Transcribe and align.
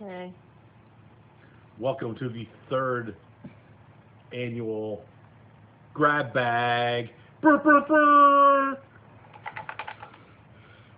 Okay. 0.00 0.32
Welcome 1.80 2.14
to 2.18 2.28
the 2.28 2.46
third 2.70 3.16
annual 4.32 5.02
grab 5.92 6.32
bag. 6.32 7.10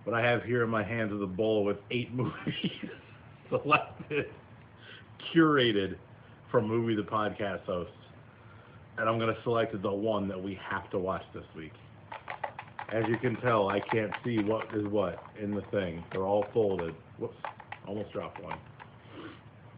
What 0.03 0.13
I 0.13 0.21
have 0.21 0.43
here 0.43 0.63
in 0.63 0.69
my 0.69 0.83
hands 0.83 1.11
is 1.11 1.19
a 1.19 1.25
bowl 1.25 1.65
with 1.65 1.77
eight 1.89 2.13
movies 2.13 2.31
selected, 3.49 4.27
curated 5.33 5.95
from 6.51 6.67
Movie 6.67 6.93
the 6.95 7.01
Podcast 7.01 7.63
hosts. 7.65 7.93
And 8.99 9.09
I'm 9.09 9.17
going 9.17 9.33
to 9.33 9.41
select 9.41 9.81
the 9.81 9.91
one 9.91 10.27
that 10.27 10.39
we 10.39 10.59
have 10.69 10.91
to 10.91 10.99
watch 10.99 11.23
this 11.33 11.45
week. 11.55 11.73
As 12.91 13.03
you 13.07 13.17
can 13.17 13.35
tell, 13.37 13.67
I 13.67 13.79
can't 13.79 14.13
see 14.23 14.43
what 14.43 14.67
is 14.75 14.85
what 14.85 15.23
in 15.41 15.55
the 15.55 15.63
thing. 15.71 16.03
They're 16.11 16.25
all 16.25 16.45
folded. 16.53 16.93
Whoops, 17.17 17.37
almost 17.87 18.11
dropped 18.11 18.43
one. 18.43 18.59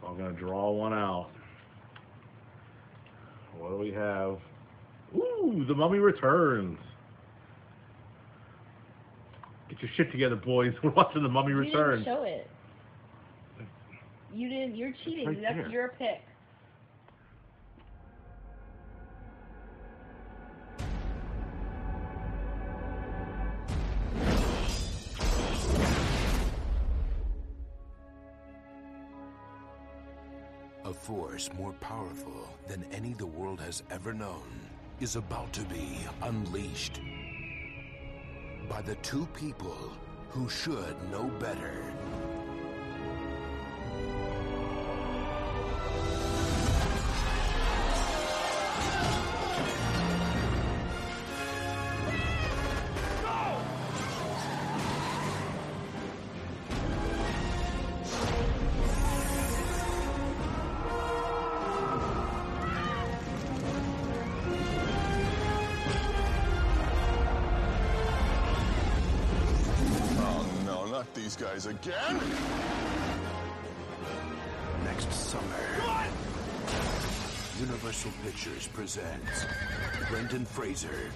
I'm 0.06 0.16
going 0.18 0.32
to 0.34 0.38
draw 0.40 0.70
one 0.70 0.92
out. 0.92 1.30
What 3.58 3.70
do 3.70 3.76
we 3.78 3.92
have? 3.92 4.38
Ooh, 5.16 5.64
The 5.66 5.74
Mummy 5.74 5.98
Returns. 5.98 6.78
Get 9.68 9.80
your 9.80 9.90
shit 9.96 10.10
together, 10.12 10.36
boys. 10.36 10.74
We're 10.82 10.90
watching 10.90 11.22
The 11.22 11.28
Mummy 11.28 11.50
You 11.52 11.58
Returns. 11.58 12.04
didn't 12.04 12.16
show 12.18 12.22
it. 12.24 12.50
You 14.34 14.48
didn't. 14.48 14.74
You're 14.76 14.92
cheating. 15.04 15.26
right 15.28 15.40
That's 15.40 15.56
there. 15.56 15.68
your 15.70 15.88
pick. 15.98 16.20
Force 31.34 31.50
more 31.58 31.72
powerful 31.80 32.48
than 32.68 32.84
any 32.92 33.12
the 33.14 33.26
world 33.26 33.60
has 33.60 33.82
ever 33.90 34.12
known 34.12 34.48
is 35.00 35.16
about 35.16 35.52
to 35.52 35.62
be 35.62 35.98
unleashed 36.22 37.00
by 38.68 38.80
the 38.82 38.94
two 38.96 39.26
people 39.34 39.76
who 40.30 40.48
should 40.48 40.94
know 41.10 41.24
better. 41.40 41.82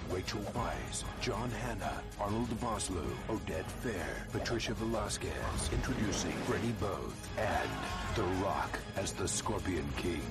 Rachel 0.09 0.39
Weisz, 0.55 1.03
John 1.19 1.51
Hannah, 1.51 2.01
Arnold 2.17 2.47
Vosloo, 2.61 3.11
Oded 3.27 3.65
Fehr, 3.83 4.31
Patricia 4.31 4.73
Velasquez, 4.73 5.33
introducing 5.73 6.31
Freddie 6.47 6.73
Boath, 6.79 7.27
and 7.37 7.69
The 8.15 8.23
Rock 8.41 8.79
as 8.95 9.11
the 9.11 9.27
Scorpion 9.27 9.85
King. 9.97 10.21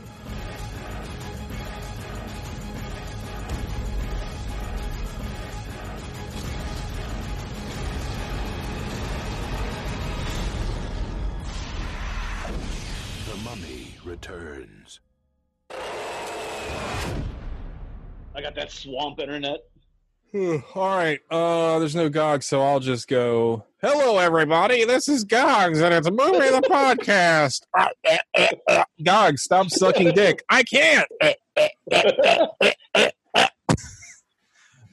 The 13.26 13.36
Mummy 13.44 13.94
returns. 14.06 15.00
I 18.38 18.40
got 18.40 18.54
that 18.54 18.70
swamp 18.70 19.18
internet. 19.18 19.64
All 20.32 20.62
right. 20.76 21.18
Uh, 21.28 21.80
there's 21.80 21.96
no 21.96 22.08
Gog, 22.08 22.44
so 22.44 22.62
I'll 22.62 22.78
just 22.78 23.08
go. 23.08 23.64
Hello, 23.82 24.18
everybody. 24.18 24.84
This 24.84 25.08
is 25.08 25.24
Gogs, 25.24 25.80
and 25.80 25.92
it's 25.92 26.06
a 26.06 26.12
movie 26.12 26.46
of 26.46 26.62
the 26.62 26.68
podcast. 26.70 27.62
Gog, 29.02 29.38
stop 29.38 29.70
sucking 29.70 30.12
dick. 30.12 30.44
I 30.48 30.62
can't. 30.62 31.08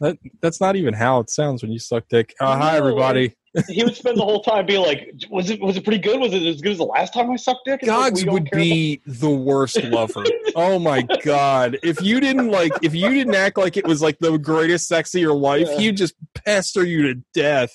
That, 0.01 0.17
that's 0.41 0.59
not 0.59 0.75
even 0.75 0.93
how 0.93 1.19
it 1.19 1.29
sounds 1.29 1.61
when 1.63 1.71
you 1.71 1.79
suck 1.79 2.03
dick. 2.09 2.33
Uh, 2.39 2.57
hi, 2.57 2.77
everybody. 2.77 3.35
he 3.69 3.81
would 3.85 3.95
spend 3.95 4.17
the 4.17 4.23
whole 4.23 4.41
time 4.43 4.65
being 4.65 4.81
like, 4.85 5.13
"Was 5.29 5.49
it 5.49 5.61
was 5.61 5.77
it 5.77 5.85
pretty 5.85 5.99
good? 5.99 6.19
Was 6.19 6.33
it 6.33 6.43
as 6.45 6.59
good 6.59 6.73
as 6.73 6.77
the 6.79 6.83
last 6.83 7.13
time 7.13 7.31
I 7.31 7.37
sucked 7.37 7.61
dick?" 7.65 7.79
It's 7.81 7.89
Gogs 7.89 8.23
don't 8.23 8.33
would 8.33 8.49
be 8.51 9.01
the 9.05 9.29
worst 9.29 9.81
lover. 9.83 10.23
Oh 10.57 10.79
my 10.79 11.01
god! 11.23 11.77
If 11.83 12.01
you 12.01 12.19
didn't 12.21 12.47
like, 12.49 12.71
if 12.81 12.95
you 12.95 13.09
didn't 13.09 13.35
act 13.35 13.57
like 13.57 13.75
it 13.77 13.85
was 13.85 14.01
like 14.01 14.17
the 14.19 14.37
greatest 14.37 14.87
sex 14.87 15.13
of 15.15 15.19
your 15.21 15.33
life, 15.33 15.67
Yeah. 15.71 15.79
he'd 15.79 15.97
just 15.97 16.13
pester 16.33 16.85
you 16.85 17.13
to 17.13 17.21
death. 17.33 17.71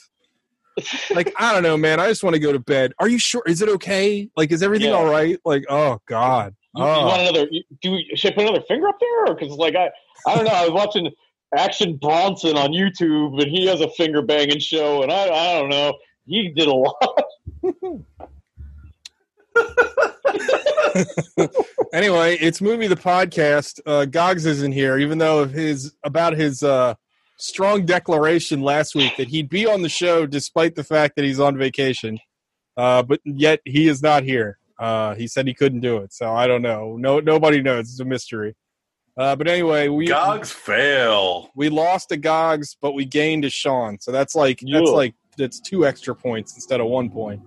Like 1.15 1.33
I 1.39 1.53
don't 1.53 1.63
know, 1.63 1.77
man. 1.77 2.01
I 2.01 2.09
just 2.09 2.23
want 2.23 2.35
to 2.35 2.41
go 2.41 2.53
to 2.53 2.59
bed. 2.59 2.93
Are 2.99 3.09
you 3.09 3.19
sure? 3.19 3.43
Is 3.47 3.61
it 3.61 3.69
okay? 3.69 4.31
Like, 4.37 4.51
is 4.53 4.63
everything 4.63 4.89
Yeah. 4.91 4.95
all 4.97 5.05
right? 5.11 5.39
Like, 5.45 5.65
oh 5.69 5.99
god. 6.07 6.55
You, 6.75 6.83
you 6.85 6.89
Oh. 6.91 7.07
want 7.07 7.23
another? 7.23 7.47
Do 7.83 7.91
we, 7.91 8.11
should 8.15 8.33
I 8.33 8.35
put 8.35 8.45
another 8.45 8.65
finger 8.67 8.89
up 8.89 8.97
there? 9.01 9.35
Because 9.35 9.51
like 9.57 9.75
I, 9.77 9.91
I 10.27 10.37
don't 10.37 10.45
know. 10.45 10.53
I 10.53 10.63
was 10.63 10.73
watching 10.73 11.11
Action 11.57 11.97
Bronson 11.97 12.57
on 12.57 12.71
YouTube, 12.71 13.43
and 13.43 13.51
he 13.51 13.67
has 13.67 13.81
a 13.81 13.91
finger 13.91 14.23
banging 14.23 14.61
show, 14.61 15.03
and 15.03 15.11
I, 15.11 15.29
I 15.29 15.61
don't 15.61 15.71
know. 15.71 15.95
He 16.27 16.51
did 16.51 16.69
a 16.69 16.75
lot. 16.75 17.25
anyway, 21.93 22.37
it's 22.41 22.61
movie 22.61 22.87
the 22.87 22.97
podcast. 22.97 23.81
Uh, 23.85 24.05
Gogs 24.05 24.47
isn't 24.47 24.73
here, 24.73 24.99
even 24.99 25.19
though 25.19 25.41
of 25.41 25.53
his 25.53 25.95
about 26.05 26.35
his 26.35 26.63
uh, 26.63 26.95
strong 27.37 27.85
declaration 27.85 28.63
last 28.63 28.95
week 28.95 29.17
that 29.17 29.29
he'd 29.29 29.49
be 29.49 29.67
on 29.67 29.83
the 29.83 29.89
show 29.89 30.27
despite 30.27 30.75
the 30.75 30.85
fact 30.85 31.17
that 31.17 31.25
he's 31.25 31.41
on 31.41 31.57
vacation. 31.57 32.19
Uh, 32.77 33.03
but 33.03 33.21
yet 33.25 33.61
he 33.65 33.89
is 33.89 34.03
not 34.03 34.23
here. 34.23 34.59
Uh, 34.79 35.15
he 35.15 35.27
said 35.27 35.47
he 35.47 35.55
couldn't 35.55 35.81
do 35.81 35.99
it, 35.99 36.13
so 36.13 36.33
I 36.33 36.47
don't 36.47 36.63
know. 36.63 36.97
No, 36.97 37.21
nobody 37.21 37.61
knows. 37.61 37.91
It's 37.91 38.01
a 38.01 38.05
mystery. 38.05 38.55
Uh, 39.17 39.37
but 39.37 39.49
anyway, 39.49 39.89
we 39.89 40.07
Gogs 40.07 40.51
fail. 40.51 41.51
we 41.55 41.69
lost 41.69 42.09
to 42.11 42.17
Gogs, 42.17 42.77
but 42.81 42.93
we 42.93 43.05
gained 43.05 43.43
to 43.43 43.51
Sean. 43.51 43.99
So 44.01 44.13
that's 44.13 44.35
like 44.35 44.61
that's 44.61 44.91
like 44.91 45.15
that's 45.37 45.61
two 45.61 45.87
extra 45.87 46.15
points 46.15 46.55
instead 46.55 46.81
of 46.81 46.87
one 46.87 47.11
point. 47.11 47.43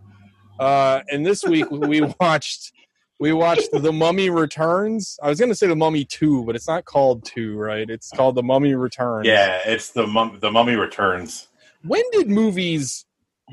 Uh, 0.60 1.02
and 1.12 1.26
this 1.26 1.44
week 1.44 1.70
we 1.72 2.02
watched 2.20 2.74
we 3.20 3.32
watched 3.32 3.70
The 3.72 3.94
Mummy 3.94 4.30
Returns. 4.30 5.18
I 5.24 5.30
was 5.30 5.40
going 5.40 5.50
to 5.50 5.56
say 5.56 5.68
The 5.68 5.76
Mummy 5.76 6.06
Two, 6.06 6.44
but 6.44 6.56
it's 6.56 6.68
not 6.68 6.86
called 6.86 7.24
Two, 7.26 7.56
right? 7.56 7.90
It's 7.90 8.10
called 8.12 8.36
The 8.36 8.44
Mummy 8.44 8.76
Returns. 8.76 9.28
Yeah, 9.28 9.60
it's 9.66 9.92
the 9.92 10.06
mum- 10.06 10.40
the 10.42 10.52
mummy 10.52 10.76
returns. 10.76 11.48
When 11.84 12.04
did 12.12 12.30
movies 12.30 13.06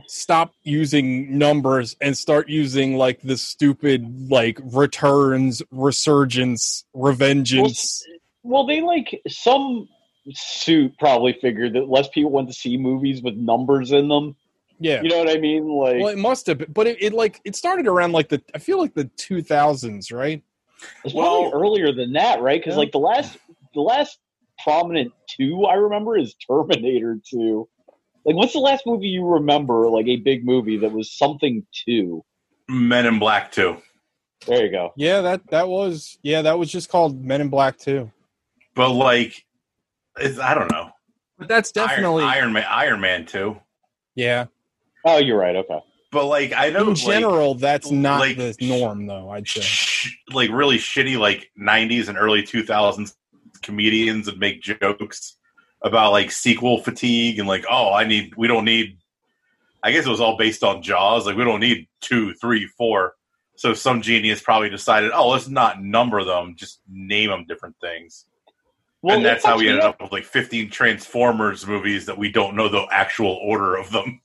stop 0.06 0.52
using 0.62 1.36
numbers 1.38 1.96
and 2.00 2.16
start 2.16 2.48
using 2.48 2.96
like 2.96 3.20
the 3.22 3.36
stupid 3.36 4.30
like 4.30 4.58
returns, 4.62 5.62
resurgence, 5.70 6.84
revengeance? 6.94 8.00
Well, 8.42 8.66
they 8.66 8.80
like 8.80 9.20
some 9.28 9.88
suit 10.32 10.92
probably 10.98 11.36
figured 11.40 11.74
that 11.74 11.88
less 11.88 12.08
people 12.08 12.30
went 12.30 12.48
to 12.48 12.54
see 12.54 12.76
movies 12.76 13.22
with 13.22 13.34
numbers 13.34 13.90
in 13.92 14.08
them. 14.08 14.36
yeah. 14.78 15.02
You 15.02 15.08
know 15.08 15.18
what 15.18 15.28
I 15.28 15.38
mean? 15.38 15.66
Like, 15.68 15.98
Well, 16.00 16.08
it 16.08 16.18
must 16.18 16.46
have, 16.46 16.58
been, 16.58 16.72
but 16.72 16.86
it, 16.86 17.02
it 17.02 17.12
like 17.12 17.40
it 17.44 17.56
started 17.56 17.86
around 17.86 18.12
like 18.12 18.28
the 18.28 18.42
I 18.54 18.58
feel 18.58 18.78
like 18.78 18.94
the 18.94 19.04
two 19.16 19.42
thousands, 19.42 20.10
right? 20.12 20.42
It's 21.04 21.12
Well- 21.14 21.50
probably 21.50 21.60
earlier 21.66 21.92
than 21.92 22.12
that, 22.14 22.40
right? 22.40 22.60
Because 22.60 22.74
Yeah. 22.74 22.78
like 22.80 22.92
the 22.92 22.98
last, 22.98 23.36
the 23.74 23.80
last 23.82 24.18
prominent 24.62 25.12
two 25.28 25.64
I 25.64 25.74
remember 25.74 26.16
is 26.18 26.34
Terminator 26.46 27.18
Two. 27.28 27.68
Like, 28.24 28.36
what's 28.36 28.52
the 28.52 28.58
last 28.60 28.86
movie 28.86 29.08
you 29.08 29.24
remember, 29.26 29.88
like 29.88 30.06
a 30.06 30.16
big 30.16 30.44
movie 30.44 30.78
that 30.78 30.92
was 30.92 31.10
something 31.12 31.66
two? 31.72 32.24
Men 32.68 33.06
in 33.06 33.18
Black 33.18 33.50
too. 33.52 33.78
There 34.46 34.64
you 34.64 34.70
go. 34.70 34.92
Yeah, 34.96 35.20
that 35.22 35.46
that 35.50 35.68
was 35.68 36.18
yeah, 36.22 36.42
that 36.42 36.58
was 36.58 36.70
just 36.70 36.88
called 36.88 37.22
Men 37.24 37.40
in 37.40 37.48
Black 37.48 37.78
too. 37.78 38.10
But 38.74 38.90
like, 38.90 39.44
it's, 40.18 40.38
I 40.38 40.54
don't 40.54 40.70
know. 40.70 40.90
But 41.38 41.48
that's 41.48 41.72
definitely 41.72 42.22
Iron, 42.24 42.34
Iron 42.44 42.52
Man. 42.52 42.64
Iron 42.68 43.00
Man 43.00 43.26
too. 43.26 43.60
yeah. 44.14 44.46
Oh, 45.04 45.16
you're 45.16 45.38
right. 45.38 45.56
Okay. 45.56 45.80
But 46.12 46.26
like, 46.26 46.52
I 46.54 46.68
know 46.70 46.82
In 46.82 46.86
like, 46.88 46.96
general, 46.98 47.54
that's 47.54 47.90
not 47.90 48.20
like- 48.20 48.36
the 48.36 48.54
norm, 48.60 49.06
though. 49.06 49.30
I'd 49.30 49.48
say. 49.48 49.62
sh- 49.62 50.16
like 50.32 50.50
really 50.50 50.76
shitty 50.76 51.18
like 51.18 51.50
90s 51.58 52.08
and 52.08 52.18
early 52.18 52.42
2000s 52.42 53.14
comedians 53.62 54.26
would 54.26 54.38
make 54.38 54.60
jokes 54.62 55.36
about 55.82 56.12
like 56.12 56.30
sequel 56.30 56.82
fatigue 56.82 57.38
and 57.38 57.48
like 57.48 57.64
oh 57.70 57.92
i 57.92 58.04
need 58.04 58.34
we 58.36 58.46
don't 58.46 58.64
need 58.64 58.98
i 59.82 59.90
guess 59.90 60.06
it 60.06 60.10
was 60.10 60.20
all 60.20 60.36
based 60.36 60.62
on 60.62 60.82
jaws 60.82 61.26
like 61.26 61.36
we 61.36 61.44
don't 61.44 61.60
need 61.60 61.88
two 62.00 62.34
three 62.34 62.66
four 62.66 63.14
So 63.60 63.74
some 63.74 64.00
genius 64.00 64.40
probably 64.40 64.70
decided, 64.70 65.10
oh, 65.12 65.28
let's 65.28 65.46
not 65.46 65.82
number 65.82 66.24
them, 66.24 66.54
just 66.56 66.80
name 66.88 67.28
them 67.28 67.44
different 67.46 67.76
things. 67.78 68.24
and 69.16 69.22
that's 69.22 69.44
how 69.44 69.58
we 69.58 69.68
ended 69.68 69.84
up 69.84 70.00
with 70.00 70.12
like 70.12 70.24
15 70.24 70.70
Transformers 70.70 71.66
movies 71.66 72.06
that 72.06 72.16
we 72.16 72.32
don't 72.32 72.56
know 72.56 72.70
the 72.70 72.86
actual 72.90 73.38
order 73.42 73.76
of 73.76 73.90
them. 73.90 74.22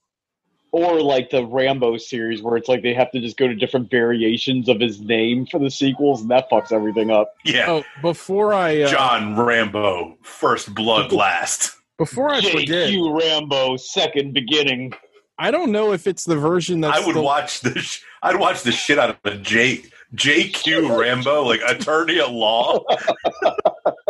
Or 0.77 0.99
like 1.01 1.29
the 1.29 1.45
Rambo 1.45 1.95
series, 1.97 2.41
where 2.41 2.57
it's 2.57 2.67
like 2.67 2.81
they 2.81 2.93
have 2.93 3.09
to 3.11 3.21
just 3.21 3.37
go 3.37 3.47
to 3.47 3.55
different 3.55 3.89
variations 3.89 4.67
of 4.67 4.81
his 4.81 4.99
name 4.99 5.45
for 5.45 5.57
the 5.57 5.71
sequels, 5.71 6.21
and 6.21 6.29
that 6.31 6.49
fucks 6.49 6.73
everything 6.73 7.11
up. 7.11 7.33
Yeah. 7.45 7.65
Oh, 7.69 7.83
before 8.01 8.53
I 8.53 8.81
uh, 8.81 8.89
John 8.89 9.37
Rambo, 9.39 10.17
First 10.21 10.75
Blood 10.75 11.13
Last. 11.13 11.77
before 11.97 12.29
I 12.33 12.41
forget, 12.41 12.67
J.Q. 12.89 13.17
Rambo, 13.17 13.77
second 13.77 14.33
beginning. 14.33 14.91
I 15.39 15.49
don't 15.49 15.71
know 15.71 15.93
if 15.93 16.07
it's 16.07 16.25
the 16.25 16.35
version 16.35 16.81
that 16.81 16.93
I 16.93 17.05
would 17.05 17.15
the- 17.15 17.21
watch 17.21 17.61
the 17.61 17.79
sh- 17.79 18.01
I'd 18.21 18.37
watch 18.37 18.63
the 18.63 18.73
shit 18.73 18.99
out 18.99 19.11
of 19.11 19.17
a 19.23 19.37
J 19.37 19.81
JQ 20.15 20.99
Rambo, 20.99 21.43
like 21.43 21.61
attorney 21.65 22.19
at 22.19 22.31
law. 22.33 22.83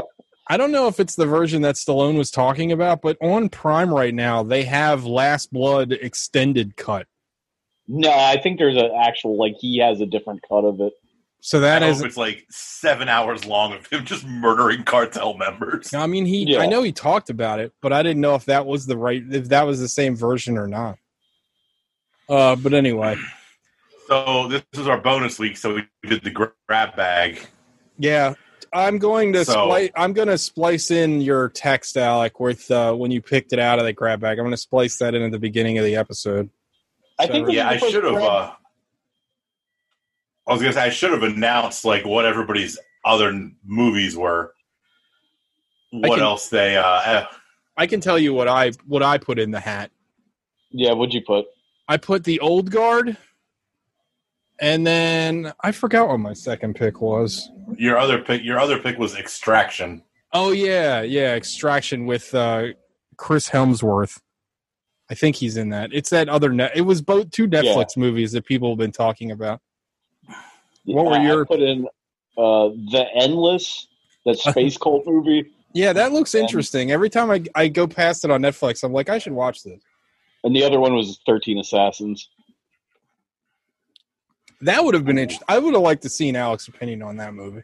I 0.47 0.57
don't 0.57 0.71
know 0.71 0.87
if 0.87 0.99
it's 0.99 1.15
the 1.15 1.25
version 1.25 1.63
that 1.63 1.75
Stallone 1.75 2.17
was 2.17 2.29
talking 2.29 2.71
about, 2.71 3.01
but 3.01 3.17
on 3.21 3.49
Prime 3.49 3.93
right 3.93 4.13
now 4.13 4.43
they 4.43 4.63
have 4.63 5.05
Last 5.05 5.51
Blood 5.51 5.91
extended 5.91 6.75
cut. 6.77 7.07
No, 7.87 8.11
I 8.11 8.39
think 8.41 8.59
there's 8.59 8.77
an 8.77 8.91
actual 8.99 9.37
like 9.37 9.55
he 9.59 9.79
has 9.79 10.01
a 10.01 10.05
different 10.05 10.41
cut 10.47 10.65
of 10.65 10.81
it. 10.81 10.93
So 11.41 11.59
I 11.59 11.61
that 11.61 11.81
hope 11.83 12.03
it's 12.03 12.17
like 12.17 12.45
seven 12.49 13.07
hours 13.07 13.45
long 13.45 13.73
of 13.73 13.85
him 13.87 14.03
just 14.03 14.25
murdering 14.25 14.83
cartel 14.83 15.35
members. 15.35 15.93
I 15.93 16.07
mean 16.07 16.25
he 16.25 16.51
Yeah. 16.51 16.61
I 16.61 16.65
know 16.65 16.81
he 16.81 16.91
talked 16.91 17.29
about 17.29 17.59
it, 17.59 17.71
but 17.81 17.93
I 17.93 18.01
didn't 18.01 18.21
know 18.21 18.35
if 18.35 18.45
that 18.45 18.65
was 18.65 18.87
the 18.87 18.97
right 18.97 19.23
if 19.31 19.49
that 19.49 19.63
was 19.67 19.79
the 19.79 19.87
same 19.87 20.15
version 20.15 20.57
or 20.57 20.67
not. 20.67 20.97
Uh 22.27 22.55
but 22.55 22.73
anyway, 22.73 23.17
So 24.07 24.47
this 24.47 24.63
is 24.73 24.87
our 24.87 24.99
bonus 24.99 25.37
week. 25.37 25.57
So 25.57 25.75
we 25.75 26.09
did 26.09 26.23
the 26.23 26.31
grab 26.31 26.95
bag. 26.95 27.45
yeah. 27.97 28.33
I'm 28.75 28.97
going 28.97 29.33
to 29.33 29.45
So- 29.45 29.53
splice 29.53 29.89
I'm 29.95 30.13
going 30.13 30.27
to 30.27 30.37
splice 30.37 30.91
in 30.91 31.21
your 31.21 31.49
text 31.49 31.95
Alec 31.97 32.39
with 32.39 32.69
uh 32.69 32.93
when 32.93 33.09
you 33.11 33.21
picked 33.21 33.53
it 33.53 33.59
out 33.59 33.79
of 33.79 33.85
the 33.85 33.93
grab 33.93 34.19
bag. 34.19 34.37
I'm 34.37 34.43
going 34.45 34.51
to 34.51 34.57
splice 34.57 34.97
that 34.99 35.15
in 35.15 35.21
at 35.21 35.31
the 35.31 35.39
beginning 35.39 35.77
of 35.77 35.85
the 35.85 35.95
episode. 35.95 36.49
I 37.17 37.27
think 37.27 37.45
So- 37.45 37.47
this 37.47 37.55
Yeah, 37.55 37.69
I 37.69 37.73
is 37.75 37.79
the 37.81 37.85
first 37.85 37.93
should 37.93 38.03
have. 38.03 38.21
Uh, 38.21 38.51
I 40.47 40.53
was 40.53 40.61
gonna 40.61 40.73
say 40.73 40.81
I 40.83 40.89
should 40.89 41.11
have 41.11 41.23
announced 41.23 41.85
like 41.85 42.05
what 42.05 42.25
everybody's 42.25 42.77
other 43.03 43.49
movies 43.63 44.15
were. 44.15 44.53
What 45.91 46.11
can- 46.17 46.19
else 46.19 46.49
they? 46.49 46.75
Uh, 46.77 47.01
eh, 47.05 47.25
I 47.77 47.87
can 47.87 47.99
tell 48.01 48.19
you 48.19 48.33
what 48.33 48.47
I 48.47 48.71
what 48.85 49.01
I 49.01 49.17
put 49.17 49.39
in 49.39 49.49
the 49.51 49.59
hat. 49.59 49.89
yeah, 50.71 50.91
what'd 50.93 51.13
you 51.13 51.21
put? 51.21 51.45
I 51.87 51.97
put 51.97 52.23
the 52.25 52.39
old 52.41 52.69
guard, 52.69 53.15
and 54.59 54.85
then 54.85 55.53
I 55.61 55.71
forgot 55.71 56.07
what 56.07 56.17
my 56.19 56.33
second 56.33 56.75
pick 56.75 57.01
was. 57.01 57.49
your 57.77 57.97
other 57.97 58.19
pick. 58.21 58.43
Your 58.43 58.59
other 58.59 58.79
pick 58.79 58.97
was 58.97 59.15
Extraction. 59.15 60.01
Oh 60.33 60.51
yeah, 60.51 61.01
yeah, 61.01 61.35
Extraction 61.35 62.05
with 62.05 62.33
uh, 62.35 62.67
Chris 63.17 63.49
Hemsworth. 63.49 64.19
I 65.09 65.13
think 65.15 65.35
he's 65.35 65.55
in 65.57 65.69
that. 65.69 65.91
It's 65.93 66.09
that 66.09 66.29
other 66.29 66.51
net. 66.51 66.71
It 66.75 66.81
was 66.81 67.01
both 67.01 67.29
two 67.31 67.47
Netflix 67.47 67.95
movies 67.95 68.31
that 68.31 68.45
people 68.45 68.69
have 68.71 68.79
been 68.79 68.91
talking 68.91 69.31
about. 69.31 69.61
What 70.85 71.05
were 71.05 71.13
I- 71.13 71.23
I 71.23 71.27
your- 71.27 71.45
put 71.45 71.61
in 71.61 71.85
uh, 72.37 72.69
the 72.91 73.05
Endless, 73.15 73.87
that 74.25 74.37
space 74.39 74.77
cult 74.77 75.05
movie, 75.05 75.45
Yeah, 75.73 75.93
that 75.93 76.11
looks 76.11 76.35
interesting. 76.35 76.91
Every 76.91 77.09
time 77.09 77.31
I 77.31 77.43
I 77.55 77.67
go 77.67 77.87
past 77.87 78.25
it 78.25 78.31
on 78.31 78.41
Netflix, 78.41 78.83
I'm 78.83 78.93
like, 78.93 79.09
I 79.09 79.17
should 79.19 79.33
watch 79.33 79.63
this. 79.63 79.79
and 80.43 80.55
the 80.55 80.63
other 80.63 80.79
one 80.79 80.95
was 80.95 81.19
Thirteen 81.25 81.59
Assassins. 81.59 82.29
That 84.61 84.83
would 84.83 84.93
have 84.93 85.05
been 85.05 85.17
interesting. 85.17 85.45
I 85.47 85.59
would 85.59 85.73
have 85.73 85.83
liked 85.83 86.03
to 86.03 86.09
seen 86.09 86.35
Alex's 86.35 86.69
opinion 86.69 87.01
on 87.01 87.17
that 87.17 87.33
movie. 87.33 87.63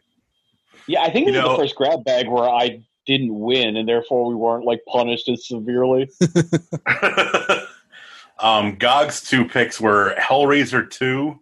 Yeah, 0.86 1.02
I 1.02 1.10
think 1.10 1.26
this 1.26 1.34
You 1.34 1.40
is 1.40 1.44
know- 1.46 1.56
the 1.56 1.62
first 1.62 1.74
grab 1.74 2.04
bag 2.04 2.28
where 2.28 2.48
I 2.48 2.80
didn't 3.06 3.38
win, 3.38 3.76
and 3.76 3.88
therefore 3.88 4.26
we 4.28 4.34
weren't 4.34 4.64
like 4.64 4.80
punished 4.86 5.28
as 5.28 5.46
severely. 5.46 6.08
um, 8.38 8.76
Gog's 8.76 9.20
two 9.22 9.44
picks 9.44 9.80
were 9.80 10.14
Hellraiser 10.18 10.88
two 10.88 11.40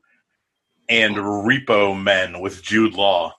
and 0.89 1.17
Repo 1.17 2.01
Men 2.01 2.41
with 2.41 2.63
Jude 2.63 2.95
Law. 2.95 3.35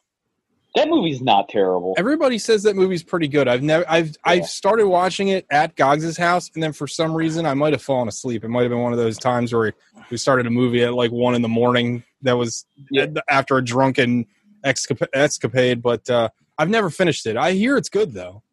That 0.76 0.88
movie's 0.88 1.22
not 1.22 1.50
terrible. 1.50 1.96
Everybody 1.98 2.38
says 2.38 2.64
that 2.64 2.78
movie's 2.78 3.04
pretty 3.04 3.28
good. 3.28 3.48
I've 3.50 3.62
never 3.62 3.84
I've 3.90 4.08
Yeah. 4.08 4.14
I've 4.26 4.46
started 4.46 4.88
watching 4.88 5.28
it 5.28 5.46
at 5.52 5.76
Gogs's 5.76 6.18
house, 6.18 6.50
and 6.54 6.64
then 6.64 6.72
for 6.72 6.88
some 6.88 7.14
reason 7.14 7.46
I 7.46 7.54
might 7.54 7.74
have 7.74 7.82
fallen 7.82 8.08
asleep. 8.08 8.44
It 8.46 8.48
might 8.48 8.62
have 8.62 8.70
been 8.72 8.80
one 8.82 8.94
of 8.94 8.98
those 9.00 9.18
times 9.18 9.54
where 9.54 9.74
we 10.10 10.16
started 10.18 10.48
a 10.48 10.50
movie 10.50 10.84
at 10.84 10.94
like 10.94 11.12
one 11.12 11.36
in 11.36 11.42
the 11.42 11.50
morning. 11.50 12.04
That 12.22 12.38
was 12.38 12.66
Yeah. 12.90 13.08
after 13.30 13.58
a 13.58 13.64
drunken 13.64 14.26
escapade, 14.64 15.82
but 15.82 16.10
uh, 16.10 16.30
I've 16.58 16.70
never 16.70 16.90
finished 16.90 17.26
it. 17.26 17.36
I 17.38 17.52
hear 17.52 17.78
it's 17.78 17.90
good 17.90 18.14
though. 18.14 18.44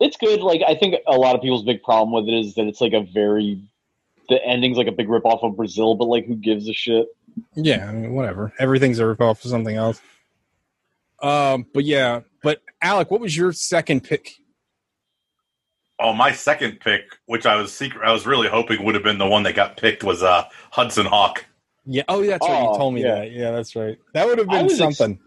It's 0.00 0.16
good. 0.16 0.40
Like 0.40 0.60
I 0.66 0.74
think 0.74 0.96
a 1.06 1.16
lot 1.16 1.34
of 1.36 1.42
people's 1.42 1.64
big 1.64 1.82
problem 1.82 2.12
with 2.12 2.28
it 2.32 2.38
is 2.38 2.54
that 2.56 2.66
it's 2.66 2.80
like 2.80 2.92
a 2.92 3.02
very 3.14 3.62
the 4.28 4.44
ending's 4.44 4.76
like 4.76 4.86
a 4.88 4.92
big 4.92 5.08
rip 5.08 5.24
off 5.24 5.42
of 5.42 5.56
Brazil, 5.56 5.94
but 5.94 6.06
like 6.06 6.26
who 6.26 6.34
gives 6.36 6.68
a 6.68 6.72
shit? 6.72 7.06
Yeah, 7.54 7.88
I 7.88 7.92
mean, 7.92 8.12
whatever. 8.14 8.52
Everything's 8.58 8.98
a 8.98 9.06
rip 9.06 9.20
off 9.20 9.44
of 9.44 9.50
something 9.50 9.76
else. 9.76 10.00
Um, 11.22 11.66
but 11.72 11.84
yeah, 11.84 12.20
but 12.42 12.60
Alec, 12.82 13.10
what 13.10 13.20
was 13.20 13.36
your 13.36 13.52
second 13.52 14.02
pick? 14.04 14.32
Oh, 16.00 16.12
my 16.12 16.32
second 16.32 16.80
pick, 16.80 17.02
which 17.26 17.46
I 17.46 17.54
was 17.56 17.72
secret, 17.72 18.04
I 18.04 18.12
was 18.12 18.26
really 18.26 18.48
hoping 18.48 18.84
would 18.84 18.96
have 18.96 19.04
been 19.04 19.18
the 19.18 19.26
one 19.26 19.44
that 19.44 19.54
got 19.54 19.76
picked, 19.76 20.02
was 20.02 20.22
uh, 20.22 20.44
Hudson 20.72 21.06
Hawk. 21.06 21.44
Yeah, 21.84 22.02
oh, 22.08 22.24
that's 22.26 22.46
right. 22.46 22.62
You 22.62 22.68
Oh, 22.70 22.76
told 22.76 22.94
me 22.94 23.02
yeah. 23.02 23.14
that. 23.16 23.30
Yeah, 23.30 23.50
that's 23.52 23.76
right. 23.76 23.96
That 24.14 24.26
would 24.26 24.38
have 24.38 24.48
I 24.48 24.62
been 24.62 24.66
ex- 24.66 24.78
something. 24.78 25.20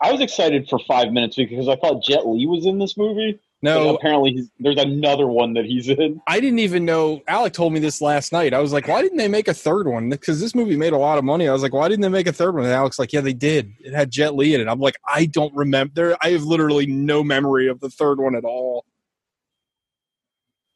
I 0.00 0.12
was 0.12 0.20
excited 0.20 0.66
for 0.68 0.78
five 0.86 1.12
minutes 1.12 1.36
because 1.36 1.68
I 1.68 1.76
thought 1.76 2.02
Jet 2.02 2.26
Li 2.26 2.46
was 2.46 2.64
in 2.66 2.78
this 2.78 2.96
movie. 2.96 3.38
No, 3.60 3.96
apparently 3.96 4.34
he's, 4.34 4.50
there's 4.60 4.76
another 4.76 5.26
one 5.26 5.54
that 5.54 5.64
he's 5.64 5.88
in. 5.88 6.20
I 6.28 6.38
didn't 6.38 6.60
even 6.60 6.84
know. 6.84 7.22
Alec 7.26 7.54
told 7.54 7.72
me 7.72 7.80
this 7.80 8.00
last 8.00 8.32
night. 8.32 8.54
I 8.54 8.60
was 8.60 8.72
like, 8.72 8.86
why 8.86 9.02
didn't 9.02 9.18
they 9.18 9.26
make 9.26 9.48
a 9.48 9.54
third 9.54 9.88
one? 9.88 10.10
Because 10.10 10.40
this 10.40 10.54
movie 10.54 10.76
made 10.76 10.92
a 10.92 10.98
lot 10.98 11.18
of 11.18 11.24
money. 11.24 11.48
I 11.48 11.52
was 11.52 11.62
like, 11.62 11.72
why 11.72 11.88
didn't 11.88 12.02
they 12.02 12.08
make 12.08 12.28
a 12.28 12.32
third 12.32 12.54
one? 12.54 12.64
And 12.64 12.72
Alec's 12.72 13.00
like, 13.00 13.12
yeah, 13.12 13.20
they 13.20 13.32
did. 13.32 13.72
It 13.80 13.92
had 13.92 14.12
Jet 14.12 14.36
Li 14.36 14.54
in 14.54 14.60
it. 14.60 14.68
I'm 14.68 14.78
like, 14.78 14.96
I 15.04 15.26
don't 15.26 15.52
remember. 15.56 15.92
There, 15.94 16.16
I 16.22 16.30
have 16.30 16.44
literally 16.44 16.86
no 16.86 17.24
memory 17.24 17.66
of 17.68 17.80
the 17.80 17.90
third 17.90 18.20
one 18.20 18.36
at 18.36 18.44
all. 18.44 18.84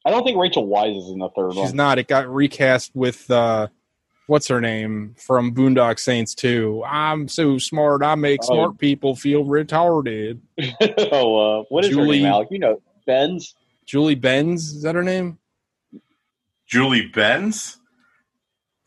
I 0.05 0.11
don't 0.11 0.25
think 0.25 0.37
Rachel 0.37 0.67
Weisz 0.67 0.99
is 0.99 1.08
in 1.08 1.20
the 1.20 1.29
third 1.29 1.52
She's 1.52 1.58
one. 1.58 1.67
She's 1.69 1.75
not. 1.75 2.00
It 2.00 2.08
got 2.08 2.29
recast 2.29 2.90
with 2.94 3.31
uh, 3.31 3.69
what's 4.32 4.49
her 4.49 4.62
name 4.62 5.14
from 5.19 5.55
Boondock 5.55 5.99
Saints 5.99 6.34
2. 6.34 6.82
I'm 6.87 7.29
so 7.29 7.58
smart. 7.58 8.02
I 8.02 8.14
make 8.14 8.40
Oh. 8.44 8.46
smart 8.55 8.79
people 8.79 9.14
feel 9.14 9.44
retarded. 9.44 10.41
oh, 11.12 11.60
uh, 11.60 11.65
what 11.69 11.84
is 11.84 11.91
her 11.91 11.96
Julie- 11.96 12.22
name, 12.22 12.32
Alec? 12.32 12.48
You 12.51 12.58
know, 12.58 12.81
Benz. 13.06 13.55
Julie 13.84 14.15
Benz 14.15 14.72
is 14.72 14.82
that 14.84 14.94
her 14.94 15.03
name? 15.03 15.36
Julie 16.67 17.08
Benz? 17.08 17.79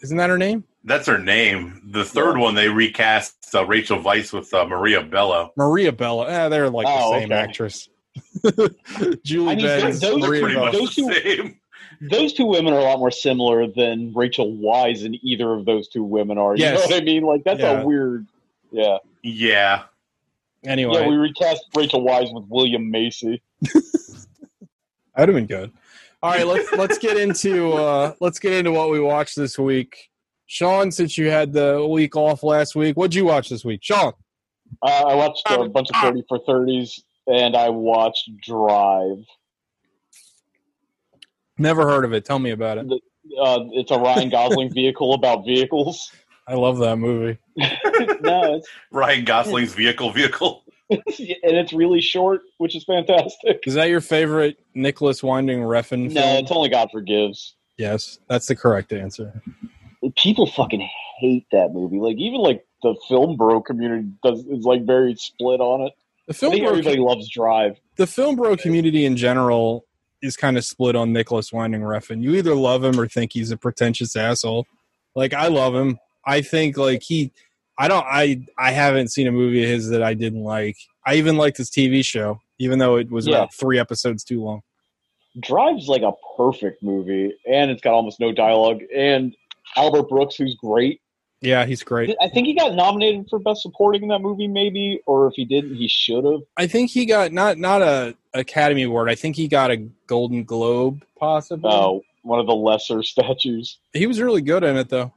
Isn't 0.01 0.17
that 0.17 0.31
her 0.31 0.37
name? 0.39 0.63
That's 0.83 1.05
her 1.05 1.19
name. 1.19 1.79
The 1.91 2.03
third 2.03 2.37
Yeah. 2.37 2.41
one, 2.43 2.55
they 2.55 2.69
recast 2.69 3.35
uh, 3.53 3.65
Rachel 3.67 3.99
Weisz 3.99 4.33
with 4.33 4.51
uh, 4.51 4.65
Maria 4.65 5.03
Bello. 5.03 5.51
Maria 5.55 5.91
Bella. 5.91 6.27
Eh, 6.27 6.49
they're 6.49 6.71
like 6.71 6.87
Oh, 6.89 7.13
the 7.13 7.19
same 7.19 7.31
okay. 7.31 7.39
actress. 7.39 7.87
Julie 9.23 9.51
I 9.51 9.55
mean, 9.57 9.65
Benz, 9.65 9.99
those 9.99 10.15
are 10.23 10.27
Maria 10.27 10.41
Pretty 10.41 10.55
Bella. 10.55 10.65
much 10.71 10.73
Those 10.75 10.95
the 10.95 11.01
two- 11.03 11.13
same. 11.37 11.59
Those 12.01 12.33
two 12.33 12.45
women 12.45 12.73
are 12.73 12.79
a 12.79 12.83
lot 12.83 12.99
more 12.99 13.11
similar 13.11 13.67
than 13.67 14.13
Rachel 14.13 14.51
Weisz 14.53 15.05
and 15.05 15.17
either 15.23 15.53
of 15.53 15.65
those 15.65 15.87
two 15.87 16.03
women 16.03 16.37
are. 16.37 16.55
You 16.55 16.63
Yes. 16.63 16.73
know 16.89 16.95
what 16.95 17.01
I 17.01 17.05
mean? 17.05 17.23
Like 17.23 17.43
that's 17.43 17.59
Yeah. 17.59 17.81
a 17.81 17.85
weird. 17.85 18.27
Yeah. 18.71 18.97
Yeah. 19.23 19.83
Anyway, 20.65 21.01
Yeah, 21.01 21.07
we 21.07 21.15
recast 21.15 21.63
Rachel 21.75 22.03
Weisz 22.03 22.33
with 22.33 22.45
William 22.49 22.89
Macy. 22.89 23.41
That'd 25.15 25.33
have 25.33 25.35
been 25.35 25.45
good. 25.45 25.71
All 26.23 26.31
right, 26.31 26.45
let's 26.45 26.71
let's 26.73 26.97
get 26.97 27.17
into 27.17 27.73
uh 27.73 28.13
let's 28.19 28.39
get 28.39 28.53
into 28.53 28.71
what 28.71 28.89
we 28.89 28.99
watched 28.99 29.35
this 29.35 29.59
week. 29.59 30.09
Sean, 30.47 30.91
since 30.91 31.17
you 31.17 31.29
had 31.29 31.53
the 31.53 31.85
week 31.87 32.15
off 32.15 32.43
last 32.43 32.75
week, 32.75 32.95
what'd 32.97 33.15
you 33.15 33.25
watch 33.25 33.49
this 33.49 33.63
week? 33.63 33.81
Sean. 33.83 34.13
Uh, 34.83 34.87
I 35.07 35.15
watched 35.15 35.43
a 35.49 35.69
bunch 35.69 35.89
of 35.91 35.95
30 36.01 36.23
for 36.27 36.39
30s 36.39 37.01
and 37.27 37.55
I 37.55 37.69
watched 37.69 38.29
Drive. 38.41 39.23
Never 41.57 41.83
heard 41.87 42.05
of 42.05 42.13
it. 42.13 42.25
Tell 42.25 42.39
me 42.39 42.51
about 42.51 42.77
it. 42.77 42.87
Uh, 43.41 43.59
it's 43.71 43.91
a 43.91 43.97
Ryan 43.97 44.29
Gosling 44.29 44.73
vehicle 44.73 45.13
about 45.13 45.45
vehicles. 45.45 46.11
I 46.47 46.53
love 46.53 46.77
that 46.79 46.97
movie. 46.97 47.39
no, 47.57 48.55
it's, 48.55 48.67
Ryan 48.91 49.25
Gosling's 49.25 49.73
vehicle 49.73 50.11
vehicle. 50.11 50.63
and 50.89 51.01
it's 51.09 51.73
really 51.73 52.01
short, 52.01 52.41
which 52.59 52.75
is 52.75 52.83
fantastic. 52.83 53.61
Is 53.65 53.73
that 53.73 53.89
your 53.89 54.01
favorite 54.01 54.57
Nicolas 54.75 55.23
Winding 55.23 55.61
Refn 55.61 56.11
No, 56.11 56.21
film? 56.21 56.37
it's 56.43 56.51
only 56.51 56.69
God 56.69 56.89
Forgives. 56.91 57.55
yes, 57.77 58.19
that's 58.29 58.45
the 58.45 58.55
correct 58.55 58.93
answer. 58.93 59.41
People 60.17 60.45
fucking 60.45 60.87
hate 61.17 61.47
that 61.51 61.73
movie. 61.73 61.97
Like 61.97 62.17
even 62.17 62.41
like 62.41 62.63
the 62.83 62.95
film 63.07 63.37
bro 63.37 63.61
community 63.61 64.07
does 64.23 64.45
is 64.45 64.65
like 64.65 64.85
very 64.85 65.15
split 65.15 65.59
on 65.59 65.87
it. 65.87 65.93
The 66.27 66.33
I 66.33 66.37
film 66.37 66.51
think 66.51 66.63
bro, 66.65 66.71
everybody 66.73 66.97
loves 66.97 67.27
Drive. 67.29 67.79
the 67.95 68.05
film 68.05 68.35
bro 68.35 68.55
community 68.55 69.05
in 69.05 69.17
general 69.17 69.85
is 70.21 70.35
kind 70.37 70.57
of 70.57 70.65
split 70.65 70.95
on 70.95 71.13
Nicolas 71.13 71.51
Winding 71.53 71.81
Refn. 71.81 72.21
You 72.21 72.35
either 72.35 72.55
love 72.55 72.83
him 72.83 72.99
or 72.99 73.07
think 73.07 73.33
he's 73.33 73.51
a 73.51 73.57
pretentious 73.57 74.15
asshole. 74.15 74.65
Like 75.15 75.33
I 75.33 75.47
love 75.47 75.75
him. 75.75 75.99
I 76.25 76.41
think 76.41 76.77
like 76.77 77.03
he 77.03 77.31
I 77.77 77.87
don't. 77.87 78.05
I 78.05 78.41
I 78.57 78.71
haven't 78.71 79.09
seen 79.09 79.27
a 79.27 79.31
movie 79.31 79.63
of 79.63 79.69
his 79.69 79.89
that 79.89 80.01
I 80.01 80.13
didn't 80.13 80.43
like. 80.43 80.77
I 81.05 81.15
even 81.15 81.37
liked 81.37 81.57
his 81.57 81.69
TV 81.69 82.03
show, 82.05 82.39
even 82.57 82.79
though 82.79 82.95
it 82.95 83.11
was 83.11 83.27
Yeah. 83.27 83.35
about 83.35 83.53
three 83.53 83.77
episodes 83.79 84.23
too 84.23 84.41
long. 84.43 84.61
Drive's 85.39 85.87
like 85.89 86.01
a 86.01 86.13
perfect 86.37 86.81
movie, 86.81 87.33
and 87.45 87.69
it's 87.69 87.81
got 87.81 87.93
almost 87.93 88.19
no 88.21 88.31
dialogue. 88.31 88.81
And 88.95 89.35
Albert 89.75 90.07
Brooks, 90.09 90.35
who's 90.37 90.55
great. 90.55 91.01
Yeah, 91.41 91.65
he's 91.65 91.83
great. 91.83 92.15
I 92.21 92.29
think 92.29 92.47
he 92.47 92.55
got 92.55 92.73
nominated 92.73 93.27
for 93.29 93.39
best 93.39 93.61
supporting 93.61 94.03
in 94.03 94.07
that 94.07 94.19
movie, 94.21 94.47
maybe, 94.47 95.01
or 95.05 95.27
if 95.27 95.33
he 95.35 95.43
didn't, 95.43 95.75
he 95.75 95.89
should 95.89 96.23
have. 96.23 96.41
I 96.57 96.65
think 96.67 96.89
he 96.91 97.05
got 97.05 97.33
not 97.33 97.57
not 97.57 97.81
a 97.81 98.15
Academy 98.35 98.83
Award. 98.83 99.09
I 99.09 99.15
think 99.15 99.35
he 99.35 99.47
got 99.47 99.71
a 99.71 99.77
Golden 100.07 100.43
Globe, 100.43 101.03
possibly. 101.17 101.71
Oh, 101.71 102.01
one 102.23 102.39
of 102.39 102.45
the 102.45 102.55
lesser 102.55 103.01
statues. 103.03 103.79
He 103.93 104.07
was 104.07 104.19
really 104.19 104.41
good 104.41 104.63
in 104.63 104.77
it, 104.77 104.89
though. 104.89 105.13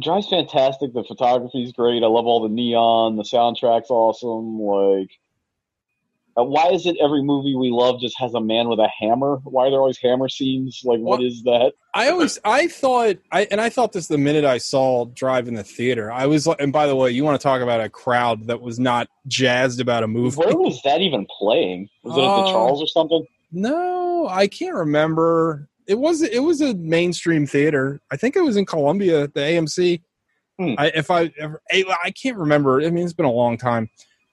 Drive's 0.00 0.28
fantastic. 0.28 0.92
The 0.92 1.04
photography's 1.04 1.72
great. 1.72 2.02
I 2.02 2.06
love 2.06 2.26
all 2.26 2.42
the 2.42 2.48
neon. 2.48 3.16
The 3.16 3.22
soundtrack's 3.22 3.90
awesome. 3.90 4.60
Like, 4.60 5.10
uh, 6.38 6.44
why 6.44 6.68
is 6.68 6.86
it 6.86 6.96
every 7.02 7.22
movie 7.22 7.54
we 7.56 7.70
love 7.70 8.00
just 8.00 8.16
has 8.18 8.32
a 8.34 8.40
man 8.40 8.68
with 8.68 8.78
a 8.78 8.88
hammer? 9.00 9.40
Why 9.44 9.66
are 9.66 9.70
there 9.70 9.80
always 9.80 9.98
hammer 9.98 10.28
scenes? 10.28 10.80
Like, 10.84 11.00
what 11.00 11.18
Well- 11.20 11.26
is 11.28 11.42
that? 11.44 11.72
I 11.94 12.10
always 12.10 12.38
I 12.44 12.68
thought 12.68 13.16
I 13.32 13.48
and 13.50 13.60
I 13.60 13.70
thought 13.70 13.92
this 13.92 14.06
the 14.06 14.18
minute 14.18 14.44
I 14.44 14.58
saw 14.58 15.06
Drive 15.06 15.48
in 15.48 15.54
the 15.54 15.64
theater. 15.64 16.12
I 16.12 16.26
was 16.26 16.46
like, 16.46 16.60
and 16.60 16.72
by 16.72 16.86
the 16.86 16.94
way, 16.94 17.10
you 17.10 17.24
want 17.24 17.40
to 17.40 17.42
talk 17.42 17.60
about 17.60 17.80
a 17.80 17.88
crowd 17.88 18.46
that 18.46 18.60
was 18.60 18.78
not 18.78 19.08
jazzed 19.26 19.80
about 19.80 20.04
a 20.04 20.06
movie? 20.08 20.36
Where 20.36 20.56
was 20.56 20.80
that 20.82 21.00
even 21.00 21.26
playing? 21.38 21.88
Was 22.04 22.16
it 22.16 22.20
at 22.20 22.26
Uh, 22.26 22.42
the 22.44 22.50
Charles 22.52 22.82
or 22.82 22.86
something? 22.86 23.26
No, 23.50 24.28
I 24.28 24.46
can't 24.46 24.74
remember. 24.74 25.68
It 25.88 25.98
was 25.98 26.22
it 26.22 26.40
was 26.42 26.60
a 26.60 26.74
mainstream 26.74 27.46
theater. 27.46 28.00
I 28.12 28.16
think 28.16 28.36
it 28.36 28.42
was 28.42 28.56
in 28.56 28.66
Columbia, 28.66 29.26
the 29.28 29.40
AMC. 29.40 30.02
Hmm. 30.58 30.74
I 30.76 30.88
if 30.94 31.10
I 31.10 31.32
ever 31.38 31.62
I 31.72 31.84
I 32.04 32.10
can't 32.10 32.36
remember. 32.36 32.80
I 32.82 32.90
mean, 32.90 33.04
it's 33.04 33.12
been 33.14 33.24
a 33.26 33.32
long 33.32 33.56
time. 33.56 33.88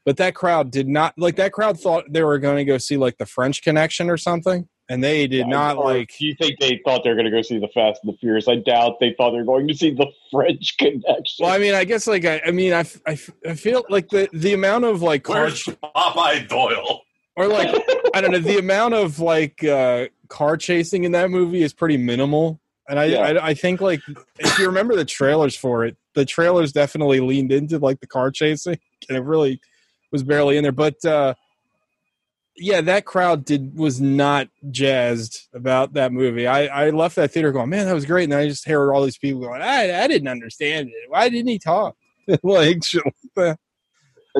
But 0.05 0.17
that 0.17 0.35
crowd 0.35 0.69
did 0.71 0.87
not 0.87 1.13
like 1.17 1.35
that 1.37 1.51
crowd 1.51 1.79
thought 1.79 2.05
they 2.09 2.23
were 2.23 2.37
going 2.37 2.57
to 2.57 2.65
go 2.65 2.77
see 2.77 2.95
like 2.95 3.17
the 3.17 3.25
French 3.25 3.63
Connection 3.63 4.09
or 4.09 4.17
something, 4.17 4.67
and 4.87 5.03
they 5.03 5.25
did 5.25 5.47
not 5.47 5.77
like. 5.77 6.13
Do 6.19 6.27
you 6.27 6.35
think 6.35 6.59
they 6.59 6.79
thought 6.85 7.03
they 7.03 7.09
were 7.09 7.15
going 7.15 7.25
to 7.25 7.31
go 7.31 7.41
see 7.41 7.57
the 7.57 7.67
Fast 7.73 8.01
and 8.03 8.13
the 8.13 8.17
Furious? 8.19 8.47
I 8.47 8.57
doubt 8.57 8.99
they 8.99 9.15
thought 9.17 9.31
they 9.31 9.37
were 9.37 9.43
going 9.43 9.67
to 9.67 9.73
see 9.73 9.89
the 9.91 10.05
French 10.31 10.77
Connection. 10.77 11.43
Well, 11.43 11.51
I 11.51 11.57
mean, 11.57 11.73
I 11.73 11.85
guess 11.85 12.05
like 12.05 12.23
I, 12.23 12.39
I 12.45 12.51
mean, 12.51 12.71
I 12.73 12.85
feel 12.85 13.83
like 13.89 14.09
the 14.09 14.29
the 14.31 14.53
amount 14.53 14.85
of 14.85 15.01
like 15.01 15.23
car 15.23 15.41
Where's 15.41 15.63
Popeye 15.63 16.47
Doyle? 16.47 17.01
or 17.35 17.47
like 17.47 17.67
I 18.13 18.21
don't 18.21 18.31
know 18.31 18.39
the 18.39 18.59
amount 18.59 18.93
of 18.93 19.19
like 19.19 19.63
uh 19.63 20.05
car 20.27 20.55
chasing 20.55 21.03
in 21.03 21.11
that 21.13 21.29
movie 21.31 21.63
is 21.63 21.73
pretty 21.73 21.97
minimal. 21.97 22.59
And 22.87 22.99
I, 22.99 23.05
Yeah. 23.05 23.21
I 23.21 23.47
I 23.47 23.53
think 23.55 23.81
like 23.81 24.01
if 24.37 24.59
you 24.59 24.67
remember 24.67 24.95
the 24.95 25.03
trailers 25.03 25.55
for 25.55 25.83
it, 25.83 25.97
the 26.13 26.25
trailers 26.25 26.71
definitely 26.71 27.19
leaned 27.21 27.51
into 27.51 27.79
like 27.79 27.99
the 28.01 28.07
car 28.07 28.29
chasing, 28.29 28.77
and 29.09 29.17
it 29.17 29.21
really 29.21 29.59
was 30.11 30.23
barely 30.23 30.57
in 30.57 30.63
there. 30.63 30.71
But 30.71 31.03
uh 31.05 31.33
yeah, 32.57 32.79
that 32.81 33.03
crowd 33.05 33.43
did 33.43 33.77
was 33.77 33.99
not 33.99 34.47
jazzed 34.71 35.47
about 35.53 35.93
that 35.93 36.13
movie. 36.13 36.47
I 36.47 36.65
I 36.85 36.89
left 36.91 37.17
that 37.17 37.31
theater 37.31 37.51
going, 37.51 37.69
man, 37.69 37.85
that 37.85 37.93
was 37.93 38.05
great, 38.05 38.23
and 38.25 38.33
I 38.33 38.47
just 38.47 38.65
heard 38.67 38.93
all 38.93 39.03
these 39.03 39.17
people 39.17 39.41
going, 39.41 39.61
I 39.61 40.03
I 40.03 40.07
didn't 40.07 40.29
understand 40.29 40.87
it. 40.89 41.09
Why 41.09 41.27
didn't 41.29 41.49
he 41.49 41.59
talk? 41.59 41.95
like 42.43 42.83
shit 42.83 43.03
like 43.05 43.13
that. 43.35 43.59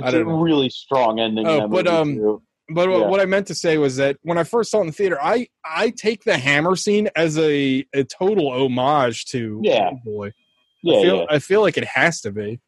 I 0.02 0.08
it's 0.08 0.14
a 0.16 0.24
know. 0.24 0.40
really 0.40 0.70
strong 0.70 1.20
ending. 1.20 1.48
Oh, 1.48 1.68
but, 1.70 1.88
um, 1.88 2.16
too. 2.16 2.42
But 2.70 2.90
what- 2.90 3.00
Yeah. 3.00 3.08
what 3.08 3.20
I 3.22 3.26
meant 3.26 3.48
to 3.48 3.56
say 3.56 3.78
was 3.78 3.96
that 3.98 4.18
when 4.24 4.38
I 4.38 4.44
first 4.44 4.72
saw 4.72 4.80
it 4.80 4.82
in 4.82 4.88
the 4.88 4.94
theater, 4.94 5.18
I 5.22 5.48
I 5.64 5.92
take 5.92 6.24
the 6.24 6.38
hammer 6.38 6.76
scene 6.76 7.10
as 7.16 7.38
a, 7.38 7.86
a 7.94 8.04
total 8.06 8.52
homage 8.52 9.26
to 9.28 9.60
Yeah. 9.64 9.90
Old 9.92 10.04
Boy. 10.04 10.32
yeah, 10.84 10.98
I 10.98 11.02
feel 11.04 11.16
yeah. 11.18 11.26
I 11.30 11.40
feel 11.40 11.62
like 11.62 11.78
it 11.78 11.86
has 11.86 12.22
to 12.22 12.32
be. 12.32 12.60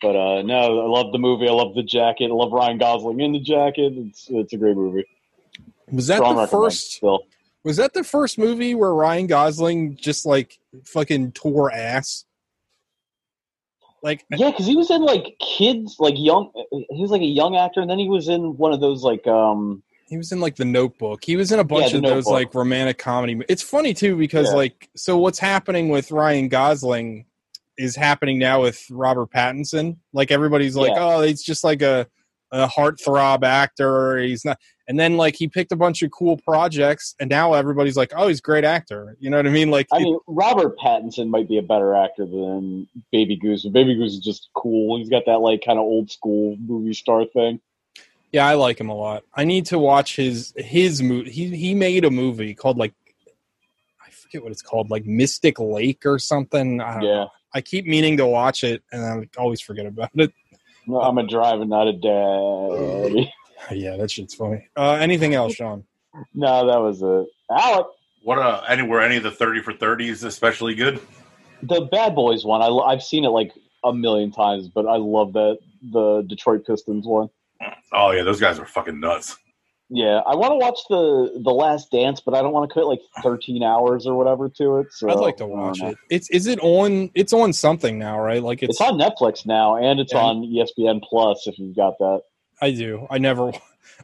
But 0.00 0.14
uh, 0.16 0.42
no, 0.42 0.80
I 0.80 0.86
love 0.88 1.12
the 1.12 1.18
movie. 1.18 1.48
I 1.48 1.52
love 1.52 1.74
the 1.74 1.82
jacket. 1.82 2.30
I 2.30 2.34
love 2.34 2.52
Ryan 2.52 2.78
Gosling 2.78 3.20
in 3.20 3.32
the 3.32 3.40
jacket. 3.40 3.92
It's 3.96 4.26
it's 4.30 4.52
a 4.52 4.56
great 4.56 4.76
movie. 4.76 5.04
Was 5.90 6.06
that 6.06 6.16
Strong 6.18 6.36
the 6.36 6.46
first? 6.46 6.92
Still, 6.92 7.20
Was 7.64 7.78
that 7.78 7.94
the 7.94 8.04
first 8.04 8.38
movie 8.38 8.74
where 8.74 8.94
Ryan 8.94 9.26
Gosling 9.26 9.96
just 9.96 10.24
like 10.26 10.58
fucking 10.84 11.32
tore 11.32 11.72
ass? 11.72 12.24
Like 14.02 14.24
yeah, 14.30 14.50
because 14.50 14.66
he 14.66 14.76
was 14.76 14.90
in 14.90 15.02
like 15.02 15.36
kids, 15.40 15.96
like 15.98 16.14
young. 16.16 16.52
He 16.90 17.02
was 17.02 17.10
like 17.10 17.22
a 17.22 17.26
young 17.26 17.56
actor, 17.56 17.80
and 17.80 17.90
then 17.90 17.98
he 17.98 18.08
was 18.08 18.28
in 18.28 18.56
one 18.56 18.72
of 18.72 18.80
those 18.80 19.02
like 19.02 19.26
um. 19.26 19.82
he 20.06 20.16
was 20.16 20.30
in 20.30 20.38
like 20.40 20.54
The 20.54 20.64
Notebook. 20.64 21.24
He 21.24 21.34
was 21.34 21.50
in 21.50 21.58
a 21.58 21.64
bunch 21.64 21.90
The 21.90 21.96
of 21.98 22.04
those 22.04 22.26
like 22.26 22.54
romantic 22.54 22.98
comedy. 22.98 23.40
It's 23.48 23.62
funny 23.62 23.94
too 23.94 24.16
because 24.16 24.50
Yeah. 24.50 24.56
like 24.56 24.88
so 24.94 25.18
what's 25.18 25.40
happening 25.40 25.88
with 25.88 26.12
Ryan 26.12 26.46
Gosling 26.48 27.24
is 27.78 27.94
happening 27.96 28.38
now 28.38 28.62
with 28.62 28.84
Robert 28.90 29.30
Pattinson. 29.30 29.96
Like 30.12 30.30
everybody's 30.30 30.76
like, 30.76 30.92
Yeah. 30.94 31.04
oh, 31.16 31.22
he's 31.22 31.42
just 31.42 31.64
like 31.64 31.80
a 31.82 32.06
a 32.50 32.66
heartthrob 32.66 33.44
actor. 33.44 34.16
He's 34.18 34.44
not. 34.44 34.58
And 34.88 34.98
then 34.98 35.18
like 35.18 35.36
he 35.36 35.48
picked 35.48 35.70
a 35.70 35.76
bunch 35.76 36.02
of 36.02 36.10
cool 36.10 36.38
projects, 36.38 37.14
and 37.20 37.28
now 37.28 37.52
everybody's 37.52 37.96
like, 37.96 38.12
oh, 38.16 38.26
he's 38.28 38.38
a 38.38 38.42
great 38.42 38.64
actor. 38.64 39.16
You 39.20 39.28
know 39.28 39.36
what 39.36 39.46
I 39.46 39.50
mean? 39.50 39.70
Like, 39.70 39.86
I 39.92 39.98
it- 39.98 40.02
mean, 40.04 40.18
Robert 40.26 40.78
Pattinson 40.78 41.28
might 41.28 41.46
be 41.46 41.58
a 41.58 41.62
better 41.62 41.94
actor 41.94 42.24
than 42.24 42.88
Baby 43.12 43.36
Goose, 43.36 43.64
but 43.64 43.74
Baby 43.74 43.96
Goose 43.96 44.14
is 44.14 44.20
just 44.20 44.48
cool. 44.54 44.96
He's 44.98 45.10
got 45.10 45.24
that 45.26 45.40
like 45.40 45.62
kind 45.62 45.78
of 45.78 45.82
old 45.84 46.10
school 46.10 46.56
movie 46.58 46.94
star 46.94 47.26
thing. 47.26 47.60
yeah, 48.32 48.46
I 48.46 48.54
like 48.54 48.80
him 48.80 48.88
a 48.88 48.94
lot. 48.94 49.24
I 49.34 49.44
need 49.44 49.66
to 49.66 49.78
watch 49.78 50.16
his 50.16 50.54
his 50.56 51.02
movie. 51.02 51.30
He 51.30 51.54
he 51.54 51.74
made 51.74 52.06
a 52.06 52.10
movie 52.10 52.54
called 52.54 52.78
like. 52.78 52.94
I 54.04 54.10
forget 54.10 54.42
what 54.42 54.52
it's 54.52 54.62
called, 54.62 54.90
like 54.90 55.04
Mystic 55.04 55.58
Lake 55.60 56.04
or 56.06 56.18
something. 56.18 56.78
Don't 56.78 57.00
know. 57.00 57.28
Yeah, 57.54 57.58
I 57.58 57.60
keep 57.62 57.86
meaning 57.86 58.16
to 58.18 58.26
watch 58.26 58.64
it, 58.64 58.82
and 58.92 59.04
I 59.04 59.40
always 59.40 59.60
forget 59.60 59.86
about 59.86 60.10
it. 60.14 60.32
no, 60.86 61.00
I'm 61.00 61.18
a 61.18 61.26
driver, 61.26 61.64
not 61.64 61.88
a 61.88 61.92
dad. 61.92 63.30
Yeah, 63.72 63.96
that 63.96 64.08
shit's 64.10 64.34
funny. 64.34 64.66
Uh, 64.76 64.92
anything 64.92 65.34
else, 65.34 65.54
Sean? 65.54 65.84
no, 66.32 66.64
that 66.68 66.78
was 66.78 67.02
it. 67.02 67.26
Alec, 67.50 67.86
What 68.22 68.38
uh, 68.38 68.62
any 68.68 68.82
were 68.82 69.00
any 69.02 69.16
of 69.16 69.24
the 69.24 69.32
thirty 69.32 69.60
for 69.60 69.72
thirties 69.72 70.22
especially 70.22 70.74
good? 70.76 71.00
the 71.64 71.82
Bad 71.90 72.14
Boys 72.14 72.44
one. 72.44 72.62
I, 72.62 72.68
I've 72.68 73.02
seen 73.02 73.24
it 73.24 73.30
like 73.30 73.50
a 73.84 73.92
million 73.92 74.30
times, 74.30 74.68
but 74.68 74.86
I 74.86 74.96
love 74.96 75.32
that 75.32 75.58
the 75.92 76.22
Detroit 76.28 76.64
Pistons 76.66 77.04
one. 77.04 77.28
Oh 77.92 78.12
yeah, 78.12 78.22
those 78.22 78.40
guys 78.40 78.58
are 78.60 78.64
fucking 78.64 79.00
nuts. 79.00 79.36
Yeah, 79.90 80.20
I 80.26 80.34
want 80.36 80.52
to 80.52 80.56
watch 80.56 80.78
the 80.90 81.40
the 81.42 81.50
Last 81.50 81.90
Dance, 81.90 82.20
but 82.20 82.34
I 82.34 82.42
don't 82.42 82.52
want 82.52 82.68
to 82.68 82.72
commit 82.72 82.88
like 82.88 83.00
13 83.22 83.62
hours 83.62 84.06
or 84.06 84.14
whatever 84.16 84.48
to 84.50 84.78
it. 84.78 84.88
So 84.92 85.08
I'd 85.08 85.14
like 85.18 85.38
to 85.38 85.46
watch 85.46 85.80
it. 85.82 85.96
It's 86.10 86.28
is 86.30 86.46
it 86.46 86.58
on? 86.60 87.10
It's 87.14 87.32
on 87.32 87.52
something 87.54 87.98
now, 87.98 88.20
right? 88.20 88.42
Like 88.42 88.62
it's. 88.62 88.78
It's 88.78 88.80
on 88.80 88.98
Netflix 88.98 89.46
now, 89.46 89.76
and 89.76 89.98
it's 89.98 90.12
Yeah. 90.12 90.20
on 90.20 90.42
ESPN 90.42 91.00
Plus. 91.02 91.46
If 91.46 91.58
you've 91.58 91.74
got 91.74 91.96
that, 91.98 92.20
I 92.60 92.70
do. 92.72 93.06
I 93.10 93.16
never. 93.18 93.50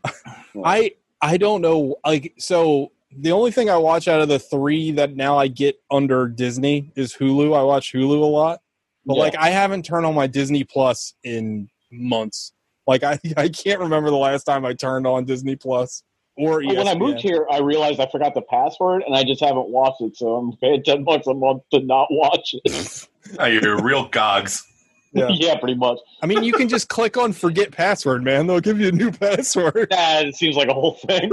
I 0.65 0.93
I 1.21 1.37
don't 1.37 1.61
know. 1.61 1.97
Like 2.05 2.33
so, 2.39 2.91
the 3.15 3.33
only 3.33 3.51
thing 3.51 3.69
I 3.69 3.77
watch 3.77 4.09
out 4.09 4.23
of 4.23 4.29
the 4.29 4.39
three 4.39 4.91
that 4.93 5.15
now 5.17 5.37
I 5.37 5.49
get 5.49 5.77
under 5.91 6.29
Disney 6.29 6.93
is 6.97 7.15
Hulu. 7.15 7.55
I 7.55 7.63
watch 7.63 7.93
Hulu 7.93 8.23
a 8.23 8.25
lot, 8.25 8.63
but 9.05 9.17
Yeah. 9.17 9.21
like 9.23 9.37
I 9.37 9.51
haven't 9.51 9.85
turned 9.85 10.07
on 10.07 10.15
my 10.15 10.29
Disney 10.29 10.65
Plus 10.65 11.13
in 11.25 11.69
months. 11.93 12.53
Like 12.87 13.03
I 13.03 13.19
I 13.37 13.49
can't 13.49 13.81
remember 13.81 14.11
the 14.11 14.17
last 14.17 14.45
time 14.45 14.65
I 14.65 14.75
turned 14.75 15.07
on 15.07 15.25
Disney 15.25 15.57
Plus 15.57 16.03
or 16.37 16.63
E 16.63 16.67
Well, 16.67 16.77
when 16.77 16.89
I 16.89 16.95
moved 16.95 17.21
here, 17.21 17.47
I 17.51 17.61
realized 17.61 18.01
I 18.01 18.09
forgot 18.11 18.35
the 18.35 18.43
password, 18.43 19.03
and 19.07 19.15
I 19.15 19.25
just 19.25 19.41
haven't 19.41 19.69
watched 19.69 20.01
it. 20.01 20.17
So 20.17 20.35
I'm 20.35 20.57
paying 20.57 20.83
ten 20.83 21.05
bucks 21.05 21.27
a 21.27 21.35
month 21.35 21.63
to 21.73 21.81
not 21.81 22.09
watch 22.11 22.55
it. 22.65 23.09
Oh, 23.39 23.47
you're 23.47 23.83
real 23.83 24.07
gogs. 24.09 24.67
Yeah. 25.15 25.29
yeah, 25.31 25.59
pretty 25.59 25.77
much. 25.77 25.99
I 26.21 26.27
mean, 26.27 26.45
you 26.45 26.53
can 26.53 26.69
just 26.69 26.91
click 26.91 27.17
on 27.17 27.33
forget 27.33 27.73
password, 27.73 28.23
man. 28.23 28.47
They'll 28.47 28.61
give 28.61 28.79
you 28.79 28.89
a 28.89 28.93
new 28.93 29.11
password. 29.13 29.89
Nah, 29.91 30.21
it 30.21 30.37
seems 30.37 30.57
like 30.57 30.69
a 30.69 30.75
whole 30.75 30.93
thing. 30.93 31.31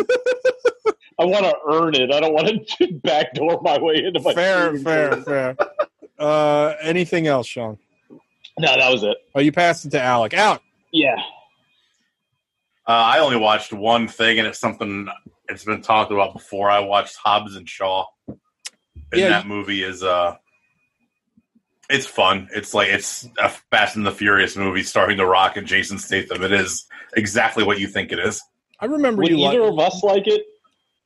I 1.20 1.26
want 1.26 1.44
to 1.44 1.56
earn 1.70 1.96
it. 1.96 2.14
I 2.14 2.22
don't 2.22 2.34
want 2.34 2.48
to 2.48 2.94
backdoor 3.04 3.60
my 3.62 3.78
way 3.78 4.04
into 4.06 4.22
my. 4.22 4.34
fair, 4.34 4.68
streaming 4.68 4.84
fair, 4.86 5.12
service. 5.12 5.26
fair. 5.26 5.56
Uh, 6.18 6.76
anything 6.82 7.28
else, 7.28 7.46
Sean? 7.46 7.78
No, 8.58 8.76
that 8.78 8.90
was 8.90 9.04
it. 9.04 9.18
Oh, 9.36 9.42
you 9.42 9.52
passed 9.52 9.86
it 9.86 9.90
to 9.90 10.02
Alec. 10.02 10.34
Out. 10.34 10.62
Yeah. 10.92 11.18
Uh, 12.92 13.04
I 13.06 13.20
only 13.20 13.38
watched 13.38 13.72
one 13.72 14.10
thing, 14.10 14.38
and 14.38 14.46
it's 14.46 14.60
something 14.60 15.08
it's 15.48 15.64
been 15.64 15.82
talked 15.82 16.12
about 16.12 16.34
before. 16.34 16.70
I 16.70 16.80
watched 16.80 17.16
Hobbs 17.16 17.56
and 17.56 17.68
Shaw, 17.70 18.06
and 18.28 18.38
Yeah, 19.14 19.30
that 19.30 19.48
movie 19.48 19.82
is 19.82 20.04
uh, 20.04 20.36
it's 21.90 22.06
fun. 22.06 22.50
It's 22.54 22.74
like 22.74 22.90
it's 22.90 23.30
a 23.42 23.48
Fast 23.48 23.96
and 23.96 24.06
the 24.06 24.12
Furious 24.12 24.58
movie 24.58 24.84
starring 24.84 25.16
The 25.16 25.26
Rock 25.26 25.56
and 25.56 25.66
Jason 25.66 26.00
Statham. 26.00 26.44
It 26.44 26.52
is 26.52 26.86
exactly 27.16 27.64
what 27.64 27.80
you 27.80 27.88
think 27.88 28.12
it 28.12 28.20
is. 28.20 28.42
I 28.82 28.88
remember 28.88 29.22
Would 29.22 29.32
you. 29.32 29.46
either 29.46 29.62
Like, 29.62 29.72
of 29.72 29.80
us 29.80 30.04
like 30.04 30.28
it? 30.28 30.44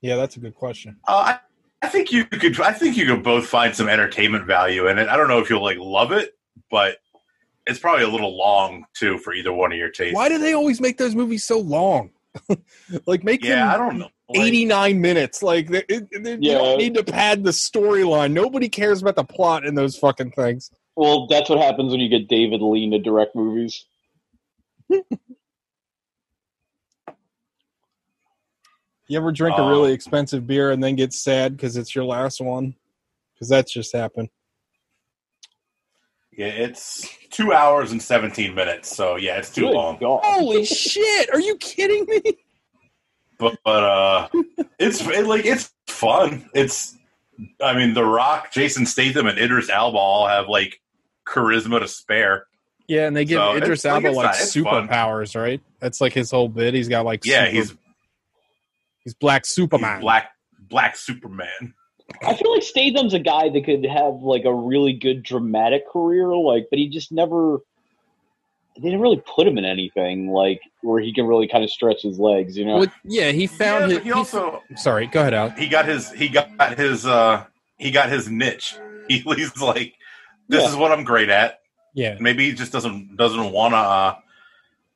yeah, 0.01 0.15
that's 0.15 0.37
a 0.37 0.39
good 0.39 0.55
question. 0.55 0.97
Uh, 1.07 1.35
I, 1.35 1.39
I 1.83 1.89
think 1.89 2.11
you 2.11 2.25
could. 2.25 2.59
I 2.61 2.73
think 2.73 2.97
you 2.97 3.05
could 3.05 3.21
both 3.21 3.45
find 3.45 3.75
some 3.75 3.89
entertainment 3.89 4.47
value 4.47 4.87
in 4.87 4.97
it. 4.97 5.07
I 5.07 5.15
don't 5.17 5.27
know 5.27 5.37
if 5.39 5.51
you'll 5.51 5.61
like 5.61 5.77
love 5.77 6.11
it, 6.13 6.31
but 6.71 6.97
it's 7.67 7.79
probably 7.79 8.03
a 8.05 8.09
little 8.09 8.37
long 8.37 8.85
too 8.95 9.17
for 9.17 9.33
either 9.33 9.51
one 9.53 9.71
of 9.71 9.77
your 9.77 9.89
tastes. 9.89 10.15
Why 10.15 10.29
do 10.29 10.37
they 10.37 10.53
always 10.53 10.79
make 10.81 10.97
those 10.97 11.15
movies 11.15 11.43
so 11.43 11.59
long? 11.59 12.11
like 13.05 13.23
make 13.23 13.43
Yeah, 13.43 13.73
I 13.73 13.77
don't 13.77 13.97
know. 13.97 14.09
Like, 14.29 14.39
89 14.47 15.01
minutes. 15.01 15.41
Like 15.43 15.69
they, 15.69 15.83
it, 15.87 16.07
it- 16.11 16.25
you 16.43 16.51
Yeah. 16.51 16.57
don't 16.59 16.77
need 16.79 16.95
to 16.95 17.03
pad 17.03 17.43
the 17.43 17.51
storyline. 17.51 18.31
Nobody 18.33 18.69
cares 18.69 19.01
about 19.01 19.15
the 19.15 19.23
plot 19.23 19.65
in 19.65 19.75
those 19.75 19.97
fucking 19.97 20.31
things. 20.31 20.69
Well, 20.95 21.27
that's 21.27 21.49
what 21.49 21.59
happens 21.59 21.91
when 21.91 21.99
you 21.99 22.09
get 22.09 22.27
David 22.27 22.61
Lean 22.61 22.91
to 22.91 22.99
direct 22.99 23.35
movies. 23.35 23.85
You 29.07 29.17
ever 29.19 29.31
drink 29.31 29.57
a 29.57 29.61
Oh. 29.61 29.69
really 29.69 29.93
expensive 29.93 30.47
beer 30.47 30.71
and 30.71 30.83
then 30.83 30.95
get 30.95 31.13
sad 31.13 31.55
because 31.55 31.77
it's 31.77 31.93
your 31.93 32.05
last 32.05 32.41
one? 32.41 32.75
Because 33.33 33.49
that's 33.49 33.71
just 33.71 33.93
happened. 33.93 34.29
Yeah, 36.37 36.47
it's 36.47 37.07
two 37.29 37.53
hours 37.53 37.91
and 37.91 38.01
seventeen 38.01 38.55
minutes. 38.55 38.95
So 38.95 39.15
yeah, 39.15 39.37
it's 39.37 39.53
too 39.53 39.61
Good 39.61 39.73
long. 39.73 39.97
God. 39.99 40.21
Holy 40.23 40.65
shit! 40.65 41.29
Are 41.33 41.39
you 41.39 41.55
kidding 41.57 42.05
me? 42.05 42.21
But, 43.37 43.57
but 43.65 43.83
uh, 43.83 44.27
it's 44.79 45.01
it, 45.01 45.27
like 45.27 45.45
it's 45.45 45.71
fun. 45.87 46.49
It's 46.53 46.95
I 47.61 47.75
mean, 47.75 47.93
The 47.93 48.03
Rock, 48.05 48.51
Jason 48.51 48.85
Statham, 48.85 49.27
and 49.27 49.37
Idris 49.37 49.69
Elba 49.69 49.97
all 49.97 50.27
have 50.27 50.47
like 50.47 50.81
charisma 51.27 51.79
to 51.79 51.87
spare. 51.87 52.47
Yeah, 52.87 53.07
and 53.07 53.15
they 53.15 53.25
give 53.25 53.37
So, 53.39 53.55
Idris 53.57 53.83
it's- 53.83 53.93
like, 53.93 54.05
Elba 54.05 54.15
like 54.15 54.25
not- 54.25 54.35
fun. 54.35 54.87
superpowers, 54.89 55.39
right? 55.39 55.59
That's 55.79 55.99
like 55.99 56.13
his 56.13 56.31
whole 56.31 56.47
bit. 56.47 56.73
He's 56.73 56.87
got 56.87 57.03
like 57.03 57.25
Yeah, 57.25 57.45
super- 57.45 57.51
he's, 57.57 57.75
he's 59.03 59.13
Black 59.15 59.43
he's 59.45 59.51
Superman. 59.55 60.01
black 60.01 60.29
black 60.69 60.95
Superman. 60.95 61.73
I 62.23 62.35
feel 62.35 62.53
like 62.53 62.63
Statham's 62.63 63.13
a 63.13 63.19
guy 63.19 63.49
that 63.49 63.65
could 63.65 63.85
have 63.85 64.15
like 64.21 64.45
a 64.45 64.53
really 64.53 64.93
good 64.93 65.23
dramatic 65.23 65.89
career, 65.89 66.35
like, 66.35 66.67
but 66.69 66.79
he 66.79 66.87
just 66.89 67.11
never. 67.11 67.59
They 68.77 68.81
didn't 68.89 68.99
really 69.01 69.23
put 69.35 69.47
him 69.47 69.57
in 69.57 69.63
anything 69.63 70.29
like 70.31 70.59
where 70.81 71.01
he 71.01 71.13
can 71.13 71.25
really 71.25 71.47
kind 71.47 71.63
of 71.63 71.69
stretch 71.69 72.01
his 72.01 72.19
legs, 72.19 72.57
you 72.57 72.65
know. 72.65 72.79
Well, 72.79 72.87
yeah, 73.05 73.31
he 73.31 73.47
found 73.47 73.89
Yeah, 73.89 73.95
his. 73.99 74.03
he 74.03 74.11
also 74.11 74.61
sorry, 74.75 75.07
go 75.07 75.21
ahead, 75.21 75.33
Al. 75.33 75.49
he 75.51 75.67
got 75.69 75.85
his 75.87 76.11
he 76.11 76.27
got 76.27 76.77
his 76.77 77.05
uh 77.05 77.45
he 77.77 77.89
got 77.91 78.09
his 78.09 78.29
niche. 78.29 78.75
He, 79.07 79.19
he's 79.19 79.61
like, 79.61 79.93
this 80.49 80.63
Yeah. 80.63 80.69
is 80.71 80.75
what 80.75 80.91
I'm 80.91 81.03
great 81.03 81.29
at. 81.29 81.59
Yeah, 81.93 82.17
Maybe 82.19 82.49
he 82.49 82.53
just 82.55 82.71
doesn't 82.71 83.15
doesn't 83.15 83.51
want 83.51 83.73
to 83.73 83.77
uh, 83.77 84.15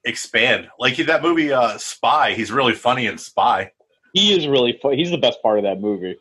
expand. 0.04 0.68
Like 0.80 0.98
that 0.98 1.22
movie 1.22 1.52
uh, 1.54 1.78
Spy. 1.78 2.34
He's 2.34 2.52
really 2.52 2.74
funny 2.74 3.06
in 3.06 3.18
Spy. 3.20 3.72
he 4.14 4.36
is 4.36 4.48
really 4.48 4.78
fun. 4.82 4.94
He's 4.94 5.12
the 5.12 5.18
best 5.20 5.42
part 5.44 5.60
of 5.60 5.64
that 5.64 5.80
movie. 5.80 6.18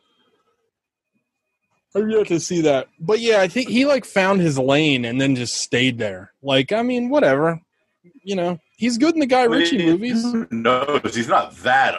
I've 1.95 2.09
yet 2.09 2.27
to 2.27 2.39
see 2.39 2.61
that, 2.61 2.87
but 2.99 3.19
yeah, 3.19 3.41
I 3.41 3.47
think 3.47 3.69
he 3.69 3.85
like 3.85 4.05
found 4.05 4.41
his 4.41 4.59
lane 4.59 5.05
and 5.05 5.19
then 5.19 5.35
just 5.35 5.55
stayed 5.55 5.97
there. 5.97 6.31
Like, 6.43 6.71
I 6.71 6.83
mean, 6.83 7.09
whatever, 7.09 7.59
you 8.23 8.35
know, 8.35 8.59
he's 8.77 8.97
good 8.97 9.15
in 9.15 9.19
the 9.19 9.25
Guy 9.25 9.43
Ritchie 9.43 9.83
movies. 9.85 10.23
No? 10.51 11.01
He's 11.03 11.27
not 11.27 11.55
that. 11.57 11.95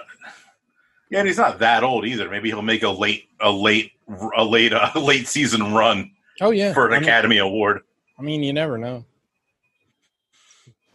Yeah, 1.11 1.19
and 1.19 1.27
he's 1.27 1.39
not 1.39 1.59
that 1.59 1.83
old 1.83 2.07
either. 2.07 2.31
Maybe 2.31 2.51
he'll 2.51 2.63
make 2.63 2.85
a 2.85 2.89
late 2.89 3.25
a 3.41 3.51
late 3.51 3.93
a 4.37 4.45
late 4.45 4.73
a 4.73 4.99
late 4.99 5.27
season 5.27 5.75
run 5.75 6.13
Oh 6.41 6.51
yeah, 6.51 6.73
for 6.73 6.87
an 6.87 6.93
I 6.93 7.01
mean, 7.01 7.09
Academy 7.09 7.39
Award. 7.39 7.81
I 8.19 8.23
mean, 8.23 8.43
you 8.43 8.53
never 8.53 8.79
know. 8.79 9.05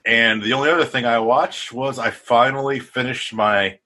And 0.06 0.42
the 0.42 0.54
only 0.54 0.70
other 0.70 0.86
thing 0.86 1.06
I 1.06 1.20
watched 1.20 1.74
was 1.74 2.00
I 2.00 2.12
finally 2.12 2.80
finished 2.80 3.34
my 3.34 3.80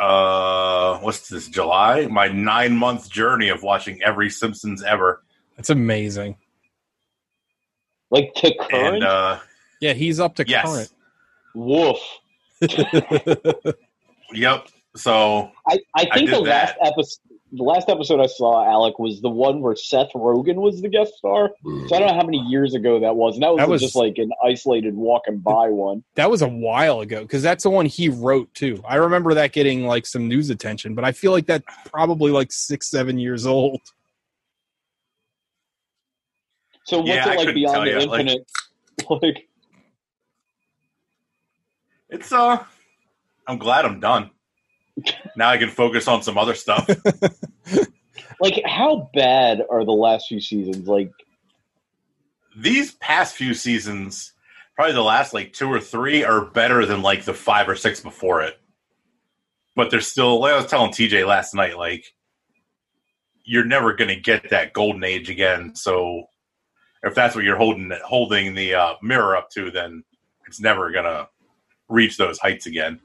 uh 0.00 0.98
what's 0.98 1.28
this 1.28 1.48
July 1.48 2.06
my 2.06 2.28
nine 2.28 2.76
month 2.76 3.10
journey 3.10 3.48
of 3.48 3.62
watching 3.62 4.02
every 4.02 4.30
Simpsons 4.30 4.82
ever. 4.82 5.22
It's 5.58 5.70
amazing. 5.70 6.36
Like 8.10 8.34
to 8.36 8.54
current, 8.58 8.96
And 8.96 9.04
uh 9.04 9.38
Yeah, 9.80 9.92
he's 9.94 10.20
up 10.20 10.34
to 10.36 10.44
yes, 10.46 10.92
woof. 11.54 11.98
current. 12.62 13.76
yep. 14.32 14.68
So 14.96 15.50
I, 15.68 15.74
I 15.74 15.78
I 16.10 16.14
think 16.14 16.30
did 16.30 16.36
the 16.36 16.40
last 16.40 16.74
episode, 16.82 17.20
the 17.56 17.62
last 17.62 17.88
episode 17.88 18.20
I 18.20 18.26
saw, 18.26 18.64
Alec, 18.70 18.98
was 18.98 19.20
the 19.20 19.28
one 19.30 19.60
where 19.60 19.74
Seth 19.74 20.10
Rogen 20.14 20.56
was 20.56 20.82
the 20.82 20.88
guest 20.88 21.14
star. 21.14 21.50
So 21.88 21.96
I 21.96 21.98
don't 21.98 22.08
know 22.08 22.14
how 22.14 22.24
many 22.24 22.38
years 22.38 22.74
ago 22.74 23.00
that 23.00 23.16
was, 23.16 23.34
and 23.34 23.42
that 23.42 23.50
was, 23.50 23.58
That 23.58 23.68
was- 23.68 23.80
just 23.82 23.96
like 23.96 24.18
an 24.18 24.30
isolated 24.44 24.94
walking 24.94 25.38
by 25.38 25.68
one. 25.70 26.04
that 26.16 26.30
was 26.30 26.42
a 26.42 26.48
while 26.48 27.00
ago 27.00 27.22
because 27.22 27.42
that's 27.42 27.62
the 27.64 27.70
one 27.70 27.86
he 27.86 28.08
wrote 28.08 28.52
too. 28.54 28.82
I 28.86 28.96
remember 28.96 29.34
that 29.34 29.52
getting 29.52 29.86
like 29.86 30.06
some 30.06 30.28
news 30.28 30.50
attention, 30.50 30.94
but 30.94 31.04
I 31.04 31.12
feel 31.12 31.32
like 31.32 31.46
that's 31.46 31.64
probably 31.86 32.30
like 32.30 32.52
six, 32.52 32.88
seven 32.90 33.18
years 33.18 33.46
old. 33.46 33.80
So 36.84 36.98
what's 36.98 37.08
Yeah, 37.08 37.32
it 37.32 37.36
like 37.46 37.54
beyond 37.54 37.86
the 37.86 37.90
you, 37.90 38.06
like- 38.06 38.20
infinite? 38.20 38.50
Like, 39.10 39.48
it's 42.08 42.32
uh 42.32 42.64
I'm 43.46 43.58
glad 43.58 43.84
I'm 43.84 44.00
done. 44.00 44.30
Now 45.36 45.48
I 45.48 45.58
can 45.58 45.70
focus 45.70 46.08
on 46.08 46.22
some 46.22 46.38
other 46.38 46.54
stuff. 46.54 46.88
like 48.40 48.62
how 48.64 49.10
bad 49.14 49.62
are 49.70 49.84
the 49.84 49.92
last 49.92 50.28
few 50.28 50.40
seasons? 50.40 50.88
Like, 50.88 51.10
These 52.56 52.92
past 52.92 53.36
few 53.36 53.54
seasons, 53.54 54.32
probably 54.74 54.94
the 54.94 55.02
last 55.02 55.34
like 55.34 55.52
two 55.52 55.70
or 55.70 55.80
three, 55.80 56.24
are 56.24 56.44
better 56.44 56.86
than 56.86 57.02
like 57.02 57.24
the 57.24 57.34
five 57.34 57.68
or 57.68 57.76
six 57.76 58.00
before 58.00 58.42
it. 58.42 58.58
But 59.74 59.90
they're 59.90 60.00
still. 60.00 60.40
Like 60.40 60.54
I 60.54 60.56
was 60.56 60.66
telling 60.66 60.92
TJ 60.92 61.26
last 61.26 61.54
night, 61.54 61.76
like 61.76 62.06
you're 63.44 63.64
never 63.64 63.94
going 63.94 64.08
to 64.08 64.20
get 64.20 64.50
that 64.50 64.72
golden 64.72 65.04
age 65.04 65.30
again. 65.30 65.74
So 65.74 66.24
if 67.02 67.14
that's 67.14 67.34
what 67.34 67.44
you're 67.44 67.56
holding 67.56 67.92
holding 68.04 68.54
the 68.54 68.74
uh, 68.74 68.94
mirror 69.02 69.36
up 69.36 69.50
to, 69.50 69.70
then 69.70 70.02
it's 70.46 70.60
never 70.60 70.90
going 70.90 71.04
to 71.04 71.28
reach 71.88 72.16
those 72.16 72.38
heights 72.38 72.66
again. 72.66 73.00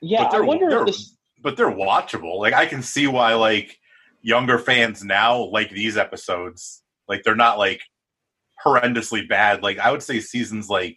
yeah, 0.00 0.22
I 0.22 0.40
wonder 0.40 0.70
if 0.80 0.86
this. 0.86 1.16
But 1.42 1.56
they're 1.56 1.70
watchable. 1.70 2.38
Like 2.38 2.54
I 2.54 2.66
can 2.66 2.82
see 2.82 3.06
why 3.06 3.34
like 3.34 3.78
younger 4.22 4.58
fans 4.58 5.02
now 5.04 5.44
like 5.46 5.70
these 5.70 5.96
episodes. 5.96 6.82
Like 7.08 7.22
they're 7.24 7.34
not 7.34 7.58
like 7.58 7.82
horrendously 8.64 9.28
bad. 9.28 9.62
Like 9.62 9.78
I 9.78 9.90
would 9.90 10.02
say 10.02 10.20
seasons 10.20 10.68
like 10.68 10.96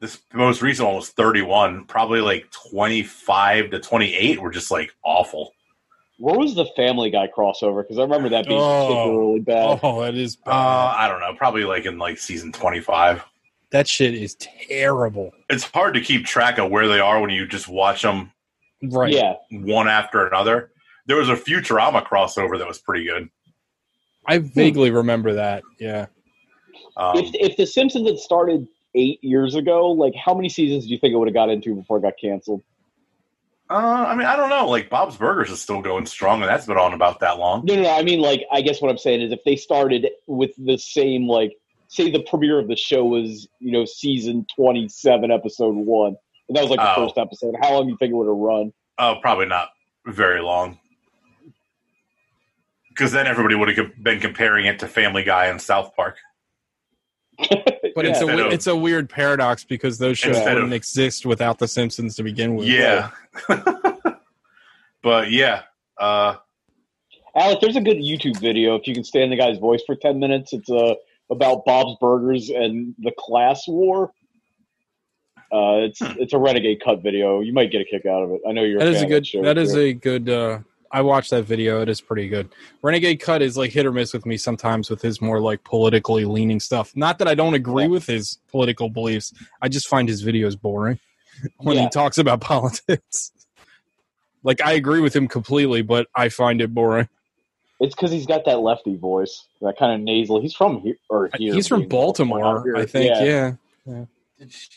this 0.00 0.20
most 0.32 0.62
recent 0.62 0.86
one 0.86 0.96
was 0.96 1.10
31, 1.10 1.86
probably 1.86 2.20
like 2.20 2.50
25 2.70 3.70
to 3.70 3.80
28 3.80 4.40
were 4.40 4.50
just 4.50 4.70
like 4.70 4.92
awful. 5.04 5.52
Where 6.18 6.38
was 6.38 6.54
the 6.54 6.66
Family 6.76 7.10
Guy 7.10 7.28
crossover? 7.36 7.82
Because 7.82 7.98
I 7.98 8.02
remember 8.02 8.28
that 8.28 8.46
being 8.46 8.60
Oh. 8.60 8.86
particularly 8.86 9.40
bad. 9.40 9.80
Oh, 9.82 10.02
that 10.02 10.14
is 10.14 10.36
Uh, 10.46 10.50
bad. 10.50 10.96
I 10.98 11.08
don't 11.08 11.20
know, 11.20 11.34
probably 11.34 11.64
like 11.64 11.86
in 11.86 11.98
like 11.98 12.18
season 12.18 12.52
25. 12.52 13.24
that 13.70 13.88
shit 13.88 14.14
is 14.14 14.36
terrible. 14.36 15.32
It's 15.50 15.64
hard 15.64 15.94
to 15.94 16.00
keep 16.00 16.24
track 16.26 16.58
of 16.58 16.70
where 16.70 16.86
they 16.86 17.00
are 17.00 17.20
when 17.20 17.30
you 17.30 17.44
just 17.46 17.66
watch 17.66 18.02
them 18.02 18.30
Right. 18.90 19.12
Yeah, 19.12 19.34
one 19.50 19.88
after 19.88 20.26
another. 20.26 20.70
There 21.06 21.16
was 21.16 21.28
a 21.28 21.36
Futurama 21.36 22.06
crossover 22.06 22.58
that 22.58 22.66
was 22.66 22.78
pretty 22.78 23.04
good. 23.04 23.28
I 24.26 24.38
vaguely 24.38 24.90
remember 24.90 25.34
that. 25.34 25.62
Yeah. 25.78 26.06
Um, 26.96 27.18
if 27.18 27.30
if 27.34 27.56
The 27.56 27.66
Simpsons 27.66 28.08
had 28.08 28.18
started 28.18 28.66
eight 28.94 29.22
years 29.22 29.54
ago, 29.54 29.90
like 29.90 30.14
how 30.14 30.34
many 30.34 30.48
seasons 30.48 30.84
do 30.84 30.90
you 30.90 30.98
think 30.98 31.12
it 31.12 31.16
would 31.16 31.28
have 31.28 31.34
got 31.34 31.50
into 31.50 31.74
before 31.74 31.98
it 31.98 32.02
got 32.02 32.14
canceled? 32.20 32.62
Uh, 33.70 34.06
I 34.08 34.14
mean, 34.14 34.26
I 34.26 34.36
don't 34.36 34.50
know. 34.50 34.68
Like 34.68 34.90
Bob's 34.90 35.16
Burgers 35.16 35.50
is 35.50 35.60
still 35.60 35.80
going 35.80 36.06
strong, 36.06 36.42
and 36.42 36.48
that's 36.48 36.66
been 36.66 36.76
on 36.76 36.92
about 36.92 37.20
that 37.20 37.38
long. 37.38 37.64
No, 37.64 37.76
no, 37.76 37.82
no. 37.82 37.90
I 37.90 38.02
mean, 38.02 38.20
like, 38.20 38.44
I 38.52 38.60
guess 38.60 38.82
what 38.82 38.90
I'm 38.90 38.98
saying 38.98 39.22
is 39.22 39.32
if 39.32 39.42
they 39.44 39.56
started 39.56 40.08
with 40.26 40.50
the 40.58 40.76
same, 40.76 41.26
like, 41.26 41.52
say 41.88 42.10
the 42.10 42.22
premiere 42.22 42.58
of 42.58 42.68
the 42.68 42.76
show 42.76 43.04
was, 43.04 43.48
you 43.60 43.72
know, 43.72 43.84
season 43.84 44.46
27, 44.54 45.30
episode 45.30 45.74
one, 45.74 46.08
and 46.08 46.16
that 46.50 46.60
was 46.62 46.70
like 46.70 46.78
the 46.80 46.92
Oh. 46.92 47.06
first 47.06 47.18
episode, 47.18 47.54
how 47.60 47.72
long 47.74 47.84
do 47.86 47.90
you 47.92 47.96
think 47.98 48.12
it 48.12 48.14
would 48.14 48.26
have 48.28 48.36
run? 48.36 48.72
Oh, 48.98 49.16
probably 49.20 49.46
not 49.46 49.70
very 50.06 50.40
long, 50.40 50.78
because 52.90 53.12
then 53.12 53.26
everybody 53.26 53.54
would 53.54 53.76
have 53.76 53.90
been 54.02 54.20
comparing 54.20 54.66
it 54.66 54.78
to 54.80 54.86
Family 54.88 55.22
Guy 55.24 55.46
and 55.46 55.60
South 55.60 55.94
Park. 55.96 56.18
But 57.96 58.06
it's 58.06 58.20
a 58.20 58.26
of- 58.46 58.52
it's 58.52 58.66
a 58.66 58.74
weird 58.74 59.08
paradox 59.08 59.62
because 59.62 59.98
those 59.98 60.18
shows 60.18 60.34
Instead 60.36 60.54
wouldn't 60.54 60.72
of- 60.72 60.76
exist 60.76 61.24
without 61.24 61.60
the 61.60 61.68
Simpsons 61.68 62.16
to 62.16 62.24
begin 62.24 62.56
with. 62.56 62.66
Yeah, 62.66 63.10
but 65.02 65.30
yeah, 65.30 65.62
uh, 65.98 66.34
Alec, 67.36 67.60
there's 67.60 67.76
a 67.76 67.80
good 67.80 67.98
YouTube 67.98 68.40
video 68.40 68.74
if 68.74 68.88
you 68.88 68.94
can 68.94 69.04
stand 69.04 69.30
the 69.30 69.36
guy's 69.36 69.58
voice 69.58 69.80
for 69.86 69.94
10 69.94 70.18
minutes. 70.18 70.52
It's 70.52 70.68
uh, 70.68 70.94
about 71.30 71.64
Bob's 71.64 71.96
Burgers 72.00 72.50
and 72.50 72.96
the 72.98 73.12
class 73.16 73.62
war. 73.68 74.12
Uh, 75.54 75.86
it's 75.86 76.00
Hmm. 76.00 76.18
it's 76.20 76.32
a 76.32 76.38
renegade 76.38 76.82
cut 76.84 77.00
video. 77.02 77.40
You 77.40 77.52
might 77.52 77.70
get 77.70 77.80
a 77.80 77.84
kick 77.84 78.06
out 78.06 78.22
of 78.24 78.30
it. 78.32 78.40
I 78.48 78.50
know 78.52 78.62
you're. 78.64 78.80
That 78.80 78.88
a 78.88 78.90
is 78.90 78.96
a 78.96 78.98
fan 79.00 79.04
of 79.04 79.10
good. 79.10 79.26
show, 79.26 79.42
That 79.42 79.56
is 79.58 79.74
a 79.76 79.92
good. 79.92 80.28
uh 80.28 80.58
I 80.90 81.00
watched 81.00 81.30
that 81.30 81.42
video. 81.44 81.80
It 81.82 81.88
is 81.88 82.00
pretty 82.00 82.28
good. 82.28 82.48
Renegade 82.82 83.18
Cut 83.20 83.42
is 83.42 83.56
like 83.56 83.72
hit 83.72 83.84
or 83.84 83.90
miss 83.92 84.12
with 84.12 84.26
me 84.26 84.36
sometimes 84.36 84.88
with 84.90 85.02
his 85.02 85.20
more 85.20 85.40
like 85.40 85.62
politically 85.64 86.24
leaning 86.24 86.60
stuff. 86.60 86.92
Not 86.96 87.18
that 87.18 87.26
I 87.28 87.34
don't 87.34 87.54
agree 87.54 87.84
Yeah. 87.84 87.88
with 87.90 88.06
his 88.06 88.38
political 88.48 88.88
beliefs. 88.88 89.32
I 89.60 89.68
just 89.68 89.88
find 89.88 90.08
his 90.08 90.24
videos 90.24 90.60
boring 90.60 91.00
when 91.58 91.76
Yeah. 91.76 91.82
he 91.84 91.88
talks 91.88 92.18
about 92.18 92.40
politics. 92.52 93.32
like 94.44 94.60
I 94.60 94.72
agree 94.72 95.00
with 95.00 95.14
him 95.16 95.26
completely, 95.28 95.82
but 95.82 96.06
I 96.14 96.28
find 96.28 96.60
it 96.60 96.72
boring. 96.74 97.08
It's 97.80 97.94
because 97.94 98.12
he's 98.12 98.26
got 98.26 98.44
that 98.44 98.60
lefty 98.60 98.96
voice, 98.96 99.46
that 99.62 99.76
kind 99.76 99.92
of 99.94 100.00
nasal. 100.00 100.40
He's 100.40 100.54
from 100.54 100.80
here, 100.80 100.96
or 101.10 101.28
here. 101.36 101.52
He's 101.54 101.66
from 101.66 101.88
Baltimore. 101.88 102.76
I 102.76 102.86
think. 102.86 103.06
Yeah. 103.20 103.54
did 104.38 104.52
she, 104.52 104.68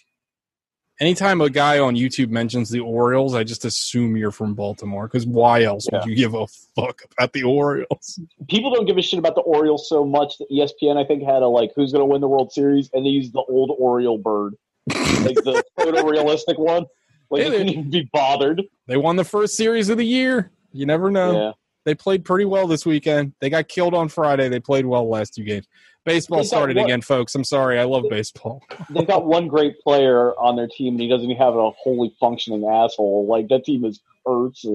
Anytime 0.99 1.41
a 1.41 1.49
guy 1.49 1.77
on 1.77 1.95
YouTube 1.95 2.29
mentions 2.29 2.71
the 2.71 2.79
Orioles, 2.79 3.36
I 3.36 3.43
just 3.43 3.65
assume 3.65 4.17
you're 4.17 4.31
from 4.31 4.55
Baltimore 4.55 5.07
because 5.07 5.27
why 5.27 5.62
else 5.62 5.88
would 5.91 6.05
you 6.05 6.15
give 6.15 6.33
a 6.33 6.47
fuck 6.75 7.03
about 7.12 7.33
the 7.33 7.43
Orioles? 7.43 8.19
People 8.49 8.73
don't 8.73 8.88
give 8.88 8.97
a 8.97 9.01
shit 9.03 9.19
about 9.19 9.36
the 9.36 9.41
Orioles 9.41 9.88
so 9.88 10.03
much 10.03 10.39
that 10.39 10.49
ESPN 10.49 10.97
I 10.97 11.05
think 11.05 11.21
had 11.21 11.43
a 11.43 11.47
like 11.47 11.71
who's 11.75 11.91
going 11.91 12.01
to 12.01 12.05
win 12.05 12.19
the 12.19 12.27
World 12.27 12.51
Series, 12.51 12.89
and 12.93 13.05
they 13.05 13.10
used 13.10 13.33
the 13.33 13.43
old 13.47 13.75
Oriole 13.77 14.17
bird, 14.17 14.55
like 14.88 15.36
the 15.36 15.63
photorealistic 15.77 16.57
one. 16.57 16.88
Like 17.29 17.43
Hey, 17.43 17.49
they 17.49 17.57
couldn't 17.57 17.73
even 17.73 17.89
be 17.91 18.10
bothered. 18.12 18.63
They 18.88 18.97
won 18.97 19.17
the 19.17 19.23
first 19.23 19.55
series 19.55 19.89
of 19.89 19.97
the 19.97 20.05
year. 20.05 20.51
You 20.71 20.88
never 20.88 21.12
know. 21.12 21.39
Yeah. 21.39 21.51
They 21.86 21.95
played 21.95 22.25
pretty 22.25 22.45
well 22.45 22.67
this 22.67 22.86
weekend. 22.86 23.33
They 23.39 23.49
got 23.49 23.69
killed 23.69 23.93
on 23.93 24.10
Friday. 24.10 24.49
They 24.49 24.60
played 24.60 24.86
well 24.86 25.03
the 25.03 25.10
last 25.10 25.36
two 25.36 25.43
games. 25.43 25.67
Baseball 26.08 26.38
They 26.38 26.43
got 26.43 26.48
started 26.48 26.78
what- 26.78 26.86
again, 26.86 27.02
folks. 27.02 27.36
I'm 27.36 27.43
sorry. 27.43 27.78
I 27.78 27.84
love 27.84 28.06
baseball. 28.10 28.63
They've 28.89 29.06
got 29.06 29.26
one 29.26 29.50
great 29.50 29.78
player 29.82 30.32
on 30.39 30.56
their 30.56 30.67
team, 30.70 30.93
and 30.93 31.02
he 31.02 31.10
doesn't 31.10 31.30
even 31.30 31.36
have 31.36 31.54
a 31.54 31.70
wholly 31.72 32.15
functioning 32.17 32.63
asshole. 32.63 33.28
Like 33.28 33.50
that 33.50 33.65
team 33.65 33.84
is 33.84 34.00
cursed. 34.26 34.65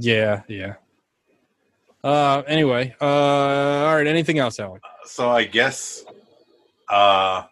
Yeah, 0.00 0.42
yeah. 0.48 0.74
Uh, 2.02 2.42
anyway, 2.48 2.96
uh, 3.00 3.04
all 3.06 3.94
right. 3.94 4.08
Anything 4.08 4.40
else, 4.40 4.58
Alec? 4.58 4.82
So 5.04 5.30
I 5.30 5.44
guess, 5.44 6.04
uh, 6.88 7.44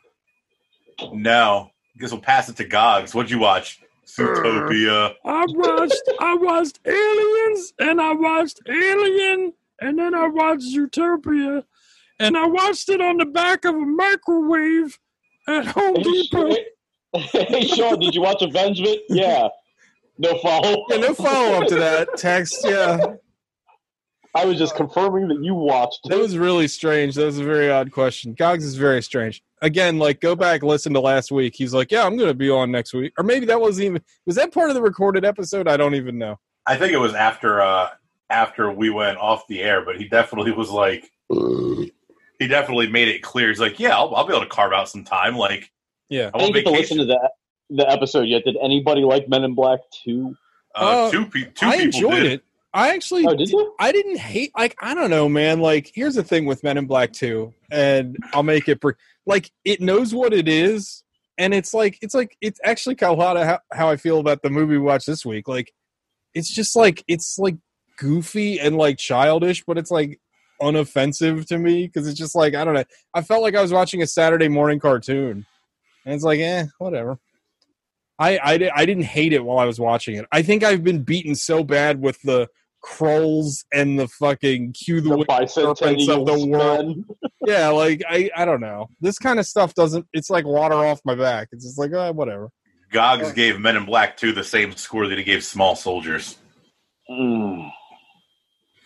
no. 1.12 1.71
I 1.95 2.01
guess 2.01 2.11
we'll 2.11 2.21
pass 2.21 2.49
it 2.49 2.57
to 2.57 2.64
Gogs. 2.64 3.14
What'd 3.14 3.31
you 3.31 3.38
watch? 3.38 3.81
Zootopia. 4.07 5.14
I 5.25 5.47
watched 5.49 6.03
I 6.19 6.35
watched 6.35 6.81
Aliens 6.85 7.75
and 7.79 8.01
I 8.01 8.12
watched 8.12 8.61
Alien 8.69 9.53
and 9.81 9.97
then 9.97 10.16
I 10.16 10.27
watched 10.27 10.62
Zootopia 10.64 11.62
and 12.20 12.37
I 12.37 12.46
watched 12.46 12.88
it 12.88 13.00
on 13.00 13.16
the 13.16 13.24
back 13.26 13.64
of 13.64 13.74
a 13.74 13.78
microwave 13.78 14.98
at 15.48 15.66
Home 15.66 15.96
Hey, 15.96 16.02
Depot. 16.02 16.56
hey, 17.14 17.66
Sean, 17.66 17.98
did 17.98 18.14
you 18.14 18.20
watch 18.20 18.42
Avengement? 18.42 18.98
Yeah. 19.09 19.48
No 20.18 20.38
follow. 20.38 20.85
Yeah, 20.90 20.96
no 20.98 21.14
follow 21.14 21.62
up 21.62 21.68
to 21.68 21.76
that 21.76 22.09
text. 22.16 22.61
Yeah, 22.64 23.14
I 24.35 24.44
was 24.44 24.59
just 24.59 24.76
confirming 24.76 25.28
that 25.28 25.42
you 25.42 25.54
watched 25.54 26.00
It. 26.04 26.11
that 26.11 26.18
it. 26.18 26.22
was 26.22 26.37
really 26.38 26.68
strange. 26.68 27.14
That 27.14 27.24
was 27.24 27.38
a 27.38 27.44
very 27.44 27.70
odd 27.70 27.90
question. 27.90 28.35
Gogs 28.35 28.64
is 28.64 28.76
very 28.76 29.02
strange. 29.02 29.42
Again, 29.62 29.98
like 29.98 30.20
go 30.20 30.37
back 30.37 30.62
listen 30.62 30.92
to 30.92 31.00
last 31.00 31.33
week. 31.33 31.54
He's 31.56 31.72
like, 31.74 31.90
yeah, 31.90 32.04
I'm 32.06 32.16
going 32.16 32.28
to 32.28 32.35
be 32.35 32.50
on 32.50 32.70
next 32.70 32.92
week, 32.94 33.12
or 33.18 33.24
maybe 33.24 33.46
that 33.46 33.61
wasn't 33.61 33.87
even 33.87 34.02
was 34.26 34.37
that 34.37 34.52
part 34.52 34.68
of 34.68 34.74
the 34.74 34.83
recorded 34.83 35.24
episode? 35.24 35.66
I 35.66 35.76
don't 35.76 35.94
even 35.94 36.18
know. 36.18 36.38
I 36.66 36.76
think 36.76 36.92
it 36.92 36.98
was 36.98 37.14
after 37.14 37.61
uh 37.62 37.88
after 38.28 38.70
we 38.70 38.90
went 38.90 39.16
off 39.18 39.46
the 39.48 39.61
air, 39.62 39.85
but 39.85 39.96
he 39.96 40.06
definitely 40.06 40.52
was 40.52 40.70
like 40.70 41.11
he 42.40 42.48
definitely 42.48 42.88
made 42.88 43.07
it 43.07 43.22
clear. 43.22 43.48
He's 43.48 43.61
like, 43.61 43.79
Yeah, 43.79 43.96
I'll, 43.96 44.12
I'll 44.16 44.26
be 44.26 44.33
able 44.35 44.42
to 44.44 44.50
carve 44.50 44.72
out 44.72 44.88
some 44.88 45.05
time. 45.05 45.37
Like 45.37 45.70
Yeah. 46.09 46.31
I'm 46.35 46.40
I 46.40 46.44
on 46.46 46.53
didn't 46.53 46.64
get 46.64 46.70
to 46.72 46.76
listen 46.76 46.98
to 46.98 47.05
the 47.05 47.31
the 47.70 47.88
episode 47.88 48.22
yet. 48.26 48.42
Did 48.44 48.57
anybody 48.61 49.03
like 49.03 49.29
Men 49.29 49.44
in 49.44 49.55
Black 49.55 49.79
Two? 50.05 50.37
Uh, 50.74 51.07
Uh, 51.07 51.11
two, 51.12 51.26
pe- 51.26 51.44
two 51.53 51.66
I 51.66 51.76
people 51.76 51.85
enjoyed 51.85 52.22
did. 52.24 52.33
it. 52.33 52.42
I 52.72 52.94
actually 52.94 53.26
Oh, 53.26 53.35
did 53.35 53.48
you? 53.50 53.74
I 53.81 53.90
didn't 53.92 54.18
hate 54.18 54.53
like 54.57 54.76
I 54.81 54.94
don't 54.94 55.11
know, 55.11 55.29
man. 55.29 55.61
Like 55.61 55.90
here's 55.94 56.14
the 56.16 56.22
thing 56.24 56.46
with 56.46 56.62
Men 56.64 56.79
in 56.79 56.87
Black 56.87 57.12
2, 57.12 57.53
and 57.70 58.16
I'll 58.33 58.42
make 58.44 58.68
it 58.68 58.81
br- 58.81 58.92
like 59.26 59.50
it 59.64 59.81
knows 59.81 60.14
what 60.14 60.33
it 60.33 60.48
is, 60.48 61.03
and 61.37 61.53
it's 61.53 61.74
like 61.74 61.98
it's 62.00 62.14
like 62.14 62.37
it's 62.40 62.61
actually 62.64 62.94
kind 62.94 63.12
of 63.12 63.18
a 63.18 63.20
lot 63.20 63.37
of 63.37 63.44
how, 63.44 63.59
how 63.72 63.88
I 63.90 63.96
feel 63.96 64.20
about 64.20 64.42
the 64.42 64.50
movie 64.50 64.74
we 64.74 64.79
watched 64.79 65.07
this 65.07 65.26
week. 65.26 65.48
Like 65.48 65.72
it's 66.33 66.48
just 66.48 66.76
like 66.76 67.03
it's 67.09 67.38
like 67.40 67.57
goofy 67.98 68.61
and 68.61 68.76
like 68.76 68.98
childish, 68.98 69.64
but 69.66 69.76
it's 69.76 69.90
like 69.90 70.20
unoffensive 70.61 71.46
to 71.46 71.59
me 71.59 71.87
because 71.87 72.09
it's 72.09 72.18
just 72.18 72.35
like 72.35 72.55
I 72.55 72.64
don't 72.64 72.75
know. 72.75 72.85
I 73.14 73.23
felt 73.23 73.42
like 73.42 73.55
I 73.55 73.62
was 73.62 73.73
watching 73.73 74.03
a 74.03 74.07
Saturday 74.07 74.49
morning 74.49 74.79
cartoon, 74.79 75.46
and 76.05 76.14
it's 76.14 76.25
like 76.25 76.40
eh, 76.40 76.66
whatever. 76.79 77.18
I, 78.18 78.37
I, 78.37 78.70
I 78.75 78.85
didn't 78.85 79.05
hate 79.05 79.33
it 79.33 79.42
while 79.42 79.59
I 79.59 79.64
was 79.64 79.81
watching 79.81 80.16
it. 80.16 80.27
I 80.31 80.42
think 80.42 80.62
I've 80.62 80.85
been 80.85 81.03
beaten 81.03 81.35
so 81.35 81.64
bad 81.64 82.03
with 82.03 82.20
the 82.20 82.49
Krulls 82.85 83.64
and 83.73 83.99
the 83.99 84.09
fucking 84.09 84.75
cue 84.75 85.01
the, 85.01 85.09
The 85.09 85.16
Wicked 85.16 85.51
serpents 85.51 86.09
of 86.09 86.27
the 86.27 86.46
world. 86.46 87.05
Yeah, 87.46 87.68
like 87.68 88.03
I, 88.07 88.31
I 88.37 88.44
don't 88.44 88.61
know. 88.61 88.90
This 89.01 89.18
kind 89.18 89.38
of 89.38 89.46
stuff 89.46 89.73
doesn't. 89.73 90.07
It's 90.12 90.29
like 90.29 90.44
water 90.44 90.75
off 90.75 91.01
my 91.07 91.14
back. 91.14 91.49
It's 91.53 91.64
just 91.64 91.79
like 91.79 91.90
uh, 91.90 92.12
whatever. 92.12 92.51
Gogs 92.92 93.33
gave 93.33 93.59
Men 93.59 93.79
in 93.79 93.87
Black 93.87 94.18
2 94.18 94.33
the 94.33 94.44
same 94.44 94.77
score 94.77 95.07
that 95.07 95.16
he 95.16 95.25
gave 95.25 95.42
Small 95.42 95.75
Soldiers. 95.75 96.37
Mm. 97.11 97.70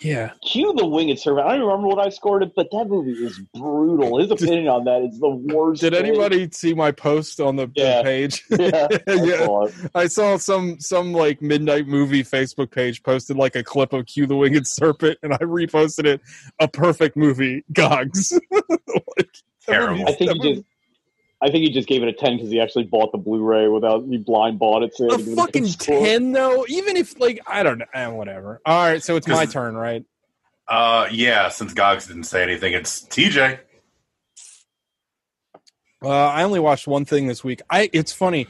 Yeah, 0.05 0.33
Q 0.47 0.75
the 0.77 0.85
Winged 0.87 1.19
serpent. 1.19 1.47
I 1.47 1.57
don't 1.57 1.67
remember 1.67 1.89
what 1.89 1.99
I 1.99 2.11
scored 2.11 2.43
it, 2.43 2.53
but 2.55 2.71
that 2.73 2.85
movie 2.89 3.13
is 3.13 3.41
brutal. 3.55 4.19
His 4.19 4.31
opinion 4.31 4.69
on 4.69 4.85
that 4.85 5.03
is 5.03 5.19
the 5.19 5.31
worst. 5.31 5.81
Did 5.81 5.95
thing. 5.95 6.05
anybody 6.07 6.49
see 6.53 6.75
my 6.75 6.93
post 6.93 7.41
on 7.41 7.57
the, 7.57 7.67
the 7.69 8.01
page? 8.05 8.45
Yeah, 8.51 8.87
I 8.91 8.99
yeah, 9.25 9.45
saw. 9.47 9.69
I 9.95 10.07
saw 10.07 10.37
some 10.37 10.79
some 10.79 11.13
like 11.13 11.41
midnight 11.41 11.87
movie 11.89 12.23
Facebook 12.23 12.71
page 12.71 13.03
posted 13.03 13.37
like 13.39 13.57
a 13.57 13.65
clip 13.65 13.93
of 13.95 14.07
Q 14.07 14.27
the 14.27 14.37
Winged 14.37 14.67
Serpent, 14.67 15.19
and 15.23 15.33
I 15.33 15.39
reposted 15.39 16.05
it. 16.05 16.21
A 16.61 16.69
perfect 16.69 17.17
movie, 17.17 17.65
Gogs. 17.73 18.39
Like, 18.69 19.29
Terrible. 19.67 20.03
I 20.07 20.13
think 20.13 20.31
that 20.31 20.37
he 20.37 20.39
movie- 20.39 20.55
just. 20.57 20.67
I 21.43 21.51
think 21.51 21.65
he 21.65 21.71
just 21.71 21.89
gave 21.89 22.03
it 22.03 22.09
a 22.09 22.13
ten 22.13 22.37
because 22.37 22.51
he 22.51 22.61
actually 22.61 22.85
bought 22.85 23.13
the 23.13 23.19
Blu-ray 23.19 23.69
without 23.69 24.05
he 24.07 24.17
blind 24.17 24.59
bought 24.59 24.83
it. 24.83 24.95
So 24.95 25.09
a 25.09 25.19
had 25.19 25.29
it 25.29 25.37
fucking 25.37 25.67
ten 25.67 26.33
though. 26.33 26.65
Even 26.69 26.97
if 26.97 27.19
like 27.19 27.41
I 27.47 27.63
don't 27.63 27.79
know, 27.79 27.87
eh, 27.93 28.07
whatever. 28.09 28.61
All 28.65 28.87
right, 28.87 29.03
so 29.03 29.17
it's 29.17 29.29
my 29.29 29.47
turn, 29.47 29.75
right? 29.75 30.05
Uh, 30.67 31.09
yeah, 31.11 31.51
since 31.51 31.75
Gogs 31.75 32.07
didn't 32.07 32.25
say 32.25 32.43
anything, 32.43 32.73
it's 32.73 33.03
TJ. 33.03 33.59
Uh, 36.03 36.09
I 36.09 36.43
only 36.43 36.61
watched 36.61 36.87
one 36.87 37.05
thing 37.05 37.27
this 37.27 37.43
week. 37.43 37.63
I 37.69 37.91
it's 37.93 38.13
funny. 38.13 38.47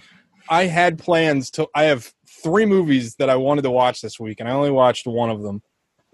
I 0.49 0.67
had 0.67 0.99
plans 0.99 1.51
to. 1.53 1.69
I 1.75 1.85
have 1.85 2.13
three 2.43 2.67
movies 2.67 3.17
that 3.17 3.31
I 3.31 3.37
wanted 3.37 3.63
to 3.63 3.71
watch 3.71 4.01
this 4.01 4.21
week, 4.21 4.41
and 4.41 4.49
I 4.49 4.53
only 4.53 4.71
watched 4.71 5.07
one 5.07 5.31
of 5.31 5.43
them. 5.43 5.63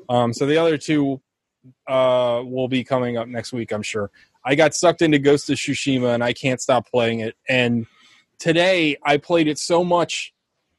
Um, 0.09 0.33
so 0.33 0.47
the 0.47 0.59
other 0.59 0.79
two 0.79 1.21
uh, 1.87 2.43
will 2.45 2.69
be 2.69 2.85
coming 2.85 3.17
up 3.17 3.29
next 3.29 3.53
week, 3.53 3.73
I'm 3.73 3.83
sure. 3.83 4.11
I 4.45 4.55
got 4.55 4.75
sucked 4.75 5.03
into 5.03 5.19
Ghost 5.19 5.51
of 5.51 5.57
Tsushima, 5.57 6.15
and 6.15 6.25
I 6.25 6.33
can't 6.33 6.61
stop 6.61 6.89
playing 6.89 7.21
it. 7.21 7.37
And 7.49 7.87
today, 8.39 8.97
I 9.05 9.17
played 9.17 9.49
it 9.49 9.59
so 9.59 9.85
much 9.85 10.33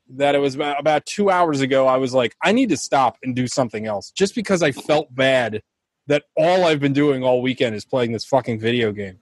that 0.10 0.36
it 0.36 0.40
was 0.40 0.56
about, 0.56 1.06
two 1.06 1.30
hours 1.30 1.62
ago. 1.62 1.88
I 1.88 1.98
was 1.98 2.14
like, 2.14 2.36
I 2.44 2.52
need 2.52 2.70
to 2.70 2.78
stop 2.78 3.18
and 3.24 3.36
do 3.36 3.48
something 3.48 3.86
else, 3.86 4.12
just 4.12 4.36
because 4.36 4.62
I 4.62 4.72
felt 4.72 5.14
bad 5.14 5.62
that 6.08 6.24
all 6.36 6.66
I've 6.66 6.80
been 6.80 6.94
doing 6.94 7.24
all 7.24 7.42
weekend 7.42 7.76
is 7.76 7.86
playing 7.86 8.12
this 8.12 8.26
fucking 8.26 8.60
video 8.60 8.92
game 8.92 9.20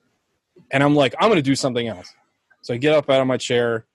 and 0.71 0.83
I'm 0.83 0.95
like, 0.95 1.15
I'm 1.19 1.29
going 1.29 1.37
to 1.37 1.41
do 1.41 1.55
something 1.55 1.87
else. 1.87 2.13
So 2.61 2.73
I 2.73 2.77
get 2.77 2.93
up 2.93 3.09
out 3.09 3.21
of 3.21 3.27
my 3.27 3.37
chair. 3.37 3.85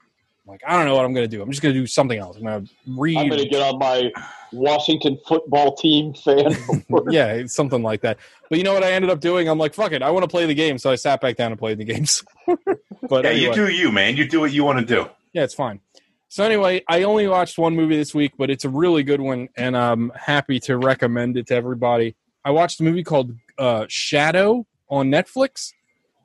I'm 0.45 0.53
like, 0.53 0.63
I 0.67 0.77
don't 0.77 0.85
know 0.85 0.95
what 0.95 1.05
I'm 1.07 1.15
going 1.15 1.29
to 1.29 1.37
do. 1.37 1.43
I'm 1.43 1.51
just 1.51 1.63
going 1.63 1.75
to 1.75 1.81
do 1.81 1.87
something 1.87 2.19
else. 2.19 2.37
I'm 2.37 2.43
going 2.43 2.67
to 2.67 2.73
read. 2.87 3.17
I'm 3.17 3.29
going 3.29 3.43
to 3.43 3.49
get 3.49 3.63
on 3.63 3.79
my 3.79 4.13
Washington 4.53 5.19
football 5.27 5.75
team 5.75 6.13
fan. 6.13 6.55
yeah, 7.11 7.47
something 7.47 7.83
like 7.83 8.03
that. 8.03 8.19
But 8.51 8.59
you 8.59 8.65
know 8.65 8.75
what 8.75 8.85
I 8.85 8.93
ended 8.93 9.11
up 9.11 9.21
doing? 9.21 9.49
I'm 9.49 9.59
like, 9.59 9.73
fuck 9.73 9.93
it. 9.93 10.03
I 10.03 10.11
want 10.11 10.23
to 10.25 10.29
play 10.29 10.45
the 10.45 10.55
game. 10.55 10.77
So 10.77 10.91
I 10.91 10.97
sat 10.97 11.23
back 11.23 11.37
down 11.37 11.51
and 11.51 11.59
played 11.59 11.79
the 11.79 11.85
games. 11.85 12.23
but 12.47 13.25
Yeah, 13.25 13.31
anyway. 13.31 13.41
you 13.41 13.55
do 13.55 13.69
you, 13.69 13.91
man. 13.91 14.17
You 14.17 14.29
do 14.29 14.41
what 14.41 14.53
you 14.53 14.65
want 14.65 14.81
to 14.81 14.85
do. 14.85 15.09
Yeah, 15.33 15.45
it's 15.45 15.55
fine. 15.55 15.81
So 16.29 16.45
anyway, 16.45 16.83
I 16.89 17.05
only 17.05 17.27
watched 17.27 17.59
one 17.59 17.75
movie 17.75 17.97
this 17.97 18.15
week, 18.15 18.33
but 18.37 18.51
it's 18.51 18.65
a 18.65 18.69
really 18.69 19.03
good 19.03 19.21
one, 19.21 19.49
and 19.57 19.77
I'm 19.77 20.11
happy 20.11 20.59
to 20.61 20.77
recommend 20.77 21.37
it 21.37 21.47
to 21.47 21.55
everybody. 21.55 22.17
I 22.45 22.51
watched 22.51 22.81
a 22.81 22.83
movie 22.83 23.05
called 23.05 23.33
uh, 23.57 23.87
Shadow 23.89 24.67
on 24.91 25.11
Netflix. 25.11 25.73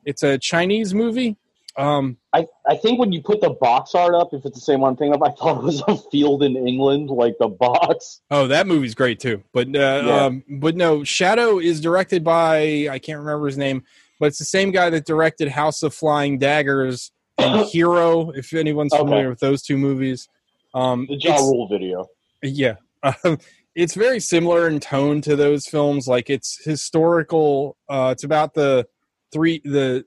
It's 0.06 0.24
a 0.24 0.38
Chinese 0.38 0.94
movie. 0.94 1.38
Um, 1.78 2.18
I, 2.34 2.46
I 2.68 2.76
think 2.76 3.00
when 3.00 3.12
you 3.12 3.22
put 3.22 3.42
the 3.42 3.52
box 3.52 3.96
art 3.96 4.14
up, 4.14 4.30
if 4.34 4.46
it's 4.46 4.56
the 4.58 4.62
same 4.62 4.82
one 4.82 4.96
thing 4.96 5.14
up, 5.14 5.22
I 5.24 5.30
thought 5.32 5.58
it 5.60 5.64
was 5.64 5.82
a 5.88 5.96
field 6.12 6.44
in 6.44 6.56
England, 6.58 7.10
like 7.10 7.36
the 7.40 7.48
box. 7.48 8.22
Oh, 8.32 8.48
that 8.48 8.68
movie's 8.68 8.96
great 8.96 9.20
too. 9.20 9.44
But 9.54 9.68
uh, 9.68 10.04
Yeah. 10.06 10.26
um, 10.26 10.44
but 10.60 10.76
no, 10.76 11.04
Shadow 11.04 11.60
is 11.60 11.80
directed 11.80 12.24
by 12.24 12.88
I 12.92 13.00
can't 13.00 13.20
remember 13.20 13.46
his 13.46 13.58
name, 13.58 13.84
but 14.20 14.28
it's 14.28 14.40
the 14.40 14.46
same 14.46 14.72
guy 14.72 14.90
that 14.90 15.06
directed 15.06 15.48
House 15.48 15.82
of 15.84 15.94
Flying 15.94 16.38
Daggers 16.38 17.12
and 17.38 17.66
Hero. 17.72 18.32
If 18.32 18.52
anyone's 18.54 18.94
Okay. 18.94 19.04
familiar 19.04 19.30
with 19.30 19.40
those 19.40 19.62
two 19.62 19.78
movies, 19.78 20.28
um, 20.74 21.06
The 21.10 21.16
Ja 21.16 21.38
Rule 21.38 21.68
video. 21.70 22.08
yeah, 22.44 22.76
um, 23.24 23.38
it's 23.76 23.94
very 23.94 24.20
similar 24.20 24.68
in 24.68 24.80
tone 24.80 25.22
to 25.22 25.36
those 25.36 25.66
films. 25.68 26.08
Like 26.08 26.30
it's 26.30 26.60
historical. 26.66 27.78
Uh, 27.88 28.10
it's 28.12 28.24
about 28.24 28.54
the 28.54 28.88
three 29.32 29.62
the 29.64 30.04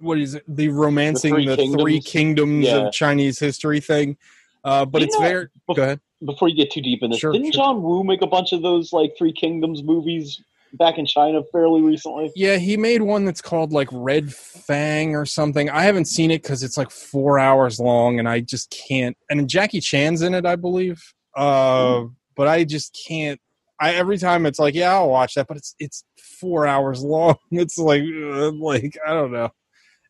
what 0.00 0.18
is 0.18 0.34
it? 0.36 0.44
The 0.48 0.68
romancing 0.68 1.34
Three 1.34 1.46
the 1.46 1.56
three 1.56 2.00
Kingdoms? 2.00 2.06
kingdoms 2.10 2.66
Yeah. 2.66 2.76
of 2.86 2.92
Chinese 2.92 3.38
history 3.38 3.80
thing. 3.80 4.16
Uh, 4.64 4.84
but 4.84 5.00
You 5.02 5.06
it's 5.06 5.14
know- 5.18 5.26
very 5.28 5.48
go 5.74 5.82
ahead. 5.82 6.00
Before 6.24 6.48
you 6.48 6.56
get 6.56 6.72
too 6.72 6.80
deep 6.82 7.02
in 7.04 7.10
this, 7.10 7.20
Sure, 7.20 7.32
didn't 7.32 7.46
sure. 7.54 7.62
John 7.64 7.80
Woo 7.82 8.02
make 8.02 8.22
a 8.22 8.26
bunch 8.26 8.52
of 8.52 8.60
those 8.62 8.92
like 8.92 9.12
Three 9.16 9.32
Kingdoms 9.32 9.84
movies 9.84 10.40
back 10.74 10.98
in 10.98 11.06
China 11.06 11.42
fairly 11.52 11.80
recently? 11.80 12.32
Yeah, 12.34 12.56
he 12.56 12.76
made 12.76 13.02
one 13.02 13.24
that's 13.24 13.40
called 13.40 13.72
like 13.72 13.88
Red 13.92 14.34
Fang 14.34 15.14
or 15.14 15.24
something. 15.24 15.70
I 15.70 15.82
haven't 15.82 16.06
seen 16.06 16.32
it 16.32 16.42
because 16.42 16.62
it's 16.64 16.76
like 16.76 16.90
four 16.90 17.38
hours 17.38 17.78
long, 17.78 18.18
and 18.18 18.28
I 18.28 18.40
just 18.40 18.68
can't. 18.88 19.16
And 19.30 19.48
Jackie 19.48 19.80
Chan's 19.80 20.22
in 20.22 20.34
it, 20.34 20.44
I 20.44 20.56
believe. 20.56 21.00
Uh, 21.36 22.04
but 22.36 22.48
I 22.48 22.64
just 22.64 22.98
can't. 23.08 23.40
I 23.80 23.94
every 23.94 24.18
time 24.18 24.44
it's 24.44 24.58
like, 24.58 24.74
yeah, 24.74 24.92
I'll 24.94 25.08
watch 25.10 25.34
that, 25.34 25.46
but 25.46 25.56
it's 25.56 25.76
it's 25.78 26.02
four 26.40 26.66
hours 26.66 27.00
long. 27.04 27.36
It's 27.52 27.78
like, 27.78 28.02
like 28.04 28.98
I 29.06 29.14
don't 29.14 29.30
know. 29.30 29.50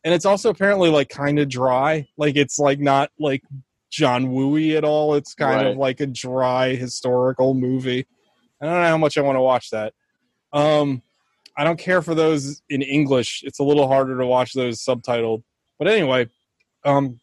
And 0.03 0.13
it's 0.13 0.25
also 0.25 0.49
apparently 0.49 0.89
like 0.89 1.09
kind 1.09 1.39
of 1.39 1.49
dry. 1.49 2.07
Like 2.17 2.35
it's 2.35 2.59
like 2.59 2.79
not 2.79 3.11
like 3.19 3.43
John 3.91 4.27
Wooey 4.27 4.77
at 4.77 4.83
all. 4.83 5.15
It's 5.15 5.33
kind 5.33 5.67
of 5.67 5.77
like 5.77 5.99
a 5.99 6.07
dry 6.07 6.75
historical 6.75 7.53
movie. 7.53 8.05
I 8.61 8.65
don't 8.65 8.75
know 8.75 8.89
how 8.89 8.97
much 8.97 9.17
I 9.17 9.21
want 9.21 9.37
to 9.37 9.41
watch 9.41 9.69
that. 9.71 9.93
Um, 10.53 11.01
I 11.57 11.63
don't 11.63 11.79
care 11.79 12.01
for 12.01 12.15
those 12.15 12.61
in 12.69 12.81
English. 12.81 13.43
It's 13.43 13.59
a 13.59 13.63
little 13.63 13.87
harder 13.87 14.17
to 14.17 14.25
watch 14.25 14.53
those 14.53 14.83
subtitled. 14.83 15.43
But 15.77 15.87
anyway, 15.87 16.27
um, 16.85 17.19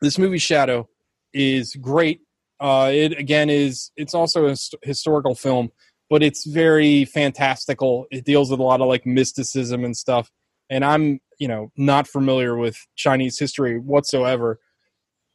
this 0.00 0.18
movie 0.18 0.38
Shadow 0.38 0.88
is 1.32 1.74
great. 1.74 2.20
Uh, 2.60 2.90
it 2.92 3.16
again 3.18 3.50
is 3.50 3.92
it's 3.96 4.14
also 4.14 4.46
a 4.46 4.50
hist- 4.50 4.74
historical 4.82 5.34
film, 5.34 5.70
but 6.10 6.22
it's 6.22 6.44
very 6.44 7.04
fantastical. 7.04 8.06
It 8.10 8.24
deals 8.24 8.50
with 8.50 8.60
a 8.60 8.64
lot 8.64 8.80
of 8.80 8.88
like 8.88 9.06
mysticism 9.06 9.84
and 9.84 9.96
stuff. 9.96 10.30
And 10.68 10.84
I'm 10.84 11.20
you 11.38 11.48
know 11.48 11.70
not 11.76 12.06
familiar 12.06 12.56
with 12.56 12.86
Chinese 12.96 13.38
history 13.38 13.78
whatsoever. 13.78 14.58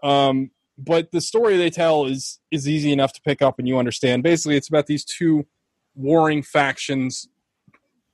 Um, 0.02 0.52
but 0.78 1.12
the 1.12 1.22
story 1.22 1.58
they 1.58 1.70
tell 1.70 2.06
is 2.06 2.40
is 2.52 2.68
easy 2.68 2.92
enough 2.92 3.14
to 3.14 3.22
pick 3.22 3.42
up 3.42 3.60
and 3.60 3.68
you 3.68 3.78
understand. 3.78 4.24
Basically, 4.24 4.58
it's 4.58 4.70
about 4.70 4.88
these 4.88 5.06
two 5.06 5.46
warring 5.96 6.42
factions 6.42 7.28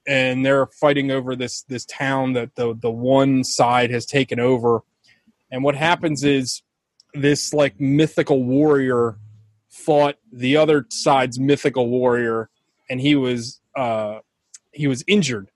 and 0.08 0.45
they're 0.45 0.67
fighting 0.67 1.12
over 1.12 1.36
this 1.36 1.62
this 1.63 1.86
town 1.86 2.34
that 2.34 2.56
the 2.56 2.75
the 2.82 2.91
one 2.91 3.43
side 3.43 3.91
has 3.91 4.06
taken 4.06 4.39
over 4.39 4.82
and 5.52 5.63
what 5.63 5.75
happens 5.75 6.23
is 6.23 6.62
this 7.13 7.54
like 7.54 7.80
mythical 7.80 8.43
warrior 8.43 9.17
fought 9.69 10.15
the 10.32 10.58
other 10.58 10.86
side's 10.89 11.39
mythical 11.39 11.88
warrior 11.89 12.49
and 12.89 12.99
he 12.99 13.15
was 13.15 13.62
uh 13.75 14.19
he 14.71 14.88
was 14.88 15.04
injured 15.08 15.49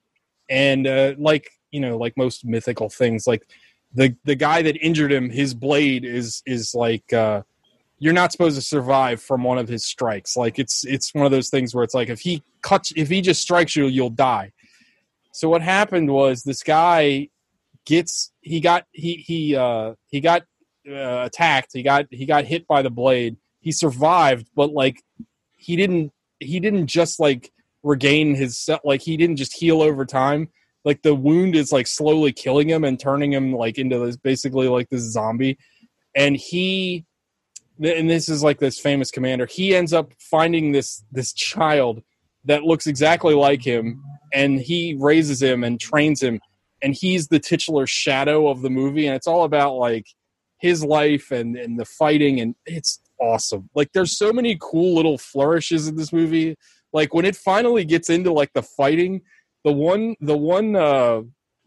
and 0.50 0.88
uh 0.88 1.14
like 1.18 1.50
you 1.74 1.80
know 1.80 1.98
like 1.98 2.16
most 2.16 2.46
mythical 2.46 2.90
things 2.90 3.28
like 3.28 3.46
the 3.94 4.16
the 4.24 4.36
guy 4.36 4.62
that 4.62 4.78
injured 4.78 5.12
him 5.12 5.30
his 5.30 5.54
blade 5.54 6.06
is 6.06 6.42
is 6.46 6.74
like 6.74 7.12
uh 7.14 7.42
you're 8.04 8.12
not 8.12 8.34
supposed 8.34 8.58
to 8.58 8.62
survive 8.62 9.22
from 9.22 9.46
one 9.46 9.58
of 9.58 9.70
his 9.70 9.86
strikes. 9.86 10.36
Like 10.36 10.60
it's 10.60 10.84
it's 10.86 11.14
one 11.14 11.26
of 11.26 11.32
those 11.32 11.50
things 11.50 11.74
where 11.74 11.86
it's 11.86 11.94
like 11.94 12.10
if 12.10 12.20
he 12.20 12.44
cuts 12.62 12.92
if 12.98 13.08
he 13.08 13.22
just 13.22 13.42
strikes 13.42 13.78
you 13.78 13.86
you'll 13.88 14.10
die. 14.10 14.52
So 15.32 15.48
what 15.48 15.62
happened 15.62 16.12
was 16.12 16.44
this 16.44 16.64
guy 16.64 17.30
gets 17.86 18.34
he 18.42 18.60
got 18.60 18.86
he 18.92 19.16
he 19.16 19.56
uh 19.56 19.94
he 20.10 20.20
got 20.20 20.42
uh, 20.86 21.24
attacked. 21.24 21.70
He 21.72 21.82
got 21.82 22.08
he 22.12 22.26
got 22.26 22.44
hit 22.44 22.68
by 22.68 22.82
the 22.82 22.90
blade. 22.90 23.38
He 23.62 23.72
survived 23.72 24.50
but 24.54 24.74
like 24.74 25.02
he 25.56 25.78
didn't 25.78 26.12
he 26.40 26.60
didn't 26.60 26.88
just 26.88 27.22
like 27.22 27.54
regain 27.84 28.36
his 28.36 28.60
se- 28.60 28.82
like 28.84 29.02
he 29.02 29.16
didn't 29.16 29.38
just 29.38 29.56
heal 29.56 29.82
over 29.82 30.06
time 30.06 30.50
like 30.86 31.02
the 31.02 31.16
wound 31.16 31.56
is 31.56 31.72
like 31.72 31.88
slowly 31.88 32.32
killing 32.32 32.70
him 32.70 32.84
and 32.84 33.00
turning 33.00 33.32
him 33.32 33.54
like 33.54 33.78
into 33.78 34.00
this 34.00 34.18
basically 34.18 34.68
like 34.68 34.90
this 34.90 35.04
zombie. 35.04 35.58
And 36.16 36.36
he 36.36 37.06
and 37.82 38.10
this 38.10 38.30
is 38.30 38.44
like 38.44 38.60
this 38.60 38.80
famous 38.80 39.10
commander 39.10 39.48
he 39.48 39.76
ends 39.76 39.94
up 39.94 40.14
finding 40.20 40.72
this 40.72 41.04
this 41.12 41.34
child 41.34 42.04
that 42.46 42.64
looks 42.64 42.86
exactly 42.86 43.34
like 43.34 43.64
him 43.64 44.04
and 44.32 44.62
he 44.62 44.96
raises 45.00 45.42
him 45.42 45.64
and 45.64 45.80
trains 45.80 46.22
him 46.22 46.40
and 46.84 46.94
he's 46.94 47.30
the 47.30 47.40
titular 47.40 47.88
shadow 47.88 48.48
of 48.48 48.62
the 48.62 48.70
movie 48.70 49.08
and 49.08 49.16
it's 49.16 49.26
all 49.26 49.44
about 49.44 49.74
like 49.74 50.06
his 50.60 50.84
life 50.84 51.32
and 51.32 51.58
and 51.58 51.80
the 51.80 51.86
fighting 51.86 52.40
and 52.40 52.56
it's 52.66 53.00
awesome. 53.20 53.70
Like 53.74 53.92
there's 53.94 54.18
so 54.18 54.32
many 54.32 54.58
cool 54.60 54.96
little 54.96 55.18
flourishes 55.18 55.88
in 55.88 55.96
this 55.96 56.14
movie. 56.14 56.56
Like 56.92 57.14
when 57.14 57.26
it 57.26 57.36
finally 57.36 57.86
gets 57.86 58.10
into 58.10 58.32
like 58.32 58.52
the 58.54 58.62
fighting 58.62 59.22
the 59.64 59.72
one 59.72 60.16
the 60.20 60.38
one 60.38 60.76
uh 60.76 61.22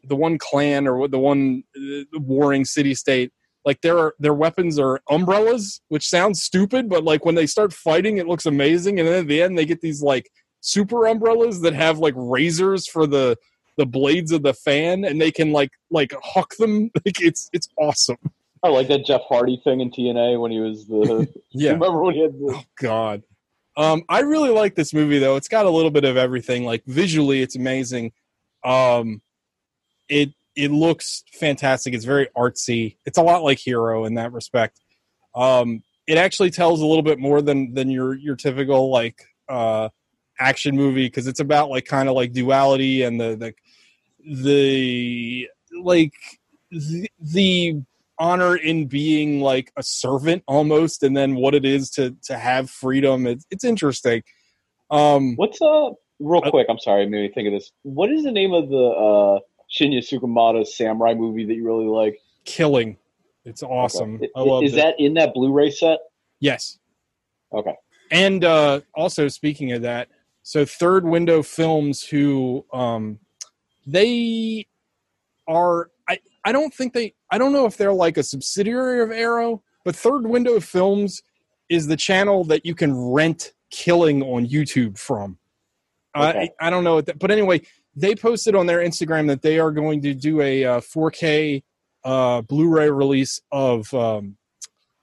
the 0.04 0.16
one 0.16 0.38
clan 0.38 0.86
or 0.86 1.08
the 1.08 1.18
one 1.18 1.62
uh, 1.76 2.04
warring 2.14 2.64
city 2.64 2.94
state 2.94 3.32
like 3.64 3.80
their 3.80 4.12
their 4.18 4.34
weapons 4.34 4.78
are 4.78 5.00
umbrellas 5.10 5.80
which 5.88 6.08
sounds 6.08 6.42
stupid 6.42 6.88
but 6.88 7.04
like 7.04 7.24
when 7.24 7.34
they 7.34 7.46
start 7.46 7.72
fighting 7.72 8.16
it 8.16 8.26
looks 8.26 8.46
amazing 8.46 8.98
and 8.98 9.08
then 9.08 9.20
at 9.20 9.28
the 9.28 9.42
end 9.42 9.58
they 9.58 9.66
get 9.66 9.80
these 9.80 10.02
like 10.02 10.30
super 10.60 11.06
umbrellas 11.06 11.60
that 11.60 11.74
have 11.74 11.98
like 11.98 12.14
razors 12.16 12.86
for 12.86 13.06
the 13.06 13.36
the 13.76 13.86
blades 13.86 14.32
of 14.32 14.42
the 14.42 14.54
fan 14.54 15.04
and 15.04 15.20
they 15.20 15.30
can 15.30 15.52
like 15.52 15.70
like 15.90 16.12
huck 16.22 16.54
them 16.58 16.90
like 17.04 17.20
it's 17.20 17.50
it's 17.52 17.68
awesome 17.78 18.16
I 18.62 18.68
like 18.68 18.88
that 18.88 19.04
Jeff 19.04 19.20
Hardy 19.28 19.60
thing 19.62 19.80
in 19.80 19.90
TNA 19.90 20.40
when 20.40 20.50
he 20.50 20.58
was 20.58 20.86
the. 20.86 21.28
yeah 21.52 21.70
Remember 21.72 22.02
when 22.02 22.14
he 22.14 22.22
had 22.22 22.32
the. 22.32 22.54
oh 22.56 22.64
god 22.80 23.22
um 23.76 24.02
i 24.08 24.20
really 24.20 24.50
like 24.50 24.74
this 24.74 24.94
movie 24.94 25.18
though. 25.18 25.36
It's 25.36 25.48
got 25.48 25.66
a 25.66 25.70
little 25.70 25.90
bit 25.90 26.04
of 26.04 26.16
everything. 26.16 26.64
Like 26.64 26.84
visually 26.86 27.42
it's 27.42 27.56
amazing. 27.56 28.12
Um 28.64 29.22
it 30.08 30.30
it 30.54 30.70
looks 30.70 31.24
fantastic. 31.32 31.92
It's 31.92 32.06
very 32.06 32.28
artsy. 32.36 32.96
It's 33.04 33.18
a 33.18 33.22
lot 33.22 33.42
like 33.42 33.58
hero 33.58 34.04
in 34.04 34.14
that 34.14 34.32
respect. 34.32 34.80
Um 35.34 35.82
it 36.06 36.18
actually 36.18 36.50
tells 36.50 36.80
a 36.80 36.86
little 36.86 37.02
bit 37.02 37.18
more 37.18 37.42
than 37.42 37.74
than 37.74 37.90
your 37.90 38.14
your 38.14 38.36
typical 38.36 38.90
like 38.90 39.22
uh 39.48 39.88
action 40.38 40.76
movie 40.76 41.06
because 41.06 41.26
it's 41.26 41.40
about 41.40 41.70
like 41.70 41.84
kind 41.86 42.08
of 42.08 42.14
like 42.14 42.32
duality 42.32 43.02
and 43.02 43.20
the 43.20 43.36
the 43.36 43.54
the 44.42 45.48
like 45.82 46.12
the, 46.70 47.08
the 47.20 47.82
honor 48.18 48.56
in 48.56 48.86
being 48.86 49.40
like 49.40 49.72
a 49.76 49.82
servant 49.82 50.42
almost 50.46 51.02
and 51.02 51.16
then 51.16 51.34
what 51.36 51.54
it 51.54 51.64
is 51.64 51.90
to 51.90 52.16
to 52.22 52.36
have 52.38 52.70
freedom 52.70 53.26
it's, 53.26 53.46
it's 53.50 53.64
interesting 53.64 54.22
um 54.90 55.34
What's 55.36 55.60
uh 55.60 55.90
real 56.18 56.42
Uh, 56.44 56.50
quick? 56.50 56.66
I'm 56.70 56.78
sorry, 56.78 57.02
i 57.02 57.06
made 57.06 57.28
me 57.28 57.30
think 57.34 57.46
of 57.48 57.52
this. 57.52 57.70
What 57.82 58.10
is 58.10 58.24
the 58.24 58.32
name 58.32 58.52
of 58.54 58.68
the 58.70 58.76
uh 58.76 59.38
Shinya 59.70 59.98
Tsukamoto 59.98 60.66
samurai 60.66 61.12
movie 61.14 61.44
that 61.44 61.54
you 61.54 61.64
really 61.66 61.86
like? 61.86 62.18
killing 62.44 62.96
it's 63.44 63.62
awesome 63.62 64.16
Okay. 64.16 64.30
i 64.36 64.40
love 64.40 64.62
Is 64.64 64.72
it 64.74 64.76
that 64.76 64.94
in 64.98 65.14
that 65.14 65.34
Blu-ray 65.34 65.70
set? 65.70 65.98
yes 66.40 66.78
Okay. 67.52 67.74
and 68.12 68.44
uh 68.44 68.80
also 68.94 69.28
speaking 69.28 69.72
of 69.72 69.82
that 69.82 70.08
so 70.42 70.64
third 70.64 71.04
window 71.04 71.42
films 71.42 72.04
who 72.04 72.64
um 72.72 73.18
they 73.86 74.66
are 75.48 75.90
i 76.46 76.50
i 76.50 76.52
don't 76.52 76.72
think 76.72 76.92
they 76.92 77.14
i 77.30 77.38
don't 77.38 77.52
know 77.52 77.66
if 77.66 77.76
they're 77.76 77.92
like 77.92 78.16
a 78.16 78.22
subsidiary 78.22 79.02
of 79.02 79.10
arrow 79.10 79.62
but 79.84 79.94
third 79.94 80.26
window 80.26 80.60
films 80.60 81.22
is 81.68 81.86
the 81.86 81.96
channel 81.96 82.44
that 82.44 82.64
you 82.64 82.74
can 82.74 82.96
rent 82.96 83.52
killing 83.70 84.22
on 84.22 84.46
youtube 84.46 84.98
from 84.98 85.38
Okay. 86.16 86.50
I, 86.58 86.68
I 86.68 86.70
don't 86.70 86.82
know 86.82 86.94
what 86.94 87.06
that, 87.06 87.18
but 87.18 87.30
anyway 87.30 87.60
they 87.94 88.14
posted 88.14 88.54
on 88.54 88.66
their 88.66 88.78
instagram 88.78 89.26
that 89.28 89.42
they 89.42 89.58
are 89.58 89.70
going 89.70 90.00
to 90.02 90.14
do 90.14 90.40
a 90.40 90.64
uh, 90.64 90.80
4k 90.80 91.62
uh, 92.04 92.40
blu-ray 92.42 92.90
release 92.90 93.40
of 93.50 93.92
um, 93.92 94.36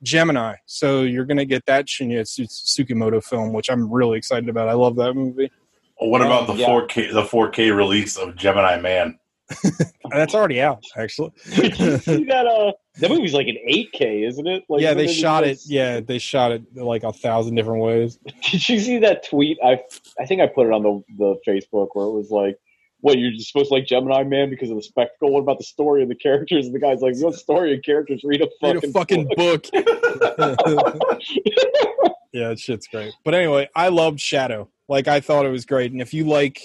Gemini. 0.04 0.56
So 0.66 1.04
you're 1.04 1.26
going 1.26 1.38
to 1.38 1.46
get 1.46 1.66
that 1.66 1.88
Shinya 1.88 2.24
Tsu- 2.26 2.46
Tsukamoto 2.46 3.24
film, 3.24 3.54
which 3.54 3.70
I'm 3.70 3.92
really 3.92 4.18
excited 4.18 4.50
about. 4.50 4.70
I 4.70 4.74
love 4.74 4.96
that 4.98 5.14
movie. 5.14 5.52
What 5.98 6.22
about 6.22 6.48
the 6.48 6.56
yeah. 6.56 6.68
4K 6.68 7.14
the 7.14 7.24
4K 7.24 7.76
release 7.76 8.18
of 8.18 8.36
Gemini 8.36 8.80
Man? 8.80 9.18
That's 10.14 10.36
already 10.36 10.62
out, 10.62 10.84
actually. 10.96 11.32
Did 11.56 11.80
you 11.80 11.98
see 11.98 12.24
that? 12.26 12.46
Uh, 12.48 12.74
that 13.00 13.10
movie's 13.10 13.34
like 13.34 13.48
an 13.48 13.58
8K, 13.68 14.28
isn't 14.28 14.48
it? 14.48 14.64
Like, 14.70 14.82
yeah, 14.82 14.94
they 14.94 15.08
shot 15.08 15.44
it. 15.44 15.60
Yeah, 15.66 16.00
they 16.00 16.20
shot 16.20 16.52
it 16.52 16.64
like 16.76 17.04
a 17.04 17.12
thousand 17.12 17.56
different 17.56 17.82
ways. 17.82 18.18
Did 18.52 18.70
you 18.70 18.80
see 18.80 19.00
that 19.00 19.28
tweet? 19.28 19.58
I 19.64 19.82
I 20.20 20.26
think 20.26 20.42
I 20.42 20.48
put 20.48 20.68
it 20.68 20.74
on 20.74 20.84
the 20.84 21.04
the 21.18 21.36
Facebook 21.48 21.90
where 21.94 22.06
it 22.06 22.12
was 22.12 22.30
like, 22.30 22.58
"What 23.02 23.18
you're 23.18 23.32
just 23.32 23.52
supposed 23.52 23.70
to 23.70 23.76
like 23.76 23.88
Gemini 23.88 24.24
Man 24.24 24.50
because 24.50 24.70
of 24.70 24.76
the 24.76 24.84
spectacle? 24.84 25.32
What 25.32 25.40
about 25.40 25.58
the 25.58 25.64
story 25.64 26.02
and 26.04 26.12
the 26.12 26.16
characters?" 26.16 26.68
And 26.68 26.76
the 26.76 26.80
guy's 26.80 27.02
like, 27.02 27.16
"What 27.18 27.36
story 27.36 27.74
and 27.74 27.84
characters? 27.84 28.22
Read 28.24 28.42
a 28.42 28.50
Read 28.62 28.76
fucking 28.76 28.90
a 28.90 28.94
fucking 28.94 29.28
book." 29.36 29.68
book. 29.72 31.22
yeah, 32.32 32.50
that 32.50 32.60
shit's 32.60 32.88
great. 32.88 33.14
But 33.24 33.34
anyway, 33.34 33.70
I 33.76 33.90
loved 33.90 34.20
Shadow. 34.20 34.70
Like 34.88 35.08
I 35.08 35.20
thought 35.20 35.46
it 35.46 35.50
was 35.50 35.66
great. 35.66 35.92
And 35.92 36.02
if 36.02 36.14
you 36.14 36.26
like 36.26 36.62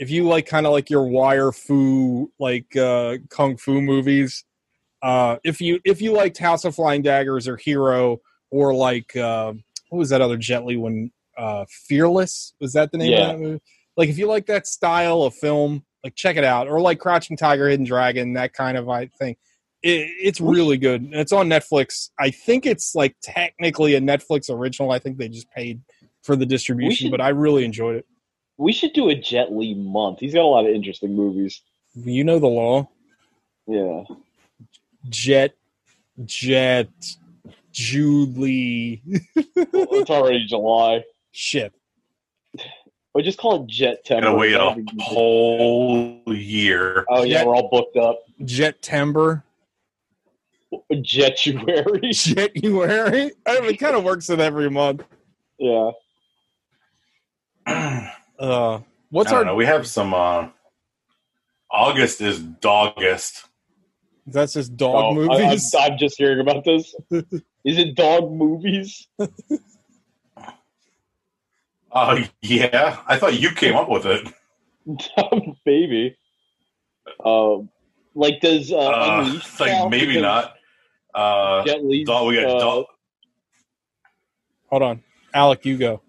if 0.00 0.10
you 0.10 0.26
like 0.26 0.46
kind 0.46 0.66
of 0.66 0.72
like 0.72 0.90
your 0.90 1.04
wire 1.06 1.52
fu 1.52 2.32
like 2.40 2.74
uh 2.76 3.18
kung 3.28 3.56
fu 3.56 3.80
movies, 3.80 4.44
uh 5.02 5.36
if 5.44 5.60
you 5.60 5.78
if 5.84 6.00
you 6.02 6.12
liked 6.12 6.38
House 6.38 6.64
of 6.64 6.74
Flying 6.74 7.02
Daggers 7.02 7.46
or 7.46 7.56
Hero 7.56 8.20
or 8.50 8.74
like 8.74 9.14
uh 9.16 9.52
what 9.90 9.98
was 9.98 10.08
that 10.10 10.20
other 10.20 10.36
Jet 10.36 10.64
Li 10.64 10.76
one 10.76 11.10
uh 11.38 11.64
Fearless? 11.68 12.54
Was 12.60 12.72
that 12.72 12.90
the 12.92 12.98
name 12.98 13.12
Yeah. 13.12 13.20
of 13.20 13.28
that 13.28 13.38
movie? 13.44 13.60
Like 13.96 14.08
if 14.08 14.18
you 14.18 14.26
like 14.26 14.46
that 14.46 14.66
style 14.66 15.22
of 15.22 15.34
film, 15.34 15.84
like 16.02 16.14
check 16.14 16.36
it 16.36 16.44
out. 16.44 16.66
Or 16.66 16.80
like 16.80 16.98
Crouching 16.98 17.36
Tiger, 17.36 17.68
Hidden 17.68 17.84
Dragon, 17.86 18.32
that 18.34 18.52
kind 18.54 18.76
of 18.78 18.88
I 18.88 19.06
think 19.06 19.38
it, 19.82 20.08
it's 20.20 20.40
really 20.40 20.76
good. 20.78 21.02
And 21.02 21.14
It's 21.14 21.32
on 21.32 21.48
Netflix. 21.48 22.10
I 22.18 22.30
think 22.30 22.66
it's 22.66 22.94
like 22.94 23.16
technically 23.22 23.94
a 23.96 24.00
Netflix 24.00 24.48
original. 24.50 24.90
I 24.92 24.98
think 24.98 25.18
they 25.18 25.28
just 25.28 25.50
paid 25.50 25.80
for 26.22 26.36
the 26.36 26.46
distribution, 26.46 27.06
should- 27.06 27.10
but 27.10 27.20
I 27.20 27.30
really 27.30 27.64
enjoyed 27.64 27.96
it. 27.96 28.06
We 28.60 28.72
should 28.72 28.92
do 28.92 29.08
a 29.08 29.14
Jet 29.14 29.50
Li 29.50 29.74
month. 29.74 30.20
He's 30.20 30.34
got 30.34 30.42
a 30.42 30.46
lot 30.46 30.66
of 30.66 30.74
interesting 30.74 31.16
movies. 31.16 31.62
You 31.94 32.24
know 32.24 32.38
the 32.38 32.46
law. 32.46 32.88
Yeah, 33.66 34.04
Jet, 35.08 35.54
Jet, 36.24 36.88
Julie. 37.72 39.02
Well, 39.34 39.88
it's 39.92 40.10
already 40.10 40.44
July. 40.46 41.04
Shit. 41.32 41.72
Or 43.14 43.22
just 43.22 43.38
call 43.38 43.62
it 43.62 43.66
Jet 43.68 44.04
Temper. 44.04 44.26
Gotta 44.26 44.38
wait 44.38 44.54
a 44.54 44.76
whole 45.00 46.22
year. 46.26 47.04
Oh 47.08 47.24
yeah, 47.24 47.38
Jet- 47.38 47.46
we're 47.46 47.56
all 47.56 47.68
booked 47.70 47.96
up. 47.96 48.20
Jet 48.44 48.82
Timber, 48.82 49.42
Jetuary. 50.92 52.00
Jetuary. 52.10 53.30
I 53.46 53.60
mean, 53.60 53.70
it 53.70 53.78
kind 53.78 53.96
of 53.96 54.04
works 54.04 54.28
in 54.28 54.38
every 54.40 54.68
month. 54.70 55.02
yeah. 55.58 55.90
Uh, 58.40 58.80
what's 59.10 59.28
I 59.30 59.34
don't 59.34 59.38
our? 59.40 59.44
know. 59.52 59.54
We 59.54 59.66
have 59.66 59.86
some. 59.86 60.14
uh 60.14 60.48
August 61.70 62.20
is 62.20 62.40
Dogust. 62.40 63.44
That's 64.26 64.54
just 64.54 64.76
dog 64.76 64.94
Oh, 65.18 65.30
I- 65.30 65.36
I'm, 65.42 65.50
movies. 65.50 65.74
I'm 65.78 65.98
just 65.98 66.16
hearing 66.18 66.40
about 66.40 66.64
this. 66.64 66.94
Is 67.64 67.78
it 67.78 67.94
dog 67.94 68.32
movies? 68.32 69.06
Uh, 71.92 72.24
yeah, 72.42 72.98
I 73.06 73.18
thought 73.18 73.38
you 73.38 73.50
came 73.52 73.76
up 73.76 73.88
with 73.88 74.06
it. 74.06 74.26
Maybe. 75.66 76.16
Um, 77.24 77.68
like 78.14 78.40
does 78.40 78.72
uh, 78.72 78.76
Uh, 78.78 79.40
like 79.60 79.90
maybe 79.90 80.14
Because 80.14 80.22
not. 80.22 80.54
Uh, 81.14 81.64
Jet 81.64 81.78
dog, 82.06 82.28
we 82.28 82.34
got 82.36 82.46
uh, 82.46 82.58
dog. 82.58 82.84
Hold 84.70 84.82
on, 84.82 85.02
Alec, 85.34 85.64
you 85.66 85.76
go. 85.76 86.02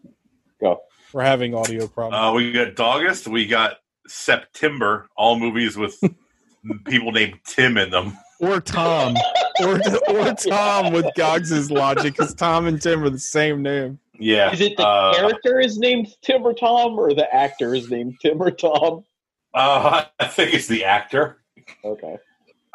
Go. 0.60 0.82
We're 1.14 1.24
having 1.24 1.54
audio 1.54 1.88
problems. 1.88 2.30
Uh, 2.30 2.34
we 2.34 2.52
got 2.52 2.80
August. 2.80 3.28
We 3.28 3.46
got 3.46 3.78
September. 4.08 5.08
All 5.16 5.38
movies 5.40 5.78
with 5.78 6.02
people 6.86 7.12
named 7.12 7.40
Tim 7.46 7.78
in 7.78 7.90
them. 7.90 8.18
or 8.40 8.60
Tom, 8.62 9.16
or 9.62 9.80
or 10.10 10.34
Tom 10.34 10.94
with 10.94 11.06
Gogs's 11.16 11.70
logic, 11.72 12.14
because 12.16 12.34
Tom 12.34 12.66
and 12.68 12.82
Tim 12.82 13.04
are 13.04 13.10
the 13.10 13.20
same 13.20 13.62
name. 13.62 14.00
Yeah. 14.20 14.52
Is 14.54 14.62
it 14.62 14.78
the 14.78 14.86
uh, 14.88 15.14
character 15.16 15.60
is 15.60 15.78
named 15.80 16.08
Tim 16.22 16.44
or 16.44 16.54
Tom, 16.54 16.98
or 17.00 17.14
the 17.14 17.34
actor 17.34 17.74
is 17.76 17.90
named 17.90 18.18
Tim 18.22 18.42
or 18.42 18.52
Tom? 18.52 19.04
Uh, 19.54 20.06
I 20.20 20.26
think 20.28 20.54
it's 20.54 20.68
the 20.68 20.86
actor. 20.86 21.42
Okay. 21.84 22.18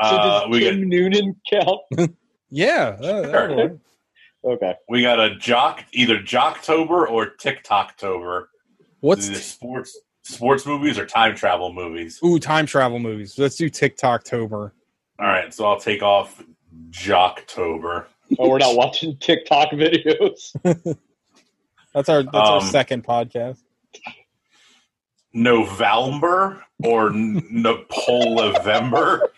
So 0.02 0.06
Uh, 0.16 0.40
does 0.42 0.50
we 0.50 0.60
Tim 0.60 0.80
got 0.80 0.88
Noonan 0.88 1.36
count? 1.50 1.80
Yeah, 2.48 2.96
uh, 3.02 3.22
that'll 3.22 3.56
work. 3.56 3.78
Okay. 4.46 4.74
we 4.88 5.02
got 5.02 5.18
a 5.18 5.34
jock 5.36 5.84
either 5.92 6.18
Jocktober 6.18 7.10
or 7.10 7.26
TikToktober. 7.36 8.44
what's 9.00 9.28
the 9.28 9.34
sports 9.34 9.98
sports 10.22 10.64
movies 10.64 10.98
or 10.98 11.04
time 11.06 11.34
travel 11.34 11.72
movies? 11.72 12.20
ooh 12.24 12.38
time 12.38 12.64
travel 12.66 12.98
movies? 13.00 13.36
Let's 13.38 13.56
do 13.56 13.68
TikToktober. 13.68 14.70
All 15.18 15.26
right, 15.26 15.52
so 15.52 15.64
I'll 15.66 15.80
take 15.80 16.02
off 16.02 16.42
Jocktober. 16.90 18.04
Oh, 18.38 18.48
we're 18.50 18.58
not 18.58 18.76
watching 18.76 19.16
TikTok 19.18 19.70
videos. 19.70 20.52
That's 21.94 22.08
our 22.10 22.22
that's 22.22 22.34
our 22.36 22.58
Um, 22.60 22.66
second 22.66 23.04
podcast. 23.04 23.58
November 25.32 26.62
or 26.84 27.10
Napoleonvember. 27.10 28.54
November 28.54 29.32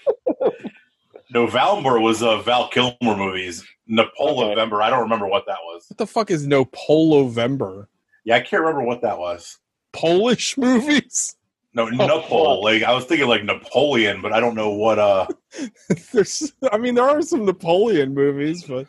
was 1.32 2.22
a 2.22 2.38
Val 2.42 2.68
Kilmer 2.68 3.16
movies. 3.16 3.64
Napoleonvember, 3.90 4.82
I 4.82 4.90
don't 4.90 5.00
remember 5.00 5.26
what 5.26 5.46
that 5.46 5.58
was. 5.64 5.86
What 5.88 5.98
the 5.98 6.06
fuck 6.06 6.30
is 6.30 6.46
no 6.46 6.64
Polovember? 6.66 7.86
Yeah, 8.24 8.36
I 8.36 8.40
can't 8.40 8.60
remember 8.60 8.82
what 8.82 9.02
that 9.02 9.18
was. 9.18 9.58
Polish 9.92 10.56
movies? 10.58 11.34
No, 11.74 11.84
Oh, 11.86 11.90
Napole. 11.90 12.62
Like 12.62 12.82
I 12.82 12.92
was 12.92 13.04
thinking 13.04 13.28
like 13.28 13.44
Napoleon, 13.44 14.20
but 14.20 14.32
I 14.32 14.40
don't 14.40 14.54
know 14.54 14.70
what. 14.70 14.98
Uh, 14.98 15.26
There's, 16.12 16.52
I 16.72 16.76
mean, 16.78 16.94
there 16.94 17.04
are 17.04 17.22
some 17.22 17.44
Napoleon 17.46 18.14
movies, 18.14 18.64
but 18.64 18.86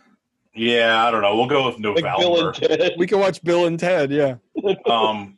yeah, 0.55 1.05
I 1.05 1.11
don't 1.11 1.21
know. 1.21 1.35
We'll 1.35 1.47
go 1.47 1.67
with 1.67 1.75
like 1.79 2.03
Bill 2.03 2.35
November. 2.35 2.47
and 2.71 2.79
Ted. 2.79 2.93
we 2.97 3.05
can 3.05 3.19
watch 3.19 3.43
Bill 3.43 3.65
and 3.67 3.79
Ted. 3.79 4.11
Yeah, 4.11 4.35
um, 4.85 5.37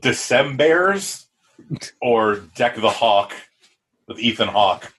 Decembers 0.00 1.26
or 2.00 2.36
Deck 2.56 2.76
the 2.76 2.90
Hawk 2.90 3.32
with 4.08 4.18
Ethan 4.18 4.48
Hawke. 4.48 4.92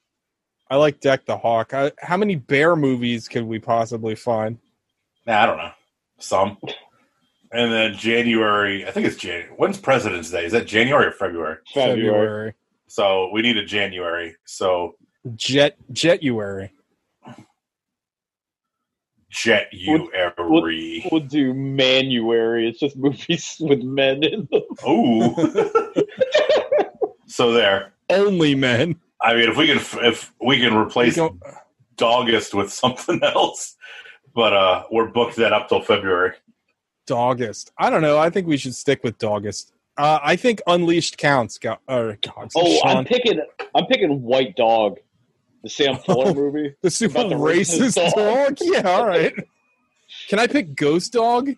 I 0.71 0.77
like 0.77 1.01
Deck 1.01 1.25
the 1.25 1.37
Hawk. 1.37 1.73
I, 1.73 1.91
how 1.99 2.15
many 2.15 2.35
bear 2.35 2.77
movies 2.77 3.27
could 3.27 3.43
we 3.43 3.59
possibly 3.59 4.15
find? 4.15 4.57
Nah, 5.27 5.43
I 5.43 5.45
don't 5.45 5.57
know. 5.57 5.71
Some. 6.17 6.57
And 7.51 7.69
then 7.73 7.93
January, 7.95 8.87
I 8.87 8.91
think 8.91 9.05
it's 9.05 9.17
January. 9.17 9.49
When's 9.57 9.77
President's 9.77 10.31
Day? 10.31 10.45
Is 10.45 10.53
that 10.53 10.65
January 10.65 11.07
or 11.07 11.11
February? 11.11 11.57
February. 11.73 12.53
So 12.87 13.29
we 13.33 13.41
need 13.41 13.57
a 13.57 13.65
January. 13.65 14.37
So 14.45 14.95
Jet 15.35 15.75
Jetuary. 15.91 16.69
Jet 19.29 19.67
Would- 19.87 20.13
Uary. 20.13 21.05
We'll 21.11 21.19
do 21.19 21.53
Manuary. 21.53 22.69
It's 22.69 22.79
just 22.79 22.95
movies 22.95 23.57
with 23.59 23.81
men 23.83 24.23
in 24.23 24.47
them. 24.49 24.61
Ooh. 24.87 25.35
so 27.27 27.51
there. 27.51 27.91
Only 28.09 28.55
men. 28.55 28.95
I 29.21 29.33
mean, 29.35 29.49
if 29.49 29.57
we 29.57 29.67
can, 29.67 29.77
if 30.05 30.33
we 30.41 30.59
can 30.59 30.73
replace 30.75 31.15
go- 31.15 31.37
Dogust 31.97 32.53
with 32.53 32.71
something 32.73 33.19
else, 33.23 33.75
but 34.33 34.53
uh, 34.53 34.83
we're 34.91 35.07
booked 35.09 35.35
that 35.37 35.53
up 35.53 35.69
till 35.69 35.81
February. 35.81 36.33
Dogist. 37.05 37.71
I 37.77 37.89
don't 37.89 38.01
know. 38.01 38.17
I 38.17 38.29
think 38.29 38.47
we 38.47 38.57
should 38.57 38.75
stick 38.75 39.03
with 39.03 39.17
Dogist. 39.17 39.73
Uh, 39.97 40.19
I 40.23 40.35
think 40.35 40.61
Unleashed 40.67 41.17
counts. 41.17 41.57
Go, 41.57 41.77
or 41.87 42.17
Gogs. 42.21 42.53
Oh, 42.55 42.79
Sean. 42.79 42.97
I'm 42.97 43.05
picking. 43.05 43.39
I'm 43.75 43.85
picking 43.87 44.21
White 44.21 44.55
Dog, 44.55 44.97
the 45.63 45.69
Sam 45.69 45.97
Fuller 46.05 46.33
movie. 46.33 46.75
the 46.81 46.89
super 46.89 47.23
the 47.27 47.35
racist 47.35 47.97
racist 47.97 48.13
dog. 48.13 48.55
dog. 48.55 48.57
Yeah, 48.61 48.89
all 48.89 49.05
right. 49.05 49.33
Can 50.29 50.39
I 50.39 50.47
pick 50.47 50.75
Ghost 50.75 51.13
Dog? 51.13 51.51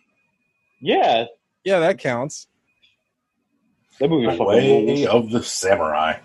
Yeah, 0.82 1.26
Yeah, 1.63 1.80
that 1.80 1.97
counts. 1.99 2.47
that 3.99 4.10
movie 4.10 4.28
Way 4.38 5.08
of 5.08 5.30
the 5.32 5.41
Samurai. 5.43 6.17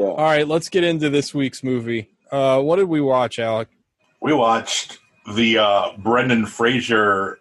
Yeah. 0.00 0.06
All 0.06 0.16
right, 0.16 0.48
let's 0.48 0.70
get 0.70 0.82
into 0.82 1.10
this 1.10 1.34
week's 1.34 1.62
movie. 1.62 2.08
Uh, 2.32 2.62
what 2.62 2.76
did 2.76 2.88
we 2.88 3.02
watch, 3.02 3.38
Alec? 3.38 3.68
We 4.22 4.32
watched 4.32 4.98
the 5.34 5.58
uh, 5.58 5.90
Brendan 5.98 6.46
Fraser 6.46 7.38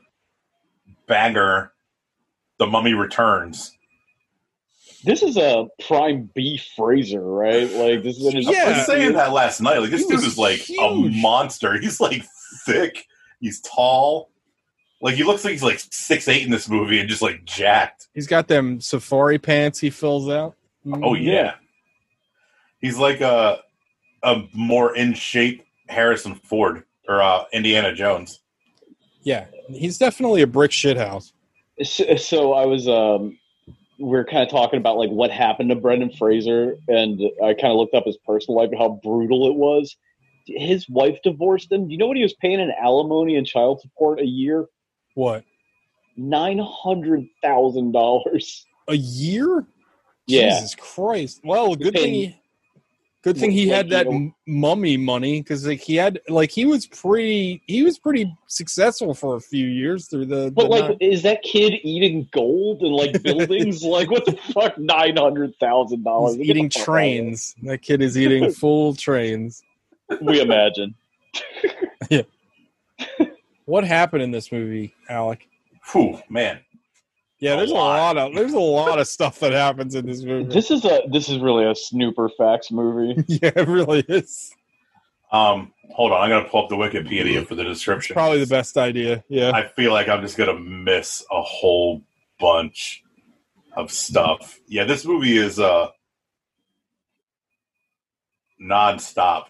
banger, 1.07 1.71
The 2.57 2.67
Mummy 2.67 2.93
Returns. 2.93 3.77
This 5.05 5.23
is 5.23 5.37
a 5.37 5.67
prime 5.87 6.29
B 6.35 6.59
Fraser, 6.75 7.21
right? 7.21 7.71
Like 7.71 8.03
this 8.03 8.17
is 8.17 8.25
an 8.25 8.41
Yeah. 8.41 8.65
I 8.65 8.77
was 8.79 8.85
saying 8.85 9.13
that 9.13 9.31
last 9.31 9.61
night. 9.61 9.77
Like 9.77 9.91
this 9.91 10.05
dude 10.05 10.19
is 10.19 10.37
like 10.37 10.59
a 10.81 10.93
monster. 10.93 11.79
He's 11.79 12.01
like 12.01 12.25
thick. 12.65 13.05
He's 13.39 13.61
tall. 13.61 14.31
Like 15.01 15.15
he 15.15 15.23
looks 15.23 15.45
like 15.45 15.53
he's 15.53 15.63
like 15.63 15.79
six 15.79 16.27
eight 16.27 16.43
in 16.43 16.51
this 16.51 16.67
movie 16.67 16.99
and 16.99 17.07
just 17.07 17.21
like 17.21 17.45
jacked. 17.45 18.09
He's 18.13 18.27
got 18.27 18.49
them 18.49 18.81
safari 18.81 19.39
pants 19.39 19.79
he 19.79 19.89
fills 19.89 20.29
out. 20.29 20.55
Oh 20.91 21.13
yeah. 21.13 21.53
He's 22.79 22.97
like 22.97 23.21
a 23.21 23.59
a 24.23 24.43
more 24.53 24.95
in 24.95 25.13
shape 25.13 25.63
Harrison 25.87 26.35
Ford 26.35 26.83
or 27.07 27.21
uh, 27.21 27.45
Indiana 27.53 27.93
Jones. 27.93 28.39
yeah. 29.23 29.45
He's 29.69 29.97
definitely 29.97 30.41
a 30.41 30.47
brick 30.47 30.71
shithouse. 30.71 31.31
So, 31.83 32.15
so 32.17 32.53
I 32.53 32.65
was 32.65 32.87
um 32.87 33.37
we 33.99 34.17
are 34.17 34.23
kind 34.25 34.43
of 34.43 34.49
talking 34.49 34.79
about 34.79 34.97
like 34.97 35.09
what 35.09 35.31
happened 35.31 35.69
to 35.69 35.75
Brendan 35.75 36.11
Fraser 36.11 36.75
and 36.87 37.21
I 37.43 37.53
kind 37.53 37.71
of 37.71 37.77
looked 37.77 37.93
up 37.93 38.05
his 38.05 38.17
personal 38.25 38.57
life 38.59 38.69
and 38.71 38.79
how 38.79 38.99
brutal 39.03 39.47
it 39.49 39.55
was. 39.55 39.95
His 40.47 40.87
wife 40.89 41.19
divorced 41.23 41.71
him. 41.71 41.87
Do 41.87 41.91
you 41.91 41.97
know 41.97 42.07
what 42.07 42.17
he 42.17 42.23
was 42.23 42.33
paying 42.33 42.59
in 42.59 42.71
alimony 42.71 43.35
and 43.35 43.45
child 43.45 43.81
support 43.81 44.19
a 44.19 44.25
year? 44.25 44.65
What? 45.15 45.43
Nine 46.17 46.59
hundred 46.59 47.27
thousand 47.43 47.91
dollars. 47.91 48.65
A 48.87 48.95
year? 48.95 49.65
Yeah. 50.27 50.49
Jesus 50.49 50.75
Christ. 50.75 51.41
Well, 51.43 51.75
good 51.75 51.93
thing 51.93 52.13
he, 52.13 52.39
good 53.21 53.37
thing 53.37 53.51
he 53.51 53.67
had 53.67 53.89
that 53.89 54.07
m- 54.07 54.33
mummy 54.47 54.97
money 54.97 55.41
because 55.41 55.65
like 55.67 55.81
he 55.81 55.95
had 55.95 56.19
like 56.29 56.51
he 56.51 56.65
was 56.65 56.87
pretty 56.87 57.61
he 57.67 57.83
was 57.83 57.99
pretty 57.99 58.33
successful 58.47 59.13
for 59.13 59.35
a 59.35 59.41
few 59.41 59.67
years 59.67 60.07
through 60.07 60.25
the. 60.25 60.51
But 60.55 60.63
the 60.63 60.69
like, 60.69 60.83
nine- 60.83 60.97
is 61.01 61.23
that 61.23 61.41
kid 61.43 61.73
eating 61.83 62.27
gold 62.31 62.81
and 62.81 62.93
like 62.93 63.21
buildings? 63.23 63.83
like, 63.83 64.09
what 64.09 64.25
the 64.25 64.33
fuck? 64.53 64.77
Nine 64.77 65.17
hundred 65.17 65.55
thousand 65.59 66.03
dollars 66.03 66.35
he's 66.35 66.49
eating 66.49 66.69
trains. 66.69 67.55
That 67.63 67.81
kid 67.81 68.01
is 68.01 68.17
eating 68.17 68.51
full 68.53 68.95
trains. 68.95 69.63
We 70.21 70.41
imagine. 70.41 70.95
yeah. 72.09 72.23
What 73.65 73.83
happened 73.83 74.23
in 74.23 74.31
this 74.31 74.51
movie, 74.51 74.95
Alec? 75.07 75.47
Whew, 75.91 76.19
man. 76.29 76.59
Yeah, 77.39 77.53
A 77.53 77.57
there's 77.57 77.71
a 77.71 77.73
lot. 77.73 78.15
lot 78.15 78.17
of 78.29 78.35
there's 78.35 78.53
a 78.53 78.59
lot 78.59 78.99
of 78.99 79.07
stuff 79.07 79.39
that 79.39 79.53
happens 79.53 79.95
in 79.95 80.05
this 80.05 80.21
movie. 80.23 80.53
This 80.53 80.71
is 80.71 80.83
a 80.85 81.03
this 81.09 81.29
is 81.29 81.39
really 81.39 81.65
a 81.65 81.73
snooper 81.75 82.29
facts 82.37 82.69
movie. 82.71 83.23
yeah, 83.27 83.51
it 83.55 83.67
really 83.67 84.03
is. 84.09 84.51
Um, 85.31 85.71
hold 85.91 86.11
on, 86.11 86.21
I'm 86.21 86.29
gonna 86.29 86.49
pull 86.49 86.63
up 86.63 86.69
the 86.69 86.75
Wikipedia 86.75 87.45
for 87.47 87.55
the 87.55 87.63
description. 87.63 88.13
Probably 88.13 88.39
the 88.39 88.47
best 88.47 88.77
idea. 88.77 89.23
Yeah. 89.29 89.51
I 89.53 89.67
feel 89.67 89.93
like 89.93 90.09
I'm 90.09 90.21
just 90.21 90.37
gonna 90.37 90.59
miss 90.59 91.23
a 91.31 91.41
whole 91.41 92.01
bunch 92.39 93.03
of 93.73 93.91
stuff. 93.91 94.59
Yeah, 94.67 94.83
this 94.83 95.05
movie 95.05 95.37
is 95.37 95.59
uh 95.59 95.87
nonstop 98.61 99.45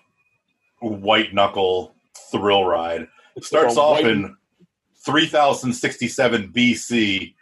white 0.80 1.34
knuckle 1.34 1.96
thrill 2.32 2.66
ride. 2.66 3.08
It 3.36 3.44
starts 3.46 3.78
off 3.78 4.02
white- 4.02 4.06
in 4.12 4.36
3067 5.06 6.52
BC. 6.54 7.34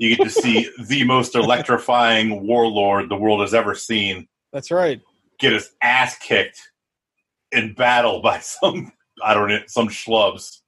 You 0.00 0.16
get 0.16 0.24
to 0.24 0.30
see 0.30 0.68
the 0.86 1.04
most 1.04 1.36
electrifying 1.36 2.46
warlord 2.46 3.08
the 3.10 3.16
world 3.16 3.42
has 3.42 3.52
ever 3.54 3.74
seen. 3.74 4.26
That's 4.52 4.70
right. 4.70 5.00
get 5.38 5.52
his 5.52 5.70
ass 5.82 6.16
kicked 6.18 6.58
in 7.52 7.74
battle 7.74 8.20
by 8.22 8.38
some 8.40 8.92
I 9.22 9.34
don't 9.34 9.48
know 9.50 9.60
some 9.66 9.88
schlubs. 9.88 10.60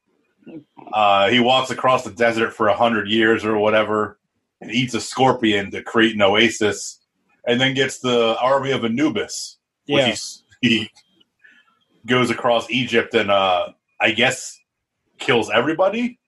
Uh, 0.92 1.28
he 1.30 1.40
walks 1.40 1.70
across 1.70 2.04
the 2.04 2.10
desert 2.10 2.52
for 2.52 2.68
a 2.68 2.76
hundred 2.76 3.08
years 3.08 3.44
or 3.44 3.56
whatever, 3.58 4.18
and 4.60 4.70
eats 4.70 4.92
a 4.94 5.00
scorpion 5.00 5.70
to 5.70 5.82
create 5.82 6.14
an 6.14 6.22
oasis, 6.22 7.00
and 7.46 7.60
then 7.60 7.74
gets 7.74 8.00
the 8.00 8.36
army 8.40 8.72
of 8.72 8.84
Anubis, 8.84 9.56
Yeah. 9.86 10.06
he's- 10.06 10.42
he 10.60 10.90
goes 12.06 12.30
across 12.30 12.68
Egypt 12.70 13.14
and 13.14 13.30
uh, 13.30 13.68
I 14.00 14.10
guess 14.12 14.58
kills 15.18 15.48
everybody. 15.50 16.18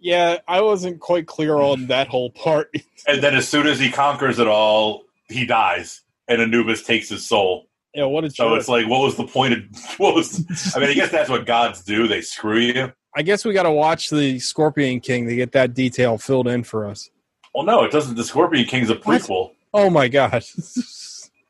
Yeah, 0.00 0.38
I 0.48 0.62
wasn't 0.62 1.00
quite 1.00 1.26
clear 1.26 1.56
on 1.56 1.86
that 1.86 2.08
whole 2.08 2.30
part. 2.30 2.74
And 3.06 3.22
then 3.22 3.34
as 3.34 3.48
soon 3.48 3.66
as 3.66 3.80
he 3.80 3.90
conquers 3.90 4.38
it 4.38 4.46
all, 4.46 5.04
he 5.26 5.46
dies, 5.46 6.02
and 6.28 6.42
Anubis 6.42 6.82
takes 6.82 7.08
his 7.08 7.26
soul. 7.26 7.66
yeah, 7.94 8.04
what 8.04 8.24
a 8.24 8.30
So 8.30 8.54
it's 8.56 8.68
like, 8.68 8.86
what 8.86 9.00
was 9.00 9.16
the 9.16 9.26
point 9.26 9.54
of? 9.54 9.60
What 9.96 10.14
was? 10.14 10.44
I 10.76 10.80
mean, 10.80 10.90
I 10.90 10.94
guess 10.94 11.10
that's 11.10 11.30
what 11.30 11.46
gods 11.46 11.82
do. 11.82 12.06
They 12.06 12.20
screw 12.20 12.58
you. 12.58 12.92
I 13.16 13.22
guess 13.22 13.42
we 13.44 13.54
got 13.54 13.62
to 13.62 13.70
watch 13.72 14.10
the 14.10 14.38
Scorpion 14.38 15.00
King 15.00 15.28
to 15.28 15.34
get 15.34 15.52
that 15.52 15.72
detail 15.72 16.18
filled 16.18 16.46
in 16.46 16.62
for 16.62 16.86
us. 16.86 17.08
Well, 17.54 17.64
no, 17.64 17.84
it 17.84 17.90
doesn't. 17.90 18.16
The 18.16 18.24
Scorpion 18.24 18.66
King's 18.66 18.90
a 18.90 18.96
prequel. 18.96 19.52
Oh 19.72 19.88
my 19.88 20.08
god! 20.08 20.44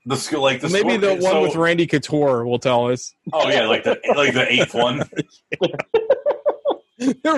The 0.07 0.39
like 0.41 0.63
the 0.63 0.71
Maybe 0.71 0.97
the 0.97 1.11
one 1.17 1.21
so- 1.21 1.43
with 1.43 1.57
Randy 1.57 1.87
Couture 1.87 2.47
will 2.47 2.59
tell 2.59 2.91
us. 2.91 3.15
Oh 3.35 3.49
yeah, 3.51 3.67
like 3.67 3.85
the 3.85 4.01
like 4.17 4.33
the 4.33 4.51
eighth 4.51 4.73
one. 4.73 5.03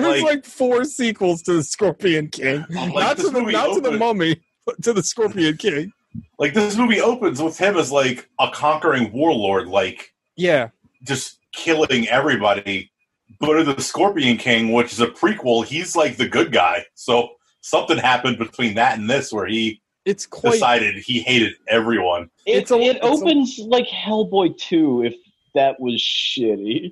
There 0.01 0.11
was 0.11 0.21
Like- 0.21 0.35
like, 0.35 0.45
four 0.45 0.83
sequels 0.85 1.41
to 1.43 1.53
the 1.53 1.63
Scorpion 1.63 2.29
King, 2.29 2.65
Like, 2.69 2.93
not 2.93 3.17
to 3.17 3.23
the 3.23 3.31
movie 3.31 3.51
not 3.53 3.73
to 3.75 3.81
the 3.81 3.91
Mummy, 3.91 4.37
but 4.65 4.81
to 4.83 4.93
the 4.93 5.03
Scorpion 5.03 5.57
King. 5.57 5.91
Like 6.39 6.53
this 6.53 6.75
movie 6.77 7.01
opens 7.01 7.41
with 7.41 7.57
him 7.57 7.75
as 7.77 7.91
like 7.91 8.27
a 8.39 8.49
conquering 8.51 9.11
warlord, 9.11 9.67
like 9.67 10.13
Yeah, 10.35 10.69
just 11.03 11.39
killing 11.53 12.07
everybody. 12.07 12.91
But 13.39 13.57
in 13.59 13.65
the 13.65 13.81
Scorpion 13.81 14.37
King, 14.37 14.71
which 14.71 14.93
is 14.93 14.99
a 14.99 15.07
prequel, 15.07 15.65
he's 15.65 15.95
like 15.95 16.17
the 16.17 16.27
good 16.27 16.51
guy. 16.51 16.85
So 16.93 17.29
something 17.61 17.97
happened 17.97 18.37
between 18.37 18.75
that 18.75 18.97
and 18.97 19.09
this, 19.09 19.33
where 19.33 19.47
he 19.47 19.81
it's 20.05 20.25
quite. 20.25 20.53
decided 20.53 20.95
he 20.97 21.19
hated 21.21 21.53
everyone. 21.67 22.29
It, 22.45 22.57
It's 22.57 22.71
a- 22.71 22.75
it 22.79 22.97
it's 22.97 23.05
a- 23.05 23.09
opens 23.09 23.59
like 23.59 23.87
Hellboy 23.87 24.57
2 24.57 25.03
if 25.05 25.15
that 25.55 25.79
was 25.79 25.95
shitty. 26.01 26.91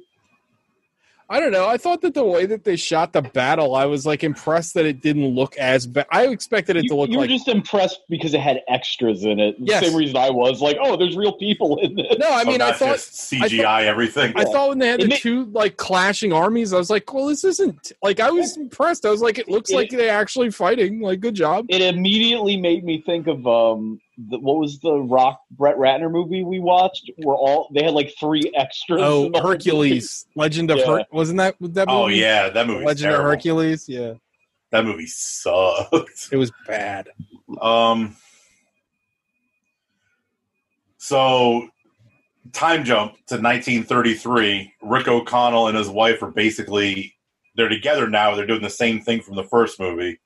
I 1.31 1.39
don't 1.39 1.53
know. 1.53 1.65
I 1.65 1.77
thought 1.77 2.01
that 2.01 2.13
the 2.13 2.25
way 2.25 2.45
that 2.45 2.65
they 2.65 2.75
shot 2.75 3.13
the 3.13 3.21
battle, 3.21 3.73
I 3.73 3.85
was 3.85 4.05
like 4.05 4.21
impressed 4.21 4.73
that 4.73 4.85
it 4.85 5.01
didn't 5.01 5.27
look 5.27 5.55
as 5.55 5.87
bad. 5.87 6.05
I 6.11 6.27
expected 6.27 6.75
it 6.75 6.83
You, 6.83 6.89
to 6.89 6.95
look 6.95 7.09
you 7.09 7.15
were 7.17 7.21
like. 7.23 7.29
just 7.29 7.47
impressed 7.47 8.01
because 8.09 8.33
it 8.33 8.41
had 8.41 8.59
extras 8.67 9.23
in 9.23 9.39
it. 9.39 9.57
The 9.57 9.65
Yes. 9.67 9.85
same 9.85 9.95
reason 9.95 10.17
I 10.17 10.29
was 10.29 10.61
like, 10.61 10.77
oh, 10.81 10.97
there's 10.97 11.15
real 11.15 11.31
people 11.31 11.79
in 11.79 11.95
this. 11.95 12.17
no, 12.19 12.29
I 12.29 12.43
So 12.43 12.51
mean, 12.51 12.61
I 12.61 12.67
not 12.71 12.75
thought 12.77 12.95
just 12.95 13.31
CGI 13.31 13.83
everything. 13.85 14.33
I 14.35 14.43
thought 14.43 14.67
when 14.69 14.79
they 14.79 14.89
had 14.89 14.99
It 14.99 15.03
the 15.03 15.09
ma- 15.11 15.15
two 15.15 15.45
like 15.45 15.77
clashing 15.77 16.33
armies, 16.33 16.73
I 16.73 16.77
was 16.77 16.89
like, 16.89 17.11
well, 17.13 17.27
this 17.27 17.45
isn't 17.45 17.93
like 18.03 18.19
I 18.19 18.29
was 18.29 18.57
impressed. 18.57 19.05
I 19.05 19.09
was 19.09 19.21
like, 19.21 19.39
it 19.39 19.47
looks 19.47 19.71
It- 19.71 19.75
like 19.77 19.89
they're 19.89 20.11
actually 20.11 20.51
fighting. 20.51 20.99
Like, 20.99 21.21
good 21.21 21.35
job. 21.35 21.65
It 21.69 21.81
immediately 21.81 22.57
made 22.57 22.83
me 22.83 23.01
think 23.05 23.27
of 23.27 23.47
um, 23.47 24.01
the, 24.29 24.39
what 24.39 24.57
was 24.57 24.79
the 24.79 24.93
Rock 24.93 25.41
Brett 25.51 25.75
Ratner 25.77 26.11
movie 26.11 26.43
we 26.43 26.59
watched? 26.59 27.09
Were 27.19 27.35
all 27.35 27.69
they 27.73 27.83
had 27.83 27.93
like 27.93 28.13
three 28.19 28.51
extras. 28.55 29.01
Oh, 29.03 29.25
in 29.25 29.31
the 29.31 29.39
whole 29.41 29.51
movie. 29.51 30.01
Legend 30.01 30.25
Legend 30.35 30.71
of 30.71 30.77
Yeah. 30.79 30.85
Her- 30.85 31.05
wasn't 31.11 31.37
that 31.37 31.55
that 31.59 31.87
movie? 31.87 31.99
oh 32.03 32.07
yeah, 32.07 32.49
that 32.49 32.67
movie. 32.67 32.85
Legend 32.85 33.11
terrible. 33.11 33.25
of 33.29 33.31
Hercules. 33.35 33.87
Yeah, 33.89 34.13
That 34.71 34.85
movie 34.85 35.07
sucked. 35.07 36.29
it 36.31 36.37
was 36.37 36.51
bad. 36.67 37.09
Um. 37.61 38.15
So, 40.97 41.67
time 42.53 42.83
jump 42.83 43.13
to 43.27 43.35
1933. 43.35 44.73
Rick 44.83 45.07
O'Connell 45.07 45.67
and 45.67 45.77
his 45.77 45.89
wife 45.89 46.21
are 46.21 46.31
basically 46.31 47.15
they're 47.55 47.69
together 47.69 48.07
now. 48.09 48.35
They're 48.35 48.45
doing 48.45 48.61
the 48.61 48.69
same 48.69 49.01
thing 49.01 49.21
from 49.21 49.35
the 49.35 49.43
first 49.43 49.79
movie. 49.79 50.19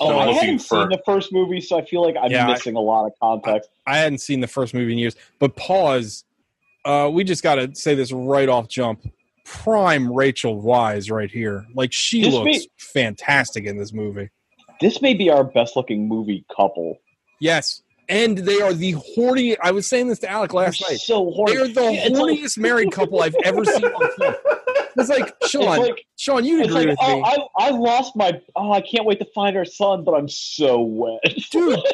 Oh, 0.00 0.16
I 0.18 0.32
haven't 0.32 0.58
for- 0.60 0.82
seen 0.82 0.88
the 0.90 1.00
first 1.04 1.32
movie, 1.32 1.60
so 1.60 1.78
I 1.78 1.84
feel 1.84 2.02
like 2.02 2.14
I'm 2.20 2.30
Yeah, 2.30 2.46
missing 2.46 2.76
a 2.76 2.80
lot 2.80 3.06
of 3.06 3.12
context. 3.20 3.70
I 3.86 3.98
hadn't 3.98 4.18
seen 4.18 4.40
the 4.40 4.46
first 4.46 4.74
movie 4.74 4.92
in 4.92 4.98
years, 4.98 5.16
but 5.38 5.56
pause. 5.56 6.24
Uh, 6.84 7.10
we 7.12 7.24
just 7.24 7.42
got 7.42 7.56
to 7.56 7.74
say 7.74 7.94
this 7.94 8.12
right 8.12 8.48
off 8.48 8.68
jump. 8.68 9.06
Prime 9.44 10.12
Rachel 10.12 10.62
Weisz 10.62 11.10
right 11.10 11.30
here. 11.30 11.66
Like 11.74 11.92
she 11.92 12.22
This 12.22 12.34
looks 12.34 12.44
may- 12.44 12.66
fantastic 12.78 13.64
in 13.64 13.76
this 13.78 13.92
movie. 13.92 14.28
this 14.80 15.02
may 15.02 15.14
be 15.14 15.30
our 15.30 15.42
best 15.42 15.74
looking 15.74 16.06
movie 16.06 16.44
couple. 16.54 16.98
Yes, 17.40 17.82
and 18.08 18.38
they 18.38 18.60
are 18.60 18.72
the 18.72 18.92
horny. 18.92 19.58
I 19.58 19.70
was 19.72 19.88
saying 19.88 20.08
this 20.08 20.18
to 20.20 20.30
Alec 20.30 20.52
last 20.54 20.80
They're 20.80 20.90
night. 20.90 21.00
so 21.00 21.30
horny. 21.32 21.56
They 21.56 21.60
are 21.62 21.68
the 21.68 21.82
Yeah, 21.92 22.06
it's 22.06 22.18
like- 22.18 22.38
horniest 22.38 22.58
married 22.58 22.92
couple 22.92 23.20
I've 23.22 23.34
ever 23.44 23.64
seen 23.64 23.84
on 23.84 24.10
film. 24.18 24.34
It's 24.98 25.08
like 25.08 25.34
Sean. 25.46 25.64
like- 25.78 26.04
Sean, 26.16 26.44
you 26.44 26.62
agree 26.62 26.74
like, 26.74 26.88
with 26.88 26.98
oh, 27.00 27.16
me, 27.16 27.22
I, 27.24 27.66
I 27.66 27.70
lost 27.70 28.16
my. 28.16 28.40
Oh, 28.56 28.72
I 28.72 28.80
can't 28.80 29.04
wait 29.04 29.18
to 29.20 29.26
find 29.34 29.56
our 29.56 29.64
son, 29.64 30.04
but 30.04 30.12
I'm 30.12 30.28
so 30.28 30.80
wet. 30.80 31.20
dude. 31.50 31.80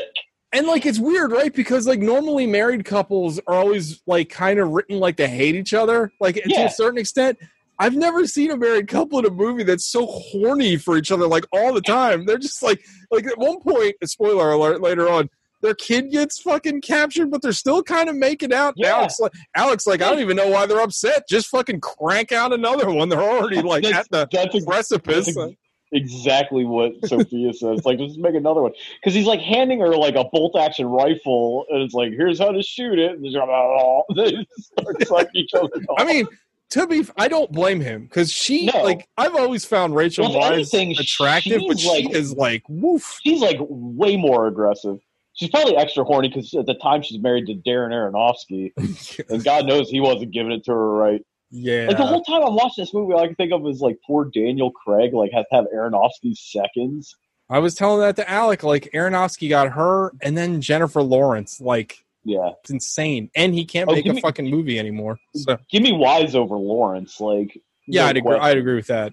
And 0.53 0.69
like 0.69 0.87
it's 0.87 1.01
weird, 1.01 1.33
right? 1.33 1.53
Because 1.53 1.85
like 1.85 1.99
normally 1.99 2.47
married 2.47 2.85
couples 2.85 3.41
are 3.49 3.57
always 3.57 4.01
like 4.07 4.29
kind 4.29 4.61
of 4.61 4.69
written 4.71 5.01
like 5.01 5.17
they 5.17 5.27
hate 5.29 5.57
each 5.57 5.75
other, 5.75 6.13
like 6.21 6.37
to 6.37 6.65
a 6.67 6.71
certain 6.71 6.97
extent. 6.97 7.39
I've 7.77 7.97
never 7.97 8.25
seen 8.29 8.53
a 8.53 8.57
married 8.57 8.87
couple 8.87 9.19
in 9.19 9.27
a 9.27 9.31
movie 9.31 9.65
that's 9.65 9.85
so 9.85 10.07
horny 10.07 10.77
for 10.77 10.97
each 10.97 11.11
other 11.11 11.27
like 11.27 11.45
all 11.53 11.73
the 11.75 11.81
time. 11.87 12.25
They're 12.25 12.39
just 12.39 12.63
like 12.63 12.85
like 13.11 13.27
at 13.27 13.37
one 13.37 13.61
point, 13.63 13.97
a 14.01 14.07
spoiler 14.07 14.53
alert 14.53 14.81
later 14.81 15.09
on, 15.11 15.29
their 15.65 15.75
kid 15.75 16.11
gets 16.13 16.39
fucking 16.41 16.81
captured, 16.83 17.31
but 17.31 17.43
they're 17.43 17.53
still 17.53 17.83
kind 17.83 18.09
of 18.09 18.15
making 18.17 18.53
out. 18.53 18.75
Yeah. 18.77 18.97
Alex 18.99 19.19
like 19.19 19.33
Alex 19.57 19.87
like 19.87 20.03
I 20.03 20.11
don't 20.11 20.21
even 20.21 20.37
know 20.37 20.49
why 20.49 20.67
they're 20.67 20.81
upset. 20.81 21.27
Just 21.29 21.49
fucking 21.49 21.81
crank 21.81 22.31
out 22.33 22.53
another 22.53 22.91
one. 22.91 23.09
They're 23.09 23.21
already 23.21 23.63
like 23.63 23.83
That's- 23.83 24.05
at 24.05 24.11
the 24.11 24.29
that's 24.31 24.55
ex- 24.55 24.65
precipice. 24.65 25.27
that's 25.35 25.39
ex- 25.39 25.57
exactly 25.93 26.65
what 26.65 26.93
Sophia 27.07 27.53
says. 27.53 27.85
Like, 27.85 27.99
just 27.99 28.19
make 28.19 28.35
another 28.35 28.63
one 28.63 28.73
because 29.01 29.15
he's 29.15 29.27
like 29.27 29.41
handing 29.41 29.81
her 29.81 29.97
like 29.97 30.17
a 30.17 30.25
bolt 30.25 30.57
action 30.59 30.87
rifle, 30.87 31.65
and 31.71 31.83
it's 31.83 31.95
like, 31.95 32.11
here's 32.13 32.39
how 32.39 32.53
to 32.53 32.63
shoot 32.63 32.99
it. 32.99 33.13
And 33.13 33.25
they're 33.25 33.41
like, 33.41 33.49
oh. 33.49 34.05
start 34.59 35.07
sucking 35.07 35.31
each 35.35 35.55
other. 35.55 35.69
Off. 35.89 35.97
I 36.01 36.05
mean, 36.05 36.27
to 36.71 36.87
be, 36.89 37.05
I 37.17 37.29
don't 37.29 37.53
blame 37.53 37.81
him 37.81 38.05
because 38.05 38.33
she, 38.33 38.67
No. 38.67 38.83
like, 38.83 39.07
I've 39.17 39.37
always 39.37 39.65
found 39.65 39.95
Rachel 39.95 40.29
Well, 40.35 40.51
Weisz 40.51 40.99
attractive, 40.99 41.63
but 41.69 41.79
she's, 41.79 41.91
she 41.93 42.05
like- 42.07 42.15
is 42.15 42.35
like, 42.35 42.63
woof. 42.69 43.21
she's 43.23 43.41
like 43.41 43.59
way 43.61 44.17
more 44.17 44.49
aggressive. 44.49 44.99
She's 45.35 45.51
probably 45.51 45.77
extra 45.77 46.05
horny 46.05 46.29
because 46.29 46.55
at 46.55 46.67
the 46.67 46.75
time 46.75 47.03
she's 47.03 47.21
married 47.21 47.47
to 47.47 47.55
Darren 47.55 47.91
Aronofsky, 47.91 48.73
and 49.29 49.43
God 49.45 49.67
knows 49.67 49.91
he 49.91 50.01
wasn't 50.01 50.31
giving 50.33 50.53
it 50.53 50.65
to 50.65 50.73
her 50.73 50.91
right. 50.93 51.25
Yeah, 51.51 51.87
Like 51.89 51.99
the 51.99 52.07
whole 52.07 52.23
time 52.23 52.43
I'm 52.43 52.55
watching 52.55 52.83
this 52.83 52.93
movie, 52.95 53.13
all 53.15 53.21
I 53.21 53.27
can 53.27 53.37
think 53.37 53.53
of 53.53 53.65
is 53.67 53.81
like 53.81 53.99
poor 54.07 54.25
Daniel 54.25 54.71
Craig, 54.73 55.13
like 55.13 55.31
has 55.33 55.45
to 55.51 55.57
have 55.57 55.67
Aronofsky's 55.75 56.41
seconds. 56.41 57.15
I 57.51 57.59
was 57.59 57.75
telling 57.75 58.01
that 58.01 58.17
to 58.17 58.29
Alec. 58.29 58.63
Like, 58.63 58.91
Aronofsky 58.95 59.49
got 59.51 59.69
her, 59.73 60.13
and 60.23 60.37
then 60.37 60.61
Jennifer 60.63 61.03
Lawrence. 61.03 61.61
Like, 61.61 61.99
Yeah, 62.25 62.51
it's 62.63 62.71
insane, 62.71 63.31
and 63.37 63.55
he 63.55 63.65
can't 63.67 63.89
Oh, 63.91 63.95
make 63.95 64.07
a 64.07 64.15
me- 64.15 64.21
fucking 64.21 64.49
movie 64.49 64.79
anymore. 64.79 65.19
So, 65.37 65.59
give 65.71 65.83
me 65.83 65.93
Weisz 65.93 66.35
over 66.35 66.57
Lawrence. 66.57 67.21
Like, 67.21 67.61
yeah, 67.87 68.03
no 68.05 68.09
I'd 68.09 68.17
agree. 68.17 68.37
I'd 68.37 68.57
agree 68.59 68.75
with 68.77 68.87
that. 68.87 69.13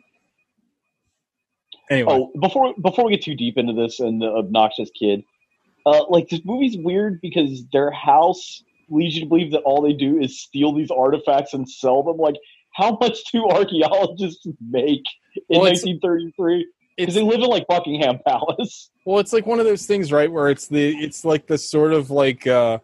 Anyway, 1.89 2.13
Oh, 2.13 2.31
before 2.39 2.73
before 2.81 3.05
we 3.05 3.11
get 3.11 3.21
too 3.23 3.35
deep 3.35 3.57
into 3.57 3.73
this 3.73 3.99
and 3.99 4.21
the 4.21 4.27
obnoxious 4.27 4.89
kid, 4.97 5.23
uh, 5.85 6.05
like 6.09 6.29
this 6.29 6.41
movie's 6.45 6.77
weird 6.77 7.21
because 7.21 7.65
their 7.71 7.91
house 7.91 8.63
leads 8.89 9.15
you 9.15 9.21
to 9.21 9.27
believe 9.27 9.51
that 9.51 9.61
all 9.61 9.81
they 9.81 9.93
do 9.93 10.19
is 10.19 10.39
steal 10.39 10.73
these 10.73 10.91
artifacts 10.91 11.53
and 11.53 11.69
sell 11.69 12.03
them. 12.03 12.17
Like, 12.17 12.35
how 12.73 12.97
much 12.99 13.19
do 13.31 13.45
archaeologists 13.49 14.45
make 14.69 15.03
in 15.35 15.59
Well, 15.59 15.61
1933? 15.61 16.67
Because 16.97 17.15
they 17.15 17.23
live 17.23 17.41
in 17.41 17.47
like 17.47 17.67
Buckingham 17.67 18.19
Palace. 18.25 18.89
Well, 19.03 19.17
it's 19.17 19.33
like 19.33 19.47
one 19.47 19.59
of 19.59 19.65
those 19.65 19.87
things, 19.87 20.11
right? 20.11 20.31
Where 20.31 20.51
it's 20.51 20.67
the 20.67 20.89
it's 20.89 21.25
like 21.25 21.47
the 21.47 21.57
sort 21.57 21.91
of 21.91 22.11
like 22.11 22.45
uh 22.45 22.77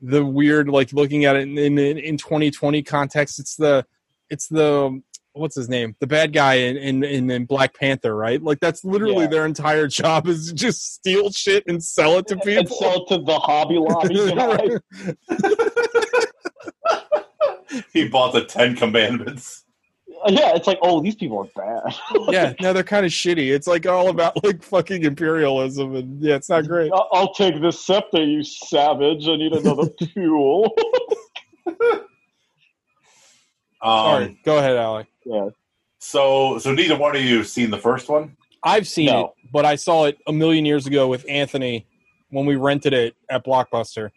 the 0.00 0.24
weird 0.24 0.68
like 0.68 0.92
looking 0.92 1.24
at 1.24 1.34
it 1.34 1.48
in 1.48 1.58
in, 1.58 1.76
in 1.98 2.16
2020 2.16 2.84
context. 2.84 3.40
It's 3.40 3.56
the 3.56 3.84
it's 4.30 4.46
the 4.46 5.02
what's 5.36 5.54
his 5.54 5.68
name? 5.68 5.94
The 6.00 6.06
bad 6.06 6.32
guy 6.32 6.54
in 6.54 6.76
in, 6.76 7.04
in, 7.04 7.30
in 7.30 7.44
Black 7.44 7.74
Panther, 7.78 8.14
right? 8.16 8.42
Like 8.42 8.60
that's 8.60 8.84
literally 8.84 9.22
Yeah. 9.24 9.26
their 9.28 9.46
entire 9.46 9.86
job 9.88 10.26
is 10.26 10.52
just 10.52 10.94
steal 10.94 11.30
shit 11.30 11.64
and 11.66 11.82
sell 11.82 12.18
it 12.18 12.26
to 12.28 12.34
and 12.34 12.42
people. 12.42 12.76
sell 12.76 13.02
it 13.04 13.08
to 13.08 13.18
the 13.22 13.38
Hobby 13.38 13.78
Lobby. 13.78 14.76
He 17.92 18.08
bought 18.08 18.32
the 18.32 18.44
Ten 18.44 18.74
Commandments. 18.76 19.64
yeah, 20.28 20.54
it's 20.54 20.66
like, 20.66 20.78
oh, 20.82 21.00
these 21.02 21.14
people 21.16 21.38
are 21.38 21.82
bad. 21.82 21.94
yeah, 22.28 22.52
no, 22.60 22.72
they're 22.72 22.82
kind 22.82 23.04
of 23.04 23.12
shitty. 23.12 23.52
It's 23.54 23.66
like 23.66 23.86
all 23.86 24.08
about 24.08 24.42
like 24.44 24.62
fucking 24.62 25.02
imperialism, 25.04 25.94
and 25.94 26.22
yeah, 26.22 26.36
it's 26.36 26.48
not 26.48 26.66
great. 26.66 26.90
I'll, 26.92 27.08
I'll 27.12 27.34
take 27.34 27.60
this 27.60 27.84
scepter, 27.84 28.24
you 28.24 28.42
savage. 28.44 29.28
I 29.28 29.36
need 29.36 29.52
another 29.52 29.88
tool. 30.14 30.74
Um, 33.82 34.04
Sorry, 34.04 34.40
go 34.44 34.58
ahead, 34.58 34.76
Alec. 34.76 35.06
Yeah. 35.26 35.48
So, 35.98 36.58
so 36.58 36.72
neither 36.72 36.96
one 36.96 37.16
of 37.16 37.22
you 37.22 37.38
have 37.38 37.48
seen 37.48 37.70
the 37.70 37.78
first 37.78 38.08
one. 38.08 38.36
I've 38.62 38.86
seen 38.88 39.06
No. 39.06 39.26
it, 39.26 39.50
but 39.52 39.64
I 39.64 39.76
saw 39.76 40.04
it 40.06 40.18
a 40.26 40.32
million 40.32 40.64
years 40.64 40.86
ago 40.86 41.08
with 41.08 41.24
Anthony 41.28 41.86
when 42.30 42.46
we 42.46 42.56
rented 42.56 42.92
it 42.92 43.14
at 43.30 43.44
Blockbuster. 43.44 44.10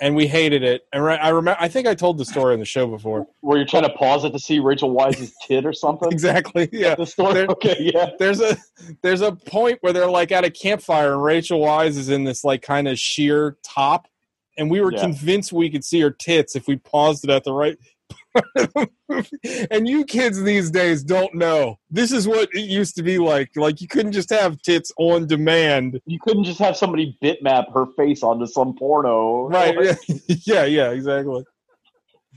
and 0.00 0.16
we 0.16 0.26
hated 0.26 0.62
it. 0.62 0.86
And 0.92 1.04
re- 1.04 1.18
I 1.18 1.28
remember, 1.28 1.58
I 1.60 1.68
think 1.68 1.86
I 1.86 1.94
told 1.94 2.16
the 2.18 2.24
story 2.24 2.54
on 2.54 2.58
the 2.60 2.64
show 2.64 2.86
before. 2.86 3.26
Where 3.40 3.58
you're 3.58 3.66
trying 3.66 3.82
to 3.84 3.90
pause 3.90 4.24
it 4.24 4.30
to 4.32 4.38
see 4.38 4.58
Rachel 4.58 4.92
Weisz's 4.94 5.34
tit 5.46 5.66
or 5.66 5.72
something. 5.74 6.08
Exactly. 6.12 6.68
Yeah. 6.72 6.94
The 6.94 7.04
story. 7.06 7.34
There- 7.34 7.46
Okay, 7.46 7.76
yeah. 7.94 8.10
There's 8.18 8.40
a 8.40 8.56
there's 9.02 9.20
a 9.20 9.32
point 9.32 9.78
where 9.82 9.92
they're 9.92 10.10
like 10.10 10.32
at 10.32 10.44
a 10.44 10.50
campfire 10.50 11.12
and 11.12 11.22
Rachel 11.22 11.60
Weisz 11.60 11.96
is 11.98 12.08
in 12.08 12.24
this 12.24 12.42
like 12.42 12.62
kind 12.62 12.88
of 12.88 12.98
sheer 12.98 13.58
top, 13.62 14.08
and 14.58 14.70
we 14.70 14.80
were 14.80 14.92
Yeah. 14.92 15.00
convinced 15.02 15.52
we 15.52 15.68
could 15.70 15.84
see 15.84 16.00
her 16.00 16.10
tits 16.10 16.56
if 16.56 16.66
we 16.66 16.76
paused 16.76 17.22
it 17.24 17.30
at 17.30 17.44
the 17.44 17.52
right 17.52 17.76
part 18.42 18.46
of 18.56 18.72
the 18.74 18.90
movie. 19.08 19.66
And 19.70 19.88
you 19.88 20.04
kids 20.04 20.42
these 20.42 20.70
days 20.70 21.02
don't 21.04 21.34
know. 21.34 21.78
This 21.90 22.12
is 22.12 22.26
what 22.28 22.48
it 22.52 22.68
used 22.68 22.96
to 22.96 23.02
be 23.02 23.18
like. 23.18 23.50
Like 23.56 23.80
you 23.80 23.88
couldn't 23.88 24.12
just 24.12 24.30
have 24.30 24.60
tits 24.62 24.92
on 24.98 25.26
demand. 25.26 26.00
You 26.06 26.18
couldn't 26.20 26.44
just 26.44 26.58
have 26.58 26.76
somebody 26.76 27.16
bitmap 27.22 27.72
her 27.74 27.86
face 27.96 28.22
onto 28.22 28.46
some 28.46 28.74
porno, 28.76 29.48
Right. 29.48 29.76
Like, 29.76 29.98
yeah, 30.46 30.64
yeah, 30.64 30.90
exactly. 30.90 31.44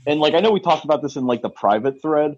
and 0.06 0.20
like 0.20 0.34
I 0.34 0.40
know 0.40 0.50
we 0.52 0.60
talked 0.60 0.84
about 0.84 1.02
this 1.02 1.16
in 1.16 1.26
like 1.26 1.42
the 1.42 1.50
private 1.50 2.00
thread, 2.02 2.36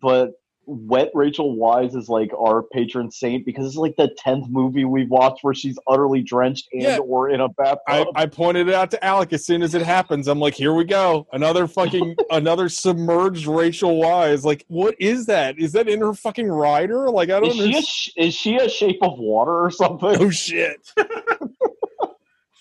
but 0.00 0.30
Wet 0.66 1.10
Rachel 1.12 1.56
Weisz 1.56 1.96
is 1.96 2.08
like 2.08 2.30
our 2.38 2.62
patron 2.62 3.10
saint 3.10 3.44
because 3.44 3.66
it's 3.66 3.74
like 3.76 3.96
the 3.96 4.14
tenth 4.16 4.48
movie 4.48 4.84
we've 4.84 5.10
watched 5.10 5.42
where 5.42 5.54
she's 5.54 5.76
utterly 5.88 6.22
drenched 6.22 6.68
and 6.72 6.82
Yeah. 6.82 6.98
or 6.98 7.30
in 7.30 7.40
a 7.40 7.48
bathtub. 7.48 7.80
I, 7.88 8.06
I 8.14 8.26
pointed 8.26 8.68
it 8.68 8.74
out 8.74 8.90
to 8.92 9.04
Alec 9.04 9.32
as 9.32 9.44
soon 9.44 9.62
as 9.62 9.74
it 9.74 9.82
happens. 9.82 10.28
I'm 10.28 10.38
like, 10.38 10.54
here 10.54 10.72
we 10.72 10.84
go. 10.84 11.26
Another 11.32 11.66
fucking 11.66 12.14
another 12.30 12.68
submerged 12.68 13.46
Rachel 13.46 14.00
Weisz. 14.00 14.44
Like, 14.44 14.64
what 14.68 14.94
is 15.00 15.26
that? 15.26 15.58
Is 15.58 15.72
that 15.72 15.88
in 15.88 16.00
her 16.00 16.14
fucking 16.14 16.46
rider? 16.48 17.10
Like, 17.10 17.30
I 17.30 17.40
don't 17.40 17.46
is 17.50 17.56
she 17.56 17.64
a 17.64 17.72
know. 17.72 17.80
sh- 17.80 18.10
is 18.16 18.34
she 18.34 18.56
a 18.56 18.68
shape 18.68 18.98
of 19.02 19.18
water 19.18 19.64
or 19.64 19.70
something? 19.72 20.16
Oh 20.22 20.30
shit. 20.30 20.92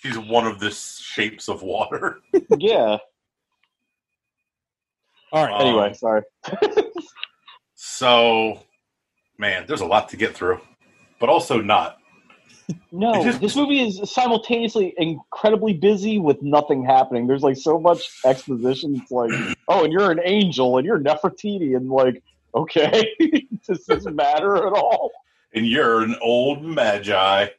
She's 0.01 0.17
one 0.17 0.47
of 0.47 0.59
the 0.59 0.71
shapes 0.71 1.47
of 1.47 1.61
water. 1.61 2.21
yeah. 2.57 2.97
All 5.31 5.45
right. 5.45 5.53
Um, 5.53 5.67
Anyway, 5.67 5.93
sorry. 5.93 6.23
So, 8.01 8.59
man, 9.37 9.65
there's 9.67 9.81
a 9.81 9.85
lot 9.85 10.09
to 10.09 10.17
get 10.17 10.33
through, 10.33 10.59
but 11.19 11.29
also 11.29 11.61
not. 11.61 11.99
No, 12.91 13.23
just- 13.23 13.39
this 13.39 13.55
movie 13.55 13.79
is 13.79 14.01
simultaneously 14.11 14.95
incredibly 14.97 15.73
busy 15.73 16.17
with 16.17 16.41
nothing 16.41 16.83
happening. 16.83 17.27
There's 17.27 17.43
like 17.43 17.57
so 17.57 17.79
much 17.79 18.09
exposition. 18.25 18.95
It's 18.95 19.11
like, 19.11 19.29
oh, 19.67 19.83
and 19.83 19.93
you're 19.93 20.09
an 20.09 20.19
angel, 20.23 20.79
and 20.79 20.85
you're 20.87 20.97
Nefertiti, 20.97 21.77
and 21.77 21.91
like, 21.91 22.23
okay, 22.55 23.05
does 23.67 23.85
this 23.85 24.07
matter 24.07 24.55
at 24.55 24.73
all? 24.73 25.11
And 25.53 25.67
you're 25.67 26.01
an 26.01 26.15
old 26.23 26.63
magi. 26.63 27.49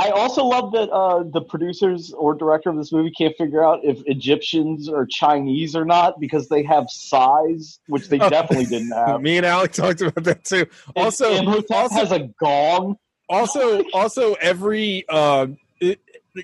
I 0.00 0.10
also 0.10 0.44
love 0.44 0.70
that 0.72 0.90
uh, 0.90 1.24
the 1.24 1.40
producers 1.40 2.12
or 2.12 2.32
director 2.34 2.70
of 2.70 2.76
this 2.76 2.92
movie 2.92 3.10
can't 3.10 3.34
figure 3.36 3.64
out 3.64 3.80
if 3.82 3.98
Egyptians 4.06 4.88
are 4.88 5.04
Chinese 5.04 5.74
or 5.74 5.84
not 5.84 6.20
because 6.20 6.48
they 6.48 6.62
have 6.62 6.88
size, 6.88 7.80
which 7.88 8.08
they 8.08 8.20
Oh. 8.20 8.30
definitely 8.30 8.66
didn't 8.66 8.92
have. 8.94 9.20
Me 9.20 9.36
and 9.38 9.44
Alec 9.46 9.72
talked 9.72 10.00
about 10.00 10.22
that 10.24 10.44
too. 10.44 10.66
Also, 10.94 11.34
Imhotep 11.34 11.76
also, 11.76 11.94
has 11.96 12.12
a 12.12 12.28
gong. 12.40 12.96
also, 13.28 13.82
also, 13.92 14.34
every 14.34 15.04
uh, 15.08 15.48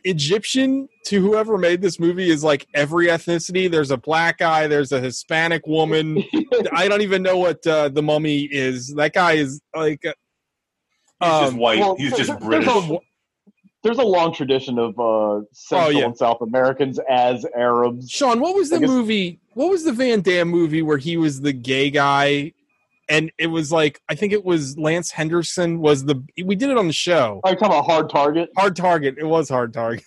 Egyptian 0.02 0.88
to 1.04 1.20
whoever 1.20 1.56
made 1.56 1.80
this 1.80 2.00
movie 2.00 2.28
is 2.30 2.42
like 2.42 2.66
every 2.74 3.06
ethnicity. 3.06 3.70
There's 3.70 3.92
a 3.92 3.96
black 3.96 4.38
guy. 4.38 4.66
There's 4.66 4.90
a 4.90 5.00
Hispanic 5.00 5.64
woman. 5.66 6.24
I 6.72 6.88
don't 6.88 7.02
even 7.02 7.22
know 7.22 7.36
what 7.38 7.64
uh, 7.66 7.88
the 7.88 8.02
mummy 8.02 8.42
is. 8.50 8.94
That 8.94 9.12
guy 9.12 9.32
is 9.34 9.60
like. 9.74 10.04
uh, 10.04 10.12
He's 11.20 11.28
just 11.30 11.52
um, 11.52 11.58
white. 11.58 11.78
well, 11.78 11.94
He's 11.96 12.16
just 12.16 12.38
British. 12.40 12.68
a- 12.68 12.98
There's 13.84 13.98
a 13.98 14.02
long 14.04 14.32
tradition 14.34 14.78
of 14.78 14.98
uh, 14.98 15.42
Central 15.52 15.88
Oh, 15.88 15.90
yeah. 15.90 16.06
and 16.06 16.16
South 16.16 16.40
Americans 16.40 16.98
as 17.08 17.46
Arabs. 17.56 18.10
Sean, 18.10 18.40
what 18.40 18.56
was 18.56 18.70
the 18.70 18.80
guess- 18.80 18.88
movie? 18.88 19.38
What 19.52 19.70
was 19.70 19.84
the 19.84 19.92
Van 19.92 20.20
Damme 20.22 20.48
movie 20.48 20.82
where 20.82 20.98
he 20.98 21.16
was 21.16 21.42
the 21.42 21.52
gay 21.52 21.90
guy? 21.90 22.52
And 23.08 23.30
it 23.38 23.48
was 23.48 23.70
like 23.70 24.00
I 24.08 24.14
think 24.14 24.32
it 24.32 24.44
was 24.44 24.76
Lance 24.78 25.10
Henderson 25.10 25.78
was 25.80 26.06
the 26.06 26.20
we 26.42 26.56
did 26.56 26.70
it 26.70 26.78
on 26.78 26.86
the 26.88 26.92
show. 26.94 27.40
Are 27.44 27.50
you 27.50 27.56
talking 27.56 27.72
about 27.74 27.84
Hard 27.84 28.08
Target? 28.10 28.48
Hard 28.56 28.74
Target. 28.74 29.16
It 29.18 29.24
was 29.26 29.48
Hard 29.50 29.74
Target. 29.74 30.04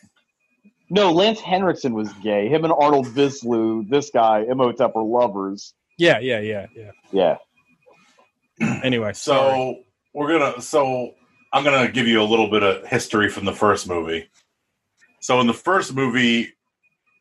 No, 0.90 1.12
Lance 1.12 1.40
Henriksen 1.40 1.94
was 1.94 2.12
gay. 2.24 2.48
Him 2.50 2.64
and 2.64 2.74
Arnold 2.74 3.06
Vosloo, 3.08 3.88
this 3.90 4.10
guy, 4.10 4.46
Imhotep, 4.50 4.96
were 4.96 5.04
lovers. 5.04 5.74
Yeah, 6.00 6.18
yeah, 6.20 6.40
yeah, 6.40 6.66
yeah. 6.76 6.92
Yeah. 7.12 7.38
Anyway, 8.84 9.14
sorry. 9.14 9.52
So 9.76 9.84
we're 10.14 10.40
gonna. 10.40 10.62
So 10.62 11.12
I'm 11.54 11.64
gonna 11.64 11.92
give 11.92 12.08
you 12.08 12.22
a 12.22 12.24
little 12.24 12.50
bit 12.50 12.64
of 12.64 12.86
history 12.86 13.30
from 13.30 13.46
the 13.46 13.54
first 13.54 13.88
movie. 13.88 14.30
So 15.22 15.40
in 15.40 15.48
the 15.48 15.54
first 15.54 15.94
movie, 15.94 16.54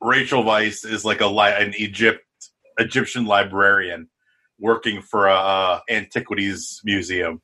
Rachel 0.00 0.42
Weisz 0.42 0.84
is 0.84 1.04
like 1.04 1.20
a 1.20 1.26
li- 1.26 1.54
an 1.56 1.74
Egypt 1.76 2.24
Egyptian 2.78 3.24
librarian 3.24 4.08
working 4.58 5.00
for 5.02 5.28
a 5.28 5.34
uh, 5.34 5.80
antiquities 5.88 6.80
museum, 6.84 7.40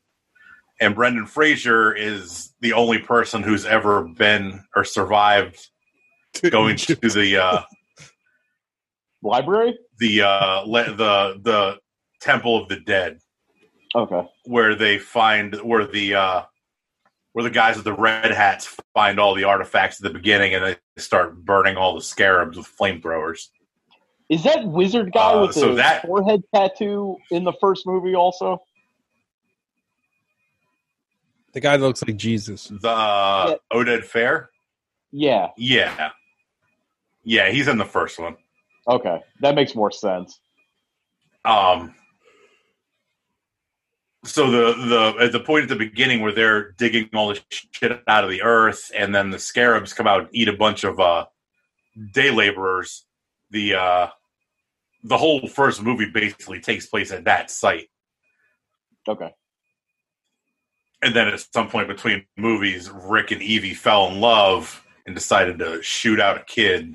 and 0.80 0.94
Brendan 0.94 1.26
Fraser 1.26 1.94
is 1.94 2.54
the 2.60 2.72
only 2.72 2.98
person 2.98 3.42
who's 3.42 3.64
ever 3.64 4.02
been 4.02 4.64
or 4.74 4.84
survived 4.84 5.68
going 6.50 6.76
to 6.76 6.94
the 6.96 7.36
uh, 7.36 7.62
Library? 9.22 9.78
the 9.98 10.22
uh, 10.22 10.62
le- 10.66 10.94
the 10.94 11.40
the 11.42 11.78
Temple 12.20 12.60
of 12.60 12.68
the 12.68 12.80
Dead. 12.80 13.18
Okay. 13.94 14.26
where 14.46 14.74
they 14.74 14.96
find 14.96 15.54
where 15.56 15.86
the 15.86 16.14
uh 16.14 16.42
where 17.32 17.42
the 17.42 17.50
guys 17.50 17.76
with 17.76 17.84
the 17.84 17.92
red 17.94 18.30
hats 18.30 18.76
find 18.94 19.18
all 19.18 19.34
the 19.34 19.44
artifacts 19.44 19.98
at 20.00 20.02
the 20.04 20.18
beginning 20.18 20.54
and 20.54 20.64
they 20.64 20.76
start 21.00 21.44
burning 21.44 21.76
all 21.76 21.94
the 21.94 22.00
scarabs 22.02 22.56
with 22.58 22.66
flamethrowers. 22.66 23.48
Is 24.28 24.44
that 24.44 24.66
wizard 24.66 25.12
guy 25.12 25.32
Uh, 25.32 25.46
with 25.46 25.54
so 25.54 25.68
the 25.70 25.74
that- 25.76 26.02
forehead 26.06 26.42
tattoo 26.54 27.16
in 27.30 27.44
the 27.44 27.52
first 27.60 27.86
movie 27.86 28.14
also? 28.14 28.62
the 31.52 31.60
guy 31.60 31.76
that 31.76 31.84
looks 31.86 32.02
like 32.06 32.16
Jesus. 32.16 32.68
The 32.80 32.88
uh, 32.88 33.56
Oded 33.72 34.06
Fehr? 34.06 34.46
Yeah. 35.10 35.48
Yeah. 35.58 36.10
Yeah, 37.24 37.50
he's 37.50 37.68
in 37.68 37.76
the 37.76 37.84
first 37.84 38.18
one. 38.18 38.36
Okay. 38.88 39.20
That 39.40 39.54
makes 39.54 39.74
more 39.74 39.90
sense. 39.90 40.40
Um 41.44 41.94
so 44.24 44.50
the 44.50 44.72
the 44.86 45.24
at 45.24 45.32
the 45.32 45.40
point 45.40 45.64
at 45.64 45.68
the 45.68 45.76
beginning 45.76 46.20
where 46.20 46.32
they're 46.32 46.72
digging 46.72 47.08
all 47.14 47.28
the 47.28 47.40
shit 47.50 48.02
out 48.06 48.24
of 48.24 48.30
the 48.30 48.42
earth 48.42 48.90
and 48.96 49.14
then 49.14 49.30
the 49.30 49.38
scarabs 49.38 49.92
come 49.92 50.06
out 50.06 50.20
and 50.20 50.28
eat 50.32 50.48
a 50.48 50.56
bunch 50.56 50.84
of 50.84 51.00
uh 51.00 51.26
day 52.12 52.30
laborers, 52.30 53.04
the 53.50 53.74
uh 53.74 54.06
the 55.04 55.18
whole 55.18 55.46
first 55.48 55.82
movie 55.82 56.10
basically 56.10 56.60
takes 56.60 56.86
place 56.86 57.10
at 57.10 57.24
that 57.24 57.50
site. 57.50 57.88
Okay. 59.08 59.30
And 61.02 61.16
then 61.16 61.26
at 61.26 61.44
some 61.52 61.68
point 61.68 61.88
between 61.88 62.24
movies, 62.36 62.88
Rick 62.88 63.32
and 63.32 63.42
Evie 63.42 63.74
fell 63.74 64.08
in 64.08 64.20
love 64.20 64.84
and 65.04 65.16
decided 65.16 65.58
to 65.58 65.82
shoot 65.82 66.20
out 66.20 66.40
a 66.40 66.44
kid. 66.44 66.94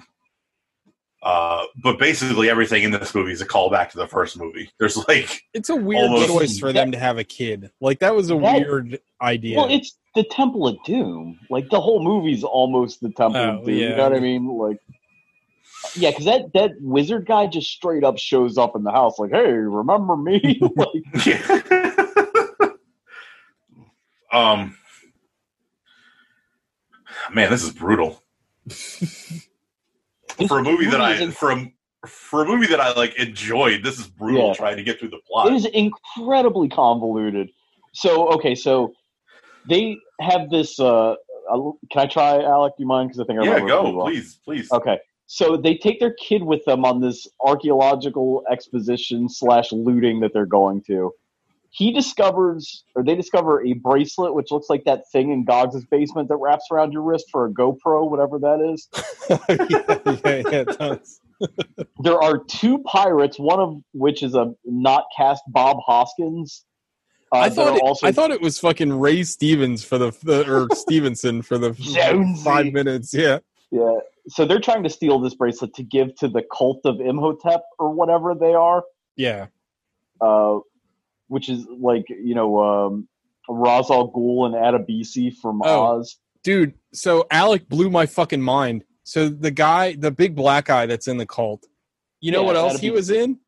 Uh, 1.27 1.65
but 1.83 1.99
basically, 1.99 2.49
everything 2.49 2.83
in 2.83 2.91
this 2.91 3.13
movie 3.13 3.33
is 3.33 3.41
a 3.41 3.45
callback 3.45 3.89
to 3.89 3.97
the 3.97 4.07
first 4.07 4.37
movie. 4.39 4.69
There's 4.79 4.95
like, 5.09 5.41
It's 5.53 5.67
a 5.67 5.75
weird 5.75 6.05
Almost- 6.05 6.27
choice 6.27 6.57
for 6.57 6.71
them 6.71 6.93
to 6.93 6.97
have 6.97 7.17
a 7.17 7.25
kid. 7.25 7.69
Like 7.81 7.99
that 7.99 8.15
was 8.15 8.31
a 8.31 8.35
That- 8.35 8.61
weird 8.61 8.99
idea. 9.21 9.57
Well, 9.57 9.69
it's 9.69 9.97
the 10.15 10.23
Temple 10.23 10.65
of 10.69 10.77
Doom. 10.85 11.37
Like 11.49 11.69
the 11.69 11.81
whole 11.81 12.01
movie's 12.01 12.45
almost 12.45 13.01
the 13.01 13.09
Temple 13.09 13.41
Oh, 13.41 13.57
of 13.57 13.65
Doom. 13.65 13.75
yeah. 13.77 13.89
You 13.89 13.95
know 13.97 14.03
what 14.09 14.13
I 14.17 14.19
mean? 14.21 14.47
Like, 14.47 14.77
yeah, 15.95 16.11
because 16.11 16.23
that 16.25 16.53
that 16.53 16.71
wizard 16.79 17.25
guy 17.25 17.47
just 17.47 17.71
straight 17.71 18.05
up 18.05 18.17
shows 18.17 18.57
up 18.57 18.77
in 18.77 18.83
the 18.83 18.91
house, 18.91 19.19
like, 19.19 19.31
"Hey, 19.31 19.51
remember 19.51 20.15
me?" 20.15 20.61
like, 20.75 21.03
um, 24.31 24.77
man, 27.33 27.49
this 27.51 27.63
is 27.63 27.71
brutal 27.73 28.23
for 30.47 30.59
a 30.59 30.63
movie 30.63 30.85
that 30.85 31.01
I 31.01 31.31
for 31.31 31.51
a, 31.51 31.71
for 32.05 32.43
a 32.43 32.47
movie 32.47 32.67
that 32.67 32.79
I 32.79 32.93
like 32.93 33.15
enjoyed. 33.15 33.83
This 33.83 33.99
is 33.99 34.07
brutal 34.07 34.47
Yeah. 34.47 34.53
trying 34.53 34.77
to 34.77 34.83
get 34.83 34.99
through 34.99 35.09
the 35.09 35.19
plot. 35.27 35.47
It 35.47 35.53
is 35.53 35.65
incredibly 35.65 36.69
convoluted. 36.69 37.49
So, 37.93 38.29
okay, 38.33 38.53
so 38.55 38.93
they 39.67 39.97
have 40.21 40.49
this. 40.49 40.79
Uh, 40.79 41.15
uh, 41.49 41.71
can 41.91 42.01
I 42.01 42.05
try, 42.05 42.43
Alec? 42.43 42.73
Do 42.77 42.83
you 42.83 42.87
mind? 42.87 43.09
Because 43.09 43.21
I 43.21 43.25
think 43.25 43.39
I 43.39 43.45
yeah, 43.45 43.59
go 43.59 43.89
well. 43.89 44.05
please, 44.05 44.39
please. 44.43 44.71
Okay. 44.71 44.99
So 45.25 45.57
they 45.57 45.75
take 45.75 45.99
their 45.99 46.13
kid 46.13 46.43
with 46.43 46.63
them 46.65 46.85
on 46.85 47.01
this 47.01 47.27
archaeological 47.45 48.43
exposition 48.49 49.27
slash 49.27 49.71
looting 49.71 50.21
that 50.21 50.31
they're 50.33 50.45
going 50.45 50.81
to. 50.83 51.11
He 51.69 51.91
discovers, 51.91 52.83
or 52.95 53.03
they 53.03 53.15
discover 53.15 53.63
a 53.63 53.73
bracelet 53.73 54.33
which 54.33 54.51
looks 54.51 54.69
like 54.69 54.85
that 54.85 55.03
thing 55.11 55.31
in 55.31 55.43
Goggs' 55.45 55.85
basement 55.85 56.29
that 56.29 56.37
wraps 56.37 56.65
around 56.71 56.93
your 56.93 57.01
wrist 57.03 57.25
for 57.31 57.45
a 57.45 57.49
GoPro, 57.51 58.09
whatever 58.09 58.39
that 58.39 58.61
is. 58.73 58.87
yeah, 59.29 60.51
yeah, 60.51 60.59
it 60.61 60.79
does. 60.79 61.19
There 62.01 62.19
are 62.19 62.39
two 62.39 62.79
pirates, 62.79 63.37
one 63.37 63.59
of 63.59 63.75
which 63.93 64.23
is 64.23 64.33
a 64.33 64.53
not 64.65 65.03
cast 65.15 65.43
Bob 65.49 65.77
Hoskins. 65.85 66.65
Uh, 67.31 67.39
I 67.39 67.49
thought 67.49 67.75
it, 67.75 67.81
also 67.83 68.07
I 68.07 68.11
thought 68.11 68.31
it 68.31 68.41
was 68.41 68.57
fucking 68.57 68.97
Ray 68.99 69.21
Stevens 69.23 69.83
for 69.83 69.99
the, 69.99 70.11
the 70.23 70.51
or 70.51 70.67
Stevenson 70.73 71.43
for 71.43 71.59
the 71.59 71.75
five 72.43 72.73
minutes. 72.73 73.13
Yeah, 73.13 73.39
Yeah. 73.69 73.99
So 74.29 74.45
they're 74.45 74.59
trying 74.59 74.81
to 74.83 74.89
steal 74.89 75.19
this 75.19 75.35
bracelet 75.35 75.75
to 75.75 75.83
give 75.83 76.15
to 76.15 76.27
the 76.27 76.41
cult 76.57 76.81
of 76.85 76.99
Imhotep 76.99 77.61
or 77.77 77.91
whatever 77.93 78.33
they 78.33 78.55
are, 78.55 78.83
Yeah. 79.15 79.47
uh, 80.19 80.57
which 81.27 81.49
is 81.49 81.65
like 81.79 82.05
you 82.09 82.35
know 82.35 82.59
um, 82.63 83.07
Ra's 83.49 83.89
al 83.91 84.11
Ghul 84.11 84.45
and 84.45 84.55
Adebisi 84.55 85.33
from 85.35 85.61
Oh. 85.63 85.99
Oz. 85.99 86.17
Dude, 86.43 86.75
so 86.93 87.25
Alec 87.31 87.67
blew 87.67 87.89
my 87.89 88.05
fucking 88.05 88.41
mind. 88.41 88.83
So 89.03 89.27
the 89.29 89.51
guy, 89.51 89.95
the 89.95 90.11
big 90.11 90.35
black 90.35 90.65
guy 90.65 90.85
that's 90.85 91.07
in 91.07 91.17
the 91.17 91.25
cult, 91.25 91.65
you 92.21 92.31
know 92.31 92.41
Yeah, 92.41 92.47
what 92.47 92.55
else 92.55 92.79
he 92.79 92.91
was 92.91 93.09
in? 93.09 93.39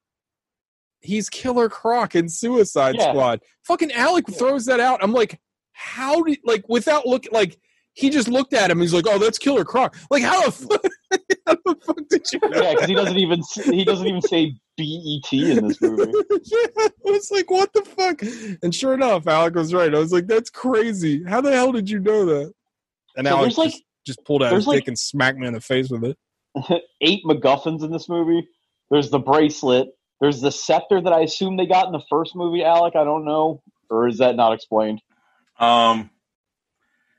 He's 1.02 1.30
Killer 1.30 1.70
Croc 1.70 2.16
in 2.16 2.28
Suicide 2.30 2.96
Yeah. 2.96 3.10
Squad. 3.12 3.42
Fucking 3.64 3.92
Alec 3.94 4.26
throws 4.32 4.66
that 4.66 4.80
out. 4.82 5.00
I'm 5.02 5.14
like, 5.14 5.40
how 5.72 6.22
did 6.24 6.40
like 6.44 6.68
without 6.68 7.06
looking 7.06 7.32
like 7.32 7.58
he 7.94 8.10
just 8.10 8.28
looked 8.28 8.54
at 8.54 8.70
him. 8.72 8.80
He's 8.80 8.94
like, 8.94 9.06
oh, 9.08 9.18
that's 9.18 9.38
Killer 9.38 9.66
Croc. 9.66 9.96
Like 10.10 10.24
how 10.24 10.46
the 10.46 10.52
fuck, 10.52 10.84
how 11.50 11.56
the 11.74 11.76
fuck 11.86 11.98
did 12.10 12.32
you? 12.34 12.40
Yeah, 12.54 12.72
because 12.74 12.88
he 12.88 12.96
doesn't 12.96 13.18
even 13.18 13.42
he 13.66 13.84
doesn't 13.84 14.08
even 14.08 14.22
say 14.22 14.54
BET 14.78 15.34
in 15.34 15.68
this 15.68 15.82
movie. 15.82 16.12
yeah, 16.46 16.68
I 16.78 16.90
was 17.06 17.30
like, 17.32 17.50
what 17.50 17.72
the 17.74 17.84
fuck? 17.84 18.22
And 18.64 18.74
sure 18.74 18.94
enough, 18.94 19.28
Alec 19.28 19.56
was 19.56 19.74
right. 19.74 19.94
I 19.94 20.00
was 20.00 20.12
like, 20.14 20.28
that's 20.28 20.50
crazy. 20.50 21.24
How 21.24 21.42
the 21.42 21.52
hell 21.52 21.72
did 21.72 21.90
you 21.90 22.00
know 22.00 22.26
that? 22.26 22.54
And 23.18 23.28
So 23.28 23.32
Alec 23.34 23.42
there's, 23.44 23.58
like- 23.58 23.72
just, 23.72 23.84
just 24.06 24.26
pulled 24.26 24.44
out 24.44 24.50
there's, 24.52 24.64
his 24.64 24.68
like- 24.68 24.80
dick 24.80 24.88
and 24.90 25.00
smacked 25.00 25.38
me 25.38 25.48
in 25.48 25.54
the 25.54 25.62
face 25.62 25.90
with 25.90 26.04
it. 26.06 26.18
Eight 27.02 27.24
MacGuffins 27.26 27.84
in 27.84 27.92
this 27.92 28.08
movie. 28.10 28.48
There's 28.90 29.10
the 29.10 29.20
bracelet. 29.20 29.90
There's 30.22 30.42
the 30.42 30.52
scepter 30.52 31.00
that 31.02 31.14
I 31.14 31.22
assume 31.22 31.58
they 31.58 31.66
got 31.68 31.86
in 31.88 31.92
the 31.94 32.02
first 32.10 32.36
movie. 32.36 32.64
Alec, 32.64 32.96
I 32.96 33.04
don't 33.04 33.24
know, 33.26 33.62
or 33.90 34.08
is 34.08 34.18
that 34.18 34.36
not 34.36 34.52
explained? 34.54 35.02
Um, 35.60 36.10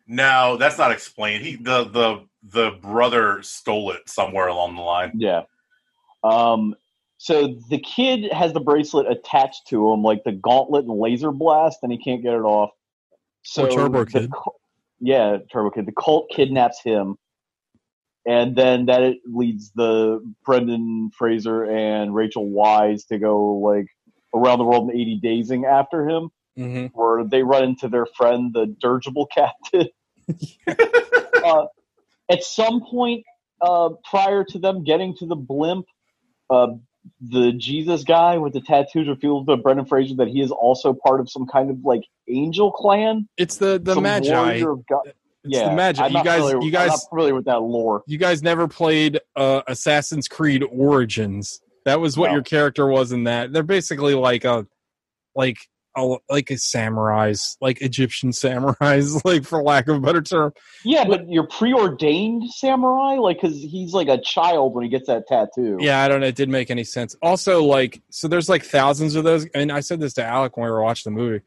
no, 0.06 0.56
that's 0.58 0.76
not 0.78 0.90
explained. 0.92 1.44
He 1.44 1.56
the 1.56 1.84
the 1.84 2.26
the 2.42 2.72
brother 2.82 3.42
stole 3.42 3.90
it 3.92 4.08
somewhere 4.08 4.48
along 4.48 4.76
the 4.76 4.82
line. 4.82 5.12
Yeah. 5.14 5.42
Um. 6.22 6.74
So 7.18 7.58
the 7.68 7.78
kid 7.78 8.32
has 8.32 8.54
the 8.54 8.60
bracelet 8.60 9.10
attached 9.10 9.68
to 9.68 9.92
him, 9.92 10.02
like 10.02 10.24
the 10.24 10.32
gauntlet 10.32 10.86
and 10.86 10.98
laser 10.98 11.32
blast, 11.32 11.80
and 11.82 11.92
he 11.92 11.98
can't 11.98 12.22
get 12.22 12.32
it 12.32 12.42
off. 12.42 12.70
So 13.42 13.68
Turbo 13.68 14.04
the 14.04 14.10
Kid. 14.10 14.30
cu- 14.32 14.50
yeah, 15.00 15.38
Turbo 15.52 15.70
Kid. 15.70 15.86
The 15.86 15.92
cult 15.92 16.30
kidnaps 16.30 16.82
him, 16.82 17.16
and 18.26 18.56
then 18.56 18.86
that 18.86 19.02
it 19.02 19.18
leads 19.26 19.70
the 19.72 20.20
Brendan 20.44 21.10
Fraser 21.16 21.64
and 21.64 22.14
Rachel 22.14 22.46
Weisz 22.46 23.06
to 23.08 23.18
go 23.18 23.54
like 23.54 23.86
around 24.34 24.58
the 24.58 24.64
world 24.64 24.90
in 24.90 24.96
80 24.98 25.20
dazing 25.22 25.64
after 25.66 26.08
him, 26.08 26.30
hmm 26.56 26.86
where 26.92 27.24
they 27.24 27.42
run 27.42 27.64
into 27.64 27.88
their 27.88 28.06
friend, 28.06 28.52
the 28.54 28.66
dirigible 28.80 29.26
captain. 29.34 29.88
uh, 31.44 31.66
at 32.30 32.44
some 32.44 32.80
point 32.82 33.24
uh, 33.60 33.90
prior 34.08 34.44
to 34.44 34.58
them 34.58 34.84
getting 34.84 35.14
to 35.16 35.26
the 35.26 35.36
blimp, 35.36 35.86
uh, 36.48 36.68
the 37.20 37.52
Jesus 37.52 38.04
guy 38.04 38.36
with 38.38 38.52
the 38.52 38.60
tattoos 38.60 39.08
reveals 39.08 39.46
to 39.46 39.56
Brendan 39.56 39.86
Fraser 39.86 40.14
that 40.16 40.28
he 40.28 40.40
is 40.42 40.50
also 40.50 40.92
part 40.94 41.20
of 41.20 41.30
some 41.30 41.46
kind 41.46 41.70
of 41.70 41.78
like 41.84 42.02
angel 42.28 42.70
clan. 42.72 43.28
It's 43.36 43.56
the 43.56 43.78
the 43.82 43.94
some 43.94 44.02
Magi. 44.02 44.56
of 44.56 44.86
God. 44.86 45.00
It's 45.06 45.14
yeah, 45.56 45.70
the 45.70 45.74
Magi. 45.76 46.04
I'm 46.04 46.12
You 46.12 46.22
guys, 46.24 46.40
familiar- 46.40 46.60
you 46.66 46.70
guys, 46.70 46.88
not 46.90 47.00
familiar 47.08 47.34
with 47.34 47.44
that 47.46 47.62
lore. 47.62 48.02
you 48.06 48.18
guys 48.18 48.42
never 48.42 48.68
played 48.68 49.18
uh, 49.36 49.62
Assassin's 49.66 50.28
Creed 50.28 50.62
Origins. 50.70 51.60
That 51.86 51.98
was 52.00 52.18
what 52.18 52.26
No. 52.28 52.34
your 52.34 52.42
character 52.42 52.86
was 52.86 53.10
in 53.12 53.24
that. 53.24 53.50
They're 53.52 53.62
basically 53.62 54.14
like 54.14 54.44
a 54.44 54.66
like 55.34 55.56
like 55.96 56.50
a 56.50 56.54
samurais, 56.54 57.56
like 57.60 57.82
Egyptian 57.82 58.30
samurais, 58.30 59.20
like 59.24 59.44
for 59.44 59.62
lack 59.62 59.88
of 59.88 59.96
a 59.96 60.00
better 60.00 60.22
term. 60.22 60.52
Yeah, 60.84 61.04
but 61.04 61.28
you're 61.28 61.46
preordained 61.46 62.50
samurai, 62.50 63.14
like 63.16 63.40
because 63.40 63.56
he's 63.56 63.92
like 63.92 64.08
a 64.08 64.20
child 64.20 64.74
when 64.74 64.84
he 64.84 64.90
gets 64.90 65.06
that 65.06 65.26
tattoo. 65.26 65.78
Yeah, 65.80 66.02
I 66.02 66.08
don't 66.08 66.20
know. 66.20 66.26
It 66.26 66.36
didn't 66.36 66.52
make 66.52 66.70
any 66.70 66.84
sense. 66.84 67.16
Also, 67.22 67.64
like, 67.64 68.00
so 68.10 68.28
there's 68.28 68.48
like 68.48 68.64
thousands 68.64 69.14
of 69.14 69.24
those. 69.24 69.46
And 69.54 69.72
I 69.72 69.80
said 69.80 70.00
this 70.00 70.14
to 70.14 70.24
Alec 70.24 70.56
when 70.56 70.64
we 70.64 70.70
were 70.70 70.82
watching 70.82 71.12
the 71.12 71.20
movie. 71.20 71.44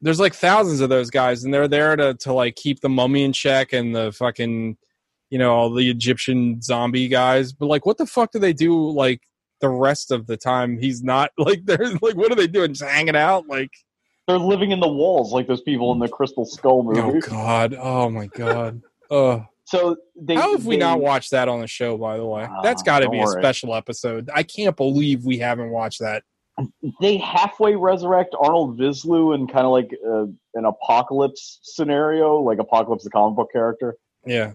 There's 0.00 0.20
like 0.20 0.34
thousands 0.34 0.80
of 0.80 0.90
those 0.90 1.10
guys, 1.10 1.44
and 1.44 1.54
they're 1.54 1.68
there 1.68 1.96
to 1.96 2.14
to 2.14 2.32
like 2.32 2.56
keep 2.56 2.80
the 2.80 2.88
mummy 2.88 3.24
in 3.24 3.32
check 3.32 3.72
and 3.72 3.94
the 3.94 4.12
fucking, 4.12 4.76
you 5.30 5.38
know, 5.38 5.54
all 5.54 5.72
the 5.72 5.88
Egyptian 5.88 6.60
zombie 6.60 7.08
guys. 7.08 7.52
But 7.52 7.66
like, 7.66 7.86
what 7.86 7.96
the 7.96 8.06
fuck 8.06 8.32
do 8.32 8.38
they 8.38 8.52
do? 8.52 8.90
Like 8.90 9.22
the 9.60 9.70
rest 9.70 10.10
of 10.10 10.26
the 10.26 10.36
time, 10.36 10.78
he's 10.78 11.02
not 11.02 11.30
like 11.38 11.64
they're 11.64 11.90
like, 12.02 12.16
what 12.16 12.30
are 12.30 12.36
they 12.36 12.46
doing? 12.46 12.74
Just 12.74 12.88
hanging 12.88 13.16
out? 13.16 13.48
Like, 13.48 13.70
they're 14.26 14.38
living 14.38 14.70
in 14.72 14.80
the 14.80 14.88
walls 14.88 15.32
like 15.32 15.46
those 15.46 15.62
people 15.62 15.92
in 15.92 15.98
the 15.98 16.08
Crystal 16.08 16.44
Skull 16.44 16.82
movie. 16.82 17.00
oh 17.00 17.20
god, 17.30 17.74
oh 17.78 18.08
my 18.10 18.26
god. 18.28 18.80
Uh, 19.10 19.40
So 19.66 19.96
they 20.20 20.34
how 20.34 20.52
have 20.52 20.66
we 20.66 20.76
not 20.76 21.00
watched 21.00 21.30
that 21.32 21.48
on 21.48 21.60
the 21.60 21.66
show? 21.66 21.96
By 21.98 22.16
the 22.16 22.24
way, 22.24 22.46
Ah, 22.50 22.60
that's 22.62 22.82
got 22.82 23.00
to 23.00 23.08
be 23.10 23.18
a 23.18 23.22
worry. 23.24 23.40
special 23.42 23.74
episode. 23.74 24.30
I 24.34 24.42
can't 24.42 24.76
believe 24.76 25.24
we 25.24 25.38
haven't 25.38 25.70
watched 25.70 26.00
that. 26.00 26.22
they 27.00 27.16
halfway 27.18 27.74
resurrect 27.74 28.34
Arnold 28.38 28.78
Vosloo 28.78 29.34
in 29.34 29.46
kind 29.46 29.66
of 29.66 29.72
like 29.72 29.90
uh, 30.08 30.26
an 30.54 30.64
apocalypse 30.64 31.58
scenario, 31.62 32.40
like 32.40 32.58
Apocalypse, 32.58 33.04
the 33.04 33.10
comic 33.10 33.36
book 33.36 33.50
character. 33.52 33.96
Yeah. 34.26 34.52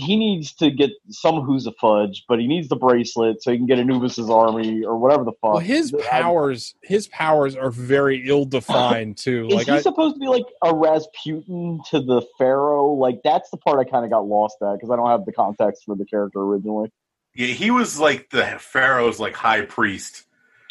He 0.00 0.16
needs 0.16 0.52
to 0.54 0.70
get 0.70 0.90
some 1.10 1.40
who's 1.42 1.66
a 1.66 1.72
fudge, 1.72 2.24
but 2.28 2.38
he 2.38 2.46
needs 2.46 2.68
the 2.68 2.76
bracelet 2.76 3.42
so 3.42 3.50
he 3.50 3.56
can 3.58 3.66
get 3.66 3.78
Anubis's 3.78 4.30
army 4.30 4.84
or 4.84 4.96
whatever 4.96 5.24
the 5.24 5.32
fuck. 5.32 5.54
Well, 5.54 5.58
his 5.58 5.92
I- 5.92 6.02
powers, 6.08 6.74
his 6.82 7.08
powers 7.08 7.56
are 7.56 7.70
very 7.70 8.28
ill 8.28 8.44
defined 8.44 9.16
too. 9.24 9.46
Is 9.48 9.54
Like, 9.54 9.66
he 9.66 9.72
I, 9.72 9.80
supposed 9.80 10.14
to 10.14 10.20
be 10.20 10.28
like 10.28 10.44
a 10.62 10.74
Rasputin 10.74 11.80
to 11.90 12.00
the 12.00 12.22
Pharaoh? 12.38 12.92
Like 12.92 13.20
that's 13.24 13.50
the 13.50 13.56
part 13.56 13.78
I 13.78 13.90
kind 13.90 14.04
of 14.04 14.10
got 14.10 14.26
lost 14.26 14.56
at 14.62 14.74
because 14.74 14.90
I 14.90 14.96
don't 14.96 15.08
have 15.08 15.24
the 15.26 15.32
context 15.32 15.82
for 15.84 15.96
the 15.96 16.04
character 16.04 16.40
originally. 16.40 16.90
Yeah, 17.34 17.48
he 17.48 17.70
was 17.70 17.98
like 18.00 18.30
the 18.30 18.44
pharaoh's 18.58 19.20
like 19.20 19.34
high 19.34 19.62
priest, 19.62 20.24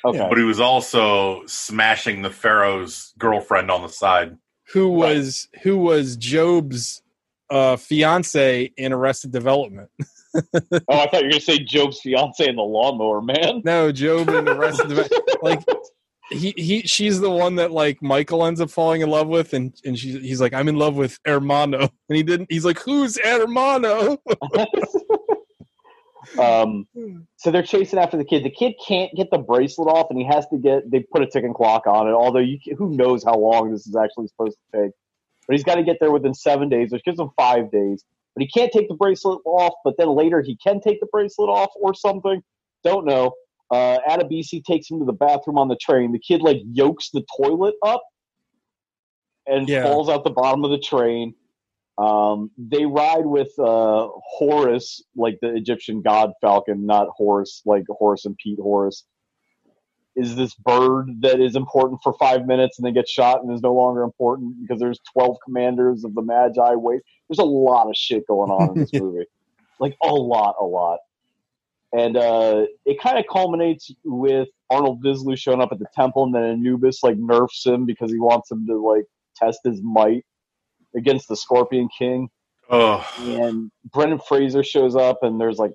Okay, 0.04 0.26
but 0.30 0.38
he 0.38 0.44
was 0.44 0.60
also 0.60 1.46
smashing 1.46 2.22
the 2.22 2.30
pharaoh's 2.30 3.14
girlfriend 3.18 3.70
on 3.72 3.82
the 3.84 3.90
side. 3.90 4.38
who 4.74 5.02
Right. 5.02 5.16
was 5.18 5.48
who 5.64 5.78
was 5.78 6.18
Gob's 6.18 7.02
uh, 7.50 7.76
fiance 7.76 8.72
in 8.78 8.94
Arrested 8.94 9.32
Development? 9.32 9.90
oh, 10.36 10.42
I 10.90 11.08
thought 11.08 11.22
you 11.22 11.26
were 11.26 11.32
gonna 11.32 11.42
say 11.42 11.60
Jobe's 11.60 12.02
fiance 12.02 12.48
in 12.48 12.56
the 12.56 12.62
lawnmower 12.62 13.22
man. 13.22 13.62
No, 13.64 13.92
Gob 13.92 14.30
in 14.30 14.48
Arrested 14.48 14.90
Development. 14.90 15.24
Like 15.42 15.64
he 16.30 16.54
he, 16.58 16.82
she's 16.82 17.20
the 17.20 17.30
one 17.30 17.56
that 17.56 17.72
like 17.72 18.02
Michael 18.02 18.46
ends 18.46 18.60
up 18.60 18.70
falling 18.70 19.02
in 19.02 19.10
love 19.10 19.28
with, 19.28 19.54
and 19.54 19.74
and 19.86 19.98
she's 19.98 20.22
he's 20.22 20.42
like, 20.42 20.54
I'm 20.54 20.68
in 20.68 20.76
love 20.76 20.96
with 20.96 21.20
Hermano, 21.26 21.90
and 22.10 22.16
he 22.16 22.24
didn't. 22.24 22.52
He's 22.52 22.66
like, 22.66 22.80
who's 22.80 23.18
Hermano? 23.24 24.18
um, 26.40 26.88
so 27.38 27.52
they're 27.52 27.64
chasing 27.64 28.00
after 28.00 28.18
the 28.18 28.26
kid. 28.26 28.44
The 28.44 28.50
kid 28.50 28.74
can't 28.86 29.14
get 29.16 29.32
the 29.32 29.38
bracelet 29.38 29.88
off, 29.88 30.08
and 30.10 30.20
he 30.20 30.26
has 30.26 30.48
to 30.48 30.58
get. 30.58 30.90
They 30.92 31.00
put 31.00 31.22
a 31.22 31.28
ticking 31.28 31.54
clock 31.54 31.88
on 31.88 32.08
it. 32.08 32.12
Although 32.12 32.40
you, 32.40 32.60
who 32.78 32.90
knows 32.90 33.24
how 33.24 33.36
long 33.36 33.72
this 33.72 33.88
is 33.88 33.96
actually 33.96 34.28
supposed 34.28 34.58
to 34.74 34.84
take? 34.84 34.92
But 35.48 35.56
he's 35.56 35.64
got 35.64 35.76
to 35.76 35.84
get 35.84 35.98
there 36.00 36.12
within 36.12 36.34
seven 36.34 36.70
days, 36.70 36.92
which 36.92 37.04
gives 37.04 37.20
him 37.20 37.30
five 37.38 37.72
days. 37.72 38.04
But 38.36 38.44
he 38.44 38.48
can't 38.50 38.72
take 38.72 38.88
the 38.90 38.96
bracelet 38.96 39.40
off. 39.46 39.74
But 39.84 39.96
then 39.98 40.10
later 40.10 40.42
he 40.42 40.58
can 40.58 40.82
take 40.82 41.00
the 41.00 41.08
bracelet 41.12 41.50
off 41.50 41.70
or 41.76 41.94
something. 41.94 42.42
Don't 42.84 43.06
know. 43.06 43.34
Uh, 43.72 44.00
Adebisi 44.08 44.64
takes 44.64 44.90
him 44.90 45.00
to 45.00 45.06
the 45.06 45.14
bathroom 45.14 45.58
on 45.58 45.68
the 45.68 45.78
train. 45.78 46.12
The 46.12 46.20
kid 46.20 46.42
like 46.42 46.58
yokes 46.72 47.10
the 47.12 47.24
toilet 47.38 47.76
up 47.84 48.04
and 49.46 49.68
Yeah. 49.68 49.84
falls 49.84 50.10
out 50.10 50.24
the 50.24 50.30
bottom 50.30 50.64
of 50.64 50.72
the 50.72 50.80
train. 50.80 51.34
Um, 51.98 52.52
they 52.58 52.86
ride 52.86 53.26
with 53.26 53.52
uh, 53.58 54.08
Horus, 54.24 55.04
like 55.16 55.40
the 55.42 55.56
Egyptian 55.56 56.02
god 56.02 56.32
falcon, 56.42 56.86
not 56.86 57.08
Horus, 57.16 57.64
like 57.66 57.86
Horus 57.90 58.26
and 58.26 58.38
Pete 58.38 58.60
Horus. 58.62 59.04
Is 60.18 60.36
this 60.36 60.54
bird 60.56 61.22
that 61.22 61.40
is 61.40 61.56
important 61.56 62.02
for 62.04 62.14
five 62.20 62.46
minutes 62.46 62.78
and 62.78 62.86
then 62.86 62.94
gets 62.94 63.12
shot 63.12 63.42
and 63.42 63.54
is 63.54 63.62
no 63.62 63.74
longer 63.74 64.02
important 64.02 64.56
because 64.62 64.80
there's 64.80 65.00
12 65.14 65.38
commanders 65.46 66.04
of 66.04 66.16
the 66.16 66.22
Magi? 66.22 66.74
Wait, 66.74 67.02
there's 67.30 67.40
a 67.40 67.46
lot 67.46 67.88
of 67.88 67.96
shit 67.96 68.28
going 68.28 68.50
on 68.50 68.70
in 68.70 68.80
this 68.80 68.94
movie. 69.00 69.26
Like, 69.80 69.96
a 70.04 70.08
lot, 70.08 70.56
a 70.60 70.66
lot. 70.66 71.00
And 71.94 72.18
uh, 72.18 72.66
it 72.86 73.00
kind 73.00 73.18
of 73.18 73.26
culminates 73.32 73.92
with 74.04 74.50
Arnold 74.70 75.04
Vosloo 75.04 75.38
showing 75.38 75.62
up 75.62 75.72
at 75.72 75.80
the 75.80 75.88
temple 75.96 76.24
and 76.24 76.36
then 76.36 76.44
Anubis, 76.44 77.04
like, 77.04 77.18
nerfs 77.18 77.66
him 77.66 77.86
because 77.86 78.12
he 78.12 78.20
wants 78.20 78.52
him 78.52 78.66
to, 78.68 78.76
like, 78.76 79.06
test 79.36 79.60
his 79.64 79.82
might 79.82 80.26
against 80.96 81.28
the 81.30 81.38
Scorpion 81.38 81.88
King 81.98 82.30
Oh, 82.70 83.08
and 83.20 83.72
Brendan 83.94 84.20
Fraser 84.20 84.64
shows 84.64 84.96
up, 84.96 85.20
and 85.22 85.40
there's 85.40 85.58
like 85.58 85.72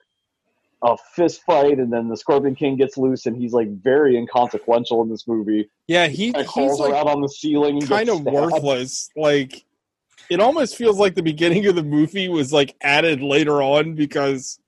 a 0.82 0.96
fist 1.14 1.42
fight, 1.44 1.78
and 1.78 1.92
then 1.92 2.08
the 2.08 2.16
Scorpion 2.16 2.54
King 2.54 2.76
gets 2.76 2.96
loose, 2.96 3.26
and 3.26 3.36
he's 3.36 3.52
like 3.52 3.68
very 3.82 4.16
inconsequential 4.16 5.02
in 5.02 5.08
this 5.08 5.26
movie. 5.28 5.68
Yeah, 5.86 6.08
he 6.08 6.32
He 6.32 6.32
he's 6.32 6.78
like 6.78 6.92
around 6.92 7.08
on 7.08 7.20
the 7.20 7.28
ceiling, 7.28 7.80
kind 7.80 8.08
of 8.08 8.18
stabbed. 8.18 8.34
worthless. 8.34 9.08
Like 9.16 9.64
it 10.30 10.40
almost 10.40 10.76
feels 10.76 10.98
like 10.98 11.14
the 11.14 11.22
beginning 11.22 11.66
of 11.66 11.74
the 11.76 11.82
movie 11.82 12.28
was 12.28 12.52
like 12.52 12.74
added 12.82 13.22
later 13.22 13.62
on 13.62 13.94
because 13.94 14.58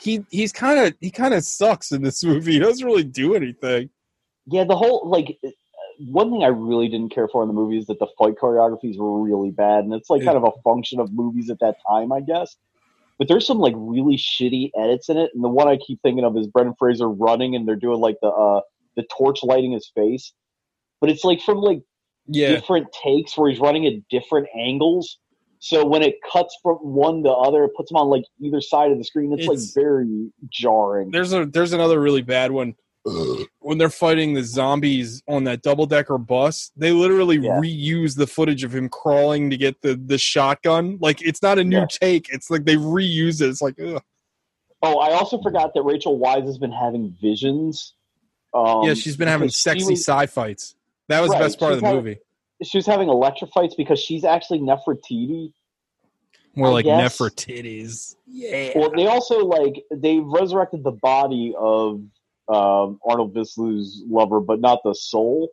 he 0.00 0.24
he's 0.30 0.52
kind 0.52 0.78
of 0.78 0.94
he 1.00 1.10
kind 1.10 1.34
of 1.34 1.42
sucks 1.42 1.90
in 1.92 2.02
this 2.02 2.22
movie. 2.22 2.52
He 2.52 2.58
doesn't 2.58 2.86
really 2.86 3.04
do 3.04 3.34
anything. 3.34 3.90
Yeah, 4.46 4.64
the 4.64 4.76
whole 4.76 5.08
like 5.08 5.38
one 5.98 6.30
thing 6.30 6.44
I 6.44 6.48
really 6.48 6.88
didn't 6.88 7.08
care 7.14 7.26
for 7.26 7.42
in 7.42 7.48
the 7.48 7.54
movie 7.54 7.78
is 7.78 7.86
that 7.86 7.98
the 7.98 8.06
fight 8.18 8.34
choreographies 8.40 8.98
were 8.98 9.20
really 9.20 9.50
bad, 9.50 9.84
and 9.84 9.92
it's 9.94 10.10
like 10.10 10.20
Yeah. 10.22 10.32
kind 10.32 10.36
of 10.36 10.44
a 10.44 10.62
function 10.62 11.00
of 11.00 11.12
movies 11.12 11.50
at 11.50 11.58
that 11.60 11.76
time, 11.88 12.12
I 12.12 12.20
guess. 12.20 12.54
But 13.18 13.28
there's 13.28 13.46
some 13.46 13.58
like 13.58 13.74
really 13.76 14.16
shitty 14.16 14.70
edits 14.78 15.08
in 15.08 15.16
it. 15.16 15.30
And 15.34 15.42
the 15.44 15.48
one 15.48 15.68
I 15.68 15.76
keep 15.76 16.00
thinking 16.02 16.24
of 16.24 16.36
is 16.36 16.46
Brendan 16.46 16.74
Fraser 16.78 17.08
running, 17.08 17.54
and 17.56 17.66
they're 17.66 17.76
doing 17.76 18.00
like 18.00 18.16
the 18.22 18.28
uh 18.28 18.60
the 18.96 19.04
torch 19.16 19.40
lighting 19.42 19.72
his 19.72 19.90
face, 19.94 20.32
but 21.00 21.10
it's 21.10 21.24
like 21.24 21.40
from 21.42 21.58
like 21.58 21.80
Yeah, 22.26 22.48
different 22.48 22.88
takes 23.04 23.36
where 23.36 23.50
he's 23.50 23.60
running 23.60 23.86
at 23.86 23.94
different 24.10 24.48
angles. 24.58 25.18
So 25.58 25.84
when 25.86 26.02
it 26.02 26.16
cuts 26.32 26.54
from 26.62 26.76
one 26.76 27.22
to 27.24 27.30
other, 27.30 27.64
it 27.64 27.70
puts 27.76 27.90
him 27.90 27.96
on 27.96 28.08
like 28.08 28.24
either 28.40 28.60
side 28.60 28.92
of 28.92 28.98
the 28.98 29.04
screen. 29.04 29.32
It's, 29.32 29.42
It's- 29.42 29.74
like 29.74 29.74
very 29.84 30.30
jarring. 30.50 31.10
there's 31.10 31.32
a 31.32 31.46
there's 31.46 31.72
another 31.72 32.00
really 32.00 32.22
bad 32.22 32.52
one 32.52 32.74
when 33.60 33.78
they're 33.78 33.88
fighting 33.90 34.34
the 34.34 34.42
zombies 34.42 35.22
on 35.28 35.44
that 35.44 35.62
double 35.62 35.86
decker 35.86 36.18
bus. 36.18 36.70
They 36.76 36.92
literally 36.92 37.36
Yeah. 37.36 37.58
reuse 37.60 38.16
the 38.16 38.26
footage 38.26 38.64
of 38.64 38.74
him 38.74 38.88
crawling 38.88 39.50
to 39.50 39.56
get 39.56 39.80
the 39.82 39.94
the 39.96 40.18
shotgun. 40.18 40.98
Like 41.00 41.22
it's 41.22 41.42
not 41.42 41.58
a 41.58 41.64
new 41.64 41.78
Yeah. 41.78 41.86
take. 41.88 42.28
It's 42.30 42.50
like 42.50 42.64
they 42.64 42.76
reuse 42.76 43.40
it. 43.40 43.48
It's 43.48 43.62
like 43.62 43.78
ugh. 43.80 44.02
Oh, 44.82 44.98
I 44.98 45.12
also 45.12 45.40
forgot 45.40 45.72
that 45.74 45.82
Rachel 45.82 46.18
Weisz 46.18 46.44
has 46.46 46.58
been 46.58 46.72
having 46.72 47.16
visions. 47.20 47.94
Um, 48.52 48.82
yeah, 48.84 48.94
she's 48.94 49.16
been 49.16 49.28
having 49.28 49.48
sexy 49.48 49.92
was- 49.92 50.04
sci 50.06 50.26
fights. 50.26 50.74
That 51.08 51.20
was 51.20 51.30
the 51.30 51.38
best 51.38 51.58
part 51.58 51.72
of 51.74 51.80
the 51.80 51.86
having- 51.86 52.04
movie. 52.04 52.18
She 52.62 52.78
was 52.78 52.86
having 52.86 53.08
electrofights 53.08 53.76
because 53.76 54.00
she's 54.00 54.24
actually 54.24 54.60
Nefertiti. 54.60 55.52
More 56.54 56.68
I 56.68 56.70
like 56.70 56.84
guess- 56.86 57.18
Nefertitties. 57.18 58.16
Yeah. 58.26 58.72
Well, 58.76 58.90
they 58.96 59.06
also 59.06 59.44
like 59.44 59.84
they 59.90 60.18
resurrected 60.20 60.82
the 60.84 60.92
body 60.92 61.54
of 61.58 62.02
um, 62.48 62.98
Arnold 63.04 63.34
Vosloo's 63.34 64.02
lover, 64.08 64.40
but 64.40 64.60
not 64.60 64.80
the 64.84 64.94
soul. 64.94 65.50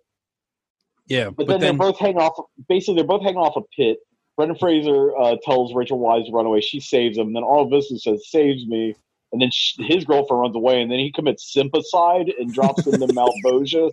yeah, 1.07 1.25
But, 1.25 1.35
but, 1.35 1.47
then, 1.47 1.59
then, 1.59 1.77
they're 1.77 1.91
both 1.91 1.99
hanging 1.99 2.17
off. 2.19 2.33
Basically, 2.69 2.95
they're 2.95 3.03
both 3.03 3.23
hanging 3.23 3.37
off 3.37 3.55
a 3.55 3.61
pit. 3.75 3.97
Brendan 4.35 4.57
Fraser 4.57 5.15
uh, 5.17 5.35
tells 5.43 5.73
Rachel 5.73 5.99
Weisz 5.99 6.25
to 6.25 6.31
run 6.31 6.45
away. 6.45 6.61
She 6.61 6.79
saves 6.79 7.17
him. 7.17 7.33
Then 7.33 7.43
Arnold 7.43 7.71
Vosloo 7.71 7.99
says, 7.99 8.29
"Saves 8.29 8.65
me." 8.65 8.95
And 9.31 9.41
then 9.41 9.49
sh 9.51 9.75
his 9.79 10.05
girlfriend 10.05 10.41
runs 10.41 10.55
away, 10.55 10.81
and 10.81 10.91
then 10.91 10.99
he 10.99 11.11
commits 11.11 11.55
sympicide 11.55 12.31
and 12.39 12.53
drops 12.53 12.85
into 12.85 13.07
Mount 13.13 13.33
Bosia. 13.43 13.91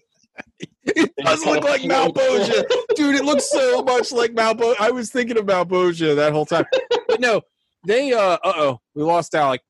it 0.85 1.13
does 1.17 1.45
look 1.45 1.65
like 1.65 1.83
Malbosia. 1.83 2.65
Dude, 2.95 3.17
it 3.17 3.25
looks 3.25 3.51
so 3.51 3.83
much 3.83 4.13
like 4.13 4.33
Malbosia. 4.33 4.77
I 4.81 4.91
was 4.91 5.11
thinking 5.11 5.39
of 5.39 5.47
Malbosia 5.47 6.15
that 6.17 6.33
whole 6.33 6.47
time. 6.47 6.65
But 7.09 7.21
no, 7.21 7.41
they 7.87 8.13
uh 8.13 8.21
uh 8.21 8.39
oh, 8.45 8.81
we 8.95 9.03
lost 9.03 9.35
Alec. 9.35 9.63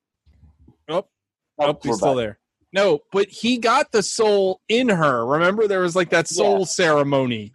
Oh, 0.89 1.07
Oh, 1.61 1.78
he's 1.83 1.97
still 1.97 2.14
there. 2.14 2.39
No, 2.72 3.00
but 3.12 3.28
he 3.28 3.58
got 3.58 3.90
the 3.92 4.02
soul 4.02 4.60
in 4.68 4.88
her. 4.88 5.26
Remember, 5.26 5.66
there 5.66 5.80
was 5.80 5.96
like 5.96 6.10
that 6.10 6.28
soul 6.28 6.60
Yeah. 6.60 6.64
ceremony 6.66 7.52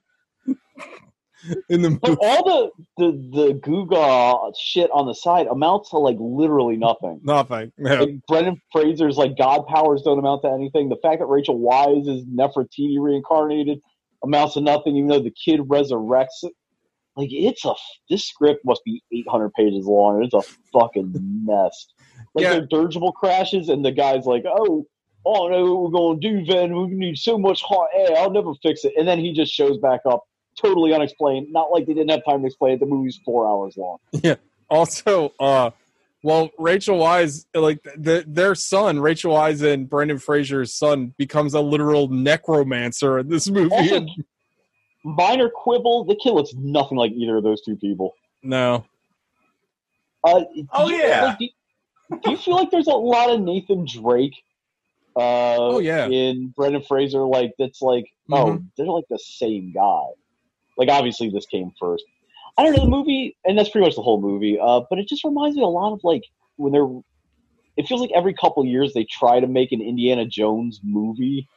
in 1.69 1.81
the 1.83 1.91
But 2.01 2.09
movie. 2.09 2.19
all 2.23 2.43
the 2.43 2.71
the 2.97 3.11
the 3.31 3.53
Googa 3.59 4.51
shit 4.59 4.89
on 4.91 5.05
the 5.05 5.13
side 5.13 5.47
amounts 5.47 5.91
to 5.91 5.97
like 5.97 6.17
literally 6.19 6.75
nothing. 6.75 7.19
Nothing. 7.23 7.71
Yeah. 7.77 7.99
Like 8.01 8.15
Brendan 8.27 8.59
Fraser's 8.71 9.17
like 9.17 9.37
god 9.37 9.65
powers 9.67 10.01
don't 10.01 10.17
amount 10.19 10.41
to 10.41 10.49
anything. 10.49 10.89
The 10.89 10.97
fact 10.97 11.19
that 11.19 11.27
Rachel 11.27 11.59
Weisz 11.59 12.07
is 12.07 12.25
Nefertiti 12.25 12.97
reincarnated 12.99 13.79
amounts 14.23 14.55
to 14.55 14.61
nothing, 14.61 14.95
even 14.97 15.07
though 15.07 15.19
the 15.21 15.31
kid 15.31 15.59
resurrects 15.61 16.43
it. 16.43 16.53
Like 17.15 17.29
it's 17.31 17.63
a 17.63 17.73
this 18.09 18.25
script 18.27 18.65
must 18.65 18.83
be 18.83 19.01
800 19.13 19.53
pages 19.53 19.85
long. 19.85 20.23
It's 20.23 20.33
a 20.33 20.41
fucking 20.73 21.13
mess. 21.45 21.87
Like 22.33 22.43
Yeah. 22.43 22.51
their 22.53 22.65
dirigible 22.65 23.11
crashes, 23.13 23.69
and 23.69 23.85
the 23.85 23.91
guy's 23.91 24.25
like, 24.25 24.43
"Oh, 24.45 24.85
I 25.27 25.33
don't 25.33 25.51
know 25.51 25.75
what 25.75 25.91
we're 25.91 25.99
gonna 25.99 26.19
do, 26.19 26.45
Van. 26.45 26.75
We 26.75 26.87
need 26.95 27.17
so 27.17 27.37
much 27.37 27.61
hot 27.63 27.87
air. 27.95 28.17
I'll 28.17 28.29
never 28.31 28.53
fix 28.61 28.85
it." 28.85 28.93
And 28.97 29.07
then 29.07 29.19
he 29.19 29.33
just 29.33 29.51
shows 29.53 29.77
back 29.77 30.01
up, 30.05 30.25
totally 30.59 30.93
unexplained. 30.93 31.51
Not 31.51 31.71
like 31.71 31.85
they 31.85 31.93
didn't 31.93 32.11
have 32.11 32.23
time 32.25 32.41
to 32.41 32.47
explain 32.47 32.73
it. 32.73 32.79
The 32.79 32.85
movie's 32.85 33.19
four 33.25 33.47
hours 33.47 33.75
long. 33.77 33.97
Yeah. 34.23 34.35
Also, 34.69 35.31
uh, 35.39 35.69
well, 36.23 36.49
Rachel 36.57 36.97
Weisz, 36.97 37.45
like 37.53 37.83
the, 37.95 38.23
their 38.27 38.55
son, 38.55 38.99
Rachel 38.99 39.33
Weisz 39.35 39.61
and 39.61 39.87
Brendan 39.87 40.17
Fraser's 40.17 40.73
son, 40.73 41.13
becomes 41.17 41.53
a 41.53 41.61
literal 41.61 42.07
necromancer 42.07 43.19
in 43.19 43.29
this 43.29 43.47
movie. 43.47 43.69
Also, 43.75 44.05
minor 45.03 45.49
quibble: 45.49 46.05
the 46.05 46.15
kid 46.15 46.31
looks 46.31 46.53
nothing 46.55 46.97
like 46.97 47.11
either 47.11 47.37
of 47.37 47.43
those 47.43 47.61
two 47.61 47.75
people. 47.75 48.15
no, 48.43 48.85
Uh, 50.23 50.43
Oh, 50.73 50.87
do 50.87 50.93
you- 50.95 51.01
yeah. 51.01 51.23
like, 51.25 51.37
do, 51.39 51.47
do 52.23 52.31
you 52.31 52.37
feel 52.37 52.55
like 52.55 52.71
there's 52.71 52.87
a 52.87 52.91
lot 52.91 53.29
of 53.29 53.41
Nathan 53.41 53.85
Drake? 53.85 54.33
Uh, 55.15 55.55
Oh, 55.57 55.79
yeah. 55.79 56.07
In 56.07 56.47
Brendan 56.55 56.81
Fraser, 56.83 57.21
like 57.25 57.53
that's 57.57 57.81
like, 57.81 58.05
oh, 58.31 58.45
Mhm. 58.45 58.65
they're 58.77 58.85
like 58.87 59.05
the 59.09 59.19
same 59.19 59.71
guy. 59.73 60.03
Like 60.77 60.89
obviously 60.89 61.29
this 61.29 61.45
came 61.45 61.71
first. 61.79 62.03
I 62.57 62.63
don't 62.63 62.73
know 62.75 62.83
the 62.83 62.89
movie, 62.89 63.35
and 63.45 63.57
that's 63.57 63.69
pretty 63.69 63.85
much 63.85 63.95
the 63.95 64.01
whole 64.01 64.19
movie. 64.21 64.57
Uh, 64.61 64.81
but 64.89 64.99
it 64.99 65.07
just 65.07 65.23
reminds 65.23 65.55
me 65.57 65.63
a 65.63 65.67
lot 65.67 65.93
of 65.93 66.01
like 66.03 66.23
when 66.57 66.71
they're. 66.71 66.87
It 67.77 67.87
feels 67.87 67.99
like 67.99 68.11
every 68.15 68.33
couple 68.33 68.65
years 68.65 68.93
they 68.93 69.03
try 69.05 69.39
to 69.41 69.47
make 69.47 69.71
an 69.73 69.81
Indiana 69.81 70.25
Jones 70.25 70.79
movie. 70.83 71.47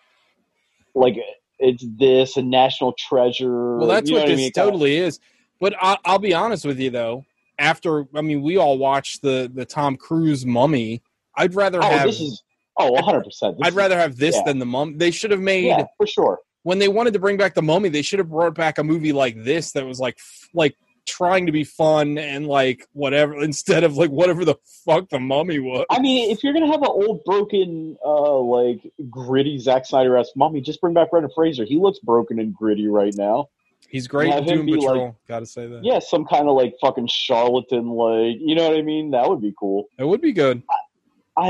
Like 0.95 1.17
it's 1.59 1.85
this 1.99 2.37
and 2.37 2.51
National 2.51 2.93
Treasure. 2.99 3.77
well, 3.79 3.87
that's 3.87 4.09
you 4.09 4.17
know 4.17 4.23
what 4.23 4.29
I 4.29 4.33
this 4.33 4.39
mean? 4.39 4.53
Kinda- 4.53 4.71
totally 4.71 4.97
is. 4.97 5.21
But 5.61 5.75
I, 5.81 5.97
I'll 6.05 6.19
be 6.21 6.35
honest 6.35 6.65
with 6.65 6.79
you, 6.79 6.91
though. 6.91 7.25
After, 7.59 8.07
I 8.15 8.21
mean, 8.21 8.43
we 8.43 8.57
all 8.57 8.79
watched 8.79 9.23
the 9.23 9.51
the 9.53 9.65
Tom 9.65 9.97
Cruise 9.97 10.47
Mummy. 10.47 11.03
I'd 11.37 11.55
rather 11.55 11.79
Oh, 11.83 11.89
have. 11.89 12.07
this 12.07 12.21
is 12.21 12.43
oh, 12.79 12.91
100. 12.93 13.25
percent 13.25 13.57
I'd 13.63 13.75
rather 13.75 13.99
have 13.99 14.17
this 14.17 14.37
yeah. 14.37 14.43
than 14.45 14.59
the 14.59 14.67
Mum. 14.67 14.99
They 14.99 15.11
should 15.11 15.31
have 15.31 15.41
made 15.41 15.67
yeah, 15.67 15.87
for 15.97 16.07
sure. 16.07 16.39
when 16.63 16.79
they 16.79 16.89
wanted 16.89 17.13
to 17.15 17.19
bring 17.19 17.37
back 17.37 17.55
the 17.55 17.63
Mummy. 17.63 17.89
They 17.89 18.03
should 18.03 18.19
have 18.19 18.31
brought 18.31 18.55
back 18.55 18.79
a 18.79 18.85
movie 18.85 19.13
like 19.13 19.43
this 19.43 19.73
that 19.73 19.87
was 19.87 20.01
like 20.01 20.17
f- 20.19 20.49
like 20.55 20.77
trying 21.07 21.47
to 21.47 21.53
be 21.53 21.65
fun 21.65 22.19
and 22.19 22.47
like 22.47 22.87
whatever 22.93 23.35
instead 23.43 23.83
of 23.85 23.97
like 23.97 24.11
whatever 24.11 24.45
the 24.45 24.57
fuck 24.85 25.09
the 25.09 25.19
Mummy 25.19 25.59
was. 25.59 25.87
I 25.91 26.01
mean, 26.01 26.31
if 26.31 26.45
you're 26.45 26.53
gonna 26.53 26.71
have 26.71 26.83
an 26.83 26.89
old, 26.89 27.25
broken, 27.25 27.97
uh, 28.05 28.39
like 28.39 28.81
gritty 29.11 29.59
Zack 29.59 29.87
Snyder 29.87 30.17
esque 30.17 30.37
mummy, 30.37 30.61
just 30.61 30.81
bring 30.81 30.95
back 30.95 31.11
Brendan 31.11 31.33
Fraser. 31.35 31.65
He 31.65 31.77
looks 31.77 31.99
broken 31.99 32.39
and 32.39 32.55
gritty 32.55 32.87
right 32.87 33.15
now. 33.17 33.49
He's 33.89 34.07
great 34.07 34.35
in 34.35 34.45
Doom 34.45 34.67
be 34.67 34.75
like- 34.75 35.15
Gotta 35.27 35.47
say 35.47 35.67
that. 35.67 35.83
Yeah, 35.83 35.99
some 35.99 36.27
kind 36.27 36.49
of 36.49 36.57
like 36.57 36.75
fucking 36.81 37.07
charlatan, 37.07 37.89
like 37.89 38.37
you 38.39 38.55
know 38.55 38.69
what 38.69 38.79
I 38.79 38.83
mean? 38.83 39.13
That 39.13 39.29
would 39.29 39.41
be 39.41 39.55
cool. 39.59 39.87
It 39.99 40.05
would 40.05 40.21
be 40.21 40.33
good. 40.33 40.63
I 40.69 40.75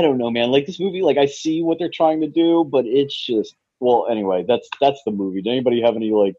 don't 0.01 0.17
know, 0.17 0.29
man. 0.29 0.51
Like 0.51 0.65
this 0.65 0.79
movie, 0.79 1.01
like 1.01 1.17
I 1.17 1.25
see 1.25 1.61
what 1.61 1.79
they're 1.79 1.89
trying 1.93 2.21
to 2.21 2.27
do, 2.27 2.63
but 2.63 2.85
it's 2.85 3.15
just 3.25 3.55
well. 3.79 4.07
Anyway, 4.09 4.45
that's 4.47 4.69
that's 4.79 5.01
the 5.05 5.11
movie. 5.11 5.41
Does 5.41 5.51
anybody 5.51 5.81
have 5.81 5.95
any 5.95 6.11
like 6.11 6.35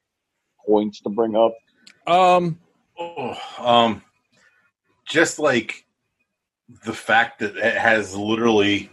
points 0.66 1.00
to 1.00 1.08
bring 1.10 1.36
up? 1.36 1.54
Um, 2.06 2.58
Oh, 3.00 3.34
um, 3.58 4.02
just 5.06 5.38
like 5.38 5.86
the 6.84 6.92
fact 6.92 7.38
that 7.38 7.56
it 7.56 7.76
has 7.76 8.14
literally 8.14 8.90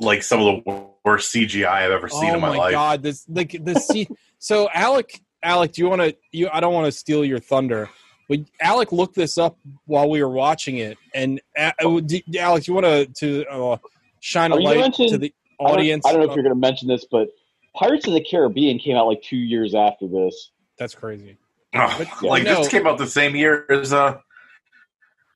like 0.00 0.22
some 0.22 0.40
of 0.40 0.64
the 0.64 0.88
worst 1.04 1.34
CGI 1.34 1.66
I've 1.66 1.90
ever 1.90 2.08
seen 2.08 2.30
oh 2.30 2.34
in 2.34 2.40
my, 2.40 2.48
my 2.48 2.56
life. 2.56 2.72
god, 2.72 3.02
this 3.02 3.26
like 3.28 3.62
the 3.62 3.74
see. 3.78 4.08
so 4.38 4.70
Alec, 4.72 5.20
Alec, 5.42 5.72
do 5.72 5.82
you 5.82 5.88
want 5.88 6.00
to? 6.00 6.16
You, 6.32 6.48
I 6.50 6.60
don't 6.60 6.72
want 6.72 6.86
to 6.86 6.92
steal 6.92 7.26
your 7.26 7.38
thunder, 7.38 7.90
but 8.28 8.40
Alec 8.60 8.92
looked 8.92 9.14
this 9.14 9.38
up 9.38 9.56
while 9.84 10.08
we 10.10 10.22
were 10.22 10.30
watching 10.30 10.76
it, 10.78 10.98
and 11.14 11.40
uh, 11.58 11.72
uh, 11.82 12.00
do- 12.00 12.20
Alex, 12.38 12.66
you 12.68 12.74
want 12.74 12.86
to 12.86 13.06
to 13.06 13.46
uh, 13.50 13.76
shine 14.20 14.52
a 14.52 14.56
light 14.56 14.94
to 14.94 15.18
the 15.18 15.32
I 15.60 15.64
don't- 15.64 15.72
audience? 15.78 16.06
I 16.06 16.12
don't, 16.12 16.22
know 16.22 16.30
if 16.30 16.34
you're 16.34 16.42
gonna 16.42 16.54
mention 16.54 16.88
this, 16.88 17.04
but 17.10 17.28
Pirates 17.74 18.06
of 18.06 18.14
the 18.14 18.20
Caribbean 18.22 18.78
came 18.78 18.96
out 18.96 19.06
like 19.06 19.22
two 19.22 19.36
years 19.36 19.74
after 19.74 20.06
this. 20.08 20.50
That's 20.78 20.94
crazy. 20.94 21.36
Oh, 21.74 21.94
But- 21.98 22.22
like 22.28 22.44
no. 22.44 22.56
this 22.58 22.68
came 22.68 22.86
out 22.86 22.98
the 22.98 23.06
same 23.06 23.34
year 23.36 23.66
as 23.70 23.92
uh, 23.92 24.18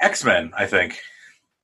X 0.01 0.25
Men, 0.25 0.53
I 0.57 0.67
think, 0.67 0.99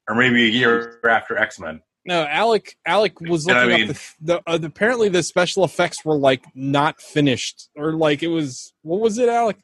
or 0.09 0.15
maybe 0.15 0.45
a 0.45 0.51
year 0.51 1.01
after 1.09 1.37
X 1.39 1.59
Men. 1.59 1.81
No, 2.05 2.25
Alec. 2.25 2.77
Alec 2.87 3.21
was 3.21 3.47
And 3.49 3.59
I 3.59 3.65
looking 3.65 3.81
mean- 3.81 3.91
up 3.91 3.97
the, 4.21 4.43
the 4.45 4.51
uh, 4.51 4.59
apparently 4.63 5.09
the 5.09 5.23
special 5.23 5.65
effects 5.65 6.05
were 6.05 6.17
like 6.17 6.45
not 6.55 7.01
finished 7.01 7.69
or 7.77 7.93
like 7.93 8.23
it 8.23 8.29
was. 8.29 8.73
What 8.83 9.01
was 9.01 9.19
it, 9.19 9.29
Alec? 9.29 9.57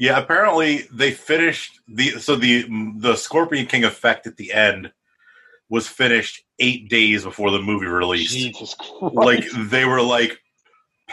Yeah, 0.00 0.18
apparently 0.18 0.88
they 0.90 1.10
finished 1.10 1.78
the 1.86 2.12
so 2.20 2.34
the 2.34 2.64
the 2.96 3.16
Scorpion 3.16 3.66
King 3.66 3.84
effect 3.84 4.26
at 4.26 4.38
the 4.38 4.50
end 4.50 4.92
was 5.68 5.86
finished 5.86 6.42
eight 6.58 6.88
days 6.88 7.22
before 7.24 7.50
the 7.50 7.60
movie 7.60 7.84
released. 7.84 8.32
Jesus 8.32 8.74
Christ! 8.74 9.14
Like 9.14 9.44
they 9.68 9.84
were 9.84 10.00
like 10.00 10.40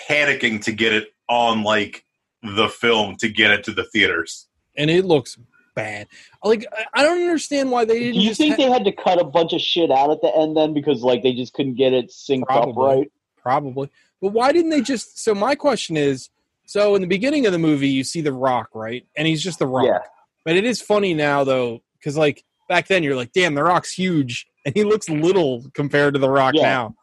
panicking 0.10 0.64
to 0.64 0.72
get 0.72 0.94
it 0.94 1.10
on 1.28 1.64
like 1.64 2.06
the 2.42 2.70
film 2.70 3.18
to 3.18 3.28
get 3.28 3.52
it 3.52 3.66
to 3.66 3.74
the 3.74 3.84
theaters. 3.84 4.48
And 4.78 4.90
it 4.90 5.04
looks 5.04 5.38
bad. 5.76 6.08
Like 6.42 6.66
I- 6.72 6.86
I 6.94 7.04
don't 7.04 7.20
understand 7.22 7.72
why 7.72 7.84
they 7.84 8.00
didn't. 8.00 8.14
Do 8.14 8.20
you 8.22 8.30
just 8.30 8.40
think 8.40 8.52
ha- 8.56 8.64
they 8.66 8.72
had 8.72 8.86
to 8.86 8.94
cut 8.94 9.20
a 9.20 9.26
bunch 9.26 9.52
of 9.52 9.60
shit 9.60 9.92
out 9.92 10.12
at 10.12 10.22
the 10.22 10.34
end 10.34 10.56
then 10.56 10.74
because 10.74 11.02
like 11.04 11.24
they 11.24 11.34
just 11.34 11.54
couldn't 11.54 11.76
get 11.76 11.92
it 11.92 12.10
synced 12.10 12.44
up 12.50 12.70
right? 12.78 13.12
Probably. 13.36 13.90
But 14.22 14.32
why 14.32 14.54
didn't 14.54 14.70
they 14.72 14.82
just 14.82 15.20
so 15.20 15.36
my 15.36 15.56
question 15.56 15.98
is 15.98 16.30
so 16.68 16.96
in 16.96 17.02
the 17.02 17.08
beginning 17.08 17.46
of 17.46 17.54
the 17.54 17.58
movie 17.60 17.88
you 17.88 18.04
see 18.04 18.20
the 18.22 18.34
rock, 18.34 18.70
right? 18.76 19.06
And 19.16 19.26
he's 19.26 19.42
just 19.42 19.58
the 19.58 19.66
rock. 19.68 19.86
Yeah. 19.88 20.00
But 20.46 20.58
it 20.58 20.66
is 20.66 20.82
funny 20.82 21.14
now 21.14 21.44
though, 21.46 21.80
because 21.98 22.18
like 22.18 22.44
back 22.68 22.88
then 22.88 23.04
you're 23.04 23.16
like, 23.16 23.32
damn, 23.32 23.56
the 23.56 23.64
rock's 23.64 23.92
huge. 23.92 24.46
And 24.68 24.76
he 24.76 24.84
looks 24.84 25.08
little 25.08 25.64
compared 25.74 26.14
to 26.16 26.20
the 26.20 26.30
rock 26.30 26.54
Yeah. 26.54 26.64
now. 26.64 26.96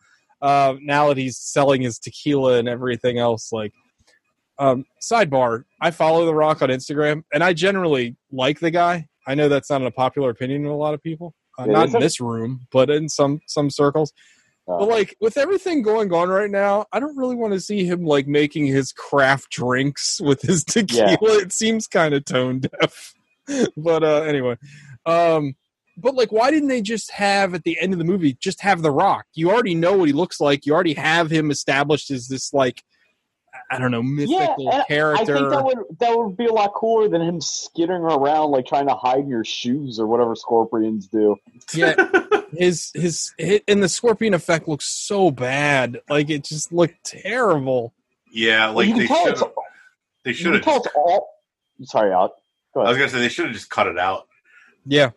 Uh, 0.42 0.74
now 0.82 1.08
that 1.08 1.16
he's 1.16 1.38
selling 1.38 1.80
his 1.80 1.98
tequila 1.98 2.58
and 2.58 2.68
everything 2.68 3.18
else, 3.18 3.52
like 3.52 3.72
um, 4.58 4.84
sidebar, 5.02 5.64
I 5.80 5.90
follow 5.90 6.26
the 6.26 6.34
rock 6.34 6.60
on 6.60 6.68
Instagram 6.68 7.22
and 7.32 7.42
I 7.42 7.54
generally 7.54 8.16
like 8.30 8.60
the 8.60 8.70
guy. 8.70 9.06
I 9.26 9.34
know 9.34 9.48
that's 9.48 9.70
not 9.70 9.80
a 9.80 9.90
popular 9.90 10.28
opinion 10.28 10.66
of 10.66 10.72
a 10.72 10.74
lot 10.74 10.92
of 10.92 11.02
people. 11.02 11.32
Uh, 11.58 11.64
not 11.64 11.94
in 11.94 12.00
this 12.00 12.20
room, 12.20 12.66
but 12.70 12.90
in 12.90 13.08
some 13.08 13.40
some 13.46 13.70
circles. 13.70 14.12
Uh, 14.66 14.78
But 14.78 14.88
like 14.88 15.16
with 15.20 15.36
everything 15.36 15.82
going 15.82 16.12
on 16.12 16.28
right 16.28 16.50
now, 16.50 16.86
I 16.92 17.00
don't 17.00 17.16
really 17.16 17.36
want 17.36 17.52
to 17.52 17.60
see 17.60 17.84
him 17.84 18.04
like 18.04 18.26
making 18.26 18.66
his 18.66 18.92
craft 18.92 19.50
drinks 19.50 20.20
with 20.20 20.42
his 20.42 20.64
tequila. 20.64 21.38
It 21.38 21.52
seems 21.52 21.86
kind 21.86 22.14
of 22.14 22.24
tone 22.24 22.60
deaf. 22.60 23.14
but 23.76 24.02
uh 24.02 24.22
anyway, 24.22 24.56
um 25.04 25.54
but 25.96 26.14
like 26.14 26.32
why 26.32 26.50
didn't 26.50 26.68
they 26.68 26.80
just 26.82 27.10
have 27.10 27.54
at 27.54 27.64
the 27.64 27.78
end 27.78 27.92
of 27.92 27.98
the 27.98 28.04
movie 28.04 28.34
just 28.40 28.62
have 28.62 28.82
the 28.82 28.90
rock? 28.90 29.26
You 29.34 29.50
already 29.50 29.74
know 29.74 29.96
what 29.96 30.08
he 30.08 30.14
looks 30.14 30.40
like. 30.40 30.64
You 30.64 30.74
already 30.74 30.94
have 30.94 31.30
him 31.30 31.50
established 31.50 32.10
as 32.10 32.28
this 32.28 32.52
like 32.54 32.82
I 33.70 33.78
don't 33.78 33.90
know, 33.90 34.02
mythical 34.02 34.70
and 34.70 34.84
I 34.88 35.24
think 35.24 35.50
that 35.50 35.62
would 35.64 35.78
that 35.98 36.16
would 36.16 36.36
be 36.36 36.46
a 36.46 36.52
lot 36.52 36.72
cooler 36.74 37.08
than 37.08 37.20
him 37.22 37.40
skittering 37.40 38.02
around 38.02 38.50
like 38.50 38.66
trying 38.66 38.88
to 38.88 38.94
hide 38.94 39.20
in 39.20 39.28
your 39.28 39.44
shoes 39.44 39.98
or 39.98 40.06
whatever 40.06 40.34
scorpions 40.36 41.06
do. 41.08 41.36
yeah 41.72 41.94
his 42.52 42.90
his 42.94 43.32
hit 43.38 43.64
and 43.66 43.82
the 43.82 43.88
scorpion 43.88 44.34
effect 44.34 44.68
looks 44.68 44.84
so 44.86 45.30
bad 45.30 46.00
like 46.08 46.30
it 46.30 46.44
just 46.44 46.72
looked 46.72 47.02
terrible 47.04 47.92
Yeah, 48.30 48.68
like 48.68 48.88
you 48.88 48.94
they 48.94 49.06
can 49.06 49.08
tell 49.08 49.26
should 49.26 49.38
have. 49.38 49.52
They 50.24 50.32
should 50.32 50.64
have. 50.64 50.86
all. 50.94 51.28
Sorry, 51.82 52.12
Alec. 52.12 52.32
Go 52.74 52.82
I 52.82 52.88
was 52.90 52.98
gonna 52.98 53.10
say 53.10 53.18
they 53.18 53.28
should 53.28 53.46
have 53.46 53.54
just 53.54 53.70
cut 53.70 53.86
it 53.88 53.98
out. 53.98 54.26
yeah 54.86 55.10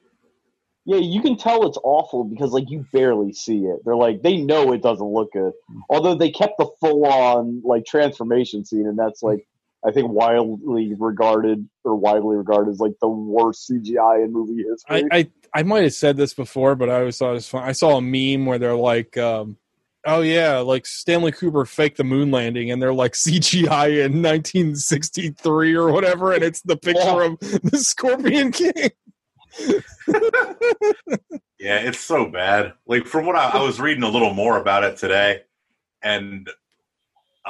Yeah, 0.89 0.99
you 0.99 1.21
can 1.21 1.35
tell 1.35 1.67
it's 1.67 1.77
awful 1.83 2.23
because 2.23 2.53
like 2.53 2.69
you 2.69 2.85
barely 2.93 3.33
see 3.33 3.65
it. 3.65 3.81
They're 3.83 3.97
like 3.97 4.21
they 4.21 4.38
know 4.38 4.71
it 4.71 4.81
doesn't 4.81 5.05
look 5.05 5.33
good. 5.33 5.51
Although 5.89 6.15
they 6.15 6.31
kept 6.31 6.53
the 6.57 6.67
full 6.79 7.05
on 7.05 7.61
like 7.65 7.85
transformation 7.85 8.63
scene, 8.63 8.88
and 8.88 8.97
that's 8.97 9.21
like 9.21 9.45
I 9.85 9.91
think 9.91 10.09
wildly 10.13 10.93
regarded 10.97 11.67
or 11.83 11.95
widely 11.97 12.38
regarded 12.38 12.71
as 12.71 12.79
like 12.79 12.93
the 13.01 13.09
worst 13.09 13.69
CGI 13.69 14.23
in 14.23 14.31
movie 14.31 14.63
I, 14.88 14.97
history. 14.99 15.09
I 15.11 15.59
I 15.59 15.63
might 15.63 15.83
have 15.83 15.93
said 15.93 16.15
this 16.15 16.33
before, 16.33 16.75
but 16.75 16.89
I 16.89 16.99
always 16.99 17.17
thought 17.17 17.31
it 17.31 17.33
was 17.33 17.49
fun. 17.49 17.63
I 17.63 17.73
saw 17.73 17.97
a 17.97 18.01
meme 18.01 18.45
where 18.45 18.57
they're 18.57 18.73
like, 18.73 19.17
um, 19.17 19.57
"Oh 20.05 20.21
yeah, 20.21 20.59
like 20.59 20.85
Stanley 20.85 21.33
Kubrick 21.33 21.67
faked 21.67 21.97
the 21.97 22.05
moon 22.05 22.31
landing," 22.31 22.71
and 22.71 22.81
they're 22.81 22.93
like 22.93 23.11
CGI 23.13 24.05
in 24.05 24.21
1963 24.21 25.75
or 25.75 25.91
whatever, 25.91 26.31
and 26.31 26.43
it's 26.43 26.61
the 26.61 26.77
picture 26.77 27.01
Yeah. 27.03 27.25
of 27.25 27.39
the 27.39 27.77
Scorpion 27.77 28.53
King. 28.53 28.91
Yeah, 31.60 31.80
it's 31.80 32.00
so 32.00 32.28
bad. 32.30 32.74
Like 32.86 33.08
from 33.08 33.26
what 33.26 33.36
I, 33.36 33.50
I 33.50 33.62
was 33.64 33.80
reading 33.80 34.04
a 34.04 34.10
little 34.10 34.34
more 34.34 34.60
about 34.60 34.84
it 34.84 34.95
today, 34.98 35.41
and 36.04 36.48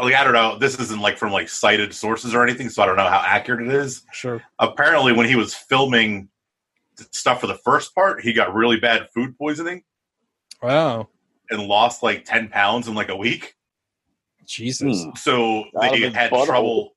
like 0.02 0.16
I 0.16 0.24
don't 0.24 0.32
know, 0.34 0.58
this 0.58 0.80
isn't 0.80 1.02
like 1.02 1.18
from 1.18 1.34
like 1.34 1.50
cited 1.50 1.94
sources 1.94 2.34
or 2.34 2.42
anything, 2.42 2.70
so 2.70 2.82
I 2.82 2.86
don't 2.86 2.96
know 2.96 3.04
how 3.10 3.22
accurate 3.26 3.68
it 3.68 3.74
is. 3.74 4.04
Sure. 4.14 4.42
Apparently, 4.60 5.12
when 5.12 5.28
he 5.28 5.36
was 5.36 5.54
filming 5.54 6.30
stuff 7.12 7.42
for 7.42 7.48
the 7.48 7.56
first 7.56 7.94
part, 7.94 8.22
he 8.22 8.32
got 8.32 8.54
really 8.56 8.80
bad 8.80 9.10
food 9.14 9.38
poisoning 9.38 9.84
Wow. 10.64 11.10
and 11.50 11.62
lost 11.64 12.02
like 12.02 12.24
ten 12.24 12.48
pounds 12.48 12.88
in 12.88 12.96
like 12.96 13.10
a 13.10 13.16
week. 13.16 13.56
Jesus. 14.46 15.04
Hmm. 15.04 15.10
So 15.18 15.66
Out 15.82 15.94
of 15.94 16.00
they 16.00 16.10
had 16.12 16.32
butthole. 16.32 16.46
trouble. 16.46 16.96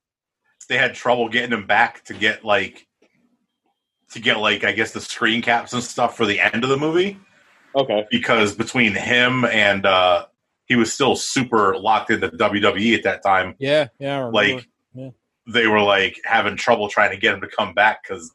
They 0.69 0.79
had 0.79 0.95
trouble 0.95 1.29
getting 1.29 1.51
him 1.53 1.67
back 1.67 2.05
to 2.05 2.15
get 2.15 2.45
like 2.45 2.87
to 4.13 4.21
get 4.21 4.39
like 4.39 4.65
I 4.65 4.73
guess 4.73 4.93
the 4.93 5.01
screen 5.01 5.43
caps 5.43 5.73
and 5.73 5.83
stuff 5.83 6.17
for 6.17 6.27
the 6.27 6.41
end 6.41 6.65
of 6.65 6.71
the 6.71 6.77
movie 6.77 7.19
okay, 7.77 8.07
because 8.11 8.55
between 8.55 8.95
him 8.95 9.45
and 9.45 9.87
uh 9.87 10.27
he 10.67 10.77
was 10.77 10.93
still 10.93 11.17
super 11.17 11.77
locked 11.77 12.11
into 12.11 12.29
WWE 12.29 12.97
at 12.97 13.03
that 13.03 13.23
time. 13.25 13.57
Yeah. 13.59 13.89
Yeah. 13.99 14.15
I 14.15 14.19
remember. 14.19 14.37
Like 14.57 14.69
Yeah. 14.95 15.11
they 15.53 15.67
were 15.67 15.83
like 15.83 16.17
having 16.25 16.57
trouble 16.57 16.89
trying 16.89 17.11
to 17.11 17.17
get 17.17 17.35
him 17.35 17.41
to 17.41 17.49
come 17.49 17.75
back 17.75 18.03
because 18.05 18.33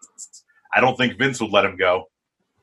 I 0.73 0.82
don't 0.82 0.97
think 0.97 1.17
Vince 1.17 1.39
would 1.39 1.51
let 1.51 1.63
him 1.63 1.78
go 1.78 2.09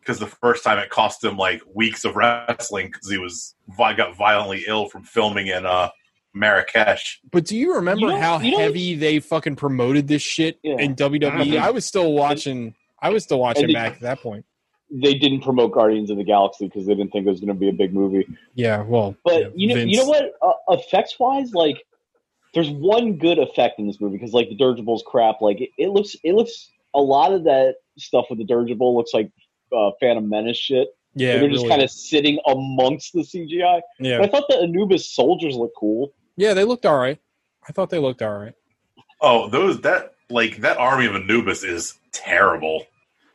because 0.00 0.18
the 0.18 0.26
first 0.26 0.62
time 0.64 0.78
it 0.78 0.90
cost 0.90 1.24
him 1.24 1.36
like 1.38 1.62
weeks 1.74 2.04
of 2.04 2.16
wrestling 2.16 2.88
because 2.88 3.08
he 3.10 3.16
was 3.18 3.54
got 3.78 4.14
violently 4.16 4.64
ill 4.66 4.88
from 4.90 5.04
filming 5.04 5.46
in 5.46 5.64
uh 5.64 5.88
Marrakesh. 6.34 7.20
But 7.30 7.44
do 7.44 7.56
you 7.56 7.74
remember 7.74 8.08
You 8.08 8.16
how 8.16 8.40
you 8.40 8.56
heavy 8.58 8.94
they 8.94 9.20
fucking 9.20 9.56
promoted 9.56 10.08
this 10.08 10.22
shit 10.22 10.58
Yeah. 10.62 10.76
in 10.78 10.94
WWE? 10.96 11.58
I 11.58 11.70
was 11.70 11.84
still 11.84 12.12
watching. 12.12 12.74
I 13.02 13.10
was 13.10 13.24
still 13.24 13.38
watching 13.40 13.64
And 13.64 13.70
the- 13.70 13.74
back 13.74 13.94
at 13.94 14.00
that 14.00 14.20
point. 14.20 14.44
they 14.90 15.14
didn't 15.14 15.40
promote 15.40 15.72
Guardians 15.72 16.10
of 16.10 16.16
the 16.18 16.24
Galaxy 16.24 16.66
because 16.66 16.86
they 16.86 16.94
didn't 16.94 17.12
think 17.12 17.26
it 17.26 17.30
was 17.30 17.40
going 17.40 17.48
to 17.48 17.54
be 17.54 17.68
a 17.68 17.72
big 17.72 17.92
movie. 17.94 18.26
Yeah. 18.54 18.82
Well. 18.82 19.16
But 19.24 19.42
yeah, 19.42 19.48
you 19.54 19.66
know, 19.68 19.74
Vince- 19.74 19.90
you 19.90 19.96
know 19.98 20.06
what? 20.06 20.32
Uh, 20.40 20.74
effects 20.74 21.18
wise, 21.18 21.52
like 21.52 21.82
there's 22.54 22.70
one 22.70 23.16
good 23.16 23.38
effect 23.38 23.78
in 23.78 23.86
this 23.86 24.00
movie 24.00 24.16
because 24.18 24.32
like 24.32 24.48
the 24.50 24.54
dirigibles 24.54 25.02
crap. 25.06 25.40
Like 25.40 25.60
it, 25.60 25.70
it 25.78 25.88
looks, 25.88 26.14
it 26.22 26.34
looks 26.34 26.70
a 26.94 27.00
lot 27.00 27.32
of 27.32 27.44
that 27.44 27.76
stuff 27.98 28.26
with 28.30 28.38
the 28.38 28.44
dirigible 28.44 28.94
looks 28.96 29.12
like 29.14 29.30
uh, 29.76 29.90
Phantom 30.00 30.28
Menace 30.28 30.58
shit. 30.58 30.88
Yeah. 31.14 31.38
they're 31.38 31.50
just 31.50 31.68
kind 31.68 31.82
of 31.82 31.90
sitting 31.90 32.38
amongst 32.46 33.12
the 33.12 33.20
CGI. 33.20 33.80
Yeah. 33.98 34.18
But 34.18 34.28
I 34.28 34.30
thought 34.30 34.44
the 34.48 34.58
Anubis 34.60 35.10
soldiers 35.14 35.56
look 35.56 35.72
cool. 35.76 36.12
Yeah, 36.36 36.54
they 36.54 36.64
looked 36.64 36.86
all 36.86 36.98
right. 36.98 37.18
I 37.68 37.72
thought 37.72 37.90
they 37.90 37.98
looked 37.98 38.22
all 38.22 38.36
right. 38.38 38.54
Oh, 39.20 39.48
those 39.48 39.80
that 39.82 40.14
like 40.30 40.58
that 40.58 40.76
army 40.78 41.06
of 41.06 41.14
Anubis 41.14 41.64
is 41.64 41.98
terrible. 42.12 42.84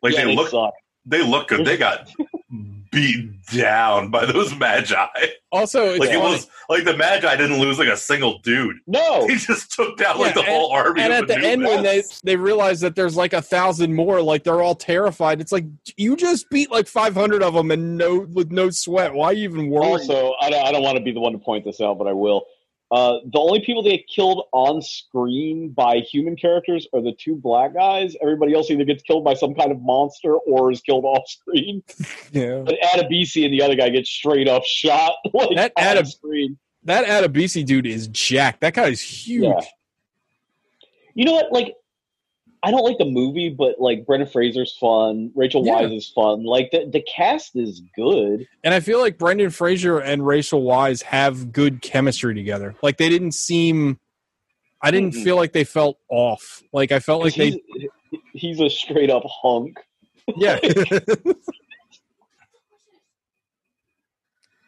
Like 0.07 0.15
yeah, 0.19 0.25
they 0.25 0.35
look 0.35 0.49
suck. 0.49 0.73
they 1.05 1.23
look 1.23 1.47
good. 1.49 1.65
They 1.65 1.77
got 1.77 2.09
beat 2.91 3.29
down 3.53 4.09
by 4.09 4.25
those 4.25 4.55
magi. 4.55 5.05
Also, 5.51 5.89
it's 5.89 5.99
Like 5.99 6.09
it 6.11 6.19
was 6.19 6.47
like 6.69 6.85
the 6.85 6.95
magi 6.95 7.35
didn't 7.35 7.59
lose 7.59 7.79
like 7.79 7.87
a 7.89 7.97
single 7.97 8.39
dude. 8.39 8.77
No, 8.87 9.27
He 9.27 9.35
just 9.35 9.71
took 9.73 9.97
down 9.97 10.17
like 10.19 10.35
Yeah, 10.35 10.41
the 10.41 10.47
whole 10.49 10.71
army. 10.71 11.01
and 11.01 11.13
of 11.13 11.21
at 11.21 11.27
the 11.27 11.37
end 11.47 11.63
when 11.63 11.83
they 11.83 12.03
they 12.23 12.35
realize 12.35 12.79
that 12.81 12.95
there's 12.95 13.15
like 13.17 13.33
a 13.33 13.41
thousand 13.41 13.93
more, 13.93 14.21
like 14.21 14.43
they're 14.43 14.61
all 14.61 14.75
terrified. 14.75 15.41
It's 15.41 15.51
like 15.51 15.65
you 15.97 16.15
just 16.15 16.49
beat 16.49 16.71
like 16.71 16.87
500 16.87 17.43
of 17.43 17.53
them 17.53 17.71
and 17.71 17.97
no 17.97 18.19
with 18.31 18.51
no 18.51 18.69
sweat. 18.69 19.13
Why 19.13 19.31
you 19.31 19.43
even 19.49 19.69
worry? 19.69 19.85
Also, 19.85 20.33
I 20.41 20.49
don't, 20.49 20.65
I 20.65 20.71
don't 20.71 20.83
want 20.83 20.97
to 20.97 21.03
be 21.03 21.11
the 21.11 21.19
one 21.19 21.33
to 21.33 21.39
point 21.39 21.65
this 21.65 21.81
out, 21.81 21.97
but 21.97 22.07
I 22.07 22.13
will. 22.13 22.45
Uh, 22.89 23.17
the 23.25 23.37
only 23.37 23.59
people 23.59 23.83
that 23.83 23.89
get 23.89 24.07
killed 24.07 24.45
on 24.53 24.81
screen 24.81 25.69
by 25.69 25.97
human 25.97 26.37
characters 26.37 26.87
are 26.93 27.01
the 27.01 27.11
two 27.19 27.35
black 27.35 27.73
guys. 27.73 28.15
Everybody 28.21 28.53
else 28.53 28.69
either 28.71 28.85
gets 28.85 29.03
killed 29.03 29.25
by 29.25 29.33
some 29.33 29.53
kind 29.55 29.71
of 29.71 29.81
monster 29.81 30.35
or 30.37 30.71
is 30.71 30.79
killed 30.81 31.03
off 31.03 31.27
screen. 31.27 31.83
yeah, 32.31 32.61
But 32.65 32.75
Adebisi 32.81 33.43
and 33.43 33.53
the 33.53 33.61
other 33.61 33.75
guy 33.75 33.89
get 33.89 34.07
straight 34.07 34.47
up 34.47 34.63
shot 34.65 35.15
like 35.33 35.49
That 35.55 35.75
Adab- 35.75 36.07
screen. 36.07 36.57
that 36.85 37.05
Adebisi 37.05 37.65
dude 37.65 37.85
is 37.87 38.07
jacked. 38.07 38.61
That 38.61 38.73
guy 38.73 38.87
is 38.87 39.01
huge. 39.01 39.43
Yeah. 39.43 39.59
You 41.13 41.25
know 41.25 41.33
what? 41.33 41.51
Like, 41.51 41.75
I 42.63 42.71
don't 42.71 42.83
like 42.83 42.97
the 42.97 43.05
movie, 43.05 43.49
but 43.49 43.79
like 43.79 44.05
Brendan 44.05 44.27
Fraser's 44.29 44.75
fun. 44.77 45.31
Rachel 45.35 45.65
Yeah. 45.65 45.81
Weisz 45.83 45.95
is 45.95 46.09
fun. 46.09 46.43
Like 46.43 46.71
the 46.71 46.89
the 46.91 47.01
cast 47.01 47.55
is 47.55 47.81
good. 47.95 48.47
And 48.63 48.73
I 48.73 48.79
feel 48.79 48.99
like 48.99 49.17
Brendan 49.17 49.51
Fraser 49.51 49.99
and 49.99 50.25
Rachel 50.25 50.63
Weisz 50.63 51.03
have 51.03 51.51
good 51.51 51.81
chemistry 51.81 52.33
together. 52.33 52.75
Like 52.81 52.97
they 52.97 53.09
didn't 53.09 53.33
seem. 53.33 53.99
I 54.81 54.91
didn't 54.91 55.13
Mhm. 55.13 55.23
feel 55.23 55.35
like 55.35 55.53
they 55.53 55.63
felt 55.63 55.97
off. 56.09 56.61
Like 56.73 56.91
I 56.91 56.99
felt 56.99 57.23
like 57.23 57.33
he's, 57.33 57.55
they. 57.55 58.19
he's 58.33 58.59
a 58.59 58.69
straight 58.69 59.09
up 59.09 59.23
hunk. 59.25 59.77
Yeah. 60.35 60.59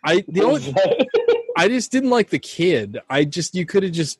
I 0.03 0.23
the 0.27 0.43
only 0.43 0.73
I 1.57 1.67
just 1.67 1.91
didn't 1.91 2.09
like 2.09 2.29
the 2.29 2.39
kid. 2.39 2.99
I 3.09 3.25
just 3.25 3.53
you 3.55 3.65
could 3.65 3.83
have 3.83 3.91
just 3.91 4.19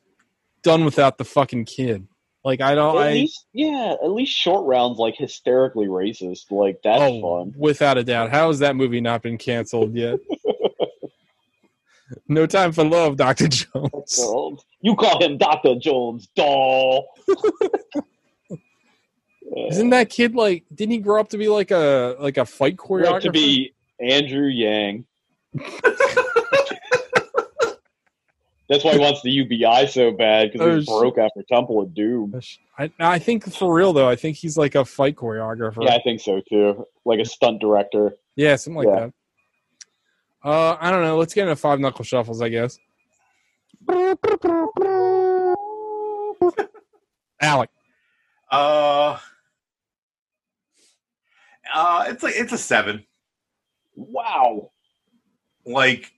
done 0.62 0.84
without 0.84 1.16
the 1.18 1.24
fucking 1.24 1.64
kid. 1.64 2.06
Like 2.44 2.60
I 2.62 2.74
don't. 2.74 2.96
at 2.96 3.02
I 3.02 3.12
least, 3.12 3.46
yeah, 3.52 3.96
at 4.02 4.10
least 4.10 4.32
short 4.32 4.66
rounds 4.66 4.98
like 4.98 5.14
hysterically 5.16 5.86
racist. 5.86 6.50
Like 6.50 6.80
that's 6.82 7.02
oh, 7.02 7.20
fun. 7.20 7.54
without 7.56 7.98
a 7.98 8.04
doubt. 8.04 8.30
How 8.30 8.48
has 8.48 8.60
that 8.60 8.76
movie 8.76 9.00
not 9.00 9.20
been 9.22 9.36
canceled 9.36 9.94
yet? 9.94 10.18
no 12.28 12.46
time 12.46 12.72
for 12.72 12.84
love, 12.84 13.16
Doctor 13.16 13.48
Jones. 13.48 14.18
You 14.80 14.96
call 14.96 15.22
him 15.22 15.36
Doctor 15.36 15.74
Jones, 15.74 16.28
doll. 16.34 17.08
Isn't 19.68 19.90
that 19.90 20.08
kid 20.08 20.34
like? 20.34 20.64
Didn't 20.74 20.92
he 20.92 20.98
grow 20.98 21.20
up 21.20 21.28
to 21.30 21.38
be 21.38 21.48
like 21.48 21.70
a 21.70 22.16
like 22.20 22.38
a 22.38 22.46
fight 22.46 22.76
Grew 22.76 23.02
choreographer? 23.02 23.16
up 23.16 23.22
to 23.22 23.30
be 23.32 23.74
Andrew 24.00 24.46
Yang? 24.46 25.04
That's 28.70 28.84
why 28.84 28.92
he 28.92 28.98
wants 29.00 29.20
the 29.22 29.30
UBI 29.32 29.88
so 29.88 30.12
bad 30.12 30.52
because 30.52 30.64
Oh, 30.64 30.76
he's 30.76 30.86
broke 30.86 31.18
after 31.18 31.42
Temple 31.42 31.80
of 31.82 31.92
Doom. 31.92 32.40
I, 32.78 32.88
I 33.00 33.18
think 33.18 33.52
for 33.52 33.74
real 33.74 33.92
though, 33.92 34.08
I 34.08 34.14
think 34.14 34.36
he's 34.36 34.56
like 34.56 34.76
a 34.76 34.84
fight 34.84 35.16
choreographer. 35.16 35.84
Yeah, 35.84 35.94
I 35.96 36.00
think 36.00 36.20
so 36.20 36.40
too. 36.48 36.86
Like 37.04 37.18
a 37.18 37.24
stunt 37.24 37.60
director. 37.60 38.12
Yeah, 38.36 38.54
something 38.54 38.78
like 38.78 38.86
Yeah. 38.86 39.06
that. 39.06 39.12
Uh, 40.48 40.76
I 40.80 40.92
don't 40.92 41.02
know. 41.02 41.18
Let's 41.18 41.34
get 41.34 41.42
into 41.48 41.56
five 41.56 41.80
knuckle 41.80 42.04
shuffles, 42.04 42.40
I 42.40 42.48
guess. 42.48 42.78
Alec, 47.42 47.70
uh, 48.52 49.18
uh, 51.74 52.04
it's 52.08 52.22
like 52.22 52.34
it's 52.36 52.52
a 52.52 52.58
seven. 52.58 53.04
Wow. 53.96 54.70
Like 55.66 56.12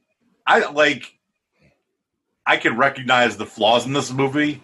I 0.47 0.71
like 0.71 1.15
I 2.47 2.57
can 2.57 2.77
recognize 2.77 3.37
the 3.37 3.47
flaws 3.47 3.87
in 3.87 3.93
this 3.93 4.13
movie, 4.13 4.63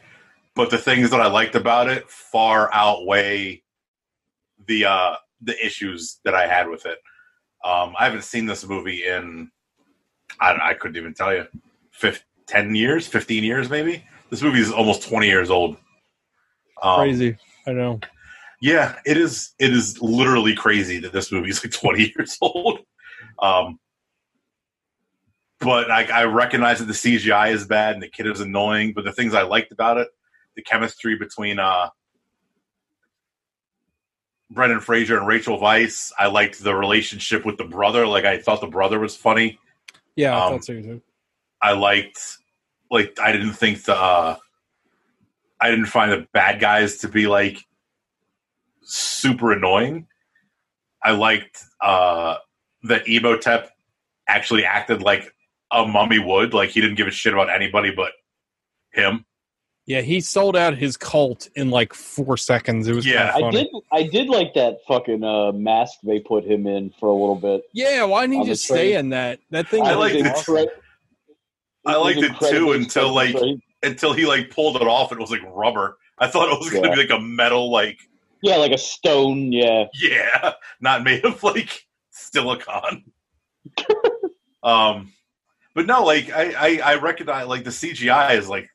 but 0.55 0.71
the 0.71 0.79
things 0.79 1.11
that 1.11 1.21
I 1.21 1.29
liked 1.29 1.55
about 1.55 1.89
it 1.89 2.11
far 2.11 2.73
outweigh 2.73 3.63
the 4.67 4.85
uh 4.85 5.15
the 5.41 5.65
issues 5.65 6.19
that 6.25 6.35
I 6.35 6.47
had 6.47 6.69
with 6.69 6.85
it. 6.87 6.99
Um, 7.65 7.95
I 7.99 8.05
haven't 8.05 8.25
seen 8.25 8.47
this 8.47 8.67
movie 8.67 9.07
in 9.07 9.51
I, 10.41 10.71
I 10.71 10.75
couldn't 10.75 10.97
even 10.97 11.15
tell 11.15 11.35
you, 11.35 11.47
fif 11.91 12.25
10 12.47 12.75
years, 12.75 13.07
fifteen 13.07 13.45
years, 13.45 13.69
maybe. 13.69 14.05
This 14.31 14.43
movie 14.43 14.61
is 14.61 14.73
almost 14.73 15.09
twenty 15.09 15.29
years 15.29 15.51
old. 15.51 15.77
Um, 16.83 16.97
Crazy. 16.97 17.37
I 17.67 17.73
know. 17.73 18.01
Yeah, 18.61 18.97
it 19.07 19.17
is. 19.17 19.55
It 19.59 19.73
is 19.73 20.01
literally 20.01 20.55
crazy 20.55 20.99
that 21.01 21.13
this 21.13 21.31
movie 21.31 21.51
is 21.51 21.63
like 21.63 21.73
20 21.73 22.13
years 22.17 22.37
old. 22.41 22.81
Um, 23.41 23.79
but 25.61 25.91
I, 25.91 26.05
I 26.05 26.25
recognize 26.25 26.79
that 26.79 26.87
the 26.87 26.93
CGI 26.93 27.51
is 27.53 27.67
bad 27.67 27.95
and 27.95 28.03
the 28.03 28.09
kid 28.09 28.27
is 28.27 28.41
annoying. 28.41 28.93
But 28.95 29.05
the 29.05 29.13
things 29.13 29.35
I 29.35 29.43
liked 29.43 29.73
about 29.73 29.99
it, 29.99 30.09
the 30.57 30.63
chemistry 30.63 31.17
between 31.17 31.59
uh, 31.59 31.89
Brendan 34.51 34.81
Fraser 34.81 35.19
and 35.19 35.27
Rachel 35.27 35.59
Weisz, 35.61 36.13
I 36.19 36.27
liked 36.29 36.63
the 36.63 36.75
relationship 36.75 37.45
with 37.45 37.59
the 37.59 37.65
brother. 37.65 38.07
Like 38.07 38.25
I 38.25 38.39
thought 38.39 38.61
the 38.61 38.67
brother 38.67 38.99
was 38.99 39.17
funny. 39.17 39.59
Yeah, 40.17 40.37
I 40.37 40.47
Um, 40.47 40.53
thought 40.55 40.65
so 40.65 40.75
too. 40.81 41.03
I 41.61 41.73
liked 41.73 42.21
like 42.91 43.19
I 43.21 43.33
didn't 43.33 43.53
think 43.55 43.85
the 43.85 43.95
uh, 43.97 44.37
I 45.61 45.71
didn't 45.71 45.87
find 45.87 46.13
the 46.13 46.27
bad 46.33 46.61
guys 46.61 46.99
to 46.99 47.09
be 47.09 47.27
like 47.27 47.59
super 48.83 49.53
annoying. 49.53 50.07
I 51.03 51.13
liked 51.13 51.63
uh, 51.81 52.37
that 52.85 53.09
Imhotep 53.09 53.71
actually 54.29 54.65
acted 54.65 55.03
like 55.03 55.33
a 55.71 55.87
mummy 55.87 56.19
would, 56.19 56.55
like 56.55 56.71
he 56.71 56.81
didn't 56.81 56.97
give 56.97 57.07
a 57.07 57.11
shit 57.11 57.33
about 57.33 57.51
anybody 57.51 57.91
but 57.91 58.13
him. 58.93 59.25
Yeah, 59.87 60.03
he 60.03 60.21
sold 60.21 60.55
out 60.55 60.77
his 60.77 60.99
cult 60.99 61.49
in 61.57 61.71
like 61.71 61.95
four 61.95 62.37
seconds. 62.37 62.89
It 62.89 62.95
was 62.95 63.07
Yeah. 63.07 63.39
yeah. 63.39 63.47
I 63.47 63.51
did. 63.51 63.67
I 63.93 64.03
did 64.03 64.29
like 64.29 64.53
that 64.55 64.79
fucking 64.87 65.25
uh, 65.25 65.53
mask 65.53 65.99
they 66.03 66.21
put 66.21 66.45
him 66.45 66.67
in 66.67 66.91
for 67.01 67.09
a 67.09 67.13
little 67.15 67.37
bit. 67.37 67.63
Yeah, 67.73 68.05
why 68.05 68.27
didn't 68.27 68.43
he 68.43 68.47
just 68.51 68.65
stay 68.65 68.95
in 68.95 69.09
that? 69.11 69.41
That 69.51 69.69
thing. 69.69 69.83
I 69.85 69.95
liked 69.95 70.15
it. 70.17 70.27
awesome. 70.27 70.67
I 71.87 71.97
liked 71.97 72.19
it 72.21 72.33
too 72.51 72.73
until, 72.73 73.15
like- 73.15 73.35
Right? 73.35 73.57
Until 73.83 74.13
he 74.13 74.27
like 74.27 74.51
pulled 74.51 74.77
it 74.77 74.83
off, 74.83 75.11
and 75.13 75.21
it 75.21 75.23
was 75.23 75.31
like 75.31 75.41
rubber. 75.55 75.97
I 76.19 76.27
thought 76.27 76.53
it 76.53 76.59
was 76.59 76.69
gonna 76.69 76.89
Yeah. 76.89 76.95
be 76.97 77.01
like 77.03 77.11
a 77.11 77.21
metal, 77.21 77.71
like 77.71 77.97
yeah, 78.43 78.57
like 78.57 78.73
a 78.73 78.79
stone. 78.79 79.53
Yeah, 79.53 79.85
yeah, 79.95 80.53
not 80.81 81.05
made 81.05 81.25
of 81.25 81.41
like 81.45 81.87
silicon. 82.11 83.05
um, 84.63 85.13
but 85.79 85.87
no, 85.87 86.03
like 86.03 86.29
I, 86.33 86.55
I, 86.81 86.81
I 86.85 86.95
recognize 86.97 87.47
like 87.47 87.63
the 87.63 87.71
CGI 87.71 88.37
is 88.37 88.49
like 88.49 88.69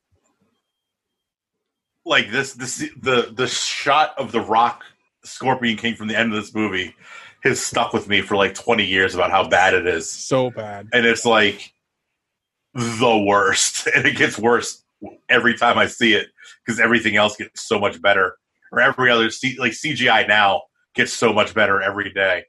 like 2.06 2.32
this 2.32 2.54
the 2.54 2.66
C- 2.66 2.92
the 3.02 3.30
the 3.36 3.46
shot 3.46 4.14
of 4.18 4.32
the 4.32 4.40
Rock 4.40 4.86
Scorpion 5.26 5.76
King 5.76 5.96
from 5.96 6.08
the 6.08 6.18
end 6.18 6.34
of 6.34 6.42
this 6.42 6.56
movie 6.56 6.96
has 7.44 7.60
stuck 7.62 7.92
with 7.92 8.08
me 8.08 8.22
for 8.22 8.38
like 8.38 8.54
twenty 8.54 8.86
years 8.86 9.16
about 9.16 9.32
how 9.32 9.46
bad 9.50 9.74
it 9.74 9.86
is, 9.86 10.10
So 10.10 10.50
bad. 10.50 10.88
and 10.94 11.06
it's 11.06 11.26
like 11.26 11.74
the 12.74 13.18
worst, 13.28 13.86
and 13.94 14.06
it 14.06 14.16
gets 14.16 14.40
worse 14.40 14.82
every 15.28 15.58
time 15.58 15.78
I 15.78 15.88
see 15.88 16.14
it 16.14 16.28
because 16.66 16.80
everything 16.80 17.18
else 17.18 17.36
gets 17.36 17.68
so 17.68 17.80
much 17.80 18.02
better, 18.02 18.38
or 18.72 18.80
every 18.80 19.12
other 19.12 19.30
C- 19.30 19.58
like 19.60 19.74
CGI 19.74 20.26
now 20.26 20.62
gets 20.96 21.12
so 21.12 21.34
much 21.34 21.54
better 21.54 21.82
every 21.82 22.14
day. 22.14 22.46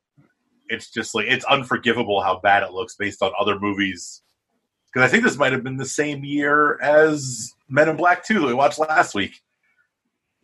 It's 0.69 0.93
just 0.93 1.13
like 1.13 1.27
it's 1.29 1.45
unforgivable 1.45 2.23
how 2.23 2.39
bad 2.39 2.63
it 2.63 2.71
looks 2.71 2.95
based 2.95 3.21
on 3.21 3.33
other 3.37 3.59
movies. 3.59 4.21
Because 4.95 5.09
I 5.09 5.11
think 5.11 5.25
this 5.25 5.37
might 5.37 5.53
have 5.53 5.65
been 5.65 5.77
the 5.77 5.85
same 5.85 6.25
year 6.25 6.81
as 6.81 7.53
Men 7.69 7.89
in 7.89 7.97
Black 7.97 8.25
2 8.25 8.35
that 8.41 8.47
we 8.47 8.55
watched 8.55 8.79
last 8.79 9.15
week. 9.15 9.41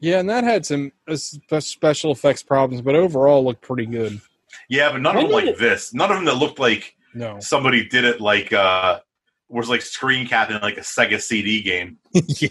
Yeah, 0.01 0.19
and 0.19 0.29
that 0.29 0.43
had 0.45 0.67
some 0.67 0.91
uh, 1.09 1.15
special 1.61 2.11
effects 2.11 2.43
problems, 2.43 2.83
but 2.83 2.95
overall 2.97 3.45
looked 3.45 3.63
pretty 3.63 3.87
good. 3.87 4.21
Yeah, 4.69 4.91
but 4.93 5.03
none 5.03 5.17
of 5.17 5.23
them 5.23 5.31
like 5.31 5.47
it- 5.47 5.59
this. 5.59 5.95
None 5.95 6.11
of 6.11 6.17
them 6.17 6.25
that 6.25 6.35
looked 6.37 6.59
like 6.59 6.97
No. 7.15 7.39
somebody 7.41 7.87
did 7.89 8.05
it 8.05 8.21
like 8.21 8.53
uh 8.53 9.01
was 9.49 9.69
like 9.69 9.83
screen 9.83 10.27
capping 10.27 10.59
like 10.61 10.77
a 10.79 10.81
Sega 10.81 11.21
CD 11.21 11.61
game. 11.63 11.99
yeah. 12.15 12.49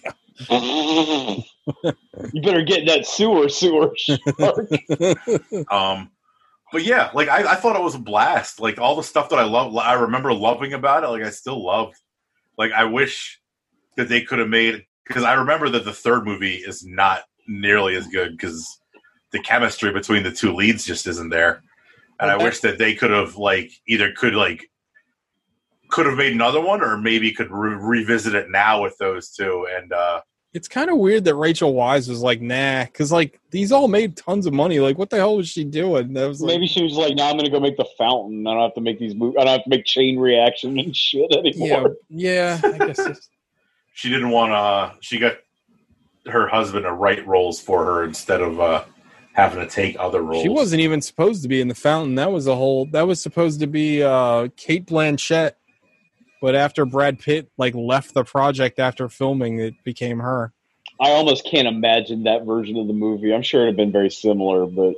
you 2.34 2.42
better 2.42 2.62
get 2.64 2.80
in 2.80 2.86
that 2.86 3.06
sewer, 3.06 3.50
sewer 3.50 3.94
shark. 3.98 4.70
Um, 5.72 6.12
but 6.72 6.84
yeah, 6.84 7.10
like 7.14 7.28
I, 7.28 7.54
I 7.54 7.56
thought 7.56 7.76
it 7.76 7.82
was 7.82 7.96
a 7.96 8.00
blast. 8.00 8.60
Like 8.60 8.80
all 8.80 8.96
the 8.96 9.04
stuff 9.04 9.30
that 9.30 9.40
I 9.40 9.44
love, 9.44 9.76
I 9.78 9.94
remember 9.94 10.34
loving 10.34 10.74
about 10.74 11.04
it. 11.04 11.08
Like 11.08 11.24
I 11.24 11.30
still 11.30 11.64
loved. 11.64 11.96
Like 12.58 12.72
I 12.72 12.84
wish 12.86 13.40
that 13.98 14.10
they 14.10 14.22
could 14.22 14.40
have 14.40 14.50
made 14.50 14.86
because 15.08 15.24
I 15.24 15.34
remember 15.34 15.70
that 15.70 15.86
the 15.86 15.94
third 15.94 16.26
movie 16.26 16.56
is 16.56 16.86
not 16.86 17.24
nearly 17.48 17.96
as 17.96 18.08
good 18.08 18.32
because 18.32 18.80
the 19.32 19.40
chemistry 19.40 19.92
between 19.92 20.24
the 20.24 20.32
two 20.32 20.54
leads 20.54 20.86
just 20.86 21.08
isn't 21.08 21.30
there. 21.30 21.64
And 22.20 22.30
I 22.30 22.38
wish 22.38 22.60
that 22.62 22.78
they 22.78 22.96
could 22.96 23.12
have 23.12 23.38
like 23.38 23.72
either 23.88 24.12
could 24.12 24.36
like 24.36 24.70
could 25.90 26.06
have 26.06 26.18
made 26.18 26.34
another 26.34 26.62
one 26.62 26.82
or 26.82 26.98
maybe 26.98 27.32
could 27.32 27.50
re- 27.50 27.76
revisit 27.76 28.36
it 28.36 28.52
now 28.52 28.82
with 28.82 28.98
those 28.98 29.32
two. 29.32 29.68
And 29.76 29.92
uh 29.92 30.22
It's 30.52 30.68
kind 30.68 30.90
of 30.90 30.98
weird 30.98 31.26
that 31.26 31.36
Rachel 31.36 31.74
Weisz 31.74 32.10
was 32.10 32.22
like, 32.22 32.42
nah, 32.42 32.84
because 32.86 33.12
like 33.12 33.40
these 33.52 33.72
all 33.72 33.88
made 33.88 34.18
tons 34.18 34.48
of 34.48 34.54
money. 34.54 34.80
Like, 34.80 34.98
what 34.98 35.12
the 35.12 35.18
hell 35.18 35.38
was 35.38 35.48
she 35.48 35.64
doing? 35.64 36.14
That 36.14 36.28
was 36.28 36.42
like, 36.42 36.48
Maybe 36.56 36.66
she 36.66 36.84
was 36.84 36.94
like, 36.94 37.16
"Now 37.16 37.30
I'm 37.30 37.34
going 37.36 37.46
to 37.46 37.52
go 37.52 37.60
make 37.60 37.78
the 37.78 37.86
fountain. 37.98 38.48
I 38.48 38.54
don't 38.54 38.64
have 38.64 38.74
to 38.74 38.82
make 38.82 38.98
these. 38.98 39.14
Mo- 39.14 39.36
I 39.40 39.44
don't 39.44 39.54
have 39.54 39.64
to 39.66 39.70
make 39.70 39.86
chain 39.86 40.18
reaction 40.18 40.80
and 40.80 40.96
shit 40.96 41.32
anymore." 41.32 41.96
yeah. 42.10 42.60
I 42.64 42.78
guess 42.80 43.00
she 43.94 44.10
didn't 44.10 44.32
want 44.32 44.52
to. 44.52 44.98
She 45.02 45.20
got 45.20 45.36
her 46.26 46.48
husband 46.48 46.84
to 46.84 46.92
write 46.94 47.26
roles 47.28 47.60
for 47.60 47.86
her 47.86 48.04
instead 48.04 48.42
of 48.42 48.60
uh, 48.60 48.84
having 49.34 49.60
to 49.60 49.70
take 49.70 49.96
other 50.00 50.22
roles. 50.22 50.42
she 50.44 50.50
wasn't 50.50 50.82
even 50.82 51.02
supposed 51.02 51.44
to 51.44 51.48
be 51.48 51.62
in 51.62 51.68
the 51.68 51.76
fountain. 51.76 52.16
That 52.16 52.32
was 52.32 52.48
a 52.48 52.56
whole. 52.56 52.86
That 52.88 53.06
was 53.08 53.22
supposed 53.22 53.60
to 53.60 53.68
be 53.68 54.02
uh, 54.04 54.48
Cate 54.58 54.88
Blanchett, 54.88 55.52
but 56.42 56.56
after 56.56 56.86
Brad 56.86 57.20
Pitt 57.20 57.50
like 57.58 57.76
left 57.76 58.14
the 58.14 58.24
project 58.24 58.80
after 58.80 59.10
filming, 59.10 59.60
it 59.60 59.76
became 59.84 60.20
her. 60.20 60.54
I 61.02 61.12
almost 61.12 61.46
can't 61.46 61.68
imagine 61.68 62.24
that 62.24 62.46
version 62.46 62.78
of 62.78 62.88
the 62.88 62.94
movie. 62.94 63.34
I'm 63.34 63.42
sure 63.42 63.62
it'd 63.62 63.74
have 63.74 63.78
been 63.78 63.92
very 63.92 64.10
similar, 64.10 64.66
but 64.66 64.96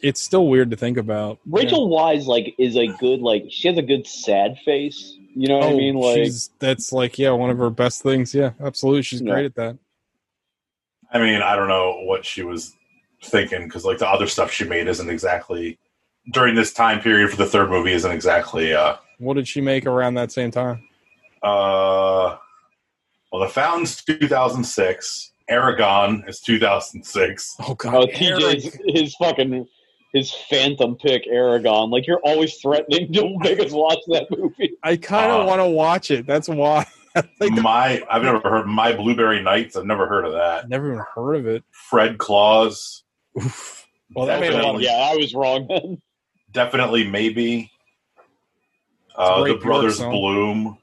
It's 0.00 0.20
still 0.20 0.48
weird 0.48 0.70
to 0.70 0.76
think 0.76 0.96
about. 0.96 1.38
Rachel 1.46 1.88
Weisz 1.90 2.26
like 2.26 2.54
is 2.58 2.76
a 2.76 2.86
good 2.98 3.20
like 3.20 3.44
she 3.50 3.68
has 3.68 3.76
a 3.78 3.82
good 3.82 4.06
sad 4.06 4.56
face. 4.64 5.16
You 5.34 5.48
know 5.48 5.58
Yeah. 5.60 5.64
what 5.66 5.74
I 5.74 5.76
mean? 5.76 5.94
Like 5.96 6.04
Oh, 6.18 6.24
she's 6.24 6.50
that's 6.58 6.92
like 6.92 7.18
yeah, 7.18 7.30
one 7.30 7.50
of 7.50 7.58
her 7.58 7.70
best 7.70 8.02
things. 8.02 8.34
Yeah, 8.34 8.52
absolutely. 8.60 9.02
She's 9.02 9.20
Yeah. 9.20 9.32
great 9.32 9.44
at 9.46 9.54
that. 9.56 9.78
I 11.12 11.18
mean, 11.18 11.42
I 11.42 11.54
don't 11.56 11.68
know 11.68 12.00
what 12.04 12.24
she 12.24 12.42
was 12.42 12.74
thinking 13.24 13.64
because 13.64 13.84
like 13.84 13.98
the 13.98 14.08
other 14.08 14.26
stuff 14.26 14.50
she 14.50 14.64
made 14.64 14.88
isn't 14.88 15.08
exactly 15.10 15.78
during 16.32 16.54
this 16.54 16.72
time 16.72 17.00
period 17.00 17.30
for 17.30 17.36
the 17.36 17.46
third 17.46 17.68
movie 17.70 17.92
isn't 17.92 18.10
exactly. 18.10 18.72
uh 18.74 18.96
What 19.22 19.34
did 19.34 19.46
she 19.46 19.60
make 19.60 19.86
around 19.86 20.14
that 20.14 20.32
same 20.32 20.50
time? 20.50 20.88
uh 21.42 22.36
Well, 23.32 23.40
the 23.42 23.48
Fountain's 23.48 24.02
2006. 24.04 25.32
Eragon 25.50 26.28
is 26.28 26.40
2006. 26.40 27.56
Oh 27.60 27.74
god, 27.74 27.94
oh, 27.94 28.06
TJ's 28.06 28.66
Eric. 28.66 28.80
his 28.86 29.14
fucking 29.16 29.66
his 30.12 30.32
phantom 30.50 30.96
pick 30.96 31.26
Eragon. 31.26 31.90
Like 31.90 32.06
you're 32.06 32.20
always 32.24 32.54
threatening 32.56 33.12
to 33.12 33.38
make 33.38 33.58
us 33.60 33.72
watch 33.72 33.98
that 34.08 34.26
movie. 34.30 34.72
I 34.82 34.96
kind 34.96 35.30
of 35.32 35.42
Uh, 35.42 35.46
want 35.48 35.60
to 35.60 35.66
watch 35.68 36.10
it. 36.10 36.26
That's 36.26 36.48
why. 36.48 36.86
like, 37.40 37.52
my 37.52 38.02
I've 38.10 38.22
never 38.22 38.40
heard 38.40 38.66
My 38.66 38.92
Blueberry 38.94 39.42
Nights. 39.42 39.76
I've 39.76 39.84
never 39.86 40.06
heard 40.06 40.24
of 40.24 40.32
that. 40.32 40.68
never 40.68 40.88
even 40.92 41.04
heard 41.14 41.34
of 41.34 41.46
it. 41.46 41.64
Fred 41.70 42.18
Claus. 42.18 43.02
Oof. 43.38 43.86
Well, 44.14 44.26
that 44.26 44.40
made 44.40 44.52
a 44.52 44.62
lot 44.62 44.74
of 44.76 44.80
yeah, 44.82 45.10
I 45.12 45.16
was 45.16 45.34
wrong 45.34 45.66
then. 45.68 46.00
Definitely 46.52 47.06
maybe. 47.08 47.70
A 49.16 49.20
Uh, 49.20 49.44
the 49.44 49.54
Brothers 49.54 49.98
song. 49.98 50.10
Bloom. 50.10 50.78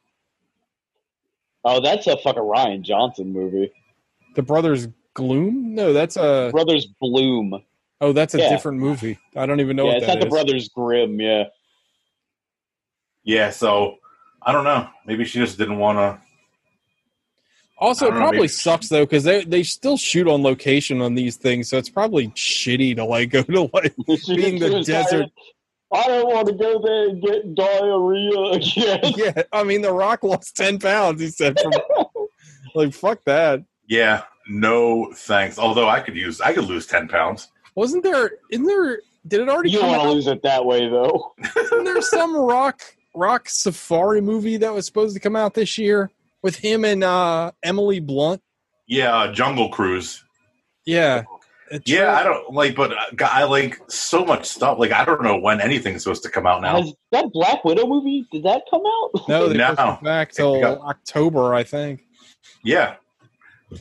Oh, 1.65 1.81
that's 1.81 2.07
a 2.07 2.17
fucking 2.17 2.41
Rian 2.41 2.81
Johnson 2.81 3.33
movie. 3.33 3.71
The 4.35 4.43
Brothers 4.43 4.87
Gloom? 5.13 5.75
No, 5.75 5.91
that's 5.93 6.15
a. 6.15 6.49
Brothers 6.51 6.85
Bloom. 7.01 7.61
Oh, 8.01 8.13
that's 8.13 8.33
a 8.35 8.39
Yeah. 8.39 8.49
different 8.49 8.77
movie. 8.79 9.17
I 9.35 9.45
don't 9.45 9.59
even 9.59 9.75
know 9.75 9.83
yeah, 9.85 9.89
what 9.93 9.97
it's 9.97 10.05
that 10.07 10.13
not 10.15 10.23
the. 10.23 10.29
Brothers 10.29 10.69
Grimm. 10.69 11.19
Yeah, 11.19 11.45
Yeah, 13.23 13.49
so 13.49 13.97
I 14.41 14.51
don't 14.53 14.63
know. 14.63 14.87
Maybe 15.05 15.25
she 15.25 15.39
just 15.39 15.57
didn't 15.57 15.79
want 15.79 15.97
to. 15.97 16.21
Also, 17.77 18.05
it 18.05 18.09
don't 18.09 18.15
know, 18.19 18.21
probably 18.23 18.39
maybe- 18.39 18.47
sucks 18.49 18.87
though 18.89 19.05
because 19.05 19.23
they 19.23 19.43
they 19.43 19.63
still 19.63 19.97
shoot 19.97 20.27
on 20.27 20.43
location 20.43 21.01
on 21.01 21.15
these 21.15 21.35
things, 21.35 21.69
so 21.69 21.77
it's 21.77 21.89
probably 21.89 22.27
shitty 22.29 22.95
to 22.95 23.03
like 23.05 23.29
go 23.31 23.41
to 23.43 23.69
like 23.73 23.93
being 24.27 24.59
the 24.59 24.81
desert. 24.83 25.09
tired. 25.11 25.31
I 25.91 26.03
don't 26.07 26.27
want 26.27 26.47
to 26.47 26.53
go 26.53 26.81
there 26.83 27.09
and 27.09 27.21
get 27.21 27.55
diarrhea 27.55 28.39
again. 28.51 29.13
Yeah, 29.17 29.43
I 29.51 29.63
mean, 29.63 29.81
The 29.81 29.91
Rock 29.91 30.23
lost 30.23 30.55
ten 30.55 30.77
pounds. 30.79 31.21
He 31.21 31.29
said, 31.29 31.59
from, 31.59 31.71
like 32.75 32.93
fuck 32.93 33.23
that. 33.25 33.63
Yeah, 33.87 34.23
no 34.47 35.11
thanks. 35.15 35.57
Although 35.57 35.89
I 35.89 35.99
could 35.99 36.15
use, 36.15 36.41
I 36.41 36.53
could 36.53 36.65
lose 36.65 36.85
ten 36.85 37.07
pounds. 37.07 37.49
Wasn't 37.75 38.03
there? 38.03 38.31
Isn't 38.51 38.65
there? 38.65 38.99
Did 39.27 39.41
it 39.41 39.49
already 39.49 39.71
You 39.71 39.79
don't 39.79 39.89
want 39.89 40.03
to 40.03 40.09
lose 40.11 40.27
it 40.27 40.43
that 40.43 40.65
way, 40.65 40.87
though. 40.89 41.33
Isn't 41.55 41.83
there 41.83 42.01
some 42.01 42.35
rock 42.39 42.81
rock 43.15 43.49
safari 43.49 44.21
movie 44.21 44.57
that 44.57 44.73
was 44.73 44.85
supposed 44.85 45.15
to 45.15 45.19
come 45.19 45.35
out 45.35 45.53
this 45.55 45.77
year 45.77 46.09
with 46.41 46.55
him 46.55 46.85
and 46.85 47.03
uh 47.03 47.51
Emily 47.63 47.99
Blunt? 47.99 48.41
Yeah, 48.87 49.15
uh, 49.15 49.31
Jungle 49.33 49.69
Cruise. 49.69 50.23
Yeah, 50.85 51.19
a 51.19 51.38
Yeah, 51.85 52.13
I 52.15 52.23
don't 52.23 52.51
like, 52.53 52.75
but 52.75 52.91
uh, 52.93 53.25
I 53.25 53.43
like 53.43 53.79
so 53.87 54.25
much 54.25 54.45
stuff. 54.47 54.79
Like 54.79 54.91
I 54.91 55.05
don't 55.05 55.21
know 55.23 55.37
when 55.37 55.61
anything's 55.61 56.03
supposed 56.03 56.23
to 56.23 56.29
come 56.29 56.47
out 56.47 56.61
now. 56.61 56.81
Has 56.81 56.93
that 57.11 57.31
Black 57.31 57.63
Widow 57.63 57.85
movie? 57.87 58.25
Did 58.31 58.43
that 58.43 58.63
come 58.69 58.81
out? 58.85 59.27
No, 59.29 59.47
they 59.49 59.57
No. 59.57 59.75
pushed 59.75 60.03
back 60.03 60.31
till 60.31 60.59
got- 60.59 60.79
October, 60.81 61.53
I 61.53 61.63
think. 61.63 62.01
Yeah, 62.63 62.95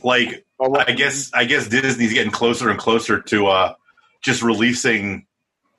like 0.03 0.45
I 0.61 0.91
guess 0.91 1.31
I 1.33 1.45
guess 1.45 1.67
Disney's 1.67 2.13
getting 2.13 2.31
closer 2.31 2.69
and 2.69 2.77
closer 2.79 3.21
to 3.21 3.47
uh 3.47 3.73
just 4.21 4.43
releasing 4.43 5.25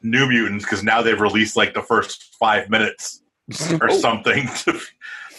New 0.02 0.26
Mutants 0.28 0.64
because 0.64 0.82
now 0.82 1.02
they've 1.02 1.20
released 1.20 1.56
like 1.56 1.74
the 1.74 1.82
first 1.82 2.34
five 2.40 2.70
minutes 2.70 3.22
or 3.80 3.90
Oh. 3.90 3.98
something 3.98 4.48
to 4.64 4.80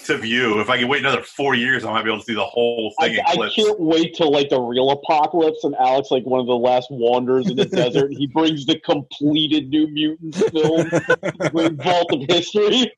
to 0.06 0.18
view. 0.18 0.60
If 0.60 0.70
I 0.70 0.78
can 0.78 0.88
wait 0.88 1.00
another 1.02 1.22
four 1.24 1.56
years, 1.56 1.84
I 1.86 1.92
might 1.92 2.04
be 2.04 2.10
able 2.10 2.20
to 2.20 2.26
see 2.26 2.34
the 2.34 2.46
whole 2.46 2.94
thing 3.00 3.20
I, 3.26 3.34
in 3.34 3.42
I 3.42 3.50
can't 3.50 3.80
wait 3.80 4.16
till 4.16 4.32
like 4.32 4.50
the 4.50 4.60
real 4.60 4.90
apocalypse 4.92 5.64
and 5.64 5.76
Alex 5.76 6.10
like 6.12 6.26
one 6.26 6.40
of 6.40 6.48
the 6.48 6.56
last 6.56 6.88
wanderers 6.92 7.50
in 7.50 7.56
the 7.56 7.66
desert. 7.82 8.12
and 8.12 8.18
He 8.18 8.28
brings 8.28 8.66
the 8.66 8.80
completed 8.80 9.70
New 9.70 9.88
Mutants 9.88 10.40
film, 10.40 10.52
the 10.90 11.78
Vault 11.84 12.12
of 12.14 12.22
History, 12.30 12.92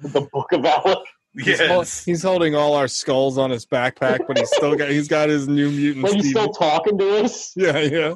the 0.00 0.28
Book 0.32 0.52
of 0.52 0.64
Alex. 0.64 1.00
He's, 1.38 1.58
hol- 1.60 1.78
Yes. 1.78 2.04
he's 2.04 2.22
holding 2.22 2.54
all 2.56 2.74
our 2.74 2.88
skulls 2.88 3.38
on 3.38 3.50
his 3.50 3.64
backpack, 3.66 4.26
but 4.26 4.38
he's 4.38 4.50
still 4.50 4.74
got 4.74 4.88
he's 4.90 5.06
got 5.08 5.28
his 5.28 5.46
new 5.46 5.70
mutant. 5.70 6.04
Like 6.04 6.14
he's 6.14 6.22
Steve. 6.24 6.30
still 6.36 6.52
talking 6.52 6.98
to 6.98 7.22
us. 7.24 7.52
yeah, 7.56 7.78
yeah. 7.78 8.14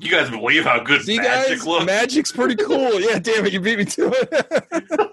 You 0.00 0.10
guys 0.10 0.28
believe 0.30 0.64
how 0.64 0.82
good 0.82 1.02
See, 1.02 1.18
Magik 1.18 1.22
guys, 1.48 1.66
looks? 1.66 1.84
Magik's 1.84 2.32
pretty 2.32 2.56
cool. 2.56 3.00
Yeah, 3.00 3.18
damn 3.18 3.46
it, 3.46 3.52
you 3.52 3.60
beat 3.60 3.78
me 3.78 3.84
to 3.84 4.12
it. 4.14 5.12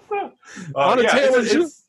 Uh, 0.74 0.80
on 0.80 0.98
a 0.98 1.02
yeah, 1.02 1.08
Taylor 1.10 1.38
it's- 1.38 1.52
it's- 1.54 1.79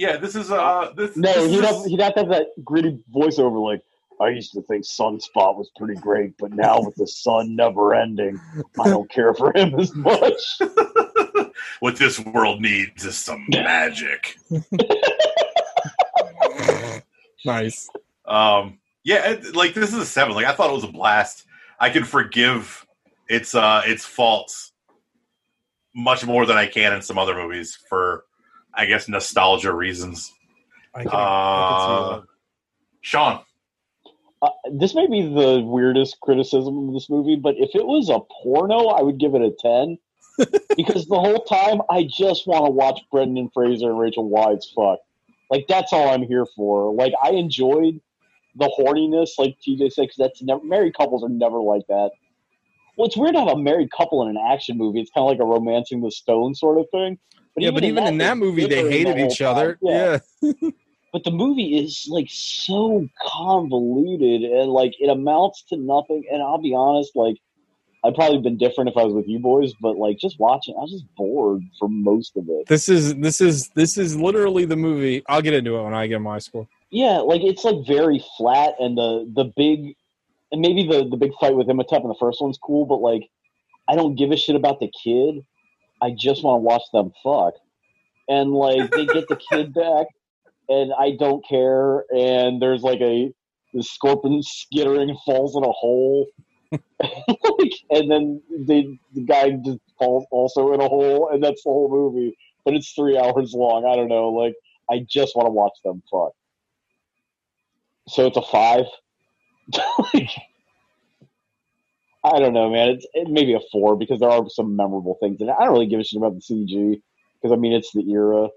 yeah, 0.00 0.16
this 0.16 0.34
is 0.34 0.50
uh 0.50 0.92
this. 0.96 1.14
No, 1.16 1.30
this 1.32 1.50
he'd 1.52 1.58
is- 1.58 1.66
have, 1.66 1.84
he'd 1.84 2.00
have 2.00 2.14
to 2.14 2.20
have 2.20 2.28
that 2.30 2.46
gritty 2.64 2.98
voiceover 3.14 3.62
like, 3.62 3.82
I 4.18 4.30
used 4.30 4.52
to 4.54 4.62
think 4.62 4.84
Sunspot 4.86 5.56
was 5.56 5.70
pretty 5.76 6.00
great, 6.00 6.32
but 6.38 6.52
now 6.52 6.80
with 6.80 6.94
the 6.94 7.06
sun 7.06 7.54
never 7.54 7.94
ending, 7.94 8.40
I 8.82 8.88
don't 8.88 9.10
care 9.10 9.34
for 9.34 9.52
him 9.56 9.78
as 9.78 9.94
much. 10.10 10.40
what 11.80 11.96
this 11.96 12.18
world 12.18 12.60
needs 12.62 13.04
is 13.04 13.16
some 13.18 13.44
magic. 13.50 14.36
nice. 17.44 17.88
Um, 18.26 18.78
yeah, 19.04 19.30
it, 19.32 19.54
like 19.54 19.74
this 19.74 19.92
is 19.92 19.98
a 19.98 20.06
seven. 20.06 20.34
Like 20.34 20.46
I 20.46 20.52
thought 20.54 20.70
it 20.70 20.74
was 20.74 20.84
a 20.84 20.88
blast. 20.92 21.44
I 21.78 21.90
can 21.90 22.04
forgive 22.04 22.86
its 23.28 23.54
uh 23.54 23.82
its 23.84 24.04
faults 24.04 24.72
much 25.94 26.24
more 26.24 26.46
than 26.46 26.56
I 26.56 26.66
can 26.66 26.92
in 26.92 27.02
some 27.02 27.18
other 27.18 27.34
movies 27.34 27.76
for, 27.88 28.24
I 28.74 28.86
guess, 28.86 29.08
nostalgia 29.08 29.72
reasons. 29.72 30.32
I 30.94 31.02
can, 31.04 31.12
I 31.12 31.16
Uh, 31.16 32.18
can 32.18 32.26
Sean, 33.02 33.40
Uh, 34.42 34.48
this 34.72 34.94
may 34.94 35.06
be 35.06 35.22
the 35.22 35.62
weirdest 35.64 36.18
criticism 36.20 36.88
of 36.88 36.94
this 36.94 37.10
movie, 37.10 37.36
but 37.36 37.54
if 37.58 37.74
it 37.74 37.86
was 37.86 38.08
a 38.08 38.20
porno, 38.42 38.86
I 38.88 39.02
would 39.02 39.18
give 39.18 39.34
it 39.34 39.42
a 39.42 39.50
10. 39.50 39.98
because 40.76 41.06
the 41.06 41.20
whole 41.20 41.40
time, 41.44 41.82
I 41.90 42.04
just 42.04 42.46
want 42.46 42.64
to 42.64 42.70
watch 42.70 43.00
Brendan 43.12 43.50
Fraser 43.52 43.90
and 43.90 43.98
Rachel 43.98 44.30
Weisz 44.30 44.72
fuck. 44.74 45.00
Like, 45.50 45.66
that's 45.68 45.92
all 45.92 46.08
I'm 46.08 46.22
here 46.22 46.46
for. 46.56 46.94
Like, 46.94 47.12
I 47.22 47.30
enjoyed 47.32 48.00
the 48.56 48.72
horniness, 48.78 49.30
like 49.38 49.56
TJ 49.60 49.92
said, 49.92 50.08
'cause 50.08 50.16
that's 50.16 50.42
never, 50.42 50.64
married 50.64 50.94
couples 50.96 51.22
are 51.22 51.28
never 51.28 51.60
like 51.60 51.86
that. 51.88 52.12
Well, 53.00 53.06
it's 53.06 53.16
weird 53.16 53.32
to 53.32 53.38
have 53.40 53.48
a 53.48 53.56
married 53.56 53.90
couple 53.96 54.22
in 54.22 54.28
an 54.28 54.36
action 54.52 54.76
movie. 54.76 55.00
It's 55.00 55.10
kind 55.10 55.24
of 55.24 55.30
like 55.30 55.38
a 55.40 55.44
romancing 55.44 56.02
the 56.02 56.10
stone 56.10 56.54
sort 56.54 56.76
of 56.76 56.84
thing. 56.92 57.18
that. 57.56 57.62
Yeah, 57.62 57.70
but 57.70 57.82
even 57.82 58.06
in 58.06 58.18
that 58.18 58.36
movie, 58.36 58.66
they 58.66 58.82
the 58.82 58.90
hated 58.90 59.18
each 59.18 59.40
other. 59.40 59.76
time. 59.76 59.78
Yeah. 59.82 60.18
but 61.10 61.24
the 61.24 61.30
movie 61.30 61.78
is 61.78 62.06
like 62.10 62.26
so 62.28 63.08
convoluted 63.26 64.42
and 64.42 64.70
like 64.70 64.92
it 65.00 65.08
amounts 65.08 65.62
to 65.70 65.76
nothing 65.78 66.24
and 66.30 66.40
i'll 66.42 66.60
be 66.62 66.72
honest 66.74 67.16
like 67.16 67.36
i'd 68.04 68.14
probably 68.14 68.38
been 68.38 68.56
different 68.58 68.88
if 68.88 68.96
i 68.96 69.02
was 69.02 69.12
with 69.12 69.26
you 69.26 69.40
boys 69.40 69.72
but 69.80 69.96
like 69.96 70.16
just 70.18 70.38
watching 70.38 70.72
i 70.76 70.80
was 70.82 70.92
just 70.92 71.04
bored 71.16 71.62
for 71.80 71.88
most 71.88 72.36
of 72.36 72.44
it 72.48 72.66
This 72.68 72.88
is 72.88 73.16
this 73.16 73.40
is 73.40 73.70
this 73.74 73.98
is 73.98 74.14
literally 74.16 74.64
the 74.66 74.76
movie. 74.76 75.24
I'll 75.28 75.42
get 75.42 75.54
into 75.54 75.76
it 75.76 75.82
when 75.82 75.94
I 75.94 76.06
get 76.06 76.20
my 76.20 76.38
score. 76.38 76.68
yeah 76.90 77.18
like 77.18 77.42
it's 77.42 77.64
like 77.64 77.84
very 77.86 78.22
flat 78.36 78.74
and 78.78 78.96
the 78.96 79.28
the 79.34 79.44
big 79.56 79.96
and 80.52 80.60
maybe 80.60 80.86
the 80.86 81.08
the 81.08 81.16
big 81.16 81.32
fight 81.40 81.54
with 81.54 81.68
imhotep 81.68 82.02
in 82.02 82.08
the 82.08 82.16
first 82.18 82.40
one's 82.40 82.58
cool 82.58 82.86
but 82.86 83.00
like 83.00 83.28
i 83.88 83.94
don't 83.94 84.16
give 84.16 84.30
a 84.30 84.36
shit 84.36 84.56
about 84.56 84.80
the 84.80 84.90
kid. 85.02 85.44
I 86.02 86.12
just 86.16 86.42
want 86.42 86.60
to 86.60 86.64
watch 86.64 86.82
them 86.94 87.12
fuck. 87.22 87.54
And 88.28 88.52
like 88.52 88.90
they 88.90 89.04
get 89.04 89.28
the 89.28 89.36
kid 89.50 89.74
back 89.74 90.06
and 90.68 90.92
i 90.98 91.16
don't 91.18 91.46
care 91.46 92.04
and 92.14 92.62
there's 92.62 92.82
like 92.82 93.00
a 93.00 93.32
the 93.74 93.82
scorpion 93.82 94.42
skittering 94.42 95.16
falls 95.24 95.56
in 95.56 95.64
a 95.64 95.72
hole. 95.72 96.28
Like, 97.58 97.72
and 97.90 98.10
then 98.10 98.42
they, 98.66 98.98
the 99.14 99.22
guy 99.22 99.50
just 99.50 99.78
falls 99.98 100.24
also 100.30 100.72
in 100.72 100.80
a 100.80 100.88
hole 100.88 101.28
and 101.30 101.42
that's 101.42 101.62
the 101.64 101.70
whole 101.70 101.90
movie. 101.90 102.36
But 102.64 102.74
it's 102.74 102.92
three 102.92 103.18
hours 103.18 103.52
long. 103.54 103.84
I 103.86 103.96
don't 103.96 104.08
know. 104.08 104.30
Like 104.30 104.54
i 104.90 105.04
just 105.08 105.36
want 105.36 105.46
to 105.46 105.50
watch 105.50 105.72
them 105.84 106.02
fuck. 106.10 106.32
So 108.08 108.26
it's 108.26 108.36
a 108.36 108.42
five. 108.42 108.86
I 112.22 112.38
don't 112.38 112.52
know, 112.52 112.70
man. 112.70 112.90
It's 112.90 113.06
it 113.14 113.28
maybe 113.28 113.54
a 113.54 113.60
four 113.72 113.96
because 113.96 114.20
there 114.20 114.28
are 114.28 114.48
some 114.48 114.76
memorable 114.76 115.16
things, 115.20 115.40
and 115.40 115.50
I 115.50 115.64
don't 115.64 115.72
really 115.72 115.86
give 115.86 116.00
a 116.00 116.04
shit 116.04 116.18
about 116.18 116.34
the 116.34 116.40
CG 116.40 117.00
because 117.40 117.52
I 117.52 117.56
mean 117.56 117.72
it's 117.72 117.92
the 117.92 118.08
era. 118.10 118.48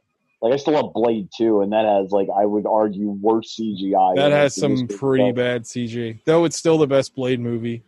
Like 0.42 0.54
I 0.54 0.58
still 0.58 0.74
love 0.74 0.92
Blade 0.94 1.30
too, 1.36 1.62
and 1.62 1.72
that 1.72 1.86
has 1.86 2.12
like 2.12 2.28
I 2.36 2.46
would 2.46 2.66
argue 2.66 3.12
worse 3.12 3.56
CGI. 3.58 4.16
That 4.16 4.34
has 4.34 4.56
some 4.56 4.88
pretty 4.88 5.30
stuff. 5.30 5.36
bad 5.36 5.64
CG, 5.64 6.20
though. 6.26 6.44
It's 6.44 6.58
still 6.58 6.78
the 6.78 6.88
best 6.88 7.16
Blade 7.16 7.40
movie. 7.40 7.84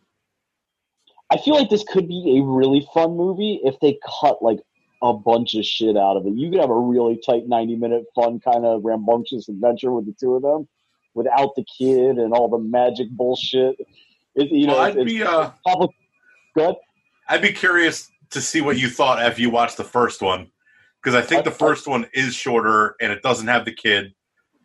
I 1.29 1.37
feel 1.37 1.55
like 1.55 1.69
this 1.69 1.83
could 1.83 2.07
be 2.07 2.37
a 2.39 2.43
really 2.43 2.87
fun 2.93 3.17
movie 3.17 3.59
if 3.63 3.75
they 3.81 3.99
cut 4.21 4.41
like 4.41 4.59
a 5.01 5.13
bunch 5.13 5.55
of 5.55 5.65
shit 5.65 5.97
out 5.97 6.15
of 6.15 6.25
it. 6.25 6.33
You 6.35 6.49
could 6.49 6.61
have 6.61 6.69
a 6.69 6.79
really 6.79 7.19
tight 7.25 7.47
ninety 7.47 7.75
minute 7.75 8.05
fun 8.15 8.39
kind 8.39 8.65
of 8.65 8.85
rambunctious 8.85 9.49
adventure 9.49 9.91
with 9.91 10.05
the 10.05 10.15
two 10.17 10.35
of 10.35 10.41
them, 10.41 10.69
without 11.15 11.55
the 11.55 11.63
kid 11.63 12.17
and 12.17 12.33
all 12.33 12.47
the 12.47 12.59
magic 12.59 13.09
bullshit. 13.09 13.75
It, 14.35 14.51
you 14.51 14.67
know, 14.67 14.73
well, 14.73 14.85
it's, 14.85 14.97
I'd 14.97 15.05
be 15.05 15.23
uh. 15.23 15.49
Good. 16.55 16.75
I'd 17.27 17.41
be 17.41 17.51
curious 17.51 18.11
to 18.31 18.41
see 18.41 18.61
what 18.61 18.77
you 18.77 18.89
thought 18.89 19.21
after 19.21 19.41
you 19.41 19.49
watched 19.49 19.77
the 19.77 19.83
first 19.83 20.21
one, 20.21 20.51
because 21.01 21.15
I 21.15 21.21
think 21.21 21.43
the 21.43 21.51
first 21.51 21.87
one 21.87 22.05
is 22.13 22.35
shorter 22.35 22.95
and 23.01 23.11
it 23.11 23.21
doesn't 23.23 23.47
have 23.47 23.65
the 23.65 23.73
kid, 23.73 24.13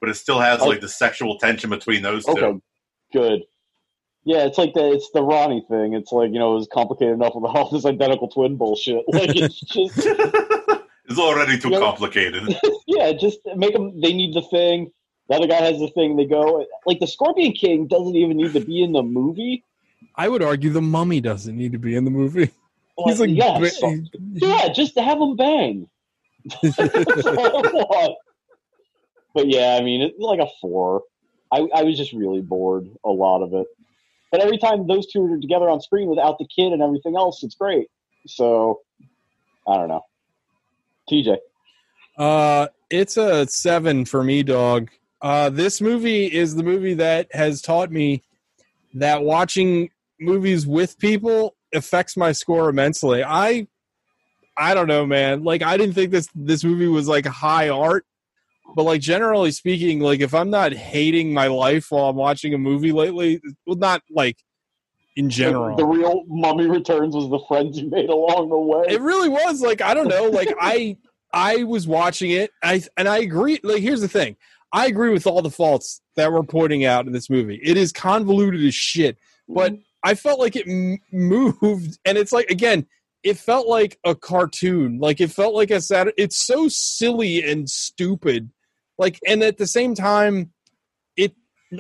but 0.01 0.09
it 0.09 0.15
still 0.15 0.41
has 0.41 0.61
like 0.61 0.81
the 0.81 0.89
sexual 0.89 1.39
tension 1.39 1.71
between 1.71 2.03
those 2.03 2.25
two. 2.25 2.61
Good. 3.13 3.43
Yeah, 4.25 4.45
it's 4.45 4.59
like 4.59 4.75
the 4.75 4.93
it's 4.93 5.11
the 5.15 5.23
Ronnie 5.23 5.65
thing. 5.71 5.95
It's 5.95 6.13
like 6.13 6.31
you 6.31 6.39
know 6.39 6.53
it 6.53 6.57
was 6.57 6.69
complicated 6.73 7.15
enough 7.15 7.33
with 7.35 7.45
all 7.45 7.71
this 7.71 7.87
identical 7.87 8.29
twin 8.29 8.57
bullshit. 8.57 9.03
Like 9.13 9.35
it's 9.35 9.61
just 9.61 9.95
it's 11.09 11.19
already 11.19 11.59
too 11.59 11.71
Yeah. 11.71 11.79
complicated. 11.79 12.55
yeah, 12.87 13.13
just 13.13 13.39
make 13.57 13.73
them. 13.73 14.01
They 14.01 14.13
need 14.13 14.35
the 14.35 14.43
thing. 14.43 14.93
The 15.31 15.37
other 15.37 15.47
guy 15.47 15.63
has 15.63 15.79
the 15.79 15.87
thing. 15.89 16.17
They 16.17 16.25
go 16.27 16.67
like 16.87 16.99
the 16.99 17.07
Scorpion 17.07 17.53
King 17.53 17.87
doesn't 17.87 18.17
even 18.17 18.37
need 18.37 18.53
to 18.53 18.61
be 18.61 18.83
in 18.83 18.91
the 18.93 19.03
movie. 19.03 19.63
I 20.17 20.29
would 20.29 20.43
argue 20.43 20.71
the 20.71 20.83
Mummy 20.83 21.21
doesn't 21.21 21.57
need 21.57 21.71
to 21.73 21.79
be 21.79 21.95
in 21.95 22.05
the 22.05 22.11
movie. 22.11 22.51
He's 23.07 23.21
like, 23.21 23.31
yeah, 23.33 23.63
so- 23.69 23.95
yeah, 24.35 24.69
just 24.73 24.95
to 24.95 25.03
have 25.03 25.19
them 25.21 25.37
bang. 25.37 25.89
That's 26.63 26.79
all 27.27 27.67
I 27.67 27.71
want. 27.73 28.17
But 29.33 29.47
yeah, 29.49 29.77
I 29.81 29.83
mean, 29.85 30.03
it's 30.03 30.19
like 30.19 30.41
a 30.41 30.49
four. 30.61 31.05
I, 31.53 31.61
I 31.75 31.83
was 31.85 31.97
just 31.97 32.13
really 32.13 32.41
bored 32.43 32.91
a 33.05 33.09
lot 33.11 33.43
of 33.43 33.55
it. 33.55 33.67
But 34.33 34.41
every 34.41 34.59
time 34.59 34.87
those 34.87 35.07
two 35.07 35.33
are 35.33 35.39
together 35.41 35.71
on 35.71 35.81
screen 35.81 36.09
without 36.09 36.39
the 36.39 36.47
kid 36.47 36.73
and 36.73 36.83
everything 36.83 37.17
else, 37.17 37.43
it's 37.45 37.55
great. 37.55 37.87
So 38.27 38.81
I 39.67 39.77
don't 39.77 39.89
know. 39.89 40.05
TJ, 41.11 41.39
Uh, 42.19 42.67
it's 42.91 43.17
a 43.17 43.47
seven 43.47 44.05
for 44.05 44.23
me, 44.25 44.43
dog. 44.43 44.91
Uh, 45.23 45.51
this 45.51 45.81
movie 45.81 46.27
is 46.27 46.55
the 46.55 46.63
movie 46.63 46.95
that 46.95 47.29
has 47.33 47.61
taught 47.61 47.91
me 47.91 48.23
that 48.95 49.23
watching 49.23 49.91
movies 50.19 50.67
with 50.67 50.99
people 50.99 51.57
affects 51.75 52.17
my 52.17 52.33
score 52.33 52.69
immensely. 52.69 53.23
I, 53.23 53.69
I 54.57 54.75
don't 54.75 54.89
know, 54.89 55.07
man. 55.07 55.45
Like, 55.45 55.63
I 55.63 55.77
didn't 55.77 55.95
think 55.95 56.11
this 56.11 56.29
this 56.35 56.65
movie 56.65 56.89
was 56.89 57.07
like 57.07 57.27
high 57.27 57.69
art, 57.69 58.05
but 58.75 58.85
like 58.85 59.01
generally 59.01 59.51
speaking, 59.51 60.01
like 60.01 60.21
if 60.21 60.35
I'm 60.35 60.51
not 60.51 60.73
hating 60.73 61.33
my 61.33 61.49
life 61.49 61.91
while 61.91 62.09
I'm 62.09 62.17
watching 62.17 62.55
a 62.55 62.59
movie 62.59 62.93
lately, 62.93 63.41
well, 63.67 63.77
not 63.77 64.03
like 64.11 64.39
in 65.17 65.31
general. 65.31 65.77
the, 65.77 65.83
the 65.83 65.89
real 65.89 66.25
Mummy 66.29 66.67
Returns 66.67 67.15
was 67.15 67.29
the 67.29 67.41
friends 67.49 67.79
you 67.79 67.91
made 67.91 68.09
along 68.09 68.49
the 68.49 68.59
way. 68.59 68.85
It 68.89 69.01
really 69.01 69.29
was 69.29 69.61
like 69.61 69.81
I 69.81 69.95
don't 69.95 70.09
know, 70.09 70.25
like 70.25 70.53
I 70.61 70.97
I 71.33 71.65
was 71.65 71.87
watching 71.87 72.31
it, 72.31 72.51
I 72.63 72.83
and 72.97 73.09
I 73.09 73.19
agree. 73.19 73.61
Like 73.63 73.83
here's 73.83 74.01
the 74.01 74.09
thing, 74.09 74.37
I 74.73 74.87
agree 74.87 75.11
with 75.11 75.27
all 75.27 75.43
the 75.43 75.51
faults 75.51 76.01
that 76.17 76.33
we're 76.33 76.43
pointing 76.43 76.85
out 76.85 77.07
in 77.07 77.13
this 77.13 77.29
movie. 77.31 77.61
It 77.63 77.77
is 77.77 77.93
convoluted 77.93 78.65
as 78.65 78.75
shit, 78.75 79.19
but 79.49 79.73
mhm. 79.73 79.83
I 80.05 80.15
felt 80.15 80.39
like 80.41 80.57
it 80.57 80.67
m- 80.69 80.99
moved, 81.13 81.99
and 82.05 82.17
it's 82.17 82.33
like 82.33 82.51
again, 82.51 82.87
it 83.23 83.37
felt 83.37 83.67
like 83.67 83.99
a 84.05 84.15
cartoon. 84.15 84.99
Like 84.99 85.21
it 85.21 85.31
felt 85.31 85.55
like 85.55 85.71
a 85.71 85.81
Saturday. 85.81 86.15
It's 86.17 86.47
so 86.47 86.69
silly 86.69 87.49
and 87.49 87.69
stupid. 87.69 88.51
Like 88.99 89.19
and 89.27 89.43
at 89.43 89.59
the 89.59 89.67
same 89.67 89.95
time, 89.95 90.53
it 91.17 91.35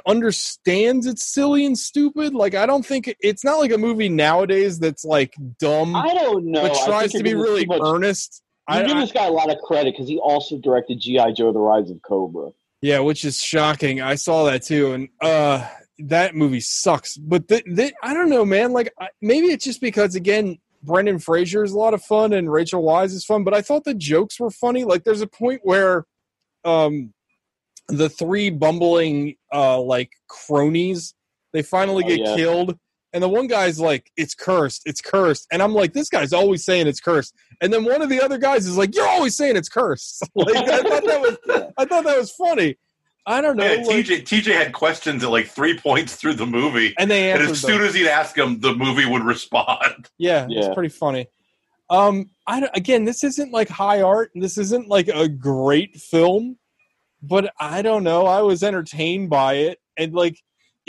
understands 0.06 1.06
it's 1.06 1.32
silly 1.32 1.64
and 1.64 1.78
stupid. 1.78 2.34
Like 2.34 2.54
I 2.54 2.66
don't 2.66 2.84
think 2.84 3.14
it's 3.20 3.44
not 3.44 3.58
like 3.58 3.72
a 3.72 3.78
movie 3.78 4.08
nowadays 4.08 4.78
that's 4.78 5.04
like 5.04 5.34
dumb 5.58 5.94
I 5.96 6.12
don't 6.14 6.46
know. 6.46 6.62
but 6.62 6.86
tries 6.86 7.12
to 7.12 7.22
be 7.22 7.34
really 7.34 7.66
much- 7.66 7.80
earnest. 7.84 8.42
You 8.68 8.76
I, 8.76 8.84
give 8.84 8.98
this 8.98 9.10
guy 9.10 9.26
a 9.26 9.32
lot 9.32 9.50
of 9.50 9.58
credit 9.62 9.94
because 9.94 10.08
he 10.08 10.18
also 10.18 10.56
directed 10.58 11.00
GI 11.00 11.32
Joe: 11.32 11.52
The 11.52 11.58
Rise 11.58 11.90
of 11.90 12.00
Cobra. 12.02 12.50
Yeah, 12.82 13.00
which 13.00 13.24
is 13.24 13.42
shocking. 13.42 14.00
I 14.00 14.14
saw 14.14 14.44
that 14.44 14.62
too, 14.62 14.92
and 14.92 15.08
uh, 15.20 15.66
that 15.98 16.34
movie 16.34 16.60
sucks. 16.60 17.16
But 17.16 17.46
th- 17.48 17.64
th- 17.64 17.92
I 18.02 18.14
don't 18.14 18.30
know, 18.30 18.44
man. 18.44 18.72
Like 18.72 18.92
I, 18.98 19.08
maybe 19.20 19.48
it's 19.48 19.64
just 19.64 19.80
because 19.80 20.14
again, 20.14 20.58
Brendan 20.82 21.18
Fraser 21.18 21.62
is 21.62 21.72
a 21.72 21.78
lot 21.78 21.92
of 21.92 22.02
fun 22.02 22.32
and 22.32 22.50
Rachel 22.50 22.82
Weisz 22.82 23.12
is 23.12 23.24
fun. 23.24 23.44
But 23.44 23.52
I 23.52 23.60
thought 23.60 23.84
the 23.84 23.92
jokes 23.94 24.40
were 24.40 24.50
funny. 24.50 24.84
Like 24.84 25.04
there's 25.04 25.20
a 25.20 25.26
point 25.26 25.60
where, 25.62 26.06
um, 26.64 27.12
the 27.88 28.08
three 28.08 28.50
bumbling 28.50 29.34
uh 29.52 29.80
like 29.80 30.12
cronies 30.28 31.12
they 31.52 31.60
finally 31.62 32.04
Oh, 32.04 32.08
get 32.08 32.20
yeah. 32.20 32.36
killed. 32.36 32.78
And 33.12 33.22
the 33.22 33.28
one 33.28 33.46
guy's 33.48 33.80
like, 33.80 34.10
"It's 34.16 34.34
cursed, 34.34 34.82
it's 34.86 35.00
cursed," 35.00 35.46
and 35.52 35.60
I'm 35.62 35.74
like, 35.74 35.92
"This 35.92 36.08
guy's 36.08 36.32
always 36.32 36.64
saying 36.64 36.86
it's 36.86 37.00
cursed." 37.00 37.34
And 37.60 37.72
then 37.72 37.84
one 37.84 38.02
of 38.02 38.08
the 38.08 38.20
other 38.22 38.38
guys 38.38 38.66
is 38.66 38.76
like, 38.76 38.94
"You're 38.94 39.08
always 39.08 39.36
saying 39.36 39.56
it's 39.56 39.68
cursed." 39.68 40.22
like 40.34 40.56
I 40.56 40.78
thought 40.82 41.04
that 41.04 41.20
was, 41.20 41.70
I 41.76 41.84
thought 41.86 42.04
that 42.04 42.18
was 42.18 42.30
funny. 42.30 42.76
I 43.26 43.40
don't 43.40 43.56
know. 43.56 43.64
Yeah, 43.64 43.82
like- 43.84 44.06
TJ 44.06 44.22
TJ 44.22 44.52
had 44.54 44.72
questions 44.72 45.22
at 45.24 45.30
like 45.30 45.48
three 45.48 45.76
points 45.76 46.14
through 46.16 46.34
the 46.34 46.46
movie, 46.46 46.94
and 46.98 47.10
they 47.10 47.30
and 47.32 47.40
answered 47.40 47.52
as 47.52 47.62
them. 47.62 47.70
soon 47.72 47.82
as 47.82 47.94
he'd 47.94 48.06
ask 48.08 48.34
them, 48.36 48.60
the 48.60 48.74
movie 48.74 49.06
would 49.06 49.24
respond. 49.24 50.08
Yeah, 50.18 50.46
Yeah. 50.48 50.66
it's 50.66 50.74
pretty 50.74 50.88
funny. 50.88 51.26
Um, 51.90 52.30
I 52.46 52.60
don't- 52.60 52.76
again, 52.76 53.04
this 53.04 53.24
isn't 53.24 53.52
like 53.52 53.68
high 53.68 54.02
art. 54.02 54.30
This 54.36 54.56
isn't 54.56 54.86
like 54.88 55.08
a 55.08 55.28
great 55.28 55.96
film, 55.96 56.58
but 57.22 57.52
I 57.58 57.82
don't 57.82 58.04
know. 58.04 58.26
I 58.26 58.42
was 58.42 58.62
entertained 58.62 59.30
by 59.30 59.54
it, 59.54 59.78
and 59.96 60.14
like, 60.14 60.38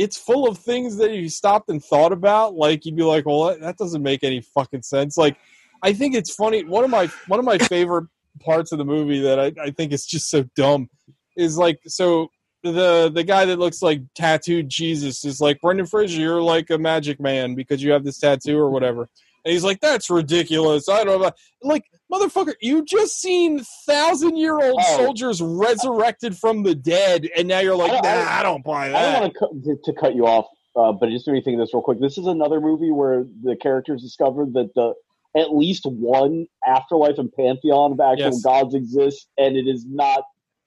it's 0.01 0.17
full 0.17 0.47
of 0.47 0.57
things 0.57 0.97
that 0.97 1.11
you 1.11 1.29
stopped 1.29 1.69
and 1.69 1.83
thought 1.83 2.11
about. 2.11 2.55
Like, 2.55 2.85
you'd 2.85 2.95
be 2.95 3.03
like, 3.03 3.27
"Well, 3.27 3.55
that, 3.59 3.77
doesn't 3.77 4.01
make 4.01 4.23
any 4.23 4.41
fucking 4.41 4.81
sense." 4.81 5.15
Like, 5.15 5.37
I 5.83 5.93
think 5.93 6.15
it's 6.15 6.33
funny. 6.33 6.63
One 6.63 6.83
of 6.83 6.89
my 6.89 7.07
one 7.27 7.39
of 7.39 7.45
my 7.45 7.57
favorite 7.75 8.07
parts 8.39 8.71
of 8.71 8.79
the 8.79 8.85
movie 8.85 9.19
that 9.21 9.39
I, 9.39 9.51
I 9.61 9.69
think 9.69 9.93
is 9.93 10.05
just 10.05 10.29
so 10.29 10.43
dumb 10.55 10.89
is 11.37 11.55
like 11.57 11.79
so 11.85 12.29
the 12.63 13.11
the 13.13 13.23
guy 13.23 13.45
that 13.45 13.59
looks 13.59 13.83
like 13.83 14.01
tattooed 14.15 14.69
Jesus 14.69 15.23
is 15.23 15.39
like 15.39 15.61
Brendan 15.61 15.85
Fraser, 15.85 16.19
you're 16.19 16.41
like 16.41 16.71
a 16.71 16.79
magic 16.79 17.19
man 17.19 17.53
because 17.53 17.83
you 17.83 17.91
have 17.91 18.03
this 18.03 18.17
tattoo 18.17 18.57
or 18.57 18.71
whatever. 18.71 19.07
And 19.45 19.51
he's 19.51 19.63
like, 19.63 19.79
that's 19.81 20.09
ridiculous. 20.09 20.89
I 20.89 21.03
don't 21.03 21.21
know. 21.21 21.31
Like, 21.63 21.83
motherfucker, 22.11 22.53
you 22.61 22.83
just 22.85 23.19
seen 23.21 23.63
thousand 23.85 24.38
year 24.38 24.59
old 24.61 24.79
Oh. 24.81 24.97
soldiers 24.97 25.41
resurrected 25.41 26.38
from 26.38 26.63
the 26.63 26.75
dead, 26.75 27.29
and 27.38 27.47
now 27.47 27.59
you're 27.59 27.75
like, 27.75 27.91
I- 27.91 27.97
I- 27.97 28.23
nah, 28.23 28.31
I 28.39 28.43
don't 28.43 28.63
buy 28.63 28.89
that. 28.89 28.95
I 28.95 29.11
don't 29.13 29.21
want 29.21 29.33
to, 29.33 29.39
cut, 29.39 29.63
to, 29.63 29.91
to 29.93 29.99
cut 29.99 30.15
you 30.15 30.27
off, 30.27 30.45
uh, 30.75 30.91
but 30.91 31.09
just 31.09 31.27
me 31.27 31.41
think 31.41 31.55
of 31.55 31.59
this 31.65 31.73
real 31.73 31.81
quick. 31.83 31.99
This 31.99 32.17
is 32.17 32.27
another 32.27 32.59
movie 32.61 32.91
where 32.91 33.25
the 33.43 33.55
characters 33.55 34.01
discovered 34.01 34.53
that 34.53 34.71
the 34.75 34.93
at 35.38 35.55
least 35.55 35.83
one 35.85 36.45
afterlife 36.67 37.17
and 37.17 37.31
pantheon 37.31 37.93
of 37.93 37.99
actual 38.01 38.25
Yes. 38.25 38.41
gods 38.41 38.75
exists, 38.75 39.27
and 39.38 39.55
it 39.55 39.65
is 39.67 39.85
not 39.88 40.23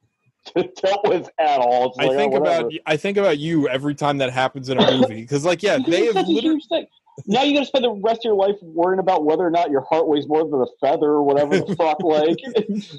to 0.56 0.62
dealt 0.82 1.06
with 1.08 1.28
at 1.38 1.58
all. 1.58 1.88
It's 1.90 1.98
I 1.98 2.04
like, 2.06 2.16
think 2.16 2.34
oh, 2.34 2.36
about 2.38 2.72
I 2.86 2.96
think 2.96 3.16
about 3.18 3.38
you 3.38 3.68
every 3.68 3.94
time 3.94 4.18
that 4.18 4.30
happens 4.30 4.68
in 4.68 4.78
a 4.78 4.90
movie 4.98 5.22
because, 5.22 5.44
like, 5.44 5.62
yeah, 5.62 5.78
they 5.86 6.06
have 6.06 6.26
literally. 6.28 6.60
Now 7.26 7.42
you 7.42 7.54
got 7.54 7.60
to 7.60 7.66
spend 7.66 7.84
the 7.84 7.92
rest 7.92 8.20
of 8.20 8.24
your 8.24 8.34
life 8.34 8.56
worrying 8.62 9.00
about 9.00 9.24
whether 9.24 9.46
or 9.46 9.50
not 9.50 9.70
your 9.70 9.82
heart 9.82 10.08
weighs 10.08 10.26
more 10.26 10.44
than 10.44 10.60
a 10.60 10.66
feather 10.80 11.06
or 11.06 11.22
whatever 11.22 11.56
the 11.56 11.74
fuck. 11.76 12.02
Like, 12.02 12.38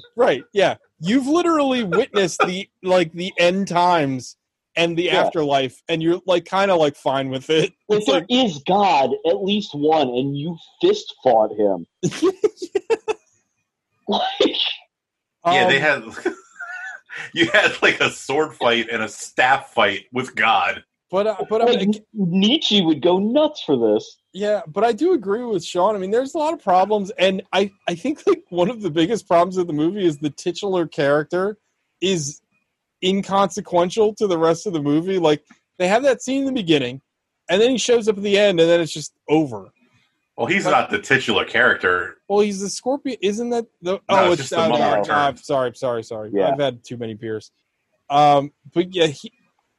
right, 0.16 0.44
yeah, 0.52 0.76
you've 1.00 1.26
literally 1.26 1.84
witnessed 1.84 2.40
the 2.40 2.68
like 2.82 3.12
the 3.12 3.32
end 3.38 3.68
times 3.68 4.36
and 4.74 4.96
the 4.96 5.04
Yeah. 5.04 5.20
afterlife, 5.22 5.82
and 5.88 6.02
you're 6.02 6.20
like 6.26 6.44
kind 6.44 6.70
of 6.70 6.78
like 6.78 6.96
fine 6.96 7.30
with 7.30 7.50
it. 7.50 7.72
like 7.88 7.98
It's 7.98 8.06
there 8.06 8.16
like, 8.16 8.26
is 8.28 8.58
God, 8.66 9.10
at 9.26 9.42
least 9.42 9.74
one, 9.74 10.08
and 10.08 10.36
you 10.36 10.56
fist 10.80 11.14
fought 11.22 11.52
him. 11.52 11.86
like, 14.08 14.56
yeah, 15.46 15.66
they 15.66 15.80
um, 15.80 16.10
had. 16.12 16.34
you 17.32 17.48
had 17.50 17.72
like 17.82 18.00
a 18.00 18.10
sword 18.10 18.54
fight 18.54 18.88
and 18.90 19.02
a 19.02 19.08
staff 19.08 19.72
fight 19.72 20.04
with 20.12 20.34
God. 20.34 20.84
But 21.10 21.26
uh, 21.26 21.36
but 21.48 21.62
I 21.62 21.76
mean, 21.76 21.94
Nietzsche 22.12 22.82
would 22.82 23.00
go 23.00 23.18
nuts 23.18 23.62
for 23.62 23.76
this. 23.76 24.18
Yeah, 24.32 24.62
but 24.66 24.84
I 24.84 24.92
do 24.92 25.12
agree 25.12 25.44
with 25.44 25.64
Sean. 25.64 25.94
I 25.94 25.98
mean, 25.98 26.10
there's 26.10 26.34
a 26.34 26.38
lot 26.38 26.52
of 26.52 26.62
problems, 26.62 27.10
and 27.18 27.42
I 27.52 27.70
I 27.88 27.94
think 27.94 28.22
like 28.26 28.44
one 28.48 28.70
of 28.70 28.82
the 28.82 28.90
biggest 28.90 29.28
problems 29.28 29.56
of 29.56 29.66
the 29.66 29.72
movie 29.72 30.04
is 30.04 30.18
the 30.18 30.30
titular 30.30 30.86
character 30.86 31.58
is 32.00 32.40
inconsequential 33.04 34.14
to 34.14 34.26
the 34.26 34.38
rest 34.38 34.66
of 34.66 34.72
the 34.72 34.82
movie. 34.82 35.18
Like 35.18 35.44
they 35.78 35.88
have 35.88 36.02
that 36.02 36.22
scene 36.22 36.40
in 36.40 36.46
the 36.46 36.60
beginning, 36.60 37.00
and 37.48 37.60
then 37.60 37.70
he 37.70 37.78
shows 37.78 38.08
up 38.08 38.16
at 38.16 38.22
the 38.22 38.38
end, 38.38 38.58
and 38.58 38.68
then 38.68 38.80
it's 38.80 38.92
just 38.92 39.14
over. 39.28 39.70
Well, 40.36 40.46
he's 40.46 40.64
But- 40.64 40.72
not 40.72 40.90
the 40.90 40.98
titular 40.98 41.44
character. 41.44 42.18
Well, 42.28 42.40
he's 42.40 42.60
the 42.60 42.68
scorpion, 42.68 43.16
isn't 43.22 43.50
that 43.50 43.66
the? 43.80 43.92
No, 43.92 44.00
oh, 44.08 44.32
it's 44.32 44.40
it's, 44.40 44.50
just 44.50 44.50
the 44.50 44.60
uh, 44.60 44.68
mummy 44.68 44.80
no, 44.80 44.98
return. 44.98 45.16
uh, 45.16 45.36
sorry, 45.36 45.74
sorry, 45.76 46.02
sorry. 46.02 46.30
Yeah. 46.34 46.50
I've 46.50 46.58
had 46.58 46.84
too 46.84 46.96
many 46.96 47.14
beers. 47.14 47.52
Um, 48.10 48.52
but 48.74 48.94
yeah, 48.94 49.06
he, 49.06 49.32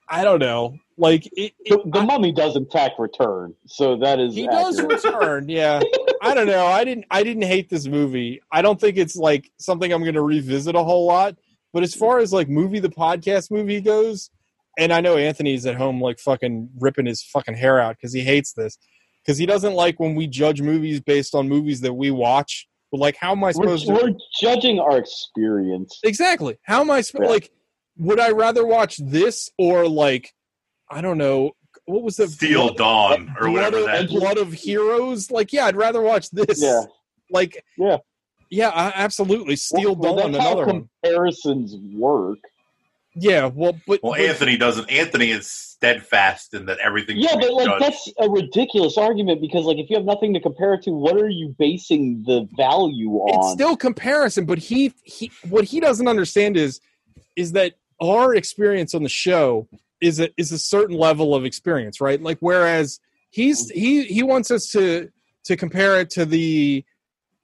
I 0.09 0.23
don't 0.23 0.39
know. 0.39 0.77
Like 0.97 1.27
it, 1.33 1.53
The, 1.65 1.79
it- 1.79 1.93
the 1.93 2.01
mummy 2.03 2.31
does 2.31 2.55
in 2.55 2.65
fact 2.65 2.95
return, 2.99 3.53
so 3.67 3.97
that 3.97 4.19
is 4.19 4.33
he 4.33 4.47
does 4.47 4.81
return 4.81 5.47
yeah 5.49 5.79
i 6.23 6.33
don't 6.33 6.47
know 6.47 6.65
i 6.65 6.83
didn't 6.83 7.05
i 7.11 7.21
didn't 7.21 7.43
hate 7.43 7.69
this 7.69 7.85
movie 7.85 8.41
i 8.51 8.63
don't 8.63 8.81
think 8.81 8.97
it's 8.97 9.15
like 9.15 9.51
something 9.59 9.93
i'm 9.93 10.03
gonna 10.03 10.23
revisit 10.23 10.73
a 10.75 10.83
whole 10.83 11.05
lot 11.05 11.35
but 11.71 11.83
as 11.83 11.93
far 11.93 12.17
as 12.17 12.33
like 12.33 12.49
movie 12.49 12.79
the 12.79 12.89
podcast 12.89 13.51
movie 13.51 13.79
goes 13.79 14.31
and 14.79 14.91
i 14.91 14.99
know 14.99 15.15
anthony's 15.17 15.67
at 15.67 15.75
home 15.75 16.01
like 16.01 16.17
fucking 16.17 16.67
ripping 16.79 17.05
his 17.05 17.21
fucking 17.21 17.53
hair 17.53 17.79
out 17.79 17.95
because 17.95 18.11
he 18.11 18.21
hates 18.21 18.53
this 18.53 18.79
because 19.23 19.37
he 19.37 19.45
doesn't 19.45 19.73
like 19.73 19.99
when 19.99 20.15
we 20.15 20.25
judge 20.25 20.59
movies 20.61 20.99
based 20.99 21.35
on 21.35 21.47
movies 21.47 21.81
that 21.81 21.93
we 21.93 22.09
watch 22.09 22.67
but 22.91 22.99
like 22.99 23.15
how 23.17 23.33
am 23.33 23.43
i 23.43 23.47
We're, 23.47 23.53
supposed 23.53 23.85
to 23.85 23.93
we're 23.93 24.13
judging 24.41 24.79
our 24.79 24.97
experience. 24.97 25.99
Exactly. 26.03 26.57
How 26.63 26.81
am 26.81 26.89
I 26.89 27.01
supposed 27.01 27.25
Yeah. 27.29 27.33
like? 27.33 27.51
Would 27.99 28.19
I 28.19 28.31
rather 28.31 28.65
watch 28.65 28.97
this 28.97 29.49
or 29.57 29.87
like, 29.87 30.33
I 30.89 31.01
don't 31.01 31.17
know, 31.17 31.51
what 31.85 32.03
was 32.03 32.17
the 32.17 32.27
Steel 32.27 32.73
Blood- 32.73 32.77
Dawn 32.77 33.35
or 33.39 33.47
Blood 33.49 33.53
whatever 33.53 33.77
of, 33.79 33.85
that. 33.85 34.09
Blood 34.09 34.37
of 34.37 34.53
Heroes? 34.53 35.31
Like, 35.31 35.53
yeah, 35.53 35.65
I'd 35.65 35.75
rather 35.75 36.01
watch 36.01 36.29
this. 36.31 36.61
Yeah. 36.61 36.83
Like, 37.31 37.63
Yeah. 37.77 37.97
yeah, 38.49 38.69
I, 38.69 38.91
absolutely. 38.95 39.55
Steel 39.55 39.95
Well, 39.95 40.15
Dawn, 40.17 40.31
that's 40.31 40.43
how 40.43 40.51
another 40.53 40.65
one. 40.73 40.89
comparisons 41.03 41.75
work. 41.93 42.39
Yeah, 43.19 43.47
well, 43.47 43.73
but, 43.87 44.01
Well, 44.03 44.13
but- 44.13 44.21
Anthony 44.21 44.57
doesn't. 44.57 44.89
Anthony 44.91 45.31
is 45.31 45.49
steadfast 45.49 46.53
in 46.53 46.65
that 46.67 46.77
everything. 46.79 47.17
Yeah, 47.17 47.35
but 47.35 47.51
like 47.53 47.65
judged. 47.65 47.83
that's 47.83 48.13
a 48.19 48.29
ridiculous 48.29 48.97
argument 48.97 49.41
because 49.41 49.65
like 49.65 49.77
if 49.77 49.89
you 49.89 49.95
have 49.95 50.05
nothing 50.05 50.33
to 50.35 50.39
compare 50.39 50.73
it 50.75 50.83
to, 50.83 50.91
what 50.91 51.17
are 51.17 51.29
you 51.29 51.55
basing 51.57 52.23
the 52.27 52.47
value 52.57 53.09
on? 53.11 53.29
it's 53.29 53.47
on? 53.47 53.53
still 53.55 53.75
comparison. 53.77 54.45
But 54.45 54.59
he, 54.59 54.93
he, 55.03 55.31
what 55.49 55.63
he 55.63 55.79
doesn't 55.79 56.07
understand 56.07 56.57
is, 56.57 56.79
is 57.35 57.53
that 57.53 57.73
our 58.01 58.35
experience 58.35 58.93
on 58.93 59.03
the 59.03 59.09
show 59.09 59.67
is 60.01 60.19
a 60.19 60.29
is 60.37 60.51
a 60.51 60.59
certain 60.59 60.95
level 60.95 61.33
of 61.33 61.45
experience, 61.45 61.99
right? 61.99 62.21
Like, 62.21 62.37
whereas 62.39 62.99
he's 63.29 63.69
he 63.69 64.03
he 64.03 64.23
wants 64.23 64.51
us 64.51 64.71
to 64.71 65.09
to 65.45 65.55
compare 65.55 65.99
it 65.99 66.09
to 66.11 66.25
the 66.25 66.83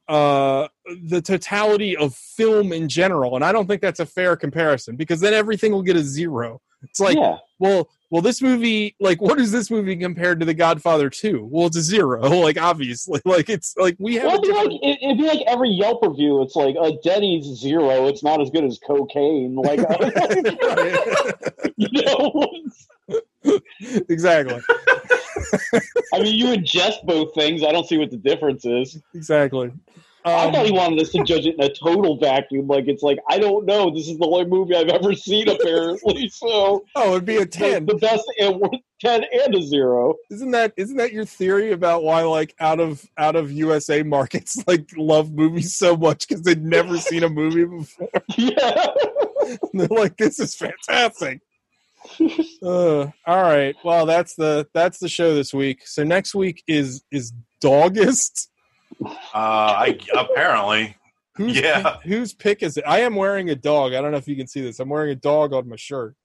uh 0.07 0.67
the 1.05 1.21
totality 1.21 1.95
of 1.95 2.13
film 2.13 2.73
in 2.73 2.89
general 2.89 3.35
and 3.35 3.45
i 3.45 3.53
don't 3.53 3.67
think 3.67 3.81
that's 3.81 4.01
a 4.01 4.05
fair 4.05 4.35
comparison 4.35 4.97
because 4.97 5.21
then 5.21 5.33
everything 5.33 5.71
will 5.71 5.81
get 5.81 5.95
a 5.95 6.03
zero 6.03 6.61
it's 6.81 6.99
like 6.99 7.15
yeah, 7.15 7.37
well 7.57 7.87
well 8.13 8.21
this 8.21 8.43
movie 8.43 8.95
like 8.99 9.19
what 9.19 9.39
is 9.39 9.51
this 9.51 9.71
movie 9.71 9.95
compared 9.95 10.39
to 10.39 10.45
the 10.45 10.53
godfather 10.53 11.09
2 11.09 11.49
well 11.51 11.65
it's 11.65 11.77
a 11.77 11.81
zero 11.81 12.21
like 12.39 12.61
obviously 12.61 13.19
like 13.25 13.49
it's 13.49 13.75
like 13.75 13.95
we 13.97 14.13
have 14.15 14.25
well, 14.25 14.35
it'd 14.35 14.43
be 14.43 14.53
like 14.53 14.71
it, 14.83 14.99
it'd 15.01 15.17
be 15.17 15.25
like 15.25 15.41
every 15.47 15.69
Yelp 15.69 16.03
review. 16.03 16.43
It's 16.43 16.55
like 16.55 16.75
a 16.79 16.93
Denny's 17.03 17.45
zero. 17.45 18.05
It's 18.05 18.23
not 18.23 18.39
as 18.39 18.51
good 18.51 18.63
as 18.63 18.79
cocaine. 18.85 19.55
Like 19.55 19.79
uh, 19.79 21.31
you 21.75 21.89
know, 21.91 23.51
exactly 24.07 24.61
I 26.13 26.21
mean, 26.21 26.35
you 26.35 26.45
ingest 26.47 27.03
both 27.05 27.33
things. 27.33 27.63
I 27.63 27.71
don't 27.71 27.87
see 27.87 27.97
what 27.97 28.11
the 28.11 28.17
difference 28.17 28.65
is. 28.65 29.01
exactly 29.15 29.71
I 30.25 30.45
um, 30.45 30.53
thought 30.53 30.65
he 30.65 30.71
wanted 30.71 31.01
us 31.01 31.09
to 31.11 31.23
judge 31.25 31.45
it 31.45 31.55
in 31.55 31.61
a 31.63 31.73
total 31.73 32.17
vacuum. 32.17 32.67
Like 32.67 32.87
it's 32.87 33.03
like 33.03 33.19
I 33.29 33.39
don't 33.39 33.65
know. 33.65 33.89
This 33.93 34.07
is 34.07 34.17
the 34.17 34.25
only 34.25 34.45
movie 34.45 34.75
I've 34.75 34.89
ever 34.89 35.13
seen, 35.13 35.47
apparently. 35.49 36.29
So 36.29 36.85
oh 36.95 37.11
it'd 37.11 37.25
be 37.25 37.37
a 37.37 37.45
10 37.45 37.85
the 37.85 37.95
best 37.95 38.23
and 38.39 38.61
ten 39.01 39.25
and 39.33 39.55
a 39.55 39.61
zero. 39.61 40.15
isn't 40.31 40.51
that 40.51 40.73
isn't 40.77 40.95
that 40.97 41.11
your 41.11 41.25
theory 41.25 41.71
about 41.73 42.03
why 42.03 42.21
like 42.23 42.55
out 42.59 42.79
of 42.79 43.05
out 43.17 43.35
of 43.35 43.51
usa 43.51 44.01
markets 44.03 44.63
like 44.67 44.89
love 44.95 45.33
movies 45.33 45.75
so 45.75 45.97
much 45.97 46.25
because 46.27 46.41
they'd 46.43 46.63
never 46.63 46.97
seen 46.97 47.23
a 47.23 47.29
movie 47.29 47.65
before 47.65 48.09
Yeah. 48.37 48.87
they're 49.73 49.87
like 49.89 50.15
this 50.15 50.39
is 50.39 50.55
fantastic 50.55 51.41
uh, 52.61 52.99
all 53.01 53.11
right 53.41 53.75
well 53.83 54.05
that's 54.05 54.35
the 54.35 54.67
that's 54.73 54.99
the 54.99 55.09
show 55.09 55.33
this 55.35 55.53
week 55.53 55.85
so 55.85 56.03
next 56.03 56.33
week 56.35 56.63
is 56.67 57.03
is 57.11 57.33
dogist 57.59 58.49
uh, 59.05 59.09
I 59.33 59.99
apparently. 60.15 60.95
whose 61.35 61.59
Yeah. 61.59 61.81
pick, 61.93 62.01
whose 62.11 62.33
pick 62.33 62.61
is 62.61 62.77
it 62.77 62.83
i 62.85 62.99
am 62.99 63.15
wearing 63.15 63.49
a 63.49 63.55
dog 63.55 63.93
i 63.95 64.01
don't 64.01 64.11
know 64.11 64.17
if 64.17 64.27
you 64.27 64.35
can 64.35 64.45
see 64.47 64.61
this 64.61 64.79
i'm 64.79 64.87
wearing 64.89 65.09
a 65.09 65.15
dog 65.15 65.51
on 65.53 65.67
my 65.67 65.75
shirt 65.75 66.15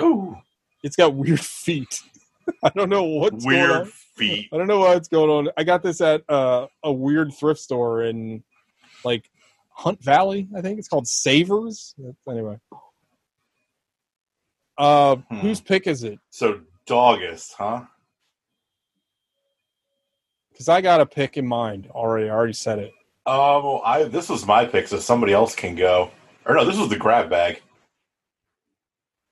Ooh. 0.00 0.36
It's 0.82 0.94
got 0.96 1.14
weird 1.14 1.40
feet. 1.40 2.00
I 2.62 2.68
don't 2.76 2.90
know 2.90 3.02
what's 3.04 3.44
going 3.44 3.56
Weird 3.56 3.70
on. 3.70 3.86
feet. 4.14 4.48
I 4.52 4.58
don't 4.58 4.66
know 4.68 4.80
what's 4.80 5.08
going 5.08 5.30
on. 5.30 5.48
I 5.56 5.64
got 5.64 5.82
this 5.82 6.00
at 6.02 6.22
uh, 6.28 6.66
a 6.84 6.92
weird 6.92 7.32
thrift 7.32 7.58
store 7.60 8.04
in 8.04 8.44
like 9.04 9.28
Hunt 9.70 10.00
Valley. 10.04 10.48
I 10.54 10.60
think 10.60 10.78
it's 10.78 10.86
called 10.86 11.08
Savers. 11.08 11.94
Anyway, 12.28 12.58
uh, 14.78 15.16
Hmm. 15.16 15.36
whose 15.38 15.60
pick 15.60 15.86
is 15.86 16.04
it? 16.04 16.18
So 16.30 16.60
August, 16.90 17.54
huh? 17.56 17.84
Because 20.56 20.70
I 20.70 20.80
got 20.80 21.02
a 21.02 21.06
pick 21.06 21.36
in 21.36 21.46
mind 21.46 21.86
already. 21.90 22.30
I 22.30 22.32
already 22.32 22.54
said 22.54 22.78
it. 22.78 22.94
Um, 23.26 23.62
well, 23.62 23.82
I 23.84 24.04
this 24.04 24.30
was 24.30 24.46
my 24.46 24.64
pick, 24.64 24.88
so 24.88 24.98
somebody 24.98 25.34
else 25.34 25.54
can 25.54 25.74
go. 25.74 26.10
Or 26.46 26.54
no, 26.54 26.64
this 26.64 26.78
was 26.78 26.88
the 26.88 26.96
grab 26.96 27.28
bag. 27.28 27.60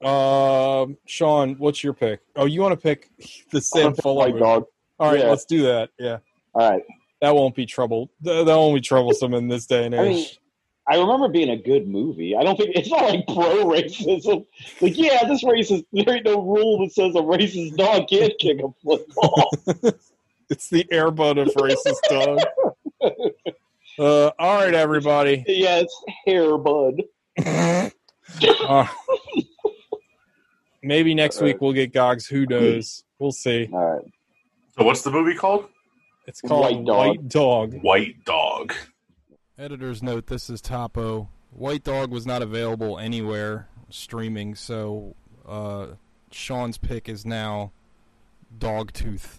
Um, 0.05 0.98
Sean, 1.06 1.55
what's 1.55 1.82
your 1.82 1.94
pick? 1.94 2.20
Oh, 2.36 2.44
you 2.44 2.60
want 2.60 2.72
to 2.72 2.76
pick 2.82 3.09
the 3.52 3.62
Sam 3.62 3.94
Fuller 3.94 4.30
White 4.32 4.38
dog. 4.38 4.66
All 4.98 5.10
right, 5.12 5.20
Yeah. 5.20 5.30
let's 5.30 5.46
do 5.46 5.62
that. 5.62 5.88
Yeah, 5.98 6.18
All 6.52 6.70
right. 6.72 6.82
that 7.22 7.34
won't 7.34 7.55
be 7.55 7.64
trouble. 7.64 8.10
That, 8.20 8.44
that 8.44 8.55
won't 8.55 8.74
be 8.74 8.82
troublesome 8.82 9.32
in 9.32 9.48
this 9.48 9.64
day 9.64 9.86
and 9.86 9.94
age. 9.94 10.01
I 10.01 10.09
mean, 10.09 10.26
I 10.86 11.01
remember 11.01 11.28
being 11.28 11.48
a 11.48 11.56
good 11.56 11.88
movie. 11.88 12.36
I 12.36 12.42
don't 12.42 12.56
think 12.59 12.72
it's 12.76 12.90
not 12.90 13.05
like 13.09 13.26
pro 13.28 13.64
racism. 13.64 14.44
Like, 14.82 14.98
yeah, 14.98 15.24
this 15.26 15.42
racist. 15.42 15.86
There 15.94 16.16
ain't 16.16 16.26
no 16.26 16.42
rule 16.42 16.80
that 16.80 16.92
says 16.92 17.14
a 17.14 17.20
racist 17.20 17.76
dog 17.78 18.09
can't 18.10 18.34
kick 18.38 18.59
a 18.60 18.68
football. 18.84 19.51
it's 20.50 20.68
the 20.68 20.84
airbud 20.92 21.40
of 21.40 21.54
racist 21.54 22.02
dog. 22.08 22.40
Uh, 23.98 24.30
all 24.38 24.56
right, 24.56 24.74
everybody. 24.74 25.44
yeah, 25.46 25.82
it's 25.82 26.04
hair. 26.26 26.54
Uh, 28.68 28.86
maybe 30.82 31.14
next 31.14 31.40
week 31.40 31.60
we'll 31.60 31.72
get 31.72 31.92
Gogs. 31.92 32.26
Who 32.26 32.46
knows? 32.46 33.04
We'll 33.18 33.32
see. 33.32 33.68
All 33.72 33.94
right. 33.94 34.04
So 34.76 34.84
what's 34.84 35.02
the 35.02 35.10
movie 35.10 35.34
called? 35.34 35.68
It's 36.26 36.40
called 36.40 36.62
White 36.62 36.84
Dog. 36.84 36.96
White 36.96 37.28
Dog. 37.28 37.74
White 37.82 38.24
Dog. 38.24 38.74
Editor's 39.56 40.02
note: 40.02 40.26
This 40.26 40.50
is 40.50 40.60
Topo. 40.60 41.28
White 41.50 41.84
Dog 41.84 42.10
was 42.10 42.26
not 42.26 42.42
available 42.42 42.98
anywhere 42.98 43.68
streaming, 43.90 44.56
so 44.56 45.14
uh, 45.46 45.86
Sean's 46.32 46.78
pick 46.78 47.08
is 47.08 47.24
now 47.24 47.70
Dogtooth. 48.58 49.38